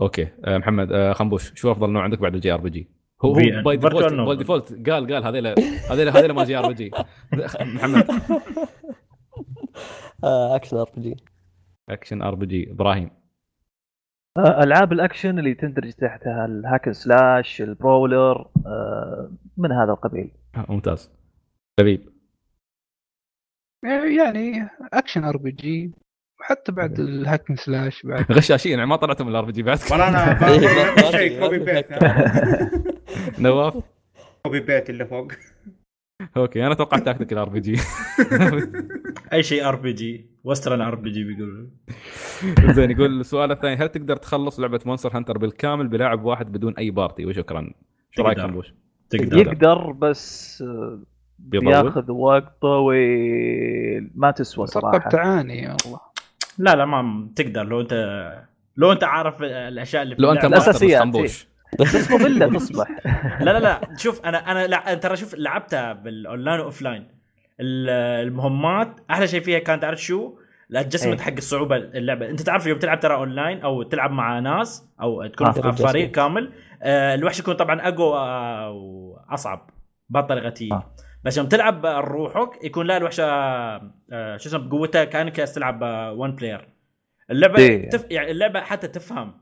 [0.00, 0.28] أوكي.
[0.44, 2.90] آه محمد آه خنبوش شو أفضل نوع عندك بعد ال JRPG؟
[3.24, 4.12] هو by default.
[4.14, 4.88] by default.
[4.90, 5.54] قال قال هذيلا
[5.90, 6.90] هذيلا هذيلا ما جي RPG.
[7.74, 8.10] محمد.
[10.24, 11.16] آه، أكشن آر بي جي.
[11.88, 12.70] أكشن آر بي جي.
[12.70, 13.10] إبراهيم.
[14.38, 20.30] ألعاب الأكشن اللي تندرج تحتها ال hack and slash ال brawler آه، من هذا القبيل؟
[20.56, 21.10] آه، ممتاز.
[21.80, 22.08] لبيب
[24.18, 25.92] يعني action RPG
[26.40, 29.78] وحتى بعد ال hack and slash بعد غشاشين يعني ما طلعتوا من ال RPG بعد.
[29.90, 31.86] والله أنا إيه، شيء copy ما في بيت.
[33.40, 33.74] نواف؟
[34.42, 35.32] copy paste اللي فوق.
[36.36, 37.76] okay أنا توقعت tactical RPG.
[39.32, 40.29] أي شيء RPG.
[40.44, 41.66] western RPG بيقولوا.
[42.76, 46.90] زين يقول السؤال الثاني هل تقدر تخلص لعبة Monster Hunter بالكامل بلاعب واحد بدون أي
[46.90, 47.72] party؟ وشكرا.
[48.10, 48.40] شو رأيك.
[48.40, 48.74] خنبوش؟
[49.10, 49.38] تقدر.
[49.38, 50.64] يقدر بس
[51.38, 54.98] بياخذ وقت طويل ما تسوى صراحة.
[54.98, 56.00] بتعاني والله
[56.58, 57.64] لا لا ما تقدر.
[57.64, 57.94] لو انت
[58.76, 61.48] لو أنت عارف الأشياء اللي في لو أنت الأساسيات، خنبوش
[61.80, 62.88] بس ممله تصبح.
[63.44, 63.80] لا لا لا.
[63.96, 67.19] شوف أنا أنا لا ترى شوف لعبتها بال online و offline
[67.60, 70.34] المهمات أحلى شيء فيها كانت تعرف شو؟
[70.70, 71.26] ال adjustment إيه.
[71.26, 75.46] حق الصعوبة اللعبة أنت تعرف يوم تلعب ترى اونلاين أو تلعب مع ناس أو تكون
[75.46, 75.70] آه،.
[75.70, 79.70] فريق كامل آه، الوحش يكون طبعا أقوى آه، وأصعب
[80.08, 80.94] بهالطريقه تي آه.
[81.24, 86.36] بس يوم تلعب روحك يكون لا الوحش آه، آه، شو اسمه بقوته كأنك تلعب 1
[86.36, 86.68] player
[87.30, 87.90] اللعبة إيه.
[87.90, 88.06] تف...
[88.10, 89.34] يعني اللعبة حتى تفهم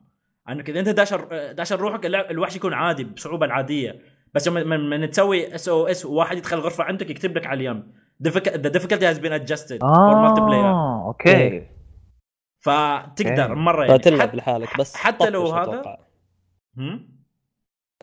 [0.49, 2.07] انك اذا أنت داشر داشر روحك.
[2.07, 4.01] الوحش يكون عادي بصعوبة العادية
[4.35, 7.93] بس يوم من, من تسوي SOS وواحد يدخل الغرفه عندك يكتب لك على اليم
[8.25, 11.71] the difficulty has been adjusted for multiplayer آه okay إيه.
[12.59, 13.55] فتقدر okay.
[13.55, 15.99] مرة يعني فتلعب حت- لحالك بس حتى لو هذا أتوقع
[16.77, 17.19] هم؟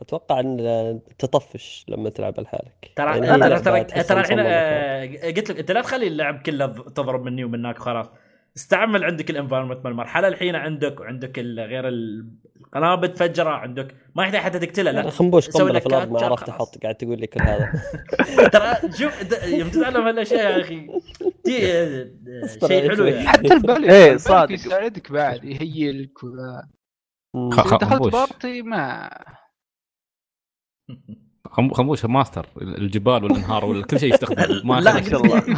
[0.00, 5.58] أتوقع إن تطفش لما تلعب لحالك ترى يعني ترى ترى ترى الحين آه، قلت لك
[5.58, 8.10] أنت لا تخلي اللعب كله تضرب مني ومن هناك خلاص
[8.56, 11.88] استعمل عندك الانفايرمنت مال المرحلة الحين عندك وعندك ال- غير
[12.66, 13.94] القنابل تفجرها عندك.
[14.14, 15.10] ما يحتاج حتى تقتلها لا.
[15.10, 16.48] خنبوش قنبلة في الأرض ما عرفت.
[16.48, 17.72] أحط قاعد تقول لي كل هذا.
[18.52, 20.86] ترى شوف يوم تتعلم هالاشياء يا أخي.
[21.48, 23.04] آه، شيء حلو.
[23.04, 23.28] يعني.
[23.28, 24.52] حتى البالي إيه، البالي صادق.
[24.52, 26.68] يساعدك بعد يهيلك وذا
[27.50, 28.12] دخلت خنبوش.
[28.12, 29.10] بارتي ما.
[31.50, 34.60] خم- خنبوش ماستر الجبال والأنهار ولا كل شيء يستخدم.
[34.68, 35.36] ما لا قلت شيء.
[35.36, 35.48] لك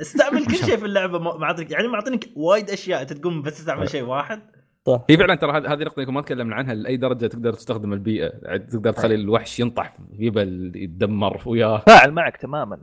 [0.00, 3.90] استعمل كل شيء في اللعبة ما- معطيك يعني معطينك وايد أشياء انت تقوم بس تستعمل
[3.90, 4.42] شيء واحد.
[4.88, 7.92] صح هي فعلا ترى هذه هذه نقطة يمكن ما تكلمنا عنها لأي درجة تقدر تستخدم
[7.92, 8.32] البيئة.
[8.42, 11.78] يعني تقدر تخلي الوحش ينطح في جبل يتدمر وياه.
[11.78, 12.78] فاعل معك تماما.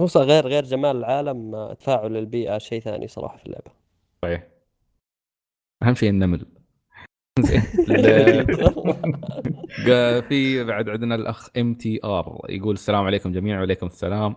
[0.00, 3.70] هو صار غير غير جمال العالم تفاعل البيئة شيء ثاني صراحة في اللعبة.
[4.22, 4.46] صحيح.
[5.82, 6.46] أهم شيء النمل.
[10.28, 14.36] في بعد عندنا الأخ MTR يقول السلام عليكم جميعا وعليكم السلام.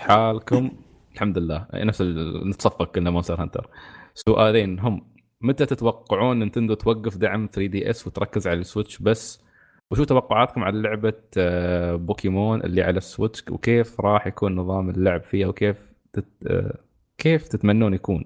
[0.00, 0.70] حالكم
[1.14, 1.66] الحمد لله.
[1.74, 3.70] نفس ال- نتصفق كنا Monster Hunter
[4.14, 5.07] سؤالين هم
[5.40, 9.44] متى تتوقعون نينتندو توقف دعم 3DS وتركز على ال Switch بس؟
[9.90, 15.22] وشو توقعاتكم عن لعبة آه، بوكيمون اللي على ال Switch؟ وكيف راح يكون نظام اللعب
[15.22, 15.76] فيها؟ وكيف
[16.12, 16.24] تت...
[16.46, 16.78] آه،
[17.18, 18.24] كيف تتمنون يكون؟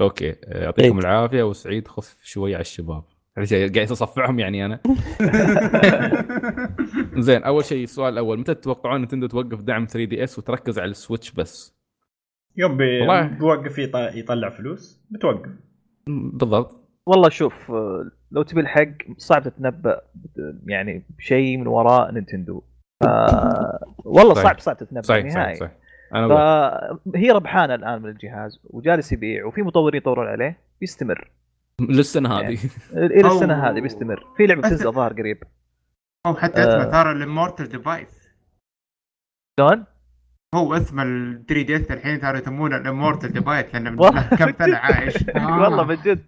[0.00, 1.04] okay آه، يعطيكم عيد.
[1.04, 1.42] العافية.
[1.42, 3.04] وسعيد خف شوي على الشباب.
[3.36, 4.80] قاعد اصفعهم يعني أنا.
[7.26, 8.38] زين أول شيء السؤال الأول.
[8.38, 11.74] متى تتوقعون نينتندو توقف دعم 3DS وتركز على ال Switch بس؟
[12.56, 12.76] يوم.
[12.76, 15.50] بيوقف يط- يطلع فلوس؟ بتوقف.
[16.06, 16.80] بالضبط.
[17.06, 19.92] والله شوف آه، لو تبي الحق صعب تتنبأ
[20.38, 22.62] آه، يعني بشيء من وراء نينتندو.
[23.06, 24.46] آه والله صحيح.
[24.46, 25.56] صعب صعب تتنبأ صحيح صحيح نهائي.
[25.56, 25.72] صحيح.
[27.14, 31.30] فهي ربحانة الآن من الجهاز وجالس يبيع وفي مطورين يطورون عليه بيستمر.
[31.80, 32.58] للسنة هذه.
[32.92, 34.26] إلى أو- السنة هذه بيستمر.
[34.36, 35.42] في لعبة بتنزل ظاهر قريب.
[36.26, 36.68] أو حتى آه.
[36.68, 38.28] اسمه صار ال immortal device.
[39.60, 39.84] شلون؟
[40.54, 43.96] هو اسم ال 3DS الحين صاروا يسمونه ال immortal device لأنه من
[44.38, 45.14] كم سنة عايش.
[45.60, 46.22] والله من جد.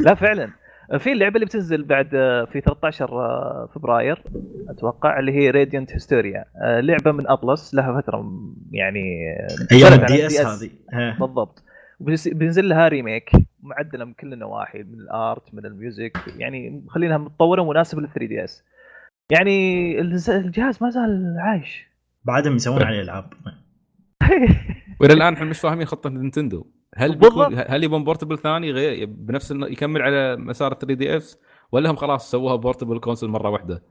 [0.00, 0.50] لا فعلا.
[0.98, 4.22] في اللعبة اللي بتنزل بعد آه، في 13 فبراير
[4.68, 6.44] أتوقع اللي هي Radiant Historia
[6.80, 8.32] لعبة من Atlus لها فترة
[8.72, 9.36] يعني
[9.72, 10.40] آه، أيام ال DS.
[10.40, 10.70] هذه.
[11.20, 11.64] بالضبط.
[12.26, 13.30] بينزل لها remake
[13.62, 18.08] معدلة من كل النواحي من ال art من ال music يعني مخلينها متطوره ومناسبه لل
[18.08, 18.64] 3DS
[19.30, 21.88] يعني الجهاز ما زال عايش.
[22.24, 23.32] بعدهم يسوون عليه ألعاب.
[25.00, 26.66] والى الآن إحنا مش فاهمين خطة نينتندو.
[26.96, 27.16] هل.
[27.16, 31.38] بيكون هل يبون portable ثاني غير بنفس يكمل على مسار 3DS
[31.72, 33.82] ولا هم خلاص سووها portable console مرة واحدة؟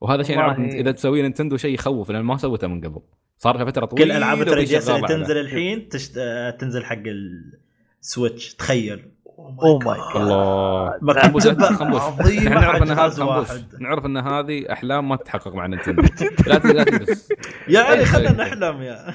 [0.00, 3.00] وهذا شيء نعرف إذا تسويه نينتندو شيء يخوف لأن ما سوته من قبل.
[3.38, 6.18] صار لها فترة طويلة كل العاب وهي 3DS اللي تنزل الحين تشت...
[6.18, 7.02] آه، تنزل حق
[8.00, 9.02] ال Switch تخيل.
[9.42, 10.16] Oh my God.
[10.16, 11.12] الله.
[11.12, 13.64] خنبوش إحنا نعرف على إن هذا واحد.
[13.80, 16.02] نعرف إن هذه أحلام ما تتحقق مع نينتندو.
[16.46, 17.28] لا ت- لا تجلس
[17.68, 18.04] يا علي.
[18.04, 19.14] خلينا نحلم يا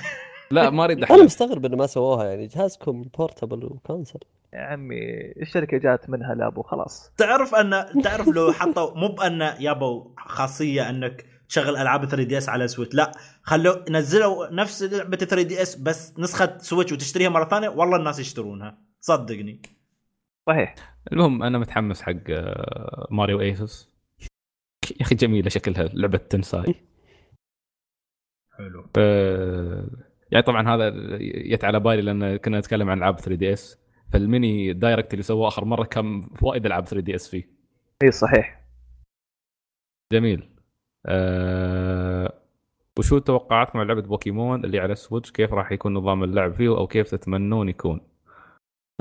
[0.51, 4.19] لا ما أريد أنا مستغرب إنه ما سووها يعني جهازكم بورتبل وكونسل
[4.53, 4.97] يا عمي
[5.41, 11.25] الشركة جات منها لابو خلاص تعرف أن تعرف لو حطوا مو بأن يابوا خاصية أنك
[11.49, 13.11] تشغل ألعاب 3 دي إس على سويتش لا.
[13.43, 18.19] خلوا نزلوا نفس لعبة 3 دي إس بس نسخة سويتش وتشتريها مرة ثانية والله الناس
[18.19, 18.77] يشترونها.
[18.99, 19.61] صدقني.
[20.47, 20.75] صحيح.
[21.11, 23.89] المهم أنا متحمس حق آه، ماريو إيسوس.
[24.91, 26.75] يا أخي جميلة شكلها لعبة تنساي.
[28.57, 28.85] حلو.
[28.97, 29.87] آه،
[30.31, 30.87] يعني طبعا هذا
[31.21, 33.79] يت على بالي لأن كنا نتكلم عن العاب 3DS.
[34.13, 37.49] فال Mini Direct اللي سووه آخر مرة كان وايد العاب 3DS فيه؟
[38.03, 38.63] إي صحيح.
[40.13, 40.49] جميل.
[41.05, 42.33] أه...
[42.99, 46.77] وشو توقعاتكم عن لعبة بوكيمون اللي على ال Switch كيف راح يكون نظام اللعب فيه
[46.77, 48.01] أو كيف تتمنون يكون؟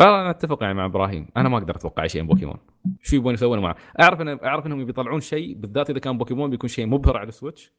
[0.00, 1.28] أنا أتفق يعني مع إبراهيم.
[1.36, 2.56] أنا ما أقدر أتوقع شيء من بوكيمون.
[3.02, 6.68] شو يبون يسوون معه؟ أعرف ان أعرف إنهم بيطلعون شيء بالذات إذا كان بوكيمون بيكون
[6.68, 7.72] شيء مبهر على ال Switch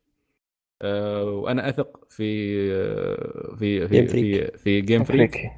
[0.84, 4.12] وأنا أثق في آه، في في Game Freak.
[4.12, 5.52] في, في Game Freak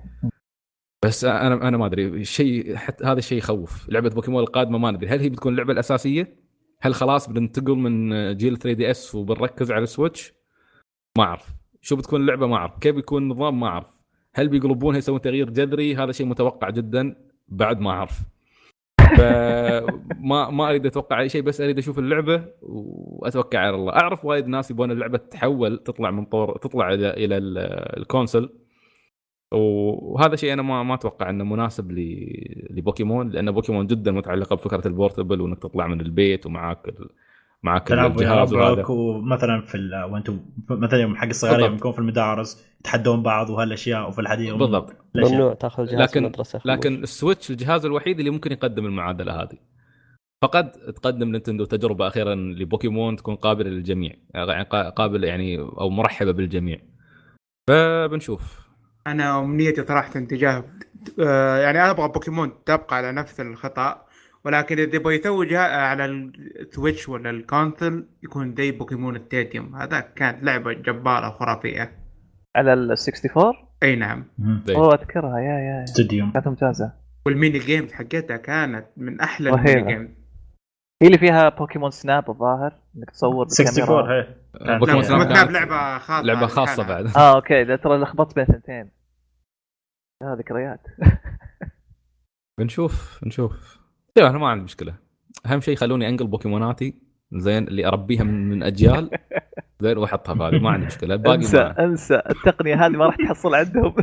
[1.06, 3.90] بس أنا أنا ما أدري شيء حتى هذا الشيء يخوف.
[3.90, 6.36] لعبة بوكيمون القادمة ما ندري هل هي بتكون اللعبه الأساسية؟
[6.82, 10.34] هل خلاص بننتقل من جيل 3DS وبنركز على ال Switch؟
[11.18, 11.48] ما أعرف.
[11.82, 12.78] شو بتكون اللعبة؟ ما أعرف.
[12.80, 14.02] كيف بيكون النظام؟ ما أعرف.
[14.34, 17.16] هل بيقلبونها يسوون تغيير جذري؟ هذا شيء متوقع جدا.
[17.48, 18.20] بعد ما أعرف.
[19.18, 23.94] فما ما أريد أتوقع أي شيء بس أريد أشوف اللعبة وأتوكل على الله.
[23.94, 27.58] أعرف وايد ناس يبون اللعبة تتحول تطلع من طور تطلع إلى إلى ال-
[28.00, 28.50] console.
[29.52, 31.92] وهذا شيء أنا ما ما أتوقع إنه مناسب
[32.72, 36.94] لبوكيمون لأن بوكيمون جدا متعلقة بفكرة ال portable وإنك تطلع من البيت ومعاك
[37.64, 38.70] معاك تلعب ويا الجهاز وهذا.
[38.72, 40.04] ربعك ومثلا في ال...
[40.04, 40.40] وأنتم
[40.70, 41.60] مثلا يوم حق الصغار.
[41.60, 44.96] يوم يكون في المدارس يتحدون بعض وهالأشياء وفي الحديقه بالضبط.
[45.16, 49.58] ممنوع تأخذ جهاز لكن- المدرسة لكن ال Switch الجهاز الوحيد اللي ممكن يقدم المعادلة هذه.
[50.44, 56.32] فقد تقدم نينتندو تجربة أخيرا لبوكيمون تكون قابلة للجميع يعني قا- قابل يعني أو مرحبة
[56.32, 56.80] بالجميع.
[57.70, 58.70] فبنشوف.
[59.08, 60.64] أنا أمنيتي صراحة تجاه
[61.20, 64.06] آه، يعني أنا أبغى بوكيمون تبقى على نفس الخط.
[64.46, 69.76] ولكن اذا يبغى يسوي جهاز على ال Switch ولا ال console يكون زي Pokemon Stadium
[69.76, 71.92] هذا كانت لعبة جبارة خرافية.
[72.56, 73.54] على ال 64
[73.84, 74.26] أي نعم.
[74.66, 74.76] زي.
[74.76, 75.40] أوه أذكرها.
[75.40, 75.84] يا يا.
[75.84, 76.94] Stadium كانت ممتازة.
[77.26, 79.50] وال mini games حقتها كانت من أحلى.
[79.50, 80.10] ال mini games
[81.02, 84.14] هي اللي فيها Pokemon Snap الظاهر إنك تصور 64 بالكاميرا.
[84.14, 84.36] هي.
[84.80, 86.24] بوكيمون كانت- Snap لعبة خاصة.
[86.26, 86.48] لعبة.
[86.48, 87.06] خاصة بعد.
[87.18, 87.64] آه okay.
[87.64, 88.92] ده ترى لخبطت بين ثنتين
[90.22, 90.82] آه ذكريات.
[92.60, 93.79] بنشوف نشوف
[94.18, 94.94] أيوه أنا ما عندي مشكلة.
[95.46, 96.94] أهم شيء خلوني أنقل بوكيموناتي
[97.32, 99.10] زين اللي أربيها من, من أجيال.
[99.80, 101.14] زين وأحطها في ما عندي مشكلة.
[101.14, 102.22] الباقي أنسى ما أنسى.
[102.30, 103.94] التقنية هذه ما راح تحصل عندهم.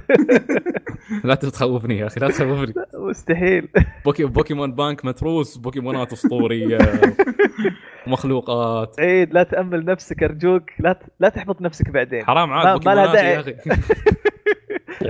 [1.25, 2.75] لا تخوفني يا أخي لا تخوفني.
[2.95, 3.69] مستحيل.
[4.05, 6.79] بوكي بوكيمون بانك متروس بوكيمونات أسطورية.
[8.07, 9.01] مخلوقات.
[9.01, 10.71] عيد لا تأمل نفسك أرجوك.
[10.79, 11.03] لا ت...
[11.21, 12.25] لا تحبط نفسك بعدين.
[12.27, 13.41] حرام عاد ما بوكيمونات يا داعي.
[13.41, 13.55] أخي.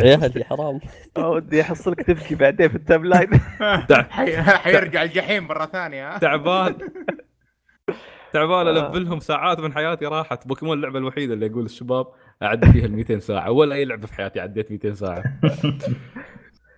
[0.02, 0.80] عيالي حرام.
[1.18, 3.28] ما ودي أحصلك تبكي بعدين في التايم لاين.
[4.10, 4.42] حي...
[4.42, 6.74] حيرجع الجحيم مرة ثانية ها؟ تعبان.
[8.32, 8.70] تعبان آه.
[8.70, 10.48] ألفلهم ساعات من حياتي راحت.
[10.48, 12.06] بوكيمون اللعبة الوحيدة اللي يقول الشباب
[12.42, 13.50] اعدي فيها ال 200 ساعة.
[13.50, 15.22] ولا أي لعبة في حياتي عديت 200 ساعة.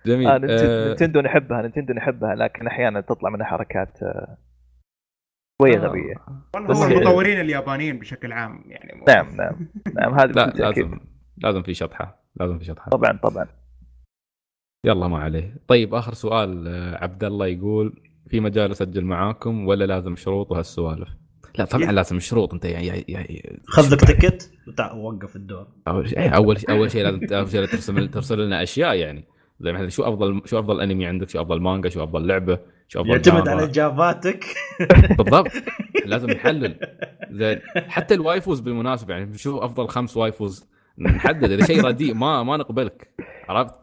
[0.05, 0.27] جميل.
[0.27, 4.37] آه آه، نينتندو نحبها نينتندو نحبها لكن أحيانا تطلع منها حركات آه،
[5.61, 5.87] شوية آه.
[5.87, 6.15] غبية.
[6.53, 10.19] والله هو المطورين اليابانيين بشكل عام يعني نعم نعم نعم.
[10.19, 10.99] هذا لا لازم
[11.37, 12.18] لازم في شطحة.
[12.39, 12.89] لازم في شطحة.
[12.89, 13.45] طبعا طبعا.
[14.85, 15.55] يلا ما عليه.
[15.67, 21.09] طيب آخر سؤال آه، عبد الله يقول في مجال أسجل معاكم ولا لازم شروط وهالسوالف؟
[21.57, 22.53] لا طبعا لازم شروط.
[22.53, 25.67] أنت يعني, يعني خذ لك ticket وتع- ووقف الدور.
[25.87, 29.23] أول شيء أول شيء أول شيء لازم أول شيء ترسل ترسل لنا أشياء يعني.
[29.59, 33.01] زي مثلا شو أفضل شو أفضل أنمي عندك؟ شو أفضل مانجا؟ شو أفضل لعبة؟ شو
[33.01, 33.47] أفضل يعتمد.
[33.47, 34.45] على إجاباتك.
[35.17, 35.51] بالضبط.
[36.05, 36.79] لازم نحلل
[37.31, 40.69] زين حتى ال waifus بالمناسبة يعني شو أفضل خمس waifus.
[40.99, 43.13] نحدد إذا شيء رديء ما ما نقبلك.
[43.49, 43.75] عرفت؟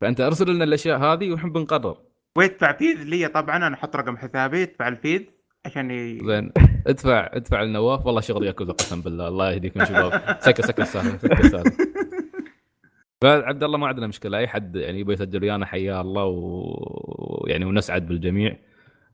[0.00, 1.96] فأنت أرسل لنا الأشياء هذه ونحن بنقرر
[2.36, 5.22] ويدفع fees لي طبعا أنا أحط رقم حسابي يدفع ال fees
[5.66, 6.18] عشان ي...
[6.24, 6.52] زين.
[6.86, 10.22] ادفع ادفع لنواف والله شغل ياكوزا قسم بالله الله يهديكم شباب.
[10.46, 11.76] سكر سكر السالفه سكر السالفه
[13.22, 14.38] فعبد الله ما عندنا مشكلة.
[14.38, 18.56] أي حد يعني يبغى يسجل ويانا حياه الله ويعني ونسعد بالجميع.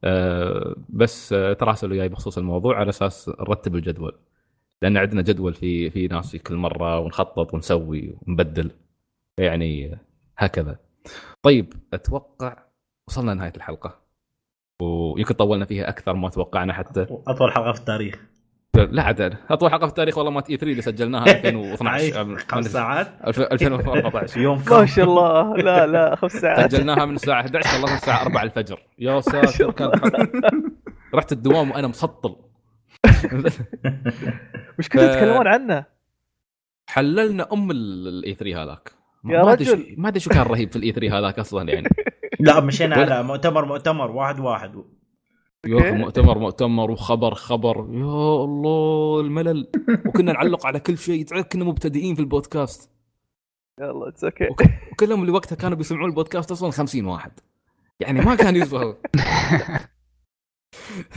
[0.04, 4.12] أه بس آه، تراسلوا وياي بخصوص الموضوع على أساس نرتب الجدول.
[4.82, 8.70] لأن عندنا جدول في في ناس في كل مرة ونخطط ونسوي ونبدل.
[9.40, 9.98] يعني
[10.38, 10.76] هكذا.
[11.42, 12.56] طيب أتوقع
[13.08, 14.00] وصلنا لنهاية الحلقة.
[14.82, 17.06] ويمكن طولنا فيها أكثر ما توقعنا حتى.
[17.26, 18.26] أطول حلقة في التاريخ.
[18.76, 22.66] لا عاد أطول حلقة في التاريخ والله مات اي 3 اللي سجلناها 2012 عايش خمس
[22.66, 23.08] ساعات.
[23.28, 25.56] 2014 يوم ما شاء الله.
[25.56, 26.72] لا لا خمس ساعات.
[26.72, 28.82] سجلناها من الساعة 11 خلصنا الساعة 4 الفجر.
[28.98, 29.90] يا ساتر كان
[31.14, 32.36] رحت الدوام وأنا مسطل
[34.78, 35.84] وش كنتوا تتكلمون عنه؟
[36.90, 38.92] حللنا أم ال E3 هذاك.
[39.24, 39.86] يا ما أدري رجل.
[39.94, 41.88] شو- ما أدري شو كان رهيب في ال E3 هذاك أصلا يعني.
[42.40, 44.84] لا مشينا على مؤتمر مؤتمر واحد واحد.
[45.66, 47.76] يا مؤتمر مؤتمر وخبر خبر.
[47.90, 49.68] يا الله الملل.
[50.06, 51.24] وكنا نعلق على كل شيء.
[51.24, 52.90] تعرف كنا مبتدئين في البودكاست.
[53.80, 54.48] يلا it's okay
[54.92, 57.32] وكلهم اللي وقتها كانوا بيسمعون البودكاست أصلا 50 واحد.
[58.00, 58.96] يعني ما كان يسوى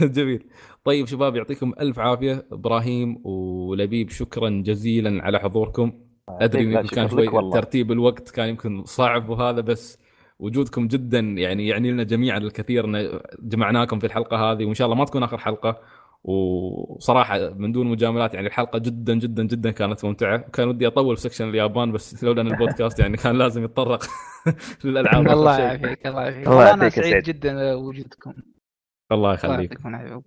[0.00, 0.48] جميل.
[0.84, 2.46] طيب شباب يعطيكم ألف عافية.
[2.52, 5.92] إبراهيم ولبيب شكرا جزيلا على حضوركم.
[6.28, 7.26] أدري إن كان شوي.
[7.52, 9.98] ترتيب الوقت كان يمكن صعب وهذا بس
[10.38, 12.84] وجودكم جدا يعني يعني لنا جميعا الكثير.
[12.84, 15.80] إن جمعناكم في الحلقة هذه وإن شاء الله ما تكون آخر حلقة.
[16.24, 20.36] وصراحة من دون مجاملات يعني الحلقة جدا جدا جدا كانت ممتعة.
[20.36, 24.04] كان ودي أطول في سكشن اليابان بس لولا إن البودكاست يعني كان لازم يتطرق
[24.84, 25.58] للألعاب الله.
[25.58, 26.48] يعافيك الله يعافيك.
[26.48, 27.22] أنا سعيد.
[27.24, 28.32] جدا وجودكم
[29.12, 29.78] الله الله يخليك.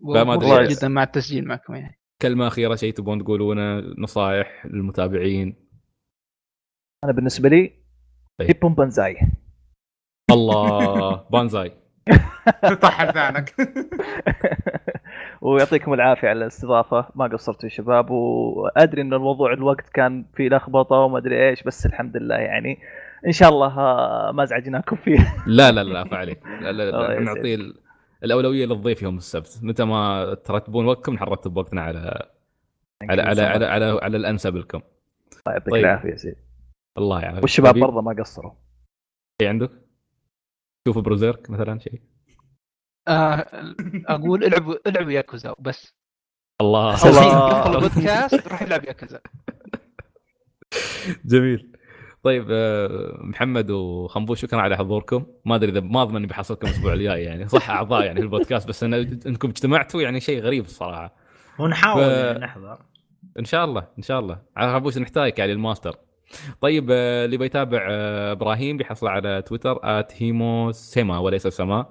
[0.02, 2.00] ومبسوط جدا مع التسجيل معكم يعني.
[2.22, 5.56] كلمة أخيرة شيء تبون تقولونه نصائح للمتابعين.
[7.04, 7.74] أنا بالنسبة لي.
[8.42, 9.18] هيبون بانزاي
[10.32, 11.72] الله بانزاي.
[12.82, 13.54] طح لسانك.
[15.42, 17.08] ويعطيكم العافية على الاستضافة.
[17.16, 21.86] ما قصرتوا يا شباب وأدري إن الموضوع الوقت كان فيه لخبطة وما أدري إيش بس
[21.86, 22.80] الحمد لله يعني.
[23.28, 25.36] إن شاء الله آه، ما ازعجناكم فيه.
[25.48, 26.40] لا لا لا عفا عليك.
[26.46, 27.84] لا لا الله لا يسعدك.
[28.24, 29.60] الأولوية للضيف يوم السبت.
[29.62, 32.30] متى ما ترتبون وقتكم نرتب وقتنا على
[33.02, 35.86] على على على على, على الانسب لكم الله يعطيك طيب.
[35.86, 36.38] العافية يا سيدي.
[36.98, 37.42] الله يعافيك.
[37.42, 38.52] والشباب حبيب، برضه ما قصروا.
[39.42, 39.72] شيء عندك؟
[40.88, 42.02] شوف بروزيرك مثلا شيء.
[43.08, 43.46] آه
[44.08, 45.94] أقول العبوا العبوا ياكوزا بس
[46.62, 47.10] الله.
[47.10, 47.60] الله.
[47.60, 49.22] ادخل البودكاست روح العب ياكوزا.
[51.26, 51.73] جميل.
[52.24, 55.26] طيب آه، محمد وخنبوش شكرا على حضوركم.
[55.46, 57.48] ما أدري اذا ما اضمن إني بحصلكم الأسبوع الجاي يعني.
[57.48, 61.16] صح أعضاء يعني في البودكاست بس أنا إنكم اجتمعتوا يعني شيء غريب الصراحة.
[61.60, 62.78] ونحاول ف- يعني نحضر.
[63.40, 64.42] إن شاء الله إن شاء الله.
[64.58, 65.96] على خنبوش نحتاجك يعني الماستر.
[66.62, 69.80] طيب آه، اللي بيتابع آه، إبراهيم بيحصل على تويتر
[70.18, 71.86] @هيمو سيما وليس سما.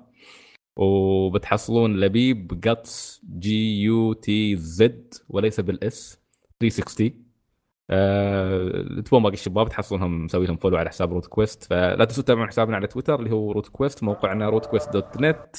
[0.76, 6.22] وبتحصلون لبيب Guts G U T Z وليس بال S
[6.60, 7.21] 360
[7.92, 9.02] أه...
[9.12, 12.86] باقي الشباب تحصلونهم مسوي لهم follow على حساب Root Quest فلا تنسوا تتابعون حسابنا على
[12.86, 15.56] تويتر اللي هو Root Quest موقعنا Root Quest dot net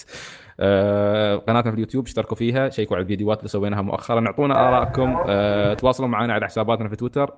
[0.59, 5.17] آه، قناتنا في اليوتيوب اشتركوا فيها شيكوا على الفيديوهات اللي سويناها مؤخرا اعطونا آرائكم.
[5.27, 7.33] آه، تواصلوا معنا على حساباتنا في تويتر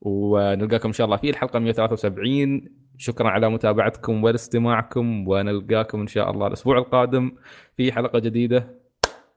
[0.00, 6.46] ونلقاكم إن شاء الله في الحلقة 173 شكرا على متابعتكم واستماعكم ونلقاكم إن شاء الله
[6.46, 7.32] الأسبوع القادم
[7.76, 8.84] في حلقة جديدة.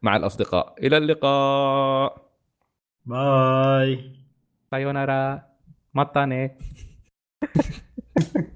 [0.01, 0.76] مع الأصدقاء.
[0.84, 2.17] إلى اللقاء.
[3.06, 4.17] باي
[4.70, 5.48] さようなら。
[5.94, 6.58] またね。